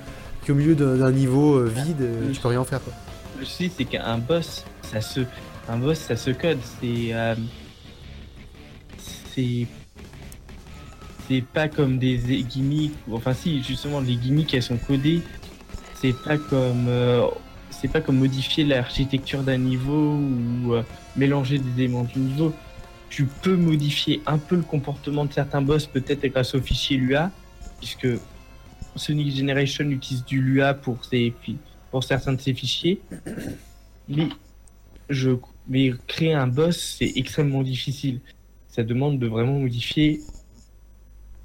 qui 0.43 0.51
est 0.51 0.53
au 0.53 0.57
milieu 0.57 0.75
d'un 0.75 1.11
niveau 1.11 1.55
euh, 1.55 1.67
vide, 1.69 2.31
tu 2.33 2.39
peux 2.41 2.49
rien 2.49 2.59
en 2.61 2.65
faire 2.65 2.83
quoi. 2.83 2.93
Le 3.35 3.45
souci, 3.45 3.71
c'est 3.75 3.85
qu'un 3.85 4.17
boss, 4.19 4.65
ça 4.81 5.01
se, 5.01 5.21
un 5.67 5.77
boss, 5.77 5.99
ça 5.99 6.15
se 6.15 6.31
code. 6.31 6.59
C'est, 6.81 7.13
euh, 7.13 7.35
c'est, 8.97 9.67
c'est 11.27 11.41
pas 11.41 11.67
comme 11.67 11.99
des 11.99 12.17
gimmicks. 12.43 12.93
Enfin, 13.11 13.33
si, 13.33 13.63
justement, 13.63 13.99
les 13.99 14.15
gimmicks, 14.15 14.53
elles 14.53 14.63
sont 14.63 14.77
codées. 14.77 15.21
C'est 15.95 16.15
pas 16.23 16.37
comme, 16.37 16.87
euh, 16.87 17.25
c'est 17.69 17.87
pas 17.87 18.01
comme 18.01 18.17
modifier 18.17 18.65
l'architecture 18.65 19.43
d'un 19.43 19.57
niveau 19.57 20.15
ou 20.15 20.73
euh, 20.73 20.83
mélanger 21.15 21.59
des 21.59 21.83
éléments 21.83 22.03
du 22.03 22.19
niveau. 22.19 22.53
Tu 23.09 23.25
peux 23.25 23.55
modifier 23.55 24.21
un 24.25 24.37
peu 24.37 24.55
le 24.55 24.63
comportement 24.63 25.25
de 25.25 25.31
certains 25.31 25.61
boss, 25.61 25.85
peut-être 25.85 26.25
grâce 26.27 26.55
au 26.55 26.61
fichier 26.61 26.97
Lua, 26.97 27.31
puisque 27.79 28.07
Sonic 28.95 29.35
Generation 29.35 29.85
utilise 29.89 30.25
du 30.25 30.41
Lua 30.41 30.73
pour 30.73 31.05
ses, 31.05 31.33
certains 32.01 32.33
de 32.33 32.41
ses 32.41 32.53
fichiers. 32.53 33.01
Mais 35.67 35.93
créer 36.07 36.33
un 36.33 36.47
boss, 36.47 36.97
c'est 36.97 37.13
extrêmement 37.15 37.63
difficile. 37.63 38.19
Ça 38.67 38.83
demande 38.83 39.19
de 39.19 39.27
vraiment 39.27 39.59
modifier 39.59 40.21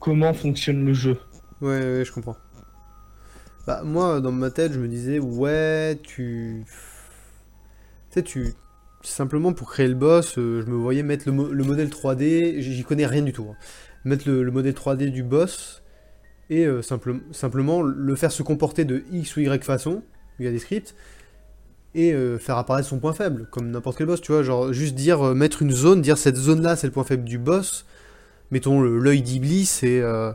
comment 0.00 0.32
fonctionne 0.34 0.84
le 0.84 0.94
jeu. 0.94 1.18
Ouais, 1.60 2.02
je 2.04 2.12
comprends. 2.12 2.36
Bah, 3.66 3.82
moi, 3.84 4.20
dans 4.20 4.32
ma 4.32 4.50
tête, 4.50 4.72
je 4.72 4.78
me 4.78 4.88
disais, 4.88 5.18
ouais, 5.18 5.98
tu. 6.02 6.64
Tu 8.10 8.14
sais, 8.14 8.22
tu. 8.22 8.54
Simplement 9.02 9.52
pour 9.52 9.70
créer 9.70 9.86
le 9.88 9.94
boss, 9.94 10.38
euh, 10.38 10.60
je 10.64 10.66
me 10.70 10.74
voyais 10.76 11.02
mettre 11.04 11.24
le, 11.26 11.32
mo- 11.32 11.52
le 11.52 11.64
modèle 11.64 11.88
3D, 11.88 12.60
j'y 12.60 12.82
connais 12.82 13.06
rien 13.06 13.22
du 13.22 13.32
tout. 13.32 13.46
hein. 13.50 13.56
Mettre 14.04 14.28
le, 14.28 14.42
le 14.42 14.50
modèle 14.50 14.74
3D 14.74 15.10
du 15.10 15.22
boss 15.22 15.82
et 16.50 16.66
euh, 16.66 16.82
simple- 16.82 17.20
simplement 17.30 17.80
le 17.82 18.16
faire 18.16 18.32
se 18.32 18.42
comporter 18.42 18.84
de 18.84 19.04
X 19.12 19.36
ou 19.36 19.40
Y 19.40 19.62
façon, 19.64 20.02
via 20.40 20.50
des 20.50 20.58
scripts, 20.58 20.94
et 21.94 22.12
euh, 22.12 22.38
faire 22.38 22.56
apparaître 22.58 22.88
son 22.88 22.98
point 22.98 23.12
faible, 23.12 23.46
comme 23.52 23.70
n'importe 23.70 23.98
quel 23.98 24.06
boss, 24.08 24.20
tu 24.20 24.32
vois. 24.32 24.42
Genre, 24.42 24.72
juste 24.72 24.94
dire, 24.94 25.22
mettre 25.34 25.62
une 25.62 25.70
zone, 25.72 26.02
dire 26.02 26.18
cette 26.18 26.36
zone-là, 26.36 26.74
c'est 26.74 26.86
le 26.88 26.92
point 26.92 27.04
faible 27.04 27.24
du 27.24 27.38
boss. 27.38 27.86
Mettons 28.50 28.80
l'œil 28.82 29.22
d'Iblis 29.22 29.80
et. 29.82 30.00
euh, 30.00 30.32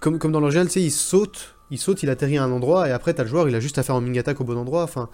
comme, 0.00 0.18
dans 0.18 0.40
l'original, 0.40 0.66
tu 0.66 0.74
sais, 0.74 0.82
il 0.82 0.90
saute, 0.90 1.56
il 1.70 1.78
saute, 1.78 2.02
il 2.02 2.10
atterrit 2.10 2.38
à 2.38 2.44
un 2.44 2.50
endroit, 2.52 2.88
et 2.88 2.92
après, 2.92 3.14
t'as 3.14 3.22
le 3.22 3.28
joueur, 3.28 3.48
il 3.48 3.54
a 3.54 3.60
juste 3.60 3.78
à 3.78 3.82
faire 3.82 3.94
un 3.94 4.00
ming 4.00 4.18
attack 4.18 4.40
au 4.40 4.44
bon 4.44 4.56
endroit. 4.56 4.82
Enfin, 4.82 5.08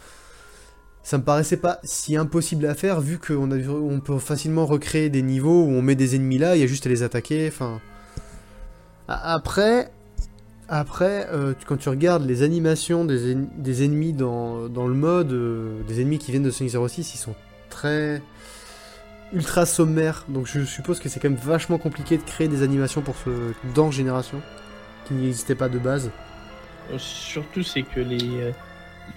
ça 1.02 1.18
me 1.18 1.22
paraissait 1.24 1.58
pas 1.58 1.80
si 1.84 2.16
impossible 2.16 2.66
à 2.66 2.74
faire, 2.74 3.00
vu 3.00 3.18
qu'on 3.18 3.50
on 3.52 4.00
peut 4.00 4.18
facilement 4.18 4.66
recréer 4.66 5.10
des 5.10 5.22
niveaux 5.22 5.64
où 5.64 5.68
on 5.70 5.82
met 5.82 5.94
des 5.96 6.16
ennemis 6.16 6.38
là, 6.38 6.56
il 6.56 6.60
y 6.60 6.64
a 6.64 6.66
juste 6.66 6.86
à 6.86 6.88
les 6.88 7.02
attaquer. 7.02 7.46
Enfin, 7.48 7.80
après, 9.08 9.90
après, 10.68 11.28
euh, 11.32 11.54
quand 11.66 11.76
tu 11.76 11.88
regardes 11.90 12.24
les 12.26 12.42
animations 12.42 13.04
des, 13.04 13.34
en- 13.34 13.48
des 13.58 13.84
ennemis 13.84 14.12
dans, 14.14 14.68
dans 14.68 14.86
le 14.86 14.94
mode, 14.94 15.32
euh, 15.32 15.82
des 15.84 16.00
ennemis 16.00 16.18
qui 16.18 16.30
viennent 16.32 16.42
de 16.44 16.50
Sonic 16.50 16.72
06, 16.88 17.14
ils 17.14 17.18
sont 17.18 17.34
très 17.70 18.22
ultra 19.34 19.66
sommaires. 19.66 20.24
Donc 20.28 20.46
je 20.46 20.64
suppose 20.64 21.00
que 21.00 21.08
c'est 21.08 21.20
quand 21.20 21.28
même 21.30 21.38
vachement 21.38 21.78
compliqué 21.78 22.16
de 22.16 22.22
créer 22.22 22.48
des 22.48 22.62
animations 22.62 23.02
pour 23.02 23.16
ce 23.16 23.30
dans 23.74 23.90
Génération 23.90 24.40
qui 25.06 25.14
n'existaient 25.14 25.54
pas 25.54 25.68
de 25.68 25.78
base. 25.78 26.10
Euh, 26.92 26.98
Surtout, 26.98 27.62
c'est 27.62 27.82
que 27.82 28.00
les, 28.00 28.40
euh, 28.40 28.50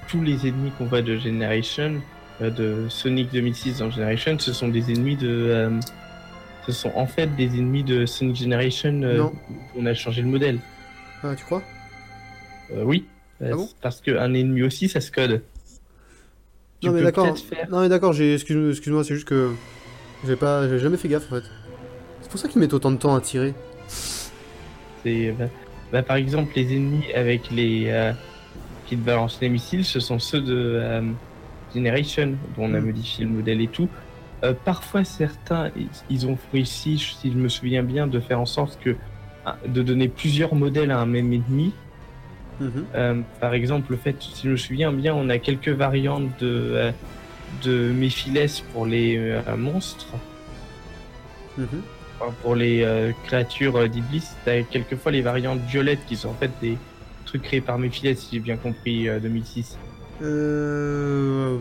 tous 0.07 0.21
les 0.21 0.47
ennemis 0.47 0.71
qu'on 0.77 0.85
voit 0.85 1.01
de 1.01 1.17
Generation, 1.17 2.01
euh, 2.41 2.49
de 2.49 2.89
Sonic 2.89 3.31
2006 3.31 3.79
dans 3.79 3.89
Generation, 3.89 4.37
ce 4.39 4.53
sont 4.53 4.67
des 4.69 4.91
ennemis 4.91 5.15
de. 5.15 5.27
euh, 5.29 5.79
ce 6.65 6.71
sont 6.73 6.91
en 6.95 7.05
fait 7.07 7.27
des 7.35 7.45
ennemis 7.45 7.83
de 7.83 8.05
Sonic 8.05 8.35
Generation. 8.35 9.01
euh, 9.03 9.17
Non. 9.17 9.33
On 9.77 9.85
a 9.85 9.93
changé 9.93 10.21
le 10.21 10.27
modèle. 10.27 10.59
Ah, 11.23 11.33
tu 11.35 11.45
crois? 11.45 11.61
Euh, 12.73 12.83
oui. 12.83 13.05
Ah 13.41 13.51
bon? 13.51 13.69
parce 13.81 14.01
qu'un 14.01 14.33
ennemi 14.33 14.63
aussi, 14.63 14.89
ça 14.89 14.99
se 14.99 15.11
code. 15.11 15.43
Tu 16.81 16.87
Non 16.87 16.93
mais 16.93 17.01
d'accord. 17.03 17.37
faire. 17.37 17.69
Non 17.69 17.81
mais 17.81 17.89
d'accord, 17.89 18.13
excuse- 18.19 18.71
excuse-moi, 18.71 19.03
c'est 19.03 19.13
juste 19.15 19.27
que 19.27 19.51
j'ai 20.25 20.35
pas 20.35 20.67
j'ai 20.67 20.79
jamais 20.79 20.97
fait 20.97 21.07
gaffe 21.07 21.31
en 21.31 21.35
fait. 21.35 21.43
C'est 22.21 22.31
pour 22.31 22.39
ça 22.39 22.47
qu'ils 22.47 22.59
mettent 22.61 22.73
autant 22.73 22.91
de 22.91 22.97
temps 22.97 23.15
à 23.15 23.21
tirer. 23.21 23.53
C'est, 25.03 25.31
bah, 25.31 25.45
bah, 25.91 26.03
par 26.03 26.17
exemple, 26.17 26.53
les 26.55 26.75
ennemis 26.75 27.11
avec 27.13 27.49
les 27.51 27.85
euh, 27.87 28.11
qui 28.87 28.97
te 28.97 29.01
balancent 29.05 29.39
les 29.41 29.49
missiles, 29.49 29.85
ce 29.85 29.99
sont 29.99 30.19
ceux 30.19 30.41
de 30.41 30.55
euh, 30.81 31.01
Generation, 31.75 32.33
dont 32.57 32.63
on 32.65 32.73
a 32.73 32.79
Mm. 32.79 32.85
modifié 32.85 33.25
le 33.25 33.31
modèle 33.31 33.61
et 33.61 33.67
tout. 33.67 33.87
Euh, 34.43 34.53
parfois, 34.65 35.03
certains, 35.03 35.71
ils- 36.09 36.27
ont 36.27 36.37
réussi, 36.51 36.97
si 36.97 37.31
je 37.31 37.37
me 37.37 37.49
souviens 37.49 37.83
bien, 37.83 38.07
de 38.07 38.19
faire 38.19 38.39
en 38.39 38.45
sorte 38.45 38.77
que 38.83 38.95
ah, 39.45 39.57
de 39.65 39.81
donner 39.81 40.09
plusieurs 40.09 40.53
modèles 40.55 40.91
à 40.91 40.99
un 40.99 41.05
même 41.05 41.31
ennemi. 41.31 41.71
Mhm. 42.59 42.85
Euh, 42.95 43.21
par 43.39 43.53
exemple, 43.53 43.91
le 43.91 43.97
fait, 43.97 44.15
si 44.19 44.43
je 44.45 44.49
me 44.51 44.57
souviens 44.57 44.91
bien, 44.91 45.13
on 45.15 45.29
a 45.29 45.37
quelques 45.37 45.69
variantes 45.69 46.29
de 46.41 46.91
de 47.63 47.91
Mephiles 47.91 48.47
pour 48.73 48.85
les 48.85 49.17
euh, 49.17 49.57
monstres. 49.57 50.07
Mhm. 51.57 51.67
Enfin, 52.19 52.33
pour 52.41 52.55
les 52.55 52.83
euh, 52.83 53.11
créatures 53.25 53.75
euh, 53.77 53.87
d'Iblis, 53.87 54.23
t'as 54.45 54.63
quelquefois 54.63 55.11
les 55.11 55.21
variantes 55.21 55.59
violettes 55.61 56.05
qui 56.07 56.15
sont 56.15 56.29
en 56.29 56.33
fait 56.33 56.51
des 56.61 56.77
trucs 57.25 57.43
créés 57.43 57.61
par 57.61 57.77
Mephiles, 57.77 58.17
si 58.17 58.29
j'ai 58.33 58.39
bien 58.39 58.57
compris, 58.57 59.07
euh, 59.07 59.19
2006. 59.19 59.77
Euh... 60.23 61.57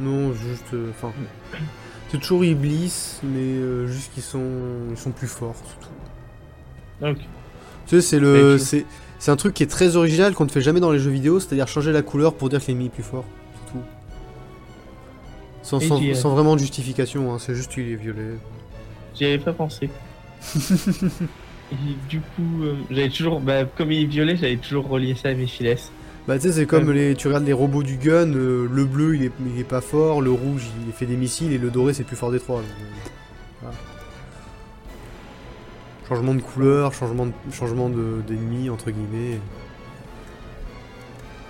Non, 0.00 0.32
juste. 0.34 0.74
euh, 0.74 0.90
Enfin. 0.90 1.12
c'est 2.10 2.18
toujours 2.18 2.44
Iblis, 2.44 3.20
mais 3.22 3.38
euh, 3.38 3.86
juste 3.86 4.12
qu'ils 4.12 4.22
sont, 4.22 4.42
ils 4.90 4.96
sont 4.98 5.10
plus 5.12 5.26
forts, 5.28 5.54
c'est 5.56 5.80
tout. 7.06 7.10
Ok. 7.10 7.18
Tu 7.86 7.96
sais, 7.96 8.00
c'est 8.00 8.18
le. 8.18 8.58
C'est 8.58 9.30
un 9.30 9.36
truc 9.36 9.54
qui 9.54 9.62
est 9.62 9.68
très 9.68 9.96
original 9.96 10.34
qu'on 10.34 10.44
ne 10.44 10.50
fait 10.50 10.60
jamais 10.60 10.80
dans 10.80 10.90
les 10.92 10.98
jeux 10.98 11.10
vidéo, 11.10 11.40
c'est-à-dire 11.40 11.66
changer 11.66 11.92
la 11.92 12.02
couleur 12.02 12.34
pour 12.34 12.50
dire 12.50 12.60
que 12.60 12.66
l'ennemi 12.66 12.86
est 12.86 12.90
plus 12.90 13.02
fort. 13.02 13.24
C'est 13.54 13.72
tout. 13.72 13.78
Sans, 15.64 15.80
Et 15.80 15.88
sans, 15.88 15.98
qui, 15.98 16.10
euh, 16.10 16.14
sans 16.14 16.30
vraiment 16.30 16.54
de 16.54 16.60
justification, 16.60 17.32
hein, 17.34 17.38
c'est 17.40 17.54
juste 17.56 17.72
qu'il 17.72 17.90
est 17.90 17.96
violet. 17.96 18.36
J'y 19.16 19.24
avais 19.24 19.38
pas 19.38 19.52
pensé. 19.52 19.90
Et 21.72 21.76
du 22.08 22.20
coup, 22.20 22.62
euh, 22.62 22.76
j'avais 22.90 23.08
toujours, 23.08 23.40
bah, 23.40 23.64
comme 23.64 23.90
il 23.90 24.02
est 24.02 24.06
violet, 24.06 24.36
j'avais 24.36 24.58
toujours 24.58 24.86
relié 24.88 25.14
ça 25.14 25.30
à 25.30 25.34
mes 25.34 25.46
files. 25.46 25.74
Bah 26.28 26.36
tu 26.38 26.46
sais 26.48 26.52
c'est 26.54 26.64
comme 26.66 26.88
Ouais. 26.88 26.94
les 26.94 27.14
tu 27.14 27.26
regardes 27.26 27.44
les 27.44 27.52
robots 27.52 27.82
du 27.82 27.96
gun, 27.98 28.32
euh, 28.32 28.66
le 28.70 28.84
bleu 28.86 29.14
il 29.14 29.24
est, 29.24 29.32
il 29.46 29.60
est 29.60 29.64
pas 29.64 29.82
fort, 29.82 30.22
le 30.22 30.30
rouge 30.30 30.62
il 30.86 30.90
fait 30.94 31.04
des 31.04 31.16
missiles 31.16 31.52
et 31.52 31.58
le 31.58 31.68
doré 31.70 31.92
c'est 31.92 32.02
le 32.02 32.06
plus 32.06 32.16
fort 32.16 32.30
des 32.30 32.40
trois. 32.40 32.60
donc, 32.60 32.66
euh, 32.70 32.84
voilà. 33.60 33.76
Changement 36.08 36.34
de 36.34 36.40
couleur, 36.40 36.94
changement 36.94 37.26
de 37.26 37.32
changement 37.52 37.90
de- 37.90 38.22
d'ennemi 38.26 38.70
entre 38.70 38.90
guillemets. 38.90 39.38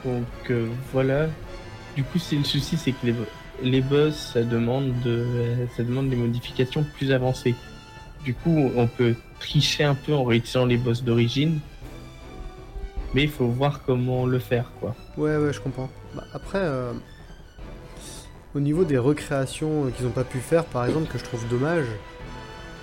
Donc 0.04 0.24
euh, 0.50 0.66
voilà. 0.92 1.28
Du 1.96 2.02
coup, 2.02 2.18
c'est 2.18 2.34
le 2.36 2.42
souci, 2.44 2.76
c'est 2.76 2.90
que 2.90 3.06
les, 3.06 3.14
les 3.62 3.80
boss, 3.80 4.32
ça 4.34 4.42
demande 4.42 4.92
de, 5.04 5.26
ça 5.76 5.82
demande 5.82 6.10
des 6.10 6.16
modifications 6.16 6.84
plus 6.96 7.12
avancées. 7.12 7.54
Du 8.24 8.34
coup, 8.34 8.70
on 8.76 8.86
peut 8.86 9.14
tricher 9.38 9.84
un 9.84 9.94
peu 9.94 10.14
en 10.14 10.24
réutilisant 10.24 10.66
les 10.66 10.76
boss 10.76 11.02
d'origine, 11.02 11.60
mais 13.14 13.22
il 13.22 13.30
faut 13.30 13.46
voir 13.46 13.82
comment 13.84 14.26
le 14.26 14.38
faire, 14.38 14.70
quoi. 14.80 14.94
Ouais 15.16 15.36
ouais 15.36 15.52
je 15.52 15.60
comprends. 15.60 15.90
Bah, 16.14 16.24
après 16.32 16.58
euh, 16.60 16.92
au 18.54 18.60
niveau 18.60 18.84
des 18.84 18.98
recréations 18.98 19.90
qu'ils 19.96 20.06
ont 20.06 20.10
pas 20.10 20.24
pu 20.24 20.38
faire 20.38 20.64
par 20.64 20.84
exemple 20.86 21.10
que 21.12 21.18
je 21.18 21.24
trouve 21.24 21.46
dommage, 21.48 21.86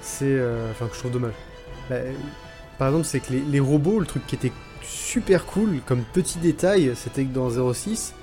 c'est 0.02 0.26
euh, 0.26 0.72
enfin 0.72 0.88
que 0.88 0.94
je 0.94 1.00
trouve 1.00 1.12
dommage. 1.12 1.34
Bah, 1.90 1.98
par 2.78 2.90
exemple 2.90 3.06
c'est 3.06 3.20
que 3.20 3.34
les 3.34 3.60
robots 3.60 4.00
le 4.00 4.06
truc 4.06 4.26
qui 4.28 4.36
était 4.36 4.54
super 4.84 5.46
cool 5.46 5.80
comme 5.86 6.04
petit 6.14 6.40
détail 6.40 6.94
c'était 6.96 7.26
que 7.26 7.34
dans 7.34 7.74
06 7.74 8.14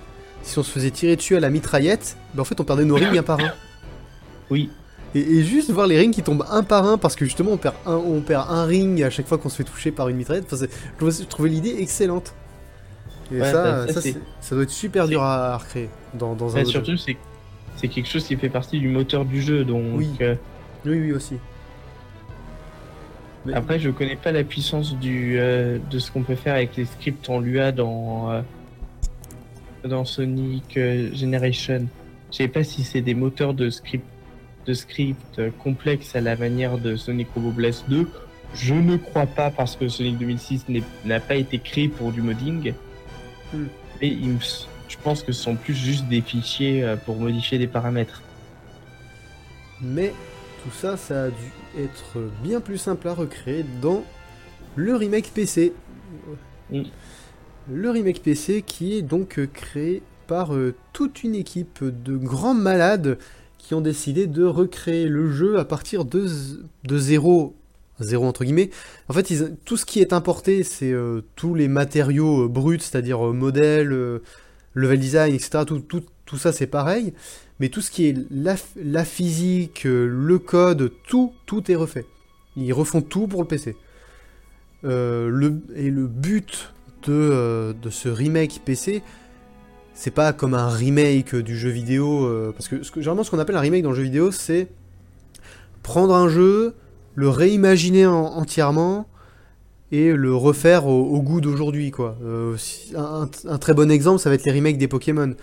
si 0.49 0.59
on 0.59 0.62
se 0.62 0.70
faisait 0.70 0.90
tirer 0.90 1.16
dessus 1.16 1.36
à 1.36 1.40
la 1.40 1.51
mitraillette, 1.51 2.16
bah 2.34 2.42
en 2.42 2.44
fait 2.44 2.59
on 2.61 2.64
perdait 2.64 2.84
nos 2.84 2.94
rings 2.96 3.16
un 3.18 3.22
par 3.22 3.40
un. 3.40 3.53
Oui, 4.51 4.70
Et, 5.14 5.20
et 5.20 5.44
juste 5.44 5.70
voir 5.70 5.86
les 5.86 5.99
rings 5.99 6.11
qui 6.11 6.22
tombent 6.22 6.46
un 6.51 6.62
par 6.62 6.86
un 6.86 6.96
parce 6.96 7.16
que 7.16 7.26
justement 7.26 7.51
on 7.53 7.59
perd 7.59 7.74
un, 7.84 7.96
on 7.96 8.20
perd 8.22 8.46
un 8.51 8.64
ring 8.64 9.03
à 9.03 9.11
chaque 9.11 9.26
fois 9.26 9.36
qu'on 9.36 9.51
se 9.51 9.57
fait 9.57 9.64
toucher 9.64 9.90
par 9.92 10.09
une 10.09 10.16
mitraillette. 10.16 10.51
Enfin, 10.51 10.64
je, 11.01 11.24
trouvais, 11.24 11.51
l'idée 11.51 11.76
excellente. 11.80 12.34
Et 13.30 13.40
Ouais, 13.40 13.53
ça, 13.53 13.84
bah, 13.84 13.92
ça, 14.40 14.55
doit 14.55 14.64
être 14.64 14.70
super 14.70 15.07
dur 15.07 15.22
à, 15.22 15.53
à 15.53 15.57
recréer 15.59 15.90
dans, 16.14 16.34
dans 16.34 16.57
un 16.57 16.61
autre 16.62 16.70
surtout, 16.70 16.96
c'est 16.96 17.18
c'est 17.76 17.88
quelque 17.88 18.09
chose 18.09 18.24
qui 18.24 18.36
fait 18.36 18.49
partie 18.49 18.80
du 18.80 18.88
moteur 18.88 19.24
du 19.26 19.40
jeu, 19.42 19.64
donc 19.64 19.84
Oui. 19.94 20.09
euh. 20.22 20.34
Oui, 20.86 20.99
oui 20.99 21.12
aussi. 21.12 21.36
Mais- 23.44 23.55
Après, 23.55 23.78
je 23.78 23.90
connais 23.90 24.16
pas 24.16 24.32
la 24.32 24.44
puissance 24.44 24.96
du, 24.96 25.38
euh, 25.38 25.78
de 25.90 25.99
ce 25.99 26.11
qu'on 26.11 26.22
peut 26.22 26.34
faire 26.34 26.55
avec 26.55 26.76
les 26.76 26.86
scripts 26.86 27.28
en 27.28 27.38
Lua 27.38 27.70
dans, 27.70 28.30
euh, 28.32 28.40
dans 29.85 30.05
Sonic 30.05 30.76
euh, 30.76 31.14
Generation. 31.14 31.87
Je 32.31 32.37
sais 32.37 32.49
pas 32.49 32.64
si 32.64 32.83
c'est 32.85 33.01
des 33.01 33.14
moteurs 33.14 33.55
de 33.55 33.70
script, 33.70 34.05
de 34.66 34.74
script 34.74 35.39
euh, 35.39 35.51
complexes 35.62 36.14
à 36.16 36.20
la 36.20 36.37
manière 36.37 36.79
de 36.79 36.97
Sonic 36.97 37.29
Robo 37.35 37.51
Blast 37.51 37.85
2. 37.89 38.09
Je 38.55 38.74
ne 38.74 38.97
crois 38.97 39.26
pas 39.26 39.51
parce 39.51 39.76
que 39.76 39.89
Sonic 39.89 40.18
2006 40.18 40.68
n'est- 40.68 40.83
n'a 41.05 41.20
pas 41.20 41.37
été 41.37 41.59
créé 41.59 41.89
pour 41.89 42.12
du 42.12 42.22
modding. 42.22 42.72
Il 44.03 44.29
me 44.31 44.37
s- 44.39 44.66
je 44.89 44.97
pense 45.03 45.22
que 45.22 45.33
ce 45.33 45.43
sont 45.43 45.57
plus 45.57 45.74
juste 45.74 46.07
des 46.09 46.20
fichiers 46.20 46.83
euh, 46.83 46.97
pour 46.97 47.16
modifier 47.16 47.59
des 47.59 47.66
paramètres. 47.66 48.22
Mais 49.81 50.12
tout 50.64 50.70
ça, 50.70 50.97
ça 50.97 51.24
a 51.24 51.29
dû 51.29 51.53
être 51.79 52.18
bien 52.43 52.61
plus 52.61 52.79
simple 52.79 53.07
à 53.09 53.14
recréer 53.14 53.64
dans 53.81 54.03
le 54.76 54.97
remake 54.97 55.31
PC. 55.35 55.72
Mm. 56.70 56.83
Le 57.71 57.91
remake 57.91 58.23
PC 58.23 58.62
qui 58.62 58.97
est 58.97 59.03
donc 59.03 59.39
euh, 59.39 59.47
créé 59.47 60.03
par 60.29 60.55
euh, 60.55 60.75
toute 60.93 61.25
une 61.25 61.35
équipe 61.35 61.83
de 61.83 62.16
grands 62.16 62.55
malades 62.55 63.19
qui 63.59 63.75
ont 63.75 63.81
décidé 63.81 64.29
de 64.29 64.45
recréer 64.45 65.09
le 65.09 65.33
jeu 65.33 65.59
à 65.59 65.64
partir 65.64 66.05
de, 66.05 66.27
de 66.85 66.99
zéro. 66.99 67.57
Zéro 67.99 68.27
entre 68.27 68.45
guillemets. 68.45 68.71
En 69.09 69.12
fait, 69.12 69.35
tout 69.64 69.77
ce 69.77 69.85
qui 69.85 70.01
est 70.01 70.12
importé, 70.12 70.62
c'est 70.62 70.93
euh, 70.93 71.23
tous 71.35 71.55
les 71.55 71.66
matériaux 71.66 72.49
bruts, 72.49 72.79
c'est-à-dire 72.79 73.27
euh, 73.27 73.33
modèles, 73.33 74.21
level 74.75 75.01
design, 75.01 75.35
etc. 75.35 75.64
Tout, 75.66 75.81
tout, 75.81 76.05
tout 76.25 76.39
ça, 76.39 76.53
c'est 76.53 76.69
pareil. 76.69 77.12
Mais 77.59 77.71
tout 77.71 77.81
ce 77.81 77.91
qui 77.91 78.07
est 78.07 78.16
la, 78.31 78.55
la 78.77 79.05
physique, 79.05 79.83
le 79.85 80.39
code, 80.39 80.93
tout, 81.09 81.33
tout 81.45 81.73
est 81.73 81.75
refait. 81.75 82.07
Ils 82.57 82.73
refont 82.73 83.03
tout 83.03 83.27
pour 83.27 83.43
le 83.43 83.49
PC. 83.49 83.75
Le, 84.85 85.61
et 85.75 85.91
le 85.91 86.07
but 86.07 86.73
de, 87.07 87.12
euh, 87.12 87.72
de 87.80 87.90
ce 87.90 88.09
remake 88.09 88.61
PC, 88.64 89.03
c'est 89.94 90.11
pas 90.12 90.32
comme 90.32 90.55
un 90.55 90.68
remake 90.68 91.34
du 91.36 91.57
jeu 91.57 91.70
vidéo. 91.70 92.24
euh, 92.26 92.53
parce 92.53 92.68
que, 92.68 92.82
ce 92.82 92.90
que 92.90 93.01
généralement, 93.01 93.24
ce 93.24 93.30
qu'on 93.30 93.38
appelle 93.38 93.57
un 93.57 93.61
remake 93.61 93.82
dans 93.82 93.90
le 93.90 93.96
jeu 93.96 94.03
vidéo, 94.05 94.30
c'est 94.30 94.68
prendre 95.82 96.14
un 96.14 96.28
jeu, 96.28 96.74
le 97.14 97.28
réimaginer 97.28 98.07
en- 98.07 98.24
entièrement 98.26 99.07
et 99.90 100.12
le 100.12 100.34
refaire 100.34 100.86
au, 100.86 101.03
au 101.05 101.22
goût 101.22 101.40
d'aujourd'hui. 101.40 101.90
quoi. 101.90 102.16
Euh, 102.24 102.57
un, 102.96 103.28
un 103.49 103.59
très 103.59 103.74
bon 103.74 103.90
exemple, 103.90 104.20
ça 104.20 104.28
va 104.28 104.34
être 104.34 104.44
les 104.44 104.53
remakes 104.53 104.78
des 104.78 104.88
Pokémon. 104.88 105.34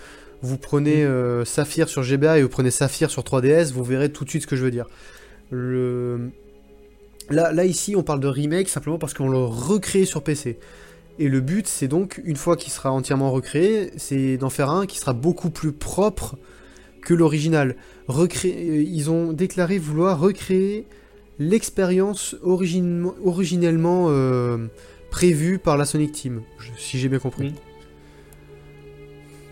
Vous 0.42 0.58
prenez 0.58 1.04
euh, 1.04 1.44
Saphir 1.46 1.90
sur 1.90 2.04
GBA 2.04 2.38
et 2.40 2.44
vous 2.44 2.50
prenez 2.50 2.70
Saphir 2.70 3.10
sur 3.10 3.24
3DS, 3.24 3.72
vous 3.74 3.84
verrez 3.84 4.12
tout 4.12 4.24
de 4.26 4.30
suite 4.30 4.44
ce 4.44 4.48
que 4.48 4.56
je 4.56 4.64
veux 4.64 4.72
dire. 4.72 4.86
Le... 5.50 6.30
Là, 7.32 7.52
là, 7.52 7.66
ici, 7.66 7.96
on 7.96 8.04
parle 8.04 8.20
de 8.20 8.28
remake 8.28 8.70
simplement 8.70 9.00
parce 9.00 9.16
qu'on 9.16 9.30
le 9.30 9.40
recrée 9.40 10.06
sur 10.06 10.22
PC. 10.24 10.60
Et 11.18 11.30
le 11.30 11.40
but, 11.40 11.68
c'est 11.68 11.88
donc, 11.88 12.22
une 12.26 12.36
fois 12.36 12.58
qu'il 12.58 12.72
sera 12.74 12.92
entièrement 12.92 13.32
recréé, 13.32 13.92
c'est 13.98 14.38
d'en 14.38 14.50
faire 14.50 14.70
un 14.70 14.86
qui 14.86 15.00
sera 15.00 15.14
beaucoup 15.14 15.50
plus 15.50 15.72
propre 15.72 16.38
que 17.02 17.14
l'original. 17.14 17.76
Euh, 18.10 18.28
Ils 18.44 19.10
ont 19.10 19.32
déclaré 19.32 19.78
vouloir 19.78 20.20
recréer 20.20 20.86
l'expérience 21.40 22.36
origine- 22.44 23.12
originellement 23.24 24.08
euh, 24.10 24.68
prévue 25.10 25.58
par 25.60 25.78
la 25.78 25.86
Sonic 25.86 26.12
Team, 26.12 26.42
si 26.78 27.00
j'ai 27.00 27.08
bien 27.08 27.20
compris. 27.20 27.54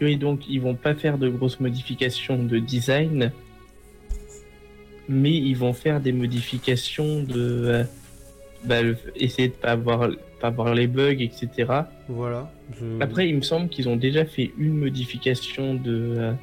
Oui, 0.01 0.17
donc 0.17 0.49
ils 0.49 0.59
vont 0.59 0.75
pas 0.75 0.95
faire 0.95 1.17
de 1.17 1.29
grosses 1.29 1.61
modifications 1.61 2.43
de 2.43 2.59
design, 2.59 3.31
mais 5.07 5.31
ils 5.33 5.55
vont 5.55 5.73
faire 5.73 6.01
des 6.01 6.11
modifications 6.11 7.23
de 7.23 7.33
euh, 7.37 7.83
bah, 8.65 8.79
essayer 9.15 9.47
de 9.49 9.53
pas 9.53 9.71
avoir 9.71 10.09
pas 10.43 10.49
avoir 10.49 10.73
les 10.75 10.87
bugs, 10.87 11.21
etc. 11.21 11.47
Voilà. 12.09 12.51
Je- 12.77 12.99
Après, 13.01 13.29
il 13.29 13.35
me 13.37 13.41
semble 13.41 13.69
qu'ils 13.69 13.87
ont 13.87 13.95
déjà 13.95 14.25
fait 14.25 14.51
une 14.57 14.75
modification 14.77 15.73
de 15.75 16.15
euh, 16.17 16.33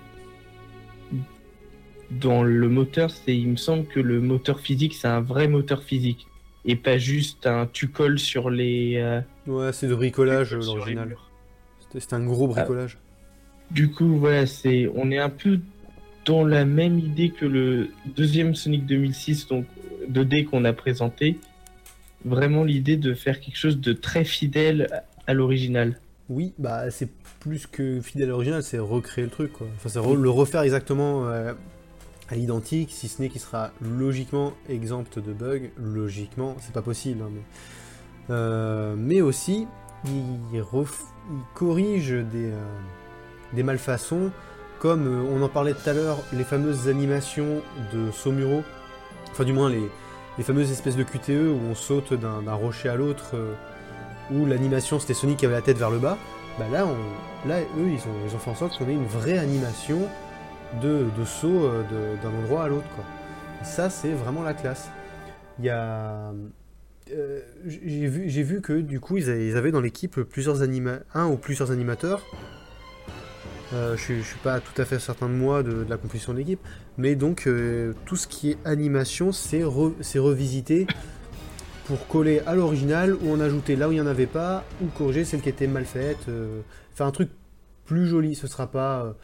dans 2.10 2.42
le 2.42 2.68
moteur. 2.68 3.10
C'est, 3.10 3.36
il 3.36 3.48
me 3.48 3.56
semble 3.56 3.84
que 3.86 4.00
le 4.00 4.20
moteur 4.20 4.60
physique, 4.60 4.94
c'est 4.94 5.08
un 5.08 5.20
vrai 5.20 5.48
moteur 5.48 5.82
physique 5.82 6.26
et 6.64 6.76
pas 6.76 6.96
juste 6.98 7.46
un 7.46 7.66
tu 7.70 7.88
colles 7.88 8.18
sur 8.18 8.48
les. 8.48 8.96
euh, 8.96 9.20
Ouais, 9.46 9.72
c'est 9.72 9.86
de 9.86 9.94
bricolage 9.94 10.54
l'original. 10.54 11.16
c'était 11.92 12.14
un 12.14 12.24
gros 12.24 12.48
bricolage. 12.48 12.96
Du 13.70 13.90
coup, 13.90 14.16
voilà, 14.16 14.46
c'est, 14.46 14.90
on 14.96 15.10
est 15.10 15.18
un 15.18 15.28
peu 15.30 15.60
dans 16.24 16.44
la 16.44 16.64
même 16.64 16.98
idée 16.98 17.30
que 17.30 17.44
le 17.46 17.90
deuxième 18.16 18.54
Sonic 18.54 18.84
2006, 18.86 19.46
donc 19.48 19.66
2D 20.10 20.44
qu'on 20.46 20.64
a 20.64 20.72
présenté. 20.72 21.38
Vraiment 22.24 22.64
l'idée 22.64 22.96
de 22.96 23.14
faire 23.14 23.40
quelque 23.40 23.56
chose 23.56 23.80
de 23.80 23.92
très 23.92 24.24
fidèle 24.24 25.02
à 25.26 25.34
l'original. 25.34 25.98
Oui, 26.28 26.52
bah 26.58 26.90
c'est 26.90 27.08
plus 27.40 27.66
que 27.66 28.00
fidèle 28.00 28.28
à 28.28 28.30
l'original, 28.30 28.62
c'est 28.62 28.78
recréer 28.78 29.24
le 29.24 29.30
truc 29.30 29.52
quoi. 29.52 29.66
Enfin, 29.76 29.88
c'est 29.88 30.00
le 30.00 30.30
refaire 30.30 30.62
exactement 30.62 31.26
euh, 31.28 31.54
à 32.28 32.36
l'identique, 32.36 32.90
si 32.92 33.08
ce 33.08 33.22
n'est 33.22 33.28
qu'il 33.28 33.40
sera 33.40 33.72
logiquement 33.80 34.52
exempt 34.68 35.18
de 35.18 35.32
bugs. 35.32 35.70
Logiquement, 35.78 36.56
c'est 36.60 36.72
pas 36.72 36.82
possible. 36.82 37.22
hein, 37.22 37.30
mais... 37.32 37.42
Euh, 38.30 38.94
mais 38.96 39.22
aussi, 39.22 39.66
il, 40.04 40.62
corrige 41.54 42.10
des, 42.10 42.52
euh, 42.52 42.64
des 43.54 43.62
malfaçons, 43.62 44.30
comme 44.78 45.26
on 45.32 45.42
en 45.42 45.48
parlait 45.48 45.74
tout 45.74 45.88
à 45.88 45.92
l'heure, 45.92 46.18
les 46.32 46.44
fameuses 46.44 46.88
animations 46.88 47.60
de 47.92 48.10
Somuro, 48.12 48.62
enfin 49.32 49.44
du 49.44 49.52
moins 49.52 49.68
les, 49.68 49.82
les 50.40 50.44
fameuses 50.44 50.72
espèces 50.72 50.96
de 50.96 51.02
QTE 51.02 51.52
où 51.52 51.60
on 51.70 51.74
saute 51.74 52.14
d'un 52.14 52.54
rocher 52.54 52.88
à 52.88 52.96
l'autre, 52.96 53.32
euh, 53.34 53.52
où 54.30 54.46
l'animation 54.46 54.98
c'était 54.98 55.12
Sonic 55.12 55.36
qui 55.36 55.44
avait 55.44 55.54
la 55.54 55.60
tête 55.60 55.76
vers 55.76 55.90
le 55.90 55.98
bas, 55.98 56.16
bah 56.58 56.64
là, 56.72 56.86
on, 56.86 57.46
là 57.46 57.60
eux 57.60 57.90
ils 57.90 58.00
ont, 58.08 58.26
ils 58.26 58.34
ont 58.34 58.38
fait 58.38 58.50
en 58.50 58.54
sorte 58.54 58.78
qu'on 58.78 58.88
ait 58.88 58.94
une 58.94 59.04
vraie 59.04 59.36
animation 59.36 59.98
de, 60.80 61.04
de 61.14 61.24
saut 61.26 61.66
euh, 61.66 61.82
d'un 62.22 62.30
endroit 62.30 62.64
à 62.64 62.68
l'autre. 62.68 62.86
ça 63.64 63.90
c'est 63.90 64.12
vraiment 64.12 64.42
la 64.42 64.54
classe. 64.54 64.88
Il 65.58 65.66
y 65.66 65.68
a... 65.68 66.32
euh, 67.12 67.40
j'ai 67.66 68.42
vu, 68.42 68.62
que 68.62 68.80
du 68.80 68.98
coup 68.98 69.18
ils 69.18 69.28
avaient, 69.28 69.46
ils 69.46 69.58
avaient 69.58 69.72
dans 69.72 69.82
l'équipe 69.82 70.22
plusieurs 70.22 70.62
anima 70.62 71.00
un 71.12 71.26
ou 71.26 71.36
plusieurs 71.36 71.70
animateurs 71.70 72.24
Euh, 73.72 73.96
je, 73.96 74.02
suis, 74.02 74.24
suis 74.24 74.38
pas 74.38 74.60
tout 74.60 74.80
à 74.80 74.84
fait 74.84 74.98
certain 74.98 75.28
de 75.28 75.34
moi 75.34 75.62
de, 75.62 75.86
la 75.88 75.96
composition 75.96 76.32
de 76.32 76.38
l'équipe, 76.38 76.60
mais 76.98 77.14
donc 77.14 77.46
euh, 77.46 77.94
tout 78.04 78.16
ce 78.16 78.26
qui 78.26 78.50
est 78.50 78.58
animation, 78.64 79.30
c'est 79.32 79.62
revisité 79.62 80.86
pour 81.86 82.06
coller 82.08 82.40
à 82.46 82.54
l'original 82.54 83.14
ou 83.14 83.32
en 83.32 83.40
ajouter 83.40 83.76
là 83.76 83.88
où 83.88 83.92
il 83.92 83.96
n'y 83.96 84.00
en 84.00 84.06
avait 84.06 84.26
pas, 84.26 84.64
ou 84.82 84.86
corriger 84.86 85.24
celle 85.24 85.40
qui 85.40 85.48
était 85.48 85.66
mal 85.66 85.84
faite, 85.84 86.26
faire 86.94 87.06
un 87.06 87.10
truc 87.10 87.30
plus 87.84 88.06
joli. 88.06 88.36
Ce 88.36 88.46
sera 88.46 88.68
pas 88.68 89.14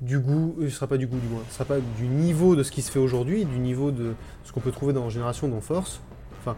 du 0.00 0.18
goût, 0.18 0.56
ce 0.60 0.68
sera 0.68 0.86
pas 0.86 0.96
du 0.96 1.06
goût 1.06 1.18
du 1.18 1.28
moins, 1.28 1.42
ce 1.48 1.54
sera 1.54 1.64
pas 1.64 1.78
du 1.78 2.06
niveau 2.06 2.56
de 2.56 2.62
ce 2.62 2.70
qui 2.70 2.82
se 2.82 2.90
fait 2.90 2.98
aujourd'hui, 2.98 3.44
du 3.44 3.58
niveau 3.58 3.90
de 3.90 4.14
ce 4.44 4.52
qu'on 4.52 4.60
peut 4.60 4.72
trouver 4.72 4.92
dans 4.92 5.08
Génération, 5.08 5.48
dans 5.48 5.60
Force. 5.60 6.00
Enfin, 6.40 6.56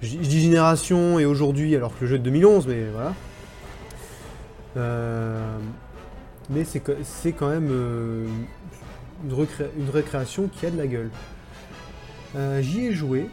je, 0.00 0.16
dis 0.16 0.40
Génération 0.40 1.18
et 1.18 1.24
aujourd'hui 1.24 1.76
alors 1.76 1.96
que 1.96 2.02
le 2.02 2.06
jeu 2.06 2.16
est 2.16 2.18
de 2.18 2.24
2011, 2.24 2.66
mais 2.66 2.84
voilà. 2.92 3.14
Euh, 4.76 5.58
mais 6.50 6.64
c'est 6.64 7.32
quand 7.32 7.48
même 7.48 7.68
euh, 7.70 8.26
une, 9.24 9.90
récréation 9.90 10.48
qui 10.48 10.66
a 10.66 10.70
de 10.70 10.78
la 10.78 10.86
gueule. 10.86 11.10
Euh, 12.36 12.60
j'y 12.62 12.86
ai 12.86 12.92
joué, 12.92 13.28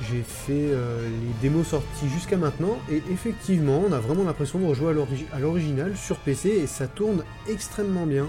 j'ai 0.00 0.22
fait 0.22 0.52
les 0.70 1.34
démos 1.40 1.68
sorties 1.68 2.08
jusqu'à 2.08 2.36
maintenant, 2.36 2.78
et 2.90 3.02
effectivement, 3.10 3.82
on 3.88 3.92
a 3.92 4.00
vraiment 4.00 4.24
l'impression 4.24 4.58
de 4.58 4.66
rejouer 4.66 4.94
à 5.32 5.38
l'original 5.38 5.96
sur 5.96 6.16
PC, 6.18 6.50
et 6.50 6.66
ça 6.66 6.86
tourne 6.86 7.24
extrêmement 7.48 8.06
bien. 8.06 8.28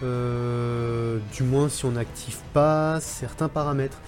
du 0.00 1.42
moins 1.44 1.68
si 1.68 1.84
on 1.84 1.92
n'active 1.92 2.38
pas 2.52 3.00
certains 3.00 3.48
paramètres. 3.48 4.00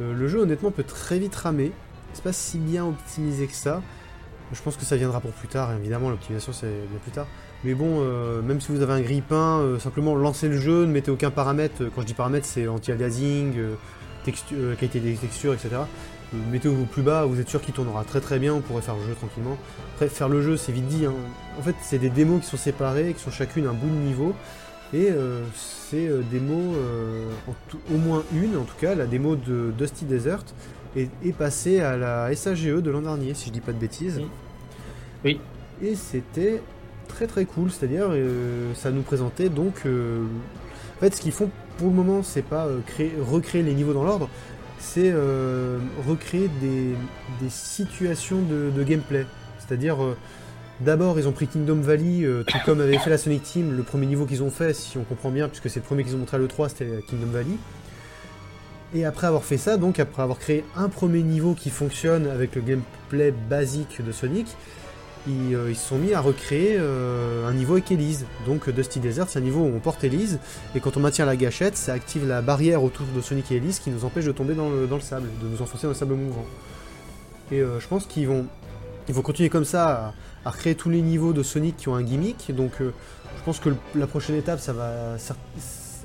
le 0.00 0.28
jeu 0.28 0.40
honnêtement 0.40 0.70
peut 0.70 0.84
très 0.84 1.18
vite 1.18 1.34
ramer, 1.34 1.72
c'est 2.14 2.24
pas 2.24 2.32
si 2.32 2.58
bien 2.58 2.86
optimisé 2.86 3.46
que 3.46 3.54
ça. 3.54 3.82
Je 4.52 4.62
pense 4.62 4.76
que 4.76 4.84
ça 4.84 4.96
viendra 4.96 5.20
pour 5.20 5.32
plus 5.32 5.48
tard, 5.48 5.72
évidemment 5.72 6.10
l'optimisation 6.10 6.52
c'est 6.52 6.86
bien 6.88 6.98
plus 7.02 7.12
tard. 7.12 7.26
Mais 7.64 7.72
bon, 7.72 8.00
euh, 8.00 8.42
même 8.42 8.60
si 8.60 8.70
vous 8.70 8.82
avez 8.82 8.92
un 8.92 9.00
grippin, 9.00 9.58
euh, 9.60 9.78
simplement 9.78 10.14
lancez 10.14 10.48
le 10.48 10.58
jeu, 10.58 10.84
ne 10.84 10.92
mettez 10.92 11.10
aucun 11.10 11.30
paramètre. 11.30 11.82
Quand 11.94 12.02
je 12.02 12.06
dis 12.06 12.14
paramètre, 12.14 12.46
c'est 12.46 12.68
anti-aliasing, 12.68 13.54
euh, 13.56 14.74
qualité 14.76 15.00
des 15.00 15.14
textures, 15.14 15.54
etc. 15.54 15.70
Mettez-vous 16.50 16.84
plus 16.84 17.02
bas, 17.02 17.24
vous 17.24 17.40
êtes 17.40 17.48
sûr 17.48 17.62
qu'il 17.62 17.72
tournera 17.72 18.04
très 18.04 18.20
très 18.20 18.38
bien, 18.38 18.52
on 18.52 18.60
pourrait 18.60 18.82
faire 18.82 18.96
le 18.96 19.06
jeu 19.06 19.14
tranquillement. 19.14 19.56
Après, 19.94 20.08
faire 20.08 20.28
le 20.28 20.42
jeu, 20.42 20.58
c'est 20.58 20.72
vite 20.72 20.88
dit. 20.88 21.06
Hein. 21.06 21.14
En 21.58 21.62
fait, 21.62 21.74
c'est 21.80 21.98
des 21.98 22.10
démos 22.10 22.42
qui 22.42 22.48
sont 22.48 22.56
séparées, 22.58 23.14
qui 23.14 23.22
sont 23.22 23.30
chacune 23.30 23.66
un 23.66 23.72
bout 23.72 23.88
de 23.88 23.92
niveau. 23.92 24.34
Et 24.92 25.08
c'est 25.56 26.06
des 26.06 26.38
démos, 26.38 26.76
au 27.92 27.96
moins 27.96 28.22
une 28.32 28.56
en 28.56 28.62
tout 28.62 28.76
cas, 28.80 28.94
la 28.94 29.06
démo 29.06 29.34
de 29.34 29.72
Dusty 29.76 30.04
Desert, 30.04 30.44
est, 30.94 31.32
passée 31.36 31.80
à 31.80 31.96
la 31.96 32.34
SAGE 32.36 32.66
de 32.66 32.90
l'an 32.92 33.02
dernier, 33.02 33.34
si 33.34 33.48
je 33.48 33.52
dis 33.52 33.60
pas 33.60 33.72
de 33.72 33.78
bêtises. 33.78 34.20
Oui. 35.24 35.40
Et 35.82 35.96
c'était 35.96 36.62
très 37.08 37.26
très 37.26 37.44
cool, 37.44 37.70
c'est-à-dire 37.70 38.06
euh, 38.10 38.72
ça 38.74 38.90
nous 38.90 39.02
présentait 39.02 39.48
donc... 39.48 39.74
Euh, 39.86 40.24
en 40.96 41.00
fait 41.00 41.14
ce 41.14 41.20
qu'ils 41.20 41.32
font 41.32 41.50
pour 41.76 41.88
le 41.88 41.94
moment 41.94 42.22
c'est 42.22 42.42
pas 42.42 42.66
euh, 42.66 42.78
créer, 42.86 43.12
recréer 43.20 43.62
les 43.62 43.74
niveaux 43.74 43.92
dans 43.92 44.04
l'ordre, 44.04 44.28
c'est 44.78 45.12
recréer 46.06 46.50
des, 46.60 46.94
situations 47.48 48.42
de, 48.42 48.82
gameplay. 48.82 49.24
C'est-à-dire 49.58 49.96
d'abord 50.80 51.18
ils 51.18 51.26
ont 51.26 51.32
pris 51.32 51.46
Kingdom 51.46 51.76
Valley, 51.76 52.26
tout 52.46 52.58
comme 52.66 52.82
avait 52.82 52.98
fait 52.98 53.08
la 53.08 53.16
Sonic 53.16 53.42
Team, 53.42 53.74
le 53.74 53.82
premier 53.82 54.04
niveau 54.04 54.26
qu'ils 54.26 54.42
ont 54.42 54.50
fait, 54.50 54.74
si 54.74 54.98
on 54.98 55.04
comprend 55.04 55.30
bien, 55.30 55.48
puisque 55.48 55.70
c'est 55.70 55.80
le 55.80 55.86
premier 55.86 56.04
qu'ils 56.04 56.14
ont 56.16 56.18
montré 56.18 56.36
à 56.36 56.40
l'E3, 56.40 56.68
c'était 56.68 57.02
Kingdom 57.08 57.30
Valley. 57.32 57.56
Et 58.94 59.04
après 59.04 59.26
avoir 59.26 59.42
fait 59.42 59.56
ça, 59.56 59.78
donc 59.78 59.98
après 59.98 60.22
avoir 60.22 60.38
créé 60.38 60.64
un 60.76 60.90
premier 60.90 61.22
niveau 61.22 61.54
qui 61.54 61.70
fonctionne 61.70 62.28
avec 62.28 62.54
le 62.54 62.60
gameplay 62.60 63.32
basique 63.32 64.04
de 64.04 64.12
Sonic, 64.12 64.54
euh, 65.28 65.70
ils, 65.70 65.76
se 65.76 65.88
sont 65.88 65.96
mis 65.96 66.12
à 66.12 66.20
recréer 66.20 66.76
euh, 66.78 67.48
un 67.48 67.54
niveau 67.54 67.74
avec 67.74 67.90
Elise. 67.90 68.26
Donc 68.46 68.68
Dusty 68.68 69.00
Desert, 69.00 69.28
c'est 69.28 69.38
un 69.38 69.42
niveau 69.42 69.60
où 69.60 69.72
on 69.74 69.80
porte 69.80 70.04
Elise, 70.04 70.38
et 70.74 70.80
quand 70.80 70.96
on 70.96 71.00
maintient 71.00 71.24
la 71.24 71.36
gâchette, 71.36 71.76
ça 71.76 71.92
active 71.94 72.26
la 72.26 72.42
barrière 72.42 72.82
autour 72.82 73.06
de 73.14 73.20
Sonic 73.20 73.50
et 73.52 73.56
Elise 73.56 73.78
qui 73.78 73.90
nous 73.90 74.04
empêche 74.04 74.26
de 74.26 74.32
tomber 74.32 74.54
dans 74.54 74.68
le, 74.68 74.88
sable, 75.00 75.28
de 75.42 75.48
nous 75.48 75.62
enfoncer 75.62 75.84
dans 75.84 75.90
le 75.90 75.94
sable 75.94 76.14
mouvant. 76.14 76.44
Et 77.50 77.60
euh, 77.60 77.80
je 77.80 77.88
pense 77.88 78.06
qu'ils 78.06 78.28
vont, 78.28 78.46
continuer 79.22 79.48
comme 79.48 79.64
ça 79.64 80.14
à, 80.44 80.50
recréer 80.50 80.74
tous 80.74 80.90
les 80.90 81.00
niveaux 81.00 81.32
de 81.32 81.42
Sonic 81.42 81.76
qui 81.76 81.88
ont 81.88 81.94
un 81.94 82.02
gimmick. 82.02 82.54
Donc 82.54 82.72
je 82.80 83.42
pense 83.44 83.60
que 83.60 83.70
la 83.94 84.06
prochaine 84.06 84.36
étape, 84.36 84.60
ça 84.60 84.72
va. 84.74 85.16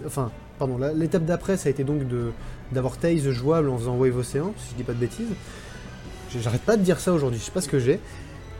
Enfin, 0.06 0.32
pardon, 0.58 0.78
l'étape 0.96 1.26
d'après, 1.26 1.58
ça 1.58 1.68
a 1.68 1.72
été 1.72 1.84
donc 1.84 2.04
d'avoir 2.72 2.98
Taze 2.98 3.30
jouable 3.32 3.70
en 3.70 3.78
faisant 3.78 3.98
Wave 3.98 4.18
Océan, 4.18 4.54
si 4.58 4.72
je 4.72 4.76
dis 4.76 4.84
pas 4.84 4.94
de 4.94 5.00
bêtises. 5.00 5.28
J'arrête 6.38 6.62
pas 6.62 6.78
de 6.78 6.84
dire 6.84 7.00
ça 7.00 7.12
aujourd'hui, 7.12 7.40
je 7.40 7.46
sais 7.46 7.52
pas 7.52 7.62
ce 7.62 7.68
que 7.68 7.80
j'ai. 7.80 8.00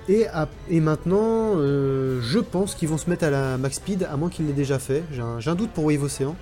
Et, 0.10 0.80
maintenant, 0.80 1.54
euh, 1.58 2.20
je 2.22 2.40
pense 2.40 2.74
qu'ils 2.74 2.90
vont 2.90 2.98
se 2.98 3.08
mettre 3.10 3.26
à 3.26 3.30
la 3.30 3.60
max 3.60 3.76
speed, 3.76 4.08
à 4.12 4.18
moins 4.18 4.30
qu'ils 4.30 4.48
l'aient 4.48 4.54
déjà 4.54 4.80
fait. 4.80 5.04
J'ai 5.12 5.22
un, 5.22 5.56
doute 5.56 5.70
pour 5.70 5.86
Wave 5.86 6.02
Océan. 6.02 6.36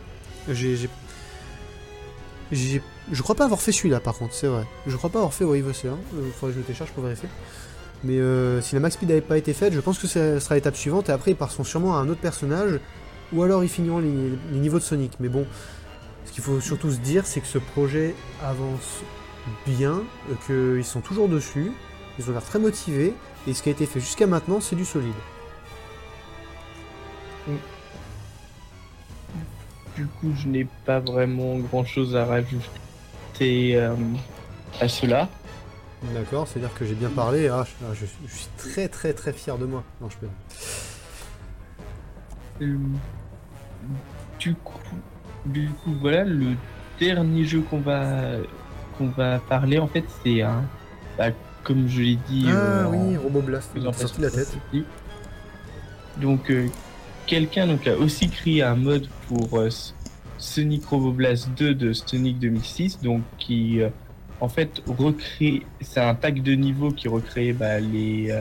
J'ai, 0.50 0.90
je 2.50 3.22
crois 3.22 3.36
pas 3.36 3.44
avoir 3.44 3.60
fait 3.60 3.74
celui-là 3.74 4.00
par 4.00 4.18
contre, 4.18 4.34
c'est 4.34 4.48
vrai. 4.48 4.64
Je 4.86 4.96
crois 4.96 5.10
pas 5.10 5.20
avoir 5.20 5.34
fait 5.34 5.44
Wave 5.44 5.68
Océan. 5.68 5.98
Il 6.14 6.20
euh, 6.20 6.32
faudrait 6.32 6.52
que 6.52 6.54
je 6.54 6.60
le 6.60 6.64
télécharge 6.64 6.92
pour 6.92 7.04
vérifier. 7.04 7.28
Mais 8.06 8.20
euh, 8.20 8.62
si 8.62 8.74
la 8.74 8.80
max 8.80 8.96
speed 8.96 9.10
n'avait 9.10 9.20
pas 9.20 9.38
été 9.38 9.52
faite, 9.52 9.74
je 9.74 9.82
pense 9.82 10.00
que 10.00 10.08
ce 10.08 10.40
sera 10.40 10.56
l'étape 10.56 10.78
suivante. 10.78 11.10
Et 11.10 11.12
après, 11.12 11.32
ils 11.32 11.38
passeront 11.38 11.66
sûrement 11.66 11.98
à 11.98 12.00
un 12.00 12.08
autre 12.08 12.22
personnage. 12.22 12.80
Ou 13.34 13.44
alors 13.44 13.66
ils 13.66 13.70
finiront 13.70 14.00
les, 14.00 14.14
les 14.54 14.60
niveaux 14.60 14.80
de 14.80 14.84
Sonic. 14.84 15.12
Mais 15.20 15.28
bon, 15.28 15.46
ce 16.24 16.32
qu'il 16.32 16.42
faut 16.42 16.62
surtout 16.62 16.90
se 16.90 17.00
dire, 17.00 17.28
c'est 17.28 17.42
que 17.42 17.48
ce 17.48 17.58
projet 17.58 18.16
avance 18.42 19.02
bien, 19.66 20.04
qu'ils 20.46 20.86
sont 20.86 21.02
toujours 21.02 21.28
dessus. 21.28 21.74
Ils 22.18 22.30
ont 22.30 22.32
l'air 22.32 22.46
très 22.46 22.60
motivés. 22.60 23.14
Et 23.48 23.54
ce 23.54 23.64
qui 23.64 23.70
a 23.70 23.72
été 23.72 23.86
fait 23.86 24.02
jusqu'à 24.02 24.28
maintenant, 24.28 24.60
c'est 24.60 24.76
du 24.76 24.84
solide. 24.84 25.14
Du 29.96 30.06
coup, 30.06 30.34
je 30.36 30.48
n'ai 30.48 30.68
pas 30.86 31.00
vraiment 31.00 31.58
grand 31.58 31.86
chose 31.86 32.16
à 32.16 32.26
rajouter 32.26 33.78
euh, 33.78 33.96
à 34.82 34.90
cela. 34.90 35.30
D'accord, 36.14 36.48
c'est-à-dire 36.48 36.74
que 36.76 36.86
j'ai 36.86 36.94
bien 36.94 37.10
parlé. 37.10 37.48
Ah, 37.48 37.66
je, 37.94 38.06
suis 38.06 38.48
très 38.58 38.90
très 38.90 39.14
très 39.14 39.32
fier 39.32 39.58
de 39.58 39.66
moi. 39.66 39.84
Non, 40.02 40.10
je 40.10 40.18
peux. 40.18 40.28
Euh, 42.62 42.78
du 44.40 44.56
coup, 44.56 44.80
du 45.46 45.70
coup, 45.70 45.96
voilà, 46.02 46.26
le 46.26 46.56
dernier 47.00 47.46
jeu 47.46 47.62
qu'on 47.62 47.80
va 47.80 48.34
qu'on 48.98 49.08
va 49.08 49.40
parler 49.40 49.80
en 49.80 49.88
fait, 49.88 50.04
c'est 50.24 50.42
un 50.42 50.64
bah, 51.18 51.32
comme 51.68 51.90
je 51.90 52.02
l'ai 52.02 52.18
dit. 52.30 52.46
Ah 52.48 52.52
euh, 52.52 52.86
oui, 52.90 53.18
Roboblast, 53.18 53.72
sorti 53.94 54.22
la 54.22 54.32
tête. 54.32 54.58
Donc, 56.16 56.50
euh, 56.50 56.68
quelqu'un 57.26 57.68
donc, 57.68 57.86
a 57.88 57.98
aussi 57.98 58.30
créé 58.30 58.64
un 58.64 58.76
mode 58.76 59.08
pour 59.28 59.60
euh, 59.60 59.70
Sonic 60.38 60.86
Roboblast 60.86 61.50
2 61.58 61.76
de 61.76 61.92
Sonic 61.92 62.40
2006, 62.40 63.02
donc 63.02 63.22
qui 63.38 63.82
en 64.40 64.48
fait 64.48 64.82
recrée. 64.88 65.64
C'est 65.82 66.00
un 66.00 66.16
pack 66.16 66.42
de 66.42 66.54
niveaux 66.54 66.92
qui 66.92 67.10
recrée 67.10 67.52
bah, 67.52 67.82
les 67.82 68.34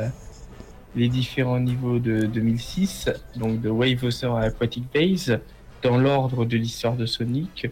les 0.95 1.09
différents 1.09 1.61
niveaux 1.61 1.99
de 1.99 2.24
2006, 2.27 3.11
donc 3.37 3.61
de 3.61 3.68
Wave 3.68 4.03
Ocean 4.03 4.35
à 4.37 4.43
Aquatic 4.45 4.85
Base, 4.95 5.39
dans 5.83 5.99
l'ordre 5.99 6.47
de 6.47 6.57
l'histoire 6.57 6.97
de 6.97 7.05
Sonic. 7.05 7.68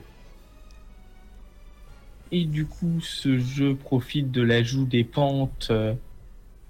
Et 2.33 2.45
du 2.45 2.66
coup, 2.66 3.01
ce 3.01 3.39
jeu 3.39 3.75
profite 3.75 4.31
de 4.31 4.43
l'ajout 4.43 4.85
des 4.85 5.05
pentes 5.05 5.68
euh, 5.70 5.95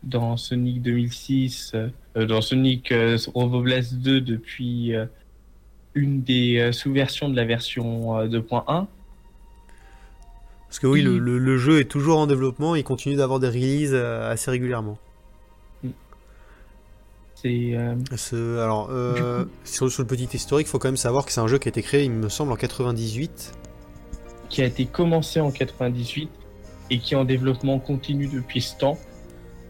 dans 0.02 0.36
Sonic 0.36 0.82
2006, 0.82 1.72
euh, 1.74 2.26
dans 2.26 2.40
Sonic 2.40 2.92
euh, 2.92 3.16
Roboblast 3.34 3.94
2 3.94 4.20
depuis 4.20 4.92
une 5.94 6.22
des 6.22 6.70
sous-versions 6.72 7.28
de 7.28 7.36
la 7.36 7.44
version 7.44 8.26
2.1. 8.26 8.86
Parce 10.68 10.80
que 10.80 10.88
oui, 10.88 11.02
le, 11.02 11.57
jeu 11.57 11.78
est 11.78 11.84
toujours 11.84 12.18
en 12.18 12.26
développement, 12.26 12.74
il 12.74 12.82
continue 12.82 13.14
d'avoir 13.14 13.38
des 13.38 13.48
releases 13.48 13.94
assez 13.94 14.50
régulièrement. 14.50 14.98
C'est. 17.36 17.76
alors, 17.76 18.90
sur, 19.64 19.90
sur, 19.90 20.02
le 20.02 20.07
petit 20.09 20.28
historique, 20.36 20.66
il 20.66 20.70
faut 20.70 20.80
quand 20.80 20.88
même 20.88 20.96
savoir 20.96 21.24
que 21.24 21.32
c'est 21.32 21.40
un 21.40 21.46
jeu 21.46 21.59
qui 21.59 21.68
a 21.68 21.70
été 21.70 21.82
créé, 21.82 22.02
il 22.05 22.11
me 22.11 22.28
semble, 22.28 22.50
en 22.50 22.57
98 22.57 23.52
qui 24.49 24.62
a 24.62 24.66
été 24.66 24.86
commencé 24.86 25.40
en 25.40 25.51
98 25.51 26.30
et 26.90 26.99
qui 26.99 27.14
est 27.14 27.16
en 27.16 27.24
développement 27.24 27.78
continu 27.78 28.28
depuis 28.28 28.61
ce 28.61 28.76
temps. 28.76 28.99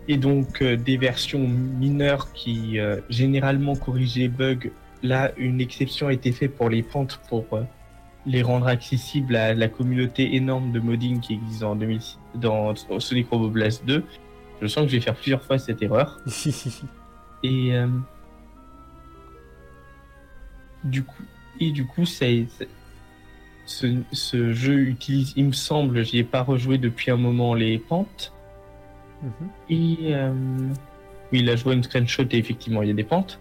Et 0.09 0.17
donc 0.17 0.61
euh, 0.61 0.77
des 0.77 0.97
versions 0.97 1.47
mineures 1.47 2.33
qui 2.33 2.79
euh, 2.79 3.01
généralement 3.09 3.75
corrigent 3.75 4.17
les 4.17 4.29
bugs. 4.29 4.71
Là, 5.03 5.33
une 5.37 5.61
exception 5.61 6.09
a 6.09 6.13
été 6.13 6.33
faite 6.33 6.55
pour 6.55 6.69
les 6.69 6.83
pentes 6.83 7.21
pour 7.29 7.47
euh, 7.53 7.63
les 8.27 8.43
rendre 8.43 8.67
accessibles 8.67 9.37
à 9.37 9.55
la 9.55 9.69
communauté 9.69 10.35
énorme 10.35 10.73
de 10.73 10.81
modding 10.81 11.21
qui 11.21 11.35
existe 11.35 11.63
en 11.63 11.77
2006, 11.77 12.19
dans 12.35 12.75
Sonic 12.99 13.29
Robo 13.31 13.49
Blast 13.49 13.85
2. 13.87 14.03
Je 14.63 14.67
sens 14.67 14.85
que 14.85 14.91
je 14.91 14.97
vais 14.97 15.03
faire 15.03 15.15
plusieurs 15.15 15.43
fois 15.43 15.59
cette 15.59 15.83
erreur. 15.83 16.19
et 17.43 17.73
du 20.85 21.03
coup, 21.03 21.23
et 21.61 21.71
du 21.71 21.87
coup, 21.87 22.07
ça, 22.07 22.27
ce, 23.67 24.53
jeu 24.53 24.79
utilise, 24.81 25.33
il 25.37 25.47
me 25.47 25.53
semble, 25.53 26.05
j'y 26.05 26.19
ai 26.19 26.25
pas 26.25 26.43
rejoué 26.43 26.79
depuis 26.79 27.11
un 27.11 27.17
moment, 27.17 27.55
les 27.55 27.79
pentes. 27.79 28.33
Mhm. 29.23 29.31
Et 29.71 30.15
euh, 30.15 30.33
oui, 31.33 31.47
je 31.47 31.65
vois 31.65 31.75
une 31.75 31.83
screenshot 31.83 32.25
et 32.31 32.37
effectivement, 32.37 32.83
il 32.83 32.89
y 32.89 32.91
a 32.91 32.95
des 32.95 33.05
pentes. 33.05 33.41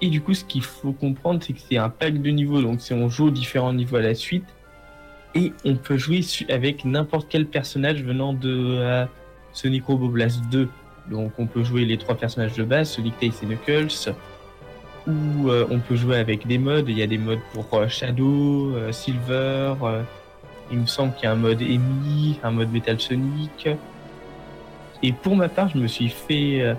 Et 0.00 0.08
du 0.08 0.20
coup, 0.20 0.34
ce 0.34 0.44
qu'il 0.44 0.62
faut 0.62 0.92
comprendre, 0.92 1.42
c'est 1.42 1.52
que 1.52 1.60
c'est 1.60 1.76
un 1.76 1.88
pack 1.88 2.20
de 2.20 2.30
niveaux. 2.30 2.60
Donc, 2.60 2.80
si 2.80 2.92
on 2.92 3.08
joue 3.08 3.28
aux 3.28 3.30
différents 3.30 3.72
niveaux 3.72 3.96
à 3.96 4.02
la 4.02 4.14
suite, 4.14 4.44
et 5.34 5.52
on 5.64 5.76
peut 5.76 5.96
jouer 5.96 6.20
avec 6.48 6.84
n'importe 6.84 7.28
quel 7.28 7.46
personnage 7.46 8.02
venant 8.04 8.32
de 8.32 8.76
euh, 8.78 9.04
Sonic 9.52 9.84
Robo 9.86 10.08
Blast 10.08 10.42
2. 10.50 10.68
Donc, 11.10 11.32
on 11.38 11.46
peut 11.46 11.64
jouer 11.64 11.84
les 11.84 11.98
trois 11.98 12.16
personnages 12.16 12.54
de 12.54 12.64
base, 12.64 12.90
Sonic, 12.90 13.18
Tails 13.18 13.32
et 13.42 13.46
Knuckles. 13.46 14.14
Ou 15.06 15.50
euh, 15.50 15.66
on 15.70 15.80
peut 15.80 15.96
jouer 15.96 16.16
avec 16.16 16.46
des 16.46 16.58
modes. 16.58 16.88
Il 16.88 16.98
y 16.98 17.02
a 17.02 17.06
des 17.06 17.18
modes 17.18 17.40
pour 17.52 17.66
euh, 17.74 17.88
Shadow, 17.88 18.72
Silver. 18.90 19.74
il 20.70 20.78
me 20.78 20.86
semble 20.86 21.14
qu'il 21.14 21.24
y 21.24 21.26
a 21.26 21.32
un 21.32 21.36
mode 21.36 21.60
Amy, 21.62 22.38
un 22.42 22.50
mode 22.50 22.72
Metal 22.72 23.00
Sonic. 23.00 23.68
Et 25.02 25.12
pour 25.12 25.36
ma 25.36 25.48
part, 25.48 25.68
je 25.68 25.78
me 25.78 25.86
suis 25.86 26.08
fait. 26.08 26.76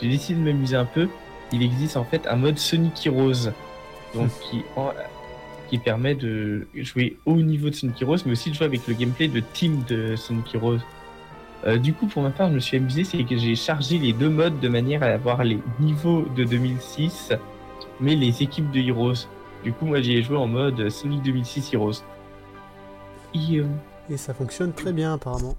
J'ai 0.00 0.08
décidé 0.08 0.40
de 0.40 0.44
m'amuser 0.44 0.76
un 0.76 0.84
peu 0.84 1.08
il 1.52 1.62
existe 1.62 1.96
en 1.96 2.04
fait 2.04 2.26
un 2.26 2.36
mode 2.36 2.58
Sonic 2.58 3.06
Heroes, 3.06 3.50
donc 4.14 4.30
qui, 4.50 4.62
qui 5.68 5.78
permet 5.78 6.14
de 6.14 6.66
jouer 6.74 7.16
au 7.26 7.36
niveau 7.36 7.70
de 7.70 7.74
Sonic 7.74 8.00
Heroes, 8.02 8.18
mais 8.26 8.32
aussi 8.32 8.50
de 8.50 8.54
jouer 8.54 8.66
avec 8.66 8.86
le 8.86 8.94
gameplay 8.94 9.28
de 9.28 9.40
team 9.40 9.82
de 9.88 10.16
Sonic 10.16 10.54
Heroes. 10.54 10.78
Euh, 11.64 11.78
du 11.78 11.92
coup, 11.92 12.06
pour 12.06 12.22
ma 12.22 12.30
part, 12.30 12.48
je 12.48 12.54
me 12.54 12.60
suis 12.60 12.76
amusé, 12.76 13.04
c'est 13.04 13.22
que 13.22 13.36
j'ai 13.36 13.54
chargé 13.54 13.98
les 13.98 14.12
deux 14.12 14.28
modes 14.28 14.58
de 14.58 14.68
manière 14.68 15.02
à 15.02 15.06
avoir 15.06 15.44
les 15.44 15.58
niveaux 15.78 16.26
de 16.36 16.42
2006, 16.42 17.32
mais 18.00 18.16
les 18.16 18.42
équipes 18.42 18.70
de 18.70 18.80
Heroes. 18.80 19.28
Du 19.64 19.72
coup, 19.72 19.86
moi, 19.86 20.00
j'y 20.00 20.14
ai 20.14 20.22
joué 20.22 20.36
en 20.36 20.46
mode 20.46 20.88
Sonic 20.88 21.22
2006 21.22 21.74
Heroes. 21.74 22.02
Et, 23.34 23.58
euh, 23.58 23.66
Et 24.10 24.16
ça 24.16 24.34
fonctionne 24.34 24.72
très 24.72 24.92
bien, 24.92 25.14
apparemment. 25.14 25.56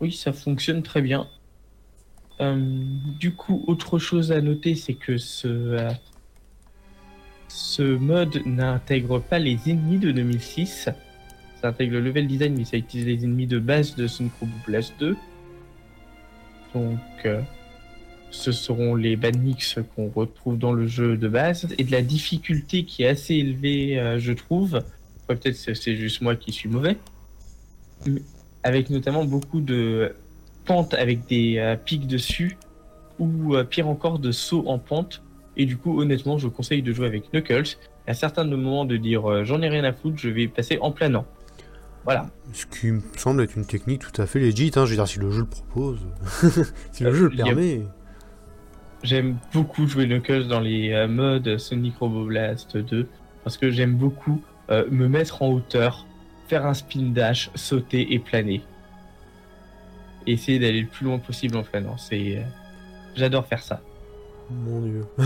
Oui, 0.00 0.12
ça 0.12 0.32
fonctionne 0.32 0.82
très 0.82 1.00
bien. 1.00 1.28
Euh, 2.40 2.56
du 3.20 3.34
coup, 3.34 3.62
autre 3.66 3.98
chose 3.98 4.32
à 4.32 4.40
noter, 4.40 4.74
c'est 4.74 4.94
que 4.94 5.16
ce, 5.16 5.48
euh, 5.48 5.90
ce 7.48 7.82
mode 7.82 8.42
n'intègre 8.46 9.20
pas 9.20 9.38
les 9.38 9.70
ennemis 9.70 9.98
de 9.98 10.10
2006. 10.10 10.88
Ça 11.60 11.68
intègre 11.68 11.94
le 11.94 12.00
level 12.00 12.26
design, 12.26 12.54
mais 12.56 12.64
ça 12.64 12.76
utilise 12.76 13.06
les 13.06 13.24
ennemis 13.24 13.46
de 13.46 13.60
base 13.60 13.94
de 13.94 14.06
Sonic 14.08 14.32
Blast 14.66 14.94
2. 14.98 15.16
Donc, 16.74 16.98
euh, 17.24 17.40
ce 18.32 18.50
seront 18.50 18.96
les 18.96 19.14
Badniks 19.14 19.76
qu'on 19.94 20.08
retrouve 20.08 20.58
dans 20.58 20.72
le 20.72 20.88
jeu 20.88 21.16
de 21.16 21.28
base. 21.28 21.68
Et 21.78 21.84
de 21.84 21.92
la 21.92 22.02
difficulté 22.02 22.84
qui 22.84 23.04
est 23.04 23.08
assez 23.08 23.34
élevée, 23.34 24.16
je 24.18 24.32
trouve. 24.32 24.82
Peut-être 25.28 25.54
c'est 25.54 25.96
juste 25.96 26.20
moi 26.20 26.34
qui 26.34 26.50
suis 26.50 26.68
mauvais. 26.68 26.96
avec 28.64 28.90
notamment 28.90 29.24
beaucoup 29.24 29.60
de 29.60 30.12
pente 30.64 30.94
avec 30.94 31.26
des 31.26 31.58
euh, 31.58 31.76
pics 31.76 32.06
dessus, 32.06 32.56
ou 33.18 33.54
euh, 33.54 33.64
pire 33.64 33.88
encore 33.88 34.18
de 34.18 34.32
sauts 34.32 34.64
en 34.66 34.78
pente. 34.78 35.22
Et 35.56 35.66
du 35.66 35.76
coup, 35.76 36.00
honnêtement, 36.00 36.38
je 36.38 36.48
conseille 36.48 36.82
de 36.82 36.92
jouer 36.92 37.06
avec 37.06 37.32
Knuckles. 37.32 37.76
À 38.06 38.14
certains 38.14 38.44
moments 38.44 38.84
de 38.84 38.96
dire 38.96 39.30
euh, 39.30 39.44
j'en 39.44 39.62
ai 39.62 39.68
rien 39.68 39.84
à 39.84 39.92
foutre, 39.92 40.18
je 40.18 40.28
vais 40.28 40.48
passer 40.48 40.78
en 40.80 40.90
planant. 40.90 41.26
Voilà. 42.04 42.30
Ce 42.52 42.66
qui 42.66 42.90
me 42.90 43.00
semble 43.16 43.42
être 43.42 43.56
une 43.56 43.66
technique 43.66 44.00
tout 44.00 44.20
à 44.20 44.26
fait 44.26 44.40
légitime. 44.40 44.82
Hein. 44.82 44.86
Je 44.86 44.90
veux 44.90 44.96
dire, 44.96 45.06
si 45.06 45.20
le 45.20 45.30
jeu 45.30 45.40
le 45.40 45.46
propose, 45.46 46.00
si 46.92 47.04
le 47.04 47.14
jeu 47.14 47.28
le 47.28 47.36
permet. 47.36 47.82
J'aime 49.02 49.36
beaucoup 49.52 49.86
jouer 49.86 50.06
Knuckles 50.06 50.46
dans 50.46 50.60
les 50.60 51.06
modes 51.08 51.58
Sonic 51.58 51.96
Robo 51.98 52.24
Blast 52.24 52.76
2 52.76 53.08
parce 53.42 53.56
que 53.56 53.70
j'aime 53.70 53.94
beaucoup 53.94 54.42
me 54.70 55.08
mettre 55.08 55.42
en 55.42 55.48
hauteur, 55.48 56.06
faire 56.48 56.66
un 56.66 56.74
spin 56.74 57.10
dash, 57.12 57.50
sauter 57.54 58.14
et 58.14 58.18
planer 58.18 58.62
essayer 60.26 60.58
d'aller 60.58 60.82
le 60.82 60.86
plus 60.86 61.06
loin 61.06 61.18
possible 61.18 61.56
en 61.56 61.62
planant. 61.62 61.96
C'est, 61.98 62.38
euh, 62.38 62.42
j'adore 63.14 63.46
faire 63.46 63.62
ça. 63.62 63.80
Mon 64.50 64.80
dieu. 64.82 65.06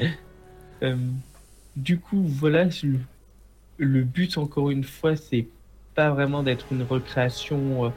Euh, 0.82 0.96
du 1.76 1.98
coup, 1.98 2.24
voilà, 2.26 2.66
le, 3.78 4.02
but 4.02 4.36
encore 4.36 4.70
une 4.70 4.82
fois, 4.82 5.14
c'est 5.16 5.46
pas 5.94 6.10
vraiment 6.10 6.42
d'être 6.42 6.66
une 6.72 6.82
recréation, 6.82 7.86
euh, 7.86 7.88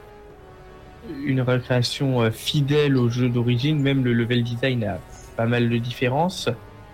une 1.24 1.40
recréation 1.40 2.30
fidèle 2.30 2.96
au 2.96 3.08
jeu 3.08 3.28
d'origine. 3.28 3.80
Même 3.80 4.04
le 4.04 4.12
level 4.12 4.42
design 4.42 4.84
a 4.84 4.98
pas 5.36 5.46
mal 5.46 5.68
de 5.68 5.78
différences, 5.78 6.48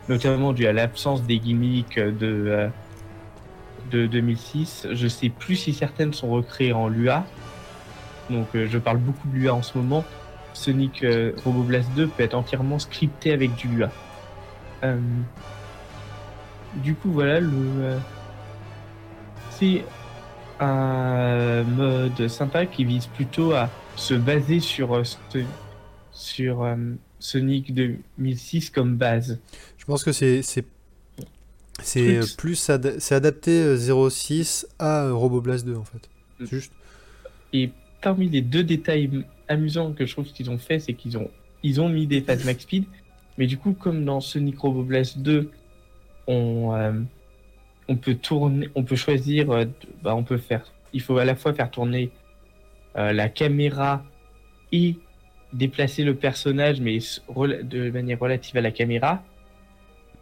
notamment 0.08 0.52
dû 0.52 0.66
à 0.66 0.72
l'absence 0.72 1.22
des 1.22 1.38
gimmicks 1.38 1.98
de 1.98 2.68
de 3.90 4.06
2006. 4.06 4.88
Je 4.92 5.08
sais 5.08 5.28
plus 5.28 5.56
si 5.56 5.72
certaines 5.72 6.12
sont 6.12 6.30
recréées 6.30 6.72
en 6.72 6.88
Lua, 6.88 7.24
donc 8.30 8.48
euh, 8.54 8.66
je 8.70 8.78
parle 8.78 8.98
beaucoup 8.98 9.28
de 9.28 9.36
Lua 9.36 9.54
en 9.54 9.62
ce 9.62 9.76
moment. 9.76 10.04
Sonic 10.52 11.02
euh, 11.02 11.32
Robo 11.44 11.62
Blast 11.62 11.90
2 11.94 12.08
peut 12.08 12.22
être 12.22 12.34
entièrement 12.34 12.78
scripté 12.78 13.32
avec 13.32 13.54
du 13.56 13.68
Lua. 13.68 13.90
Euh, 14.84 14.98
du 16.76 16.94
coup, 16.94 17.10
voilà, 17.10 17.40
le 17.40 17.98
c'est 19.50 19.84
un 20.58 21.62
mode 21.62 22.26
sympa 22.28 22.66
qui 22.66 22.84
vise 22.84 23.06
plutôt 23.06 23.52
à 23.52 23.68
se 23.96 24.14
baser 24.14 24.60
sur, 24.60 25.02
sur 26.12 26.76
Sonic 27.18 27.74
2006 27.74 28.70
comme 28.70 28.96
base. 28.96 29.38
Je 29.78 29.84
pense 29.84 30.04
que 30.04 30.12
c'est 30.12 30.42
c'est 31.82 32.20
plus 32.38 32.54
c'est 32.54 33.14
adapté 33.14 33.76
06 33.76 34.66
à 34.78 35.10
Robo 35.10 35.40
Blast 35.40 35.66
2 35.66 35.76
en 35.76 35.84
fait. 35.84 36.08
Mm. 36.40 36.46
Juste. 36.46 36.72
Et 37.52 37.70
parmi 38.00 38.28
les 38.28 38.42
deux 38.42 38.64
détails 38.64 39.24
amusants 39.48 39.92
que 39.92 40.06
je 40.06 40.12
trouve 40.12 40.26
qu'ils 40.26 40.50
ont 40.50 40.58
fait, 40.58 40.78
c'est 40.78 40.94
qu'ils 40.94 41.16
ont, 41.16 41.30
ils 41.62 41.80
ont 41.80 41.88
mis 41.88 42.06
des 42.06 42.20
phases 42.26 42.44
max 42.44 42.62
speed, 42.62 42.84
mais 43.38 43.46
du 43.46 43.56
coup, 43.58 43.72
comme 43.72 44.04
dans 44.04 44.20
Sonic 44.20 44.58
Robo 44.58 44.82
Blast 44.82 45.18
2, 45.18 45.50
on, 46.26 46.74
euh, 46.74 46.92
on 47.88 47.96
peut 47.96 48.14
tourner, 48.14 48.68
on 48.74 48.82
peut 48.82 48.96
choisir, 48.96 49.50
euh, 49.50 49.64
bah, 50.02 50.14
on 50.14 50.22
peut 50.22 50.38
faire, 50.38 50.72
il 50.92 51.00
faut 51.00 51.18
à 51.18 51.24
la 51.24 51.34
fois 51.34 51.52
faire 51.54 51.70
tourner 51.70 52.10
euh, 52.10 52.23
la 52.94 53.28
caméra 53.28 54.04
et 54.72 54.96
déplacer 55.52 56.04
le 56.04 56.14
personnage, 56.14 56.80
mais 56.80 56.98
de 57.62 57.90
manière 57.90 58.18
relative 58.18 58.56
à 58.56 58.60
la 58.60 58.70
caméra. 58.70 59.22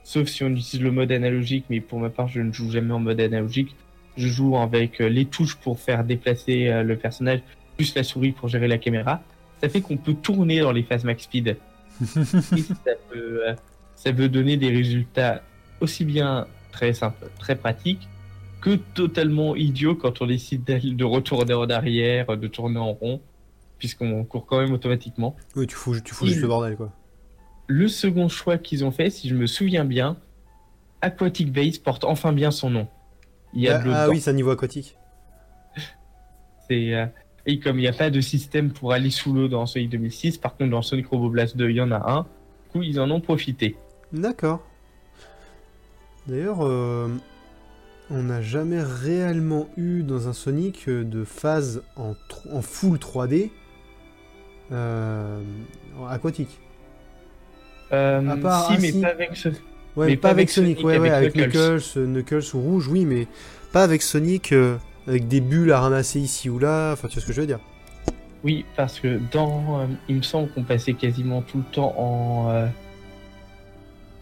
Sauf 0.05 0.29
si 0.29 0.43
on 0.43 0.49
utilise 0.49 0.81
le 0.81 0.91
mode 0.91 1.13
analogique, 1.13 1.67
mais 1.71 1.81
pour 1.81 2.01
ma 2.01 2.11
part, 2.11 2.29
je 2.29 2.41
ne 2.41 2.53
joue 2.53 2.71
jamais 2.71 2.93
en 2.93 2.99
mode 2.99 3.21
analogique. 3.21 3.75
Je 4.17 4.27
joue 4.27 4.57
avec 4.57 4.99
les 4.99 5.27
touches 5.27 5.57
pour 5.57 5.79
faire 5.79 6.05
déplacer 6.05 6.83
le 6.83 6.97
personnage 6.97 7.41
plus 7.77 7.95
la 7.95 8.05
souris 8.05 8.33
pour 8.33 8.49
gérer 8.49 8.69
la 8.69 8.79
caméra, 8.79 9.23
ça 9.61 9.69
fait 9.69 9.81
qu'on 9.81 9.97
peut 9.97 10.15
tourner 10.15 10.61
dans 10.61 10.73
les 10.73 10.83
phases 10.83 11.05
max 11.05 11.25
speed. 11.25 11.57
Ça 12.05 12.95
peut, 13.11 13.43
euh, 13.47 13.55
ça 13.95 14.13
peut 14.13 14.29
donner 14.29 14.57
des 14.57 14.71
résultats 14.71 15.43
aussi 15.81 16.05
bien 16.05 16.49
très 16.73 16.95
simples, 16.95 17.27
très 17.39 17.55
pratiques, 17.55 18.09
que 18.63 18.77
totalement 18.77 19.55
idiots 19.57 19.97
quand 19.97 20.23
on 20.23 20.27
décide 20.27 20.65
de 20.65 21.05
retourner 21.05 21.53
en 21.53 21.69
arrière, 21.69 22.39
de 22.39 22.47
tourner 22.47 22.79
en 22.79 22.93
rond, 22.93 23.21
puisqu'on 23.79 24.25
court 24.25 24.47
quand 24.47 24.61
même 24.61 24.73
automatiquement. 24.73 25.37
Oui, 25.57 25.67
tu 25.67 25.75
fous, 25.75 26.01
tu 26.01 26.15
fous 26.15 26.27
juste 26.27 26.41
le 26.41 26.49
bordel, 26.49 26.77
quoi. 26.77 26.93
Le 27.67 27.89
second 27.89 28.29
choix 28.29 28.59
qu'ils 28.59 28.85
ont 28.85 28.93
fait, 28.93 29.11
si 29.11 29.29
je 29.29 29.35
me 29.35 29.47
souviens 29.47 29.85
bien, 29.85 30.17
Aquatic 31.01 31.53
Base 31.53 31.79
porte 31.79 32.05
enfin 32.05 32.33
bien 32.33 32.51
son 32.51 32.71
nom. 32.71 32.89
Il 33.53 33.63
y 33.63 33.69
a 33.69 33.83
ah, 33.85 34.05
ah 34.05 34.09
oui, 34.09 34.21
c'est 34.21 34.31
un 34.31 34.35
niveau 34.35 34.51
aquatique. 34.51 34.97
C'est 36.69 36.95
euh, 36.95 37.07
et 37.45 37.59
comme 37.59 37.79
il 37.79 37.83
n'y 37.83 37.89
a 37.89 37.93
pas 37.93 38.11
de 38.11 38.21
système 38.21 38.73
pour 38.73 38.93
aller 38.93 39.11
sous 39.11 39.33
l'eau 39.33 39.49
dans 39.49 39.67
Sonic 39.67 39.91
2006, 39.91 40.39
par 40.39 40.57
contre 40.57 40.71
dans 40.71 40.83
Sonic 40.83 41.09
Robo 41.09 41.29
Blast 41.29 41.57
2, 41.57 41.71
il 41.71 41.77
y 41.77 41.81
en 41.81 41.91
a 41.91 42.11
un. 42.11 42.23
Du 42.23 42.71
coup, 42.73 42.83
ils 42.83 43.01
en 43.01 43.11
ont 43.11 43.21
profité. 43.21 43.77
D'accord. 44.13 44.63
D'ailleurs, 46.29 46.65
euh, 46.65 47.09
on 48.13 48.25
n'a 48.25 48.43
jamais 48.43 48.83
réellement 48.83 49.69
eu 49.77 50.03
dans 50.03 50.29
un 50.29 50.33
Sonic 50.33 50.89
euh, 50.89 51.05
de 51.05 51.25
phase 51.25 51.83
en, 51.97 52.15
en 52.53 52.63
full 52.63 52.99
3D 52.99 53.51
euh, 54.71 55.41
aquatique. 56.09 56.61
Euh, 57.93 58.37
part, 58.37 58.69
si, 58.69 58.75
ah, 58.75 58.79
mais 58.81 58.93
pas 58.93 59.09
avec 59.09 59.37
ce. 59.37 59.49
Ouais, 59.97 60.07
mais 60.07 60.17
pas, 60.17 60.31
avec 60.31 60.51
Sonic, 60.51 60.83
ouais, 60.83 60.99
ouais, 60.99 61.11
avec 61.11 61.35
Knuckles. 61.35 61.83
Knuckles, 61.97 62.55
ou 62.55 62.61
Rouge, 62.61 62.89
oui, 62.89 63.05
mais 63.05 63.27
pas 63.73 63.83
avec 63.83 64.01
Sonic 64.01 64.55
avec 65.07 65.29
des 65.29 65.41
bulles 65.41 65.73
à 65.73 65.81
ramasser 65.81 66.21
ici 66.21 66.49
ou 66.49 66.59
là, 66.59 66.93
enfin 66.93 67.09
tu 67.09 67.15
vois 67.15 67.23
ce 67.23 67.27
que 67.27 67.33
je 67.33 67.41
veux 67.41 67.47
dire 67.47 67.61
Oui, 68.45 68.65
parce 68.77 69.01
que 69.01 69.21
dans... 69.33 69.81
Euh, 69.81 69.87
il 70.09 70.17
me 70.17 70.23
semble 70.23 70.51
qu'on 70.51 70.63
passait 70.63 70.95
quasiment 70.95 71.43
tout 71.43 71.59
le 71.59 71.75
temps 71.75 71.95
en... 71.99 72.51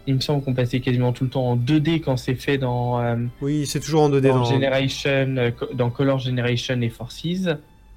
Euh, 0.00 0.06
il 0.06 0.14
me 0.14 0.20
semble 0.20 0.44
qu'on 0.44 0.54
passait 0.54 0.80
quasiment 0.80 1.12
tout 1.12 1.24
le 1.24 1.30
temps 1.30 1.50
en 1.50 1.56
2D 1.56 2.00
quand 2.00 2.16
c'est 2.16 2.34
fait 2.34 2.58
dans... 2.58 3.00
Euh, 3.00 3.16
oui, 3.40 3.66
c'est 3.66 3.80
toujours 3.80 4.02
en 4.02 4.10
2D 4.10 4.28
dans, 4.28 4.44
Generation, 4.44 5.52
dans 5.74 5.90
Color 5.90 6.18
Generation 6.18 6.80
et 6.80 6.88
Forces. 6.88 7.24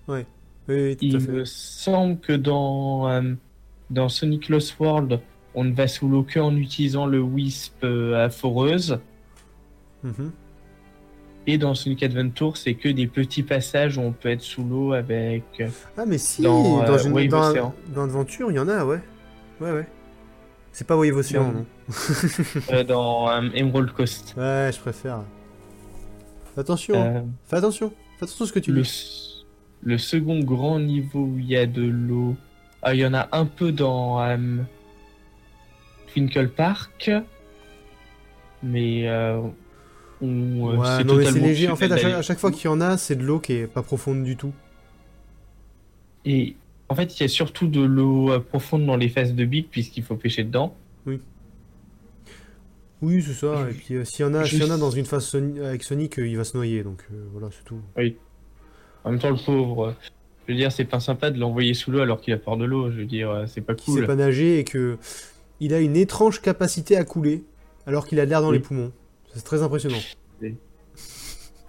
Oui, 0.07 0.25
tout 0.67 0.73
il 1.01 1.15
à 1.15 1.19
fait. 1.19 1.31
me 1.31 1.45
semble 1.45 2.19
que 2.19 2.33
dans, 2.33 3.21
dans 3.89 4.09
Sonic 4.09 4.49
Lost 4.49 4.79
World, 4.79 5.19
on 5.55 5.63
ne 5.63 5.73
va 5.73 5.87
sous 5.87 6.07
l'eau 6.07 6.25
qu'en 6.31 6.55
utilisant 6.55 7.05
le 7.05 7.21
Wisp 7.21 7.83
à 7.83 8.29
foreuse. 8.29 8.99
Mm 10.03 10.29
et 11.45 11.57
dans 11.57 11.75
Sonic 11.75 12.03
Adventure, 12.03 12.57
c'est 12.57 12.73
que 12.73 12.89
des 12.89 13.07
petits 13.07 13.43
passages 13.43 13.97
où 13.97 14.01
on 14.01 14.11
peut 14.11 14.29
être 14.29 14.41
sous 14.41 14.63
l'eau 14.63 14.93
avec. 14.93 15.43
Euh, 15.59 15.67
ah, 15.97 16.05
mais 16.05 16.17
si, 16.17 16.41
dans, 16.41 16.83
dans, 16.83 16.93
euh, 16.93 17.19
une, 17.19 17.27
dans, 17.27 18.03
Adventure, 18.03 18.51
il 18.51 18.55
y 18.55 18.59
en 18.59 18.69
a, 18.69 18.85
ouais. 18.85 18.99
Ouais, 19.59 19.71
ouais. 19.71 19.87
C'est 20.73 20.85
pas 20.87 20.97
Wave 20.97 21.15
Ocean, 21.15 21.53
non, 21.53 21.65
euh, 22.71 22.83
Dans 22.83 23.29
euh, 23.29 23.47
Emerald 23.53 23.91
Coast. 23.91 24.33
Ouais, 24.35 24.71
je 24.73 24.79
préfère. 24.79 25.21
Fais 26.55 26.61
attention, 26.61 26.95
Euh, 26.95 27.21
fais 27.45 27.57
attention, 27.57 27.89
fais 28.17 28.25
attention 28.25 28.45
à 28.45 28.47
ce 28.47 28.53
que 28.53 28.59
tu 28.59 28.71
le, 28.71 28.81
dis. 28.81 28.87
s- 28.89 29.45
le 29.83 29.97
second 29.99 30.39
grand 30.39 30.79
niveau 30.79 31.25
où 31.25 31.37
il 31.39 31.45
y 31.45 31.55
a 31.57 31.65
de 31.67 31.83
l'eau, 31.83 32.35
ah, 32.81 32.93
il 32.95 32.99
y 33.01 33.05
en 33.05 33.13
a 33.13 33.27
un 33.31 33.45
peu 33.45 33.71
dans 33.71 34.19
euh, 34.23 34.37
Twinkle 36.11 36.49
Park, 36.49 37.11
mais 38.63 39.07
euh, 39.07 39.41
on, 40.21 40.77
Ouais, 40.77 40.87
c'est 40.97 41.03
non 41.03 41.15
mais 41.15 41.25
c'est 41.25 41.29
totalement 41.29 41.47
léger. 41.47 41.69
En 41.69 41.75
fait, 41.75 41.91
à 41.91 41.97
chaque, 41.97 42.13
à 42.13 42.21
chaque 42.23 42.39
fois 42.39 42.51
qu'il 42.51 42.65
y 42.65 42.67
en 42.67 42.81
a, 42.81 42.97
c'est 42.97 43.15
de 43.15 43.23
l'eau 43.23 43.39
qui 43.39 43.53
est 43.53 43.67
pas 43.67 43.83
profonde 43.83 44.23
du 44.23 44.37
tout. 44.37 44.53
Et 46.25 46.55
en 46.93 46.95
fait, 46.95 47.19
il 47.19 47.23
y 47.23 47.25
a 47.25 47.27
surtout 47.27 47.67
de 47.67 47.81
l'eau 47.81 48.31
euh, 48.31 48.39
profonde 48.39 48.85
dans 48.85 48.95
les 48.95 49.09
phases 49.09 49.33
de 49.33 49.45
Big 49.45 49.65
puisqu'il 49.69 50.03
faut 50.03 50.15
pêcher 50.15 50.43
dedans. 50.43 50.75
Oui, 53.01 53.21
c'est 53.21 53.33
ça. 53.33 53.67
Et 53.69 53.73
puis 53.73 53.95
euh, 53.95 54.05
s'il 54.05 54.21
y 54.25 54.29
en 54.29 54.33
a, 54.33 54.45
s'il 54.45 54.59
y 54.59 54.61
en 54.61 54.65
a 54.65 54.67
Juste- 54.69 54.79
dans 54.79 54.91
une 54.91 55.05
phase 55.05 55.25
Soni- 55.25 55.59
avec 55.61 55.83
Sonic, 55.83 56.19
euh, 56.19 56.27
il 56.27 56.37
va 56.37 56.43
se 56.45 56.55
noyer. 56.55 56.83
Donc 56.83 57.03
euh, 57.11 57.25
voilà, 57.33 57.49
c'est 57.51 57.65
tout. 57.65 57.81
En 59.03 59.11
même 59.11 59.19
temps, 59.19 59.29
le 59.31 59.35
pauvre, 59.43 59.87
euh, 59.87 59.91
je 60.47 60.53
veux 60.53 60.57
dire, 60.57 60.71
c'est 60.71 60.85
pas 60.85 61.01
sympa 61.01 61.29
de 61.29 61.37
l'envoyer 61.37 61.73
sous 61.73 61.91
l'eau 61.91 61.99
alors 61.99 62.21
qu'il 62.21 62.33
a 62.33 62.37
peur 62.37 62.55
de 62.55 62.63
l'eau. 62.63 62.89
Je 62.91 62.97
veux 62.99 63.05
dire, 63.05 63.29
euh, 63.29 63.45
c'est 63.45 63.59
pas 63.61 63.75
Qui 63.75 63.91
sait 63.91 63.97
cool. 63.97 64.07
pas 64.07 64.15
nager 64.15 64.59
et 64.59 64.63
que 64.63 64.97
il 65.59 65.73
a 65.73 65.79
une 65.81 65.97
étrange 65.97 66.41
capacité 66.41 66.95
à 66.95 67.03
couler 67.03 67.43
alors 67.85 68.07
qu'il 68.07 68.19
a 68.21 68.25
de 68.25 68.29
l'air 68.29 68.41
dans 68.41 68.49
Oui. 68.51 68.57
les 68.57 68.61
poumons. 68.63 68.93
C'est 69.33 69.43
très 69.43 69.61
impressionnant. 69.63 69.97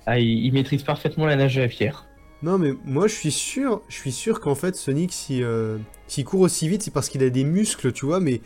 Ah, 0.07 0.19
il, 0.21 0.45
il 0.45 0.53
maîtrise 0.53 0.83
parfaitement 0.85 1.27
la 1.27 1.35
nage 1.35 1.59
à 1.59 1.67
pierre. 1.67 2.07
Non 2.45 2.59
mais 2.59 2.73
moi 2.85 3.07
je 3.07 3.15
suis 3.15 3.31
sûr, 3.33 3.81
je 3.89 3.95
suis 3.97 4.13
sûr 4.13 4.41
qu'en 4.41 4.55
fait 4.55 4.77
Sonic 4.77 5.13
si 5.13 5.43
euh, 5.43 5.79
s'il 6.09 6.25
court 6.25 6.41
aussi 6.41 6.69
vite 6.69 6.83
c'est 6.83 6.91
parce 6.93 7.09
qu'il 7.09 7.23
a 7.23 7.31
des 7.31 7.45
muscles, 7.45 7.91
tu 7.93 8.05
vois, 8.07 8.21
mais 8.21 8.41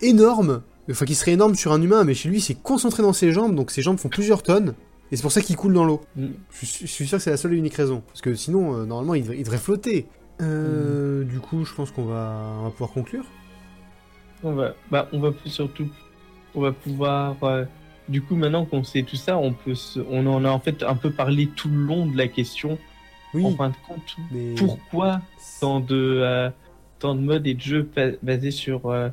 énormes. 0.00 0.62
Enfin 0.90 1.04
qui 1.04 1.16
serait 1.16 1.32
énorme 1.32 1.56
sur 1.56 1.72
un 1.72 1.82
humain, 1.82 2.04
mais 2.04 2.14
chez 2.14 2.28
lui 2.28 2.40
c'est 2.40 2.54
concentré 2.54 3.02
dans 3.02 3.12
ses 3.12 3.32
jambes, 3.32 3.54
donc 3.56 3.70
ses 3.72 3.82
jambes 3.82 3.98
font 3.98 4.08
plusieurs 4.08 4.42
tonnes. 4.42 4.74
Et 5.10 5.16
c'est 5.16 5.22
pour 5.22 5.32
ça 5.32 5.40
qu'il 5.40 5.56
coule 5.56 5.72
dans 5.72 5.84
l'eau. 5.84 6.00
Mm. 6.16 6.26
Je 6.60 6.66
suis, 6.66 6.86
je 6.86 6.92
suis 6.92 7.06
sûr 7.06 7.18
que 7.18 7.24
c'est 7.24 7.30
la 7.30 7.36
seule 7.36 7.54
et 7.54 7.56
unique 7.56 7.74
raison. 7.74 8.02
Parce 8.08 8.20
que 8.20 8.34
sinon, 8.34 8.74
euh, 8.74 8.84
normalement, 8.86 9.14
il 9.14 9.22
devrait, 9.22 9.36
il 9.38 9.44
devrait 9.44 9.58
flotter. 9.58 10.06
Euh, 10.40 11.22
Du 11.22 11.38
coup, 11.38 11.64
je 11.64 11.72
pense 11.74 11.92
qu'on 11.92 12.04
va, 12.06 12.56
on 12.60 12.64
va 12.64 12.70
pouvoir 12.70 12.90
conclure. 12.90 13.24
On 14.42 14.52
va, 14.52 14.74
bah, 14.90 15.08
on 15.12 15.20
va 15.20 15.30
surtout, 15.44 15.86
on 16.56 16.60
va 16.60 16.72
pouvoir. 16.72 17.36
euh, 17.44 17.64
du 18.08 18.20
coup, 18.20 18.34
maintenant 18.34 18.64
qu'on 18.66 18.82
sait 18.82 19.04
tout 19.04 19.14
ça, 19.16 19.36
on 19.38 19.52
peut, 19.52 19.76
se- 19.76 20.00
on 20.10 20.26
en 20.26 20.44
a 20.44 20.50
en 20.50 20.58
fait 20.60 20.82
un 20.82 20.96
peu 20.96 21.10
parlé 21.12 21.48
tout 21.54 21.68
le 21.68 21.76
long 21.84 22.06
de 22.06 22.16
la 22.16 22.26
question. 22.28 22.76
Oui, 23.34 23.44
En 23.44 23.50
fin 23.52 23.70
de 23.70 23.74
compte, 23.86 24.16
mais... 24.30 24.54
pourquoi 24.56 25.20
tant 25.60 25.80
de, 25.80 26.20
euh, 26.22 26.50
tant 26.98 27.14
de 27.14 27.20
modes 27.20 27.46
et 27.46 27.54
de 27.54 27.60
jeux 27.60 27.90
basés 28.22 28.50
sur 28.50 28.86
euh, 28.86 29.08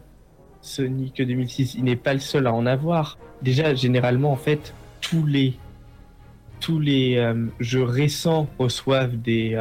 Sonic 0.61 1.18
2006 1.18 1.76
Il 1.76 1.86
n'est 1.86 1.95
pas 1.95 2.14
le 2.14 2.20
seul 2.20 2.47
à 2.47 2.53
en 2.53 2.66
avoir. 2.66 3.18
Déjà, 3.41 3.74
généralement, 3.76 4.32
en 4.32 4.38
fait, 4.38 4.74
tous 5.01 5.26
les, 5.26 5.53
tous 6.59 6.80
les 6.80 7.18
euh, 7.18 7.47
jeux 7.59 7.84
récents 7.84 8.47
reçoivent 8.59 9.18
des, 9.18 9.59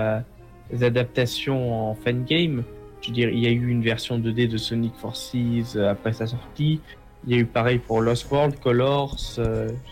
des 0.71 0.85
adaptations 0.85 1.91
en 1.91 1.95
fangame. 1.95 2.63
Je 3.01 3.09
veux 3.09 3.15
dire, 3.15 3.31
il 3.31 3.41
y 3.41 3.47
a 3.47 3.51
eu 3.51 3.69
une 3.69 3.83
version 3.83 4.19
2D 4.19 4.49
de 4.49 4.57
Sonic 4.57 4.95
Forces 4.95 5.77
après 5.77 6.13
sa 6.13 6.27
sortie. 6.27 6.81
Il 7.27 7.35
y 7.35 7.37
a 7.37 7.41
eu 7.41 7.47
pareil 7.47 7.79
pour 7.79 8.01
Lost 8.01 8.31
World, 8.31 8.59
Colors, 8.61 9.17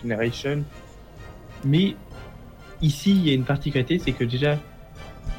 Generation. 0.03 0.63
Mais 1.65 1.97
ici, 2.83 3.11
il 3.13 3.27
y 3.27 3.31
a 3.31 3.35
une 3.35 3.45
particularité, 3.45 3.99
c'est 3.99 4.13
que 4.13 4.25
déjà, 4.25 4.59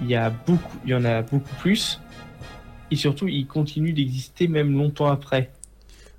il 0.01 0.07
y 0.07 0.15
a 0.15 0.29
beaucoup, 0.29 0.77
il 0.85 0.91
y 0.91 0.95
en 0.95 1.05
a 1.05 1.21
beaucoup 1.21 1.53
plus, 1.59 1.99
et 2.91 2.95
surtout, 2.95 3.27
il 3.27 3.47
continue 3.47 3.93
d'exister 3.93 4.47
même 4.47 4.75
longtemps 4.77 5.07
après. 5.07 5.51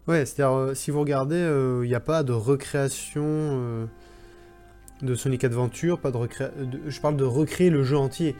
Ouais, 0.09 0.25
c'est-à-dire, 0.27 0.57
euh, 0.57 0.75
si 0.75 0.91
vous 0.91 1.01
regardez, 1.01 1.37
il 1.83 1.89
n'y 1.89 1.95
a 1.95 2.01
pas 2.01 2.23
de 2.23 2.33
recréation 2.33 3.23
euh, 3.25 3.87
de 5.01 5.15
Sonic 5.15 5.45
Adventure, 5.45 6.01
pas 6.01 6.11
de, 6.11 6.17
recré- 6.17 6.51
de- 6.59 6.81
Je 6.91 7.01
parle 7.01 7.17
de 7.17 7.25
recréer 7.25 7.71
le 7.71 7.83
jeu 7.85 7.97
entier. 7.97 8.35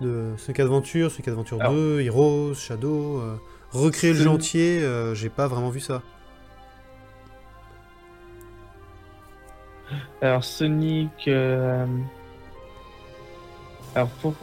De 0.00 0.32
Sonic 0.36 0.60
Adventure, 0.60 1.10
Sonic 1.10 1.26
Adventure 1.26 1.60
Alors- 1.60 1.72
2, 1.72 2.00
Heroes, 2.02 2.54
Shadow... 2.54 3.18
euh, 3.18 3.34
recréer 3.72 4.12
le 4.12 4.18
jeu 4.20 4.30
entier, 4.30 4.80
euh, 4.80 5.12
j'ai 5.14 5.28
pas 5.28 5.48
vraiment 5.48 5.70
vu 5.70 5.80
ça. 5.80 6.02
Alors 10.22 10.44
Sonic, 10.44 11.10
euh, 11.26 11.84
alors 13.98 14.08
pour 14.22 14.34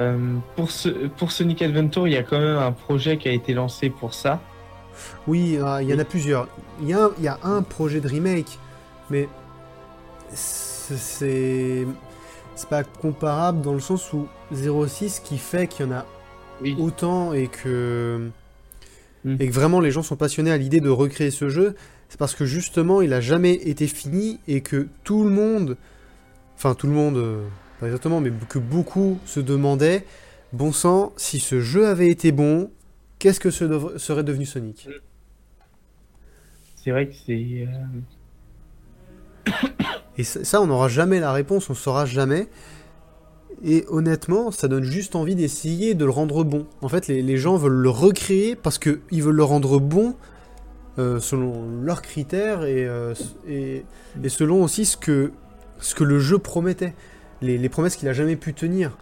euh, 0.00 0.36
pour 0.56 0.70
ce 0.70 0.88
pour 0.88 1.30
Sonic 1.32 1.62
Adventure, 1.62 2.08
il 2.08 2.14
y 2.14 2.16
a 2.16 2.22
quand 2.22 2.38
même 2.38 2.56
un 2.58 2.72
projet 2.72 3.16
qui 3.16 3.28
a 3.28 3.32
été 3.32 3.52
lancé 3.54 3.90
pour 3.90 4.14
ça. 4.14 4.40
Oui, 5.26 5.58
ah, 5.62 5.82
il 5.82 5.88
y 5.88 5.94
en 5.94 5.98
a 5.98 6.04
plusieurs. 6.04 6.48
Il 6.80 6.88
y 6.88 6.92
a, 6.94 7.04
un- 7.04 7.10
il 7.18 7.24
y 7.24 7.28
a 7.28 7.38
un 7.42 7.62
projet 7.62 8.00
de 8.00 8.08
remake, 8.08 8.58
mais 9.10 9.28
c'est 10.32 11.86
c'est 12.56 12.68
pas 12.68 12.84
comparable 12.84 13.60
dans 13.62 13.72
le 13.74 13.80
sens 13.80 14.12
où 14.12 14.28
06 14.52 15.20
qui 15.20 15.38
fait 15.38 15.66
qu'il 15.66 15.86
y 15.86 15.88
en 15.88 15.92
a 15.92 16.06
Oui. 16.62 16.76
autant 16.78 17.32
et 17.32 17.48
que 17.48 18.30
Mm. 19.24 19.36
et 19.40 19.48
que 19.48 19.54
vraiment 19.54 19.80
les 19.80 19.90
gens 19.90 20.02
sont 20.02 20.16
passionnés 20.16 20.50
à 20.52 20.58
l'idée 20.58 20.80
de 20.80 20.90
recréer 20.90 21.30
ce 21.30 21.48
jeu, 21.48 21.74
c'est 22.10 22.18
parce 22.18 22.34
que 22.34 22.44
justement 22.44 23.00
il 23.00 23.12
a 23.14 23.20
jamais 23.22 23.54
été 23.54 23.86
fini 23.86 24.38
et 24.46 24.60
que 24.60 24.86
tout 25.02 25.24
le 25.24 25.30
monde, 25.30 25.76
enfin 26.56 26.74
tout 26.74 26.86
le 26.86 26.92
monde, 26.92 27.16
euh, 27.16 27.42
pas 27.84 27.88
exactement, 27.88 28.20
mais 28.20 28.32
que 28.48 28.58
beaucoup 28.58 29.18
se 29.26 29.40
demandaient, 29.40 30.06
bon 30.52 30.72
sang, 30.72 31.12
si 31.16 31.38
ce 31.38 31.60
jeu 31.60 31.86
avait 31.86 32.08
été 32.08 32.32
bon, 32.32 32.70
qu'est-ce 33.18 33.40
que 33.40 33.50
ce 33.50 33.98
serait 33.98 34.24
devenu 34.24 34.46
Sonic? 34.46 34.88
C'est 36.76 36.90
vrai 36.90 37.08
que 37.08 37.14
c'est 37.26 37.66
euh, 39.46 39.50
Et 40.18 40.24
ça, 40.24 40.44
ça, 40.44 40.62
on 40.62 40.66
n'aura 40.66 40.88
jamais 40.88 41.20
la 41.20 41.32
réponse, 41.32 41.68
on 41.68 41.74
saura 41.74 42.06
jamais. 42.06 42.48
Et 43.62 43.84
honnêtement, 43.88 44.50
ça 44.50 44.68
donne 44.68 44.84
juste 44.84 45.14
envie 45.14 45.34
d'essayer 45.34 45.94
de 45.94 46.04
le 46.04 46.10
rendre 46.10 46.42
bon. 46.44 46.66
En 46.82 46.88
fait, 46.88 47.06
les, 47.06 47.22
les 47.22 47.36
gens 47.36 47.56
veulent 47.56 47.72
le 47.72 47.90
recréer 47.90 48.56
parce 48.56 48.78
qu'ils 48.78 49.22
veulent 49.22 49.36
le 49.36 49.44
rendre 49.44 49.78
bon 49.78 50.14
euh, 50.98 51.18
selon 51.20 51.68
leurs 51.82 52.02
critères 52.02 52.64
et, 52.64 52.86
euh, 52.86 53.14
et, 53.48 53.84
et 54.22 54.28
selon 54.28 54.62
aussi 54.62 54.84
ce 54.84 54.96
que, 54.96 55.32
ce 55.80 55.94
que 55.94 56.04
le 56.04 56.18
jeu 56.18 56.38
promettait. 56.38 56.94
Les, 57.44 57.68
promesses 57.68 57.96
qu'il 57.96 58.08
a 58.08 58.12
jamais 58.12 58.36
pu 58.36 58.54
tenir. 58.54 58.96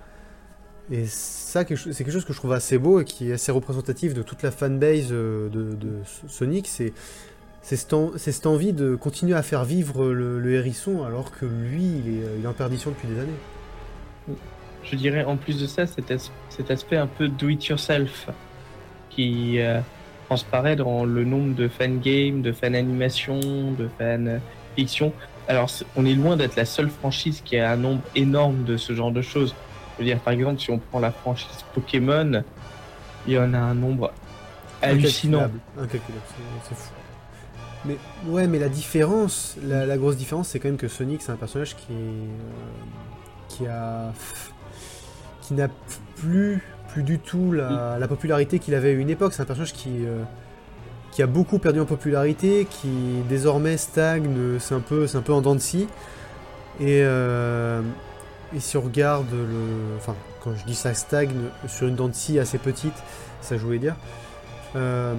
Et 0.90 1.06
ça, 1.06 1.64
c'est 1.64 2.04
quelque 2.04 2.10
chose 2.10 2.24
que 2.24 2.32
je 2.32 2.38
trouve 2.38 2.52
assez 2.52 2.76
beau 2.76 3.00
et 3.00 3.04
qui 3.04 3.30
est 3.30 3.34
assez 3.34 3.52
représentatif 3.52 4.14
de 4.14 4.22
toute 4.22 4.42
la 4.42 4.50
fanbase 4.50 5.08
euh, 5.12 5.48
de, 5.48 6.00
Sonic. 6.28 6.66
C'est 6.66 6.92
cette, 7.62 8.46
envie 8.46 8.72
de 8.72 8.96
continuer 8.96 9.34
à 9.34 9.42
faire 9.42 9.64
vivre 9.64 10.06
le, 10.06 10.52
hérisson 10.52 11.04
alors 11.04 11.30
que 11.30 11.46
lui, 11.46 11.84
il 11.84 12.16
est, 12.16 12.24
euh, 12.24 12.36
il 12.40 12.48
en 12.48 12.52
perdition 12.52 12.90
depuis 12.90 13.08
des 13.08 13.20
années. 13.20 14.36
je 14.82 14.96
dirais 14.96 15.24
en 15.24 15.36
plus 15.36 15.60
de 15.60 15.66
ça 15.66 15.86
cet, 15.86 16.10
as- 16.10 16.32
cet 16.48 16.70
aspect 16.70 16.96
un 16.96 17.06
peu 17.06 17.28
do 17.28 17.48
it 17.48 17.64
yourself 17.64 18.28
qui 19.10 19.60
euh, 19.60 19.80
transparaît 20.26 20.76
dans 20.76 21.04
le 21.04 21.24
nombre 21.24 21.54
de 21.54 21.68
fangames, 21.68 22.42
de 22.42 22.52
fan 22.52 22.74
animations, 22.74 23.72
de 23.78 23.88
fan 23.98 24.40
fiction. 24.76 25.12
Alors 25.48 25.68
on 25.96 26.04
est 26.06 26.14
loin 26.14 26.36
d'être 26.36 26.56
la 26.56 26.64
seule 26.64 26.88
franchise 26.90 27.42
qui 27.44 27.58
a 27.58 27.70
un 27.72 27.76
nombre 27.76 28.02
énorme 28.14 28.64
de 28.64 28.76
ce 28.76 28.94
genre 28.94 29.10
de 29.12 29.22
choses. 29.22 29.54
Je 29.94 29.98
veux 30.02 30.04
dire 30.04 30.18
par 30.20 30.32
exemple 30.32 30.60
si 30.60 30.70
on 30.70 30.78
prend 30.78 31.00
la 31.00 31.10
franchise 31.12 31.64
Pokémon, 31.74 32.42
il 33.26 33.32
y 33.34 33.38
en 33.38 33.52
a 33.54 33.58
un 33.58 33.74
nombre 33.74 34.12
hallucinant. 34.80 35.50
Incalculable. 35.78 36.22
C'est- 36.28 36.68
c'est 36.68 36.74
fou. 36.76 36.90
Mais 37.84 37.96
ouais, 38.26 38.46
mais 38.46 38.60
la 38.60 38.68
différence, 38.68 39.56
la, 39.62 39.84
la 39.86 39.96
grosse 39.98 40.16
différence, 40.16 40.48
c'est 40.48 40.60
quand 40.60 40.68
même 40.68 40.76
que 40.76 40.86
Sonic, 40.86 41.20
c'est 41.22 41.32
un 41.32 41.36
personnage 41.36 41.74
qui 41.74 41.92
est, 41.92 41.96
euh, 41.96 42.28
qui 43.48 43.66
a, 43.66 44.12
qui 45.42 45.54
n'a 45.54 45.66
plus, 46.16 46.62
plus 46.88 47.02
du 47.02 47.18
tout 47.18 47.50
la, 47.50 47.96
la 47.98 48.06
popularité 48.08 48.60
qu'il 48.60 48.74
avait 48.76 48.90
à 48.90 48.92
une 48.92 49.10
époque. 49.10 49.32
C'est 49.34 49.42
un 49.42 49.46
personnage 49.46 49.72
qui, 49.72 49.90
euh, 50.06 50.22
qui 51.12 51.22
a 51.22 51.26
beaucoup 51.26 51.58
perdu 51.58 51.78
en 51.78 51.84
popularité, 51.84 52.66
qui 52.68 52.90
désormais 53.28 53.76
stagne. 53.76 54.58
C'est 54.58 54.74
un 54.74 54.80
peu, 54.80 55.06
c'est 55.06 55.18
un 55.18 55.22
peu 55.22 55.32
en 55.32 55.42
dents 55.42 55.54
de 55.54 55.60
scie. 55.60 55.86
Et, 56.80 57.02
euh, 57.04 57.82
et 58.56 58.60
si 58.60 58.76
on 58.76 58.80
regarde 58.80 59.30
le, 59.30 59.96
enfin, 59.98 60.16
quand 60.42 60.56
je 60.56 60.64
dis 60.64 60.74
ça 60.74 60.94
stagne 60.94 61.34
sur 61.68 61.86
une 61.86 61.94
dent 61.94 62.08
de 62.08 62.14
scie 62.14 62.38
assez 62.38 62.58
petite, 62.58 62.94
ça 63.42 63.56
je 63.56 63.62
voulais 63.62 63.78
dire. 63.78 63.94
Euh, 64.74 65.14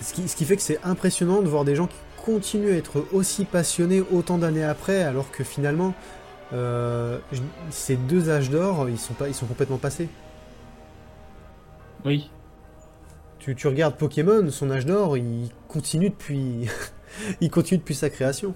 ce, 0.00 0.12
qui, 0.12 0.28
ce 0.28 0.34
qui 0.34 0.44
fait 0.44 0.56
que 0.56 0.62
c'est 0.62 0.80
impressionnant 0.84 1.42
de 1.42 1.48
voir 1.48 1.64
des 1.64 1.76
gens 1.76 1.86
qui 1.86 1.96
continuent 2.26 2.72
à 2.72 2.76
être 2.76 3.04
aussi 3.12 3.44
passionnés 3.44 4.02
autant 4.12 4.36
d'années 4.36 4.64
après, 4.64 5.02
alors 5.04 5.30
que 5.30 5.44
finalement, 5.44 5.94
euh, 6.52 7.18
ces 7.70 7.96
deux 7.96 8.30
âges 8.30 8.50
d'or, 8.50 8.88
ils 8.88 8.98
sont, 8.98 9.14
pas, 9.14 9.28
ils 9.28 9.34
sont 9.34 9.46
complètement 9.46 9.78
passés. 9.78 10.08
Oui, 12.04 12.30
Tu, 13.42 13.56
tu 13.56 13.66
regardes 13.66 13.96
Pokémon, 13.96 14.48
son 14.50 14.70
âge 14.70 14.86
d'or, 14.86 15.16
il 15.16 15.48
continue 15.66 16.10
depuis, 16.10 16.68
il 17.40 17.50
continue 17.50 17.78
depuis 17.78 17.96
sa 17.96 18.08
création. 18.08 18.54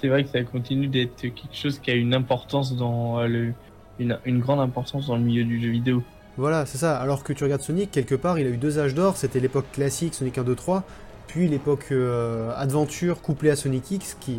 c'est 0.00 0.08
vrai 0.08 0.24
que 0.24 0.30
ça 0.30 0.42
continue 0.44 0.86
d'être 0.86 1.20
quelque 1.20 1.52
chose 1.52 1.78
qui 1.78 1.90
a 1.90 1.94
une 1.94 2.14
importance 2.14 2.74
dans 2.74 3.20
euh, 3.20 3.26
le 3.26 3.52
une, 3.98 4.18
une 4.24 4.40
grande 4.40 4.60
importance 4.60 5.08
dans 5.08 5.16
le 5.16 5.22
milieu 5.22 5.44
du 5.44 5.60
jeu 5.60 5.68
vidéo. 5.68 6.02
Voilà, 6.38 6.64
c'est 6.64 6.78
ça. 6.78 6.96
Alors 6.96 7.22
que 7.22 7.34
tu 7.34 7.44
regardes 7.44 7.60
Sonic, 7.60 7.90
quelque 7.90 8.14
part, 8.14 8.38
il 8.38 8.46
a 8.46 8.50
eu 8.50 8.56
deux 8.56 8.78
âges 8.78 8.94
d'or. 8.94 9.18
C'était 9.18 9.40
l'époque 9.40 9.70
classique, 9.72 10.14
Sonic 10.14 10.38
1, 10.38 10.44
2, 10.44 10.54
3, 10.54 10.84
puis 11.26 11.48
l'époque 11.48 11.88
euh, 11.90 12.50
aventure 12.56 13.20
couplée 13.20 13.50
à 13.50 13.56
Sonic 13.56 13.90
X, 13.90 14.16
qui... 14.18 14.38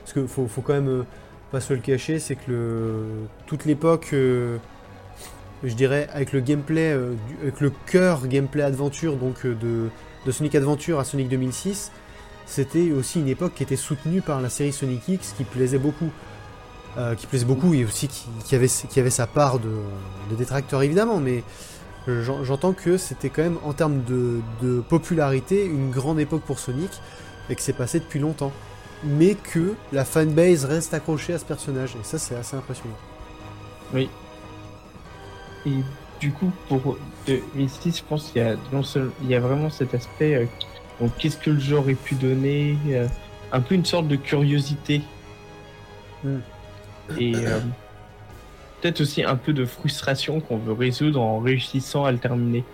Parce 0.00 0.12
qu'il 0.12 0.26
faut, 0.26 0.48
faut, 0.48 0.60
quand 0.60 0.72
même 0.72 0.88
euh, 0.88 1.02
pas 1.52 1.60
se 1.60 1.72
le 1.72 1.80
cacher, 1.80 2.18
c'est 2.18 2.34
que 2.34 2.50
le... 2.50 3.04
toute 3.46 3.64
l'époque, 3.64 4.08
euh, 4.12 4.58
je 5.64 5.74
dirais, 5.74 6.08
avec 6.12 6.32
le 6.32 6.40
gameplay, 6.40 6.92
avec 7.42 7.60
le 7.60 7.72
cœur 7.86 8.26
gameplay 8.26 8.62
aventure, 8.62 9.16
donc 9.16 9.46
de, 9.46 9.88
de 10.26 10.30
Sonic 10.30 10.54
Adventure 10.54 10.98
à 10.98 11.04
Sonic 11.04 11.28
2006, 11.28 11.90
c'était 12.46 12.92
aussi 12.92 13.20
une 13.20 13.28
époque 13.28 13.54
qui 13.54 13.62
était 13.62 13.76
soutenue 13.76 14.20
par 14.20 14.40
la 14.40 14.48
série 14.48 14.72
Sonic 14.72 15.08
X, 15.08 15.34
qui 15.36 15.44
plaisait 15.44 15.78
beaucoup. 15.78 16.10
Euh, 16.96 17.16
qui 17.16 17.26
plaisait 17.26 17.44
beaucoup 17.44 17.74
et 17.74 17.84
aussi 17.84 18.06
qui, 18.06 18.54
avait, 18.54 18.68
qui 18.68 19.00
avait 19.00 19.10
sa 19.10 19.26
part 19.26 19.58
de, 19.58 19.72
détracteurs 20.38 20.80
évidemment, 20.80 21.18
mais 21.18 21.42
j'entends 22.06 22.72
que 22.72 22.98
c'était 22.98 23.30
quand 23.30 23.42
même 23.42 23.58
en 23.64 23.72
termes 23.72 24.04
de, 24.04 24.80
popularité 24.88 25.66
une 25.66 25.90
grande 25.90 26.20
époque 26.20 26.42
pour 26.42 26.60
Sonic 26.60 26.90
et 27.50 27.56
que 27.56 27.62
c'est 27.62 27.72
passé 27.72 27.98
depuis 27.98 28.20
longtemps. 28.20 28.52
Mais 29.02 29.34
que 29.34 29.74
la 29.92 30.04
fanbase 30.04 30.66
reste 30.66 30.94
accrochée 30.94 31.34
à 31.34 31.40
ce 31.40 31.44
personnage 31.44 31.96
et 32.00 32.04
ça 32.04 32.16
c'est 32.16 32.36
assez 32.36 32.56
impressionnant. 32.56 32.96
Oui. 33.92 34.08
Et 35.66 35.82
du 36.20 36.32
coup, 36.32 36.50
pour 36.68 36.98
ici, 37.56 37.92
je 37.92 38.02
pense 38.02 38.30
qu'il 38.30 38.42
y 38.42 38.44
a, 38.44 38.56
il 39.22 39.28
y 39.28 39.34
a 39.34 39.40
vraiment 39.40 39.70
cet 39.70 39.94
aspect. 39.94 40.34
Euh, 40.34 40.46
donc, 41.00 41.12
qu'est-ce 41.18 41.38
que 41.38 41.50
le 41.50 41.60
jeu 41.60 41.76
aurait 41.76 41.94
pu 41.94 42.14
donner 42.14 42.76
euh, 42.88 43.08
Un 43.52 43.60
peu 43.60 43.74
une 43.74 43.84
sorte 43.84 44.08
de 44.08 44.16
curiosité. 44.16 45.02
Hmm 46.22 46.38
et 47.18 47.34
euh, 47.36 47.60
peut-être 48.80 49.00
aussi 49.00 49.22
un 49.22 49.36
peu 49.36 49.52
de 49.52 49.64
frustration 49.64 50.40
qu'on 50.40 50.58
veut 50.58 50.72
résoudre 50.72 51.20
en 51.20 51.38
réussissant 51.38 52.04
à 52.04 52.12
le 52.12 52.18
terminer. 52.18 52.64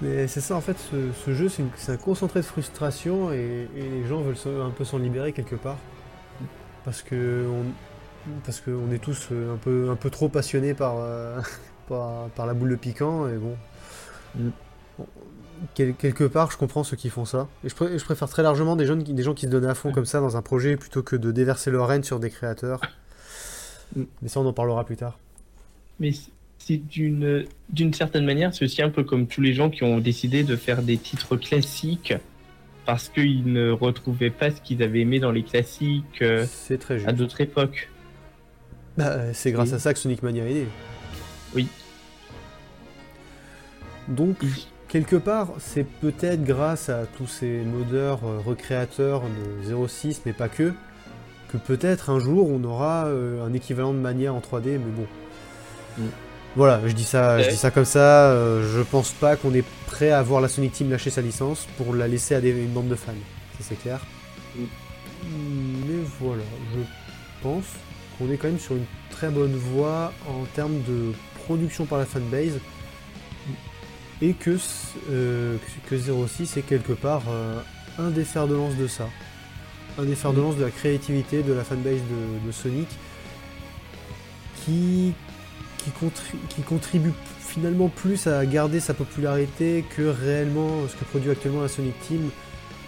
Mais 0.00 0.26
c'est 0.26 0.40
ça 0.40 0.56
en 0.56 0.60
fait, 0.60 0.76
ce, 1.24 1.32
jeu 1.32 1.48
c'est 1.48 1.92
un 1.92 1.96
concentré 1.96 2.40
de 2.40 2.44
frustration 2.44 3.32
et, 3.32 3.68
les 3.76 4.04
gens 4.08 4.20
veulent 4.20 4.62
un 4.62 4.70
peu 4.70 4.84
s'en 4.84 4.98
libérer 4.98 5.32
quelque 5.32 5.54
part. 5.54 5.78
Parce 6.84 7.02
que 7.02 7.46
on, 7.48 7.64
parce 8.44 8.60
qu'on 8.60 8.90
est 8.92 8.98
tous 8.98 9.28
un 9.32 9.56
peu, 9.56 9.90
un 9.90 9.96
peu 9.96 10.10
trop 10.10 10.28
passionnés 10.28 10.74
par, 10.74 10.94
euh, 10.98 11.40
par, 11.88 12.46
la 12.46 12.54
boule 12.54 12.70
de 12.70 12.76
piquant 12.76 13.28
et 13.28 13.36
bon. 13.36 13.56
Mm 14.36 14.50
quelque 15.74 16.24
part, 16.24 16.50
je 16.50 16.56
comprends 16.56 16.84
ceux 16.84 16.96
qui 16.96 17.10
font 17.10 17.24
ça. 17.24 17.48
Et 17.64 17.68
je, 17.68 18.04
préfère 18.04 18.28
très 18.28 18.42
largement 18.42 18.76
des 18.76 18.86
gens, 18.86 18.96
des 18.96 19.22
gens 19.22 19.34
qui 19.34 19.46
se 19.46 19.50
donnent 19.50 19.66
à 19.66 19.74
fond 19.74 19.92
comme 19.92 20.04
ça 20.04 20.20
dans 20.20 20.36
un 20.36 20.42
projet 20.42 20.76
plutôt 20.76 21.02
que 21.02 21.16
de 21.16 21.30
déverser 21.30 21.70
leur 21.70 21.90
haine 21.92 22.04
sur 22.04 22.20
des 22.20 22.30
créateurs. 22.30 22.80
Mm. 23.96 24.02
Mais 24.22 24.28
ça, 24.28 24.40
on 24.40 24.46
en 24.46 24.52
parlera 24.52 24.84
plus 24.84 24.96
tard. 24.96 25.18
Mais 26.00 26.12
c'est 26.58 26.76
d'une 26.76 27.46
d'une 27.70 27.92
certaine 27.92 28.24
manière, 28.24 28.54
c'est 28.54 28.64
aussi 28.64 28.82
un 28.82 28.90
peu 28.90 29.04
comme 29.04 29.26
tous 29.26 29.40
les 29.40 29.52
gens 29.52 29.70
qui 29.70 29.82
ont 29.82 29.98
décidé 29.98 30.44
de 30.44 30.56
faire 30.56 30.82
des 30.82 30.96
titres 30.96 31.36
classiques 31.36 32.14
parce 32.84 33.08
qu'ils 33.08 33.52
ne 33.52 33.70
retrouvaient 33.70 34.30
pas 34.30 34.50
ce 34.50 34.60
qu'ils 34.60 34.82
avaient 34.82 35.00
aimé 35.00 35.20
dans 35.20 35.30
les 35.30 35.44
classiques 35.44 36.22
euh, 36.22 36.46
très 36.80 37.06
à 37.06 37.12
d'autres 37.12 37.40
époques. 37.40 37.88
Bah, 38.96 39.32
c'est 39.32 39.52
grâce 39.52 39.72
à 39.72 39.78
ça 39.78 39.92
que 39.92 39.98
Sonic 39.98 40.22
Mania 40.22 40.44
est 40.44 40.54
né. 40.54 40.66
Oui. 41.54 41.68
Donc, 44.08 44.36
Quelque 44.92 45.16
part, 45.16 45.48
c'est 45.58 45.86
peut-être 45.86 46.44
grâce 46.44 46.90
à 46.90 47.06
tous 47.16 47.26
ces 47.26 47.62
modeurs 47.62 48.20
euh, 48.26 48.40
recréateurs 48.44 49.22
de 49.66 49.86
06, 49.88 50.20
mais 50.26 50.34
pas 50.34 50.50
que, 50.50 50.74
que 51.48 51.56
peut-être 51.56 52.10
un 52.10 52.20
jour 52.20 52.50
on 52.50 52.62
aura 52.62 53.06
euh, 53.06 53.42
un 53.42 53.54
équivalent 53.54 53.94
de 53.94 53.98
Mania 53.98 54.34
en 54.34 54.40
3D, 54.40 54.72
mais 54.72 54.78
bon. 54.78 55.06
Mm. 55.96 56.08
Voilà, 56.56 56.82
je 56.86 56.92
dis 56.92 57.04
ça, 57.04 57.40
je 57.40 57.48
dis 57.48 57.56
ça 57.56 57.70
comme 57.70 57.86
ça. 57.86 58.32
Euh, 58.32 58.70
je 58.76 58.82
pense 58.82 59.12
pas 59.12 59.36
qu'on 59.36 59.54
est 59.54 59.64
prêt 59.86 60.10
à 60.10 60.20
voir 60.22 60.42
la 60.42 60.48
Sonic 60.48 60.72
Team 60.72 60.90
lâcher 60.90 61.08
sa 61.08 61.22
licence 61.22 61.66
pour 61.78 61.94
la 61.94 62.06
laisser 62.06 62.34
à 62.34 62.40
une 62.40 62.74
bande 62.74 62.88
de 62.88 62.94
fans. 62.94 63.12
Ça 63.58 63.64
c'est 63.70 63.80
clair. 63.80 64.04
Mm. 64.54 64.64
Mais 65.88 66.02
voilà, 66.20 66.42
je 66.74 66.80
pense 67.42 67.64
qu'on 68.22 68.32
est 68.32 68.36
quand 68.36 68.48
même 68.48 68.58
sur 68.58 68.76
une 68.76 68.84
très 69.10 69.28
bonne 69.28 69.54
voie 69.54 70.12
en 70.28 70.44
termes 70.54 70.80
de 70.82 71.12
production 71.44 71.86
par 71.86 71.98
la 71.98 72.06
fanbase. 72.06 72.58
Et 74.20 74.34
que, 74.34 74.56
euh, 75.10 75.56
que 75.90 75.98
06 75.98 76.56
est 76.56 76.62
quelque 76.62 76.92
part 76.92 77.22
euh, 77.28 77.60
un 77.98 78.10
des 78.10 78.24
fers 78.24 78.46
de 78.46 78.54
lance 78.54 78.76
de 78.76 78.86
ça. 78.86 79.08
Un 79.98 80.04
des 80.04 80.14
fers 80.14 80.32
de 80.32 80.40
lance 80.40 80.56
de 80.56 80.64
la 80.64 80.70
créativité 80.70 81.42
de 81.42 81.52
la 81.52 81.64
fanbase 81.64 82.00
de, 82.46 82.52
Sonic 82.52 82.88
qui, 84.64 85.12
qui, 85.78 86.62
contribue 86.62 87.12
finalement 87.40 87.88
plus 87.88 88.28
à 88.28 88.46
garder 88.46 88.78
sa 88.78 88.94
popularité 88.94 89.84
que 89.96 90.02
réellement 90.02 90.86
ce 90.88 90.94
que 90.94 91.04
produit 91.04 91.30
actuellement 91.30 91.62
la 91.62 91.68
Sonic 91.68 91.98
Team 92.06 92.30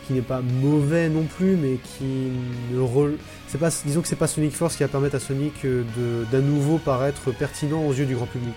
qui 0.07 0.13
n'est 0.13 0.23
pas 0.23 0.41
mauvais 0.41 1.09
non 1.09 1.25
plus 1.25 1.57
mais 1.57 1.77
qui 1.77 2.33
ne 2.73 3.17
c'est 3.49 3.59
pas 3.59 3.71
disons 3.85 4.03
que 4.03 4.09
c'est 4.09 4.17
pas 4.17 4.27
Sonic 4.27 4.53
Force 4.53 4.77
qui 4.77 4.83
va 4.83 4.89
permettre 4.89 5.17
à 5.17 5.21
Sonic 5.21 5.65
euh, 5.65 5.85
d'à 6.31 6.41
nouveau 6.41 6.79
paraître 6.79 7.33
pertinent 7.33 7.83
aux 7.85 7.93
yeux 7.93 8.07
du 8.07 8.15
grand 8.15 8.27
public. 8.27 8.55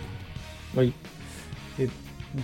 Oui. 0.75 0.93
Et 1.79 1.87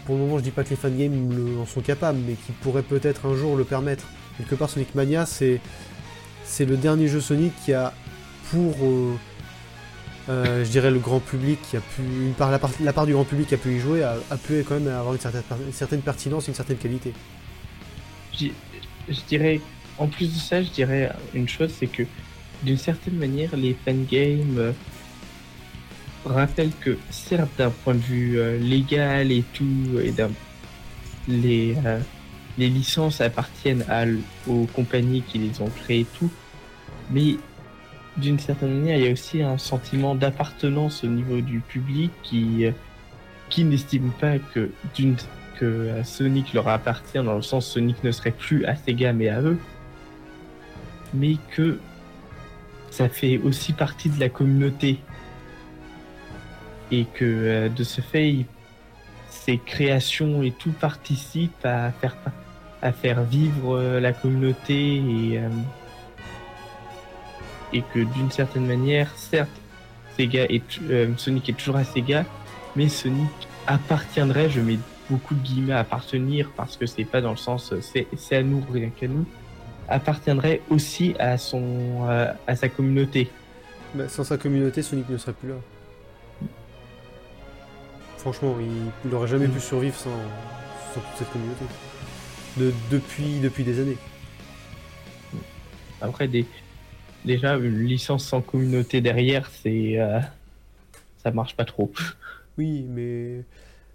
pour 0.05 0.15
le 0.15 0.21
moment, 0.21 0.37
je 0.37 0.43
dis 0.43 0.51
pas 0.51 0.63
que 0.63 0.69
les 0.69 0.75
fangames 0.75 1.59
en 1.61 1.65
sont 1.65 1.81
capables, 1.81 2.19
mais 2.25 2.33
qui 2.33 2.51
pourraient 2.51 2.83
peut-être 2.83 3.25
un 3.25 3.35
jour 3.35 3.57
le 3.57 3.63
permettre. 3.63 4.05
Quelque 4.37 4.55
part, 4.55 4.69
Sonic 4.69 4.95
Mania, 4.95 5.25
c'est 5.25 5.59
c'est 6.45 6.65
le 6.65 6.77
dernier 6.77 7.07
jeu 7.07 7.21
Sonic 7.21 7.53
qui 7.63 7.73
a, 7.73 7.93
pour, 8.51 8.75
euh, 8.83 9.15
euh, 10.29 10.63
je 10.63 10.69
dirais, 10.69 10.91
le 10.91 10.99
grand 10.99 11.19
public, 11.19 11.59
qui 11.69 11.77
a 11.77 11.79
pu, 11.79 12.01
une 12.01 12.33
part, 12.33 12.51
la, 12.51 12.93
part, 12.93 13.05
du 13.05 13.13
grand 13.13 13.23
public 13.23 13.47
qui 13.47 13.55
a 13.55 13.57
pu 13.57 13.75
y 13.75 13.79
jouer, 13.79 14.03
a, 14.03 14.37
pu 14.37 14.63
quand 14.67 14.75
même 14.79 14.87
avoir 14.87 15.13
une 15.13 15.19
certaine, 15.19 15.43
une 15.65 15.73
certaine 15.73 16.01
pertinence, 16.01 16.47
une 16.47 16.53
certaine 16.53 16.77
qualité. 16.77 17.13
Je, 19.09 19.19
dirais, 19.27 19.61
en 19.97 20.07
plus 20.07 20.33
de 20.33 20.39
ça, 20.39 20.61
je 20.61 20.69
dirais 20.69 21.11
une 21.33 21.47
chose, 21.47 21.71
c'est 21.77 21.87
que 21.87 22.03
d'une 22.63 22.77
certaine 22.77 23.15
manière, 23.15 23.55
les 23.55 23.75
fangames 23.85 24.73
rappelle 26.25 26.71
que 26.79 26.97
certes 27.09 27.51
d'un 27.57 27.69
point 27.69 27.95
de 27.95 27.99
vue 27.99 28.39
euh, 28.39 28.57
légal 28.57 29.31
et 29.31 29.43
tout, 29.53 29.99
et 30.01 30.13
les, 31.27 31.75
euh, 31.85 31.99
les 32.57 32.69
licences 32.69 33.21
appartiennent 33.21 33.85
aux 34.47 34.65
compagnies 34.67 35.21
qui 35.21 35.39
les 35.39 35.61
ont 35.61 35.69
créées 35.69 36.05
tout, 36.17 36.31
mais 37.11 37.35
d'une 38.17 38.39
certaine 38.39 38.79
manière, 38.79 38.97
il 38.97 39.05
y 39.05 39.07
a 39.07 39.11
aussi 39.11 39.41
un 39.41 39.57
sentiment 39.57 40.15
d'appartenance 40.15 41.03
au 41.03 41.07
niveau 41.07 41.41
du 41.41 41.59
public 41.59 42.11
qui, 42.21 42.65
euh, 42.65 42.71
qui 43.49 43.63
n'estime 43.63 44.11
pas 44.19 44.37
que, 44.39 44.69
d'une, 44.95 45.15
que 45.59 46.03
Sonic 46.03 46.53
leur 46.53 46.67
appartient 46.67 47.21
dans 47.23 47.35
le 47.35 47.41
sens 47.41 47.65
Sonic 47.65 48.03
ne 48.03 48.11
serait 48.11 48.31
plus 48.31 48.65
à 48.65 48.75
Sega 48.75 49.13
mais 49.13 49.29
à 49.29 49.41
eux, 49.41 49.57
mais 51.13 51.37
que 51.55 51.79
ça 52.93 53.09
fait 53.09 53.39
aussi 53.39 53.73
partie 53.73 54.09
de 54.09 54.19
la 54.19 54.29
communauté. 54.29 54.99
Et 56.91 57.05
que 57.05 57.25
euh, 57.25 57.69
de 57.69 57.83
ce 57.83 58.01
fait, 58.01 58.45
ces 59.29 59.57
créations 59.57 60.43
et 60.43 60.51
tout 60.51 60.71
participent 60.71 61.65
à 61.65 61.91
faire, 61.91 62.15
à 62.83 62.91
faire 62.91 63.23
vivre 63.23 63.77
euh, 63.77 63.99
la 63.99 64.13
communauté 64.13 64.97
et, 64.97 65.39
euh, 65.39 65.49
et 67.73 67.81
que 67.81 67.99
d'une 67.99 68.29
certaine 68.29 68.67
manière, 68.67 69.09
certes, 69.15 69.49
Sega 70.15 70.45
et 70.47 70.61
Sonic 71.17 71.49
est 71.49 71.53
toujours 71.53 71.77
à 71.77 71.83
Sega, 71.83 72.25
mais 72.75 72.87
Sonic 72.89 73.31
appartiendrait, 73.65 74.51
je 74.51 74.61
mets 74.61 74.77
beaucoup 75.09 75.35
de 75.35 75.41
guillemets 75.41 75.73
à 75.73 75.79
appartenir 75.79 76.49
parce 76.55 76.77
que 76.77 76.85
c'est 76.85 77.03
pas 77.03 77.21
dans 77.21 77.31
le 77.31 77.37
sens 77.37 77.73
c'est 77.81 78.35
à 78.35 78.43
nous 78.43 78.63
rien 78.71 78.89
qu'à 78.89 79.07
nous, 79.07 79.25
appartiendrait 79.89 80.61
aussi 80.69 81.15
à 81.19 81.37
son 81.37 82.07
à 82.47 82.55
sa 82.55 82.69
communauté. 82.69 83.29
Bah, 83.95 84.09
sans 84.09 84.23
sa 84.23 84.37
communauté, 84.37 84.81
Sonic 84.81 85.07
ne 85.09 85.17
serait 85.17 85.33
plus 85.33 85.49
là. 85.49 85.55
Franchement, 88.17 88.55
il 88.59 89.09
n'aurait 89.09 89.27
jamais 89.27 89.47
pu 89.47 89.59
survivre 89.59 89.95
sans, 89.95 90.09
toute 90.93 91.03
cette 91.17 91.31
communauté. 91.31 91.65
depuis, 92.89 93.39
depuis 93.39 93.63
des 93.63 93.79
années. 93.79 93.97
Après, 96.01 96.27
des, 96.27 96.45
déjà, 97.23 97.55
une 97.57 97.85
licence 97.85 98.25
sans 98.25 98.41
communauté 98.41 99.01
derrière, 99.01 99.49
c'est. 99.61 99.99
Euh, 99.99 100.19
ça 101.23 101.31
marche 101.31 101.55
pas 101.55 101.65
trop. 101.65 101.91
Oui, 102.57 102.85
mais 102.89 103.43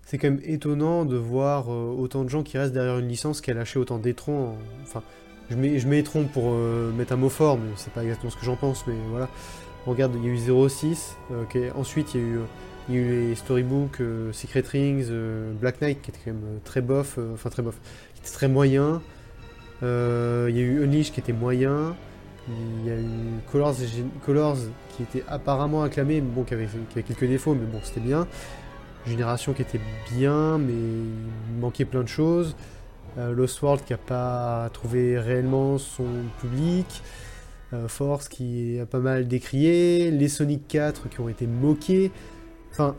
c'est 0.09 0.17
quand 0.17 0.31
même 0.31 0.41
étonnant 0.43 1.05
de 1.05 1.17
voir 1.17 1.71
euh, 1.71 1.95
autant 1.95 2.25
de 2.25 2.31
gens 2.31 2.43
qui 2.43 2.57
restent 2.57 2.73
derrière 2.73 2.99
une 2.99 3.09
licence 3.09 3.43
qui 3.43 3.51
a 3.51 3.55
lâché 3.55 3.79
autant 3.79 3.99
d'étrons. 3.99 4.55
Enfin, 4.83 5.03
je 5.51 5.57
mets, 5.57 5.79
je 5.79 5.87
mets 5.87 5.99
étron 5.99 6.25
pour 6.25 6.45
euh, 6.47 6.91
mettre 6.93 7.13
un 7.13 7.17
mot 7.17 7.29
fort, 7.29 7.59
mais 7.59 7.71
c'est 7.77 7.93
pas 7.93 8.03
exactement 8.03 8.31
ce 8.31 8.39
que 8.39 8.47
j'en 8.47 8.57
pense, 8.57 8.87
mais 8.87 8.95
voilà. 9.11 9.29
regarde, 9.85 10.15
il 10.17 10.25
y 10.25 10.31
a 10.31 10.33
eu 10.33 10.69
06, 10.69 11.15
ensuite 11.77 12.15
il 12.15 12.21
y 12.21 12.25
a 12.25 12.27
eu 12.27 12.39
les 12.89 13.35
storybooks, 13.35 14.01
euh, 14.01 14.33
Secret 14.33 14.65
Rings, 14.67 15.09
euh, 15.11 15.53
Black 15.53 15.83
Knight 15.83 16.01
qui 16.01 16.11
était 16.11 16.21
quand 16.25 16.33
même 16.33 16.45
euh, 16.45 16.59
très 16.65 16.81
bof, 16.81 17.19
enfin 17.35 17.51
très 17.51 17.63
bof, 17.63 17.79
qui 18.15 18.23
était 18.23 18.33
très 18.33 18.49
moyen. 18.49 19.03
il 19.83 19.87
y 19.87 20.59
a 20.59 20.63
eu 20.63 20.83
Unleash 20.85 21.13
qui 21.13 21.21
était 21.21 21.35
moyen. 21.35 21.95
Il 22.49 22.87
y 22.87 22.91
a 22.91 22.97
eu 22.97 23.41
Colors 23.53 24.57
qui 24.97 25.03
était 25.03 25.23
apparemment 25.29 25.83
acclamé, 25.83 26.23
mais 26.23 26.31
bon, 26.31 26.45
qui 26.45 26.55
avait, 26.55 26.67
quelques 26.95 27.27
défauts, 27.27 27.55
mais 27.55 27.67
bon, 27.67 27.79
c'était 27.83 28.01
bien. 28.01 28.27
Génération 29.09 29.53
qui 29.53 29.63
était 29.63 29.81
bien, 30.13 30.59
mais 30.59 30.73
il 30.73 31.61
manquait 31.61 31.85
plein 31.85 32.03
de 32.03 32.09
choses. 32.09 32.55
Euh, 33.19 33.33
Lost 33.33 33.61
World 33.63 33.85
qui 33.85 33.93
a 33.93 33.99
pas 33.99 34.69
trouvé 34.73 35.19
réellement 35.19 35.79
son 35.79 36.07
public. 36.41 37.03
Euh, 37.73 37.89
Force 37.89 38.29
qui 38.29 38.79
a 38.81 38.87
pas 38.87 39.01
mal 39.01 39.27
décrié. 39.27 40.11
Les 40.11 40.29
Sonic 40.29 40.69
4 40.69 41.09
qui 41.09 41.21
ont 41.21 41.29
été 41.29 41.47
moqués. 41.47 42.11
Enfin, 42.71 42.95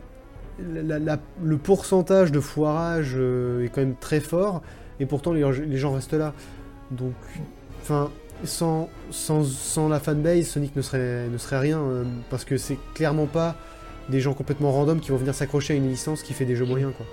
le 0.58 1.56
pourcentage 1.56 2.32
de 2.32 2.40
foirage 2.40 3.14
euh, 3.16 3.64
est 3.64 3.68
quand 3.68 3.80
même 3.80 3.96
très 3.98 4.20
fort. 4.20 4.62
Et 4.98 5.06
pourtant, 5.06 5.32
les, 5.32 5.78
gens 5.78 5.92
restent 5.92 6.12
là. 6.12 6.34
Donc, 6.90 7.14
enfin, 7.80 8.10
sans, 8.44 8.90
sans, 9.10 9.44
sans 9.44 9.88
la 9.88 9.98
fanbase, 10.00 10.46
Sonic 10.46 10.76
ne 10.76 10.82
serait, 10.82 11.28
ne 11.28 11.38
serait 11.38 11.58
rien. 11.58 11.80
parce 12.28 12.44
que 12.44 12.58
c'est 12.58 12.78
clairement 12.94 13.26
pas 13.26 13.56
des 14.10 14.20
gens 14.20 14.34
complètement 14.34 14.70
random 14.72 15.00
qui 15.00 15.10
vont 15.10 15.16
venir 15.16 15.34
s'accrocher 15.34 15.72
à 15.74 15.76
une 15.76 15.88
licence 15.88 16.22
qui 16.22 16.32
fait 16.34 16.44
des 16.44 16.56
jeux 16.56 16.66
moyens, 16.66 16.92
quoi. 16.96 17.06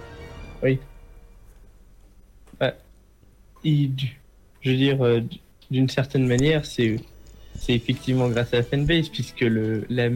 Et 3.63 3.87
du- 3.87 4.19
je 4.61 4.71
veux 4.71 4.77
dire, 4.77 5.03
euh, 5.05 5.21
d'une 5.71 5.89
certaine 5.89 6.27
manière, 6.27 6.65
c'est 6.65 6.97
c'est 7.59 7.73
effectivement 7.73 8.29
grâce 8.29 8.53
à 8.53 8.57
la 8.57 8.63
fanbase, 8.63 9.09
puisque 9.09 9.41
le, 9.41 9.85
la- 9.89 10.09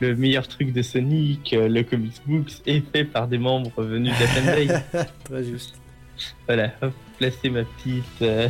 le 0.00 0.16
meilleur 0.16 0.48
truc 0.48 0.72
de 0.72 0.82
Sonic, 0.82 1.52
euh, 1.52 1.68
le 1.68 1.84
comics 1.84 2.20
books, 2.26 2.62
est 2.66 2.82
fait 2.90 3.04
par 3.04 3.28
des 3.28 3.38
membres 3.38 3.82
venus 3.84 4.12
de 4.12 4.20
la 4.20 4.26
fanbase. 4.66 4.82
Très 5.24 5.44
juste. 5.44 5.74
voilà, 6.46 6.72
hop, 6.82 6.92
placer 7.18 7.48
ma 7.48 7.62
petite, 7.64 8.04
euh, 8.22 8.48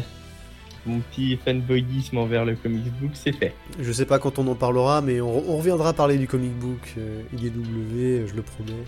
mon 0.87 1.01
petit 1.01 1.37
fanboyisme 1.45 2.19
envers 2.19 2.45
le 2.45 2.57
comics 2.57 2.93
book, 3.01 3.11
c'est 3.15 3.33
fait. 3.33 3.55
Je 3.79 3.93
sais 3.93 4.07
pas 4.07 4.19
quand 4.19 4.39
on 4.39 4.47
en 4.49 4.55
parlera, 4.55 5.01
mais 5.01 5.21
on, 5.21 5.51
on 5.51 5.57
reviendra 5.59 5.93
parler 5.93 6.17
du 6.19 6.27
comic 6.27 6.53
book 6.59 6.95
euh, 6.99 7.23
IDW, 7.35 8.29
je 8.29 8.35
le 8.35 8.43
promets. 8.43 8.85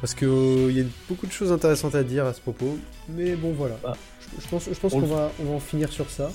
Parce 0.00 0.14
que 0.14 0.26
euh, 0.26 0.72
y 0.72 0.80
a 0.80 0.84
beaucoup 1.08 1.26
de 1.26 1.32
choses 1.32 1.52
intéressantes 1.52 1.94
à 1.94 2.02
dire 2.02 2.26
à 2.26 2.32
ce 2.32 2.40
propos. 2.40 2.78
Mais 3.08 3.36
bon, 3.36 3.52
voilà. 3.52 3.76
Ah. 3.84 3.94
Je, 4.20 4.42
je 4.42 4.48
pense, 4.48 4.68
je 4.70 4.78
pense 4.78 4.92
On 4.92 5.00
qu'on 5.00 5.06
va, 5.06 5.32
on 5.40 5.44
va 5.44 5.52
en 5.52 5.60
finir 5.60 5.90
sur 5.92 6.08
ça. 6.10 6.30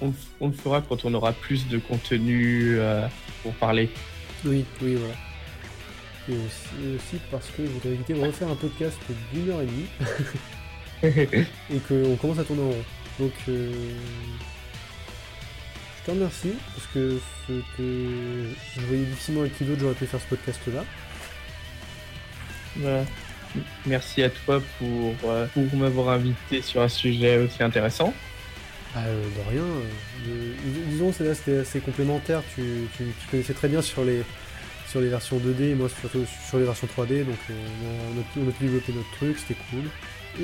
On, 0.00 0.12
on 0.40 0.48
le 0.48 0.54
fera 0.54 0.80
quand 0.80 1.04
on 1.04 1.14
aura 1.14 1.32
plus 1.32 1.68
de 1.68 1.78
contenu 1.78 2.76
euh, 2.78 3.06
pour 3.42 3.52
parler. 3.54 3.90
Oui, 4.44 4.64
oui, 4.82 4.94
voilà. 4.96 5.14
Et 6.28 6.32
aussi, 6.32 6.96
aussi 6.96 7.22
parce 7.30 7.48
que 7.48 7.64
je 7.64 7.70
voudrais 7.70 7.90
éviter 7.90 8.14
de 8.14 8.20
refaire 8.20 8.48
un 8.48 8.54
podcast 8.54 8.96
d'une 9.32 9.50
heure 9.50 9.60
et 9.60 9.66
demie 9.66 9.86
et 11.70 11.78
qu'on 11.86 12.16
commence 12.16 12.38
à 12.38 12.44
tourner 12.44 12.62
en 12.62 12.68
rond. 12.68 12.84
Donc, 13.18 13.32
euh, 13.48 13.72
je 16.00 16.06
te 16.06 16.10
remercie 16.10 16.52
parce 16.74 16.86
que 16.94 17.18
je 17.48 18.80
voyais 18.86 19.04
difficilement 19.04 19.40
avec 19.42 19.56
qui 19.56 19.64
d'autre 19.64 19.80
j'aurais 19.80 19.94
pu 19.94 20.06
faire 20.06 20.20
ce 20.20 20.26
podcast-là. 20.26 20.84
Voilà. 22.76 23.04
Merci 23.86 24.22
à 24.24 24.30
toi 24.30 24.60
pour, 24.78 25.14
euh, 25.30 25.46
pour 25.54 25.76
m'avoir 25.76 26.08
invité 26.08 26.60
sur 26.60 26.82
un 26.82 26.88
sujet 26.88 27.38
aussi 27.38 27.62
intéressant. 27.62 28.12
Ah, 28.96 29.04
euh, 29.06 29.22
de 29.22 29.50
rien. 29.50 29.62
euh, 29.62 30.52
dis- 30.64 30.80
disons, 30.90 31.12
c'est 31.12 31.32
c'était 31.34 31.58
assez 31.58 31.80
complémentaire. 31.80 32.42
Tu, 32.54 32.62
tu, 32.96 33.04
tu 33.20 33.26
connaissais 33.30 33.54
très 33.54 33.68
bien 33.68 33.80
sur 33.80 34.04
les, 34.04 34.22
sur 34.88 35.00
les 35.00 35.08
versions 35.08 35.38
2D, 35.38 35.70
et 35.70 35.74
moi 35.74 35.88
surtout 35.88 36.24
sur 36.48 36.58
les 36.58 36.64
versions 36.64 36.88
3D. 36.96 37.24
Donc, 37.24 37.38
euh, 37.50 37.54
on, 38.16 38.20
a 38.20 38.22
pu, 38.24 38.40
on 38.44 38.48
a 38.48 38.52
pu 38.52 38.64
développer 38.64 38.92
notre 38.92 39.10
truc, 39.12 39.36
c'était 39.38 39.58
cool. 39.70 39.84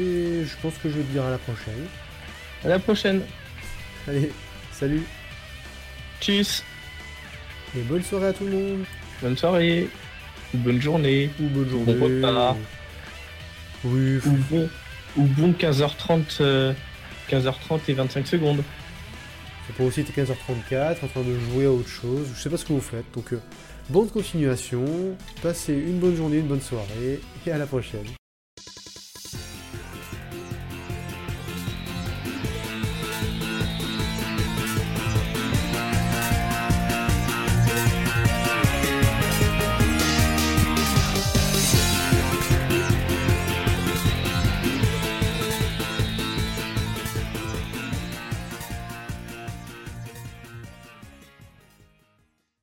Et 0.00 0.44
je 0.44 0.56
pense 0.62 0.74
que 0.80 0.88
je 0.88 0.94
vais 0.98 1.02
te 1.02 1.10
dire 1.12 1.24
à 1.24 1.30
la 1.30 1.38
prochaine. 1.38 1.86
À 2.64 2.68
la 2.68 2.78
prochaine. 2.78 3.22
Allez, 4.06 4.30
salut 4.72 5.02
Tchuss. 6.20 6.62
et 7.76 7.80
bonne 7.82 8.02
soirée 8.02 8.28
à 8.28 8.32
tout 8.32 8.44
le 8.44 8.50
monde. 8.52 8.84
Bonne 9.22 9.36
soirée. 9.36 9.88
Bonne 10.54 10.80
journée. 10.80 11.30
Ou 11.40 11.48
bonne 11.48 11.68
journée. 11.68 11.94
Bon 11.94 12.04
repas. 12.06 12.56
Oui, 13.84 14.18
Ou 14.26 14.30
bon, 14.50 14.68
ou 15.16 15.22
bon 15.22 15.52
15h30, 15.52 16.22
euh, 16.42 16.72
15h30 17.30 17.80
et 17.88 17.92
25 17.94 18.26
secondes. 18.26 18.62
c'est 19.66 19.74
pour 19.74 19.86
aussi 19.86 20.04
t'es 20.04 20.20
15h34 20.22 21.02
en 21.02 21.06
train 21.08 21.22
de 21.22 21.38
jouer 21.38 21.64
à 21.64 21.70
autre 21.70 21.88
chose. 21.88 22.28
Je 22.36 22.40
sais 22.42 22.50
pas 22.50 22.58
ce 22.58 22.64
que 22.66 22.74
vous 22.74 22.80
faites. 22.82 23.06
Donc, 23.14 23.32
euh, 23.32 23.40
bonne 23.88 24.10
continuation. 24.10 24.84
Passez 25.42 25.72
une 25.72 25.98
bonne 25.98 26.16
journée, 26.16 26.38
une 26.38 26.46
bonne 26.48 26.60
soirée. 26.60 27.20
Et 27.46 27.52
à 27.52 27.56
la 27.56 27.66
prochaine. 27.66 28.04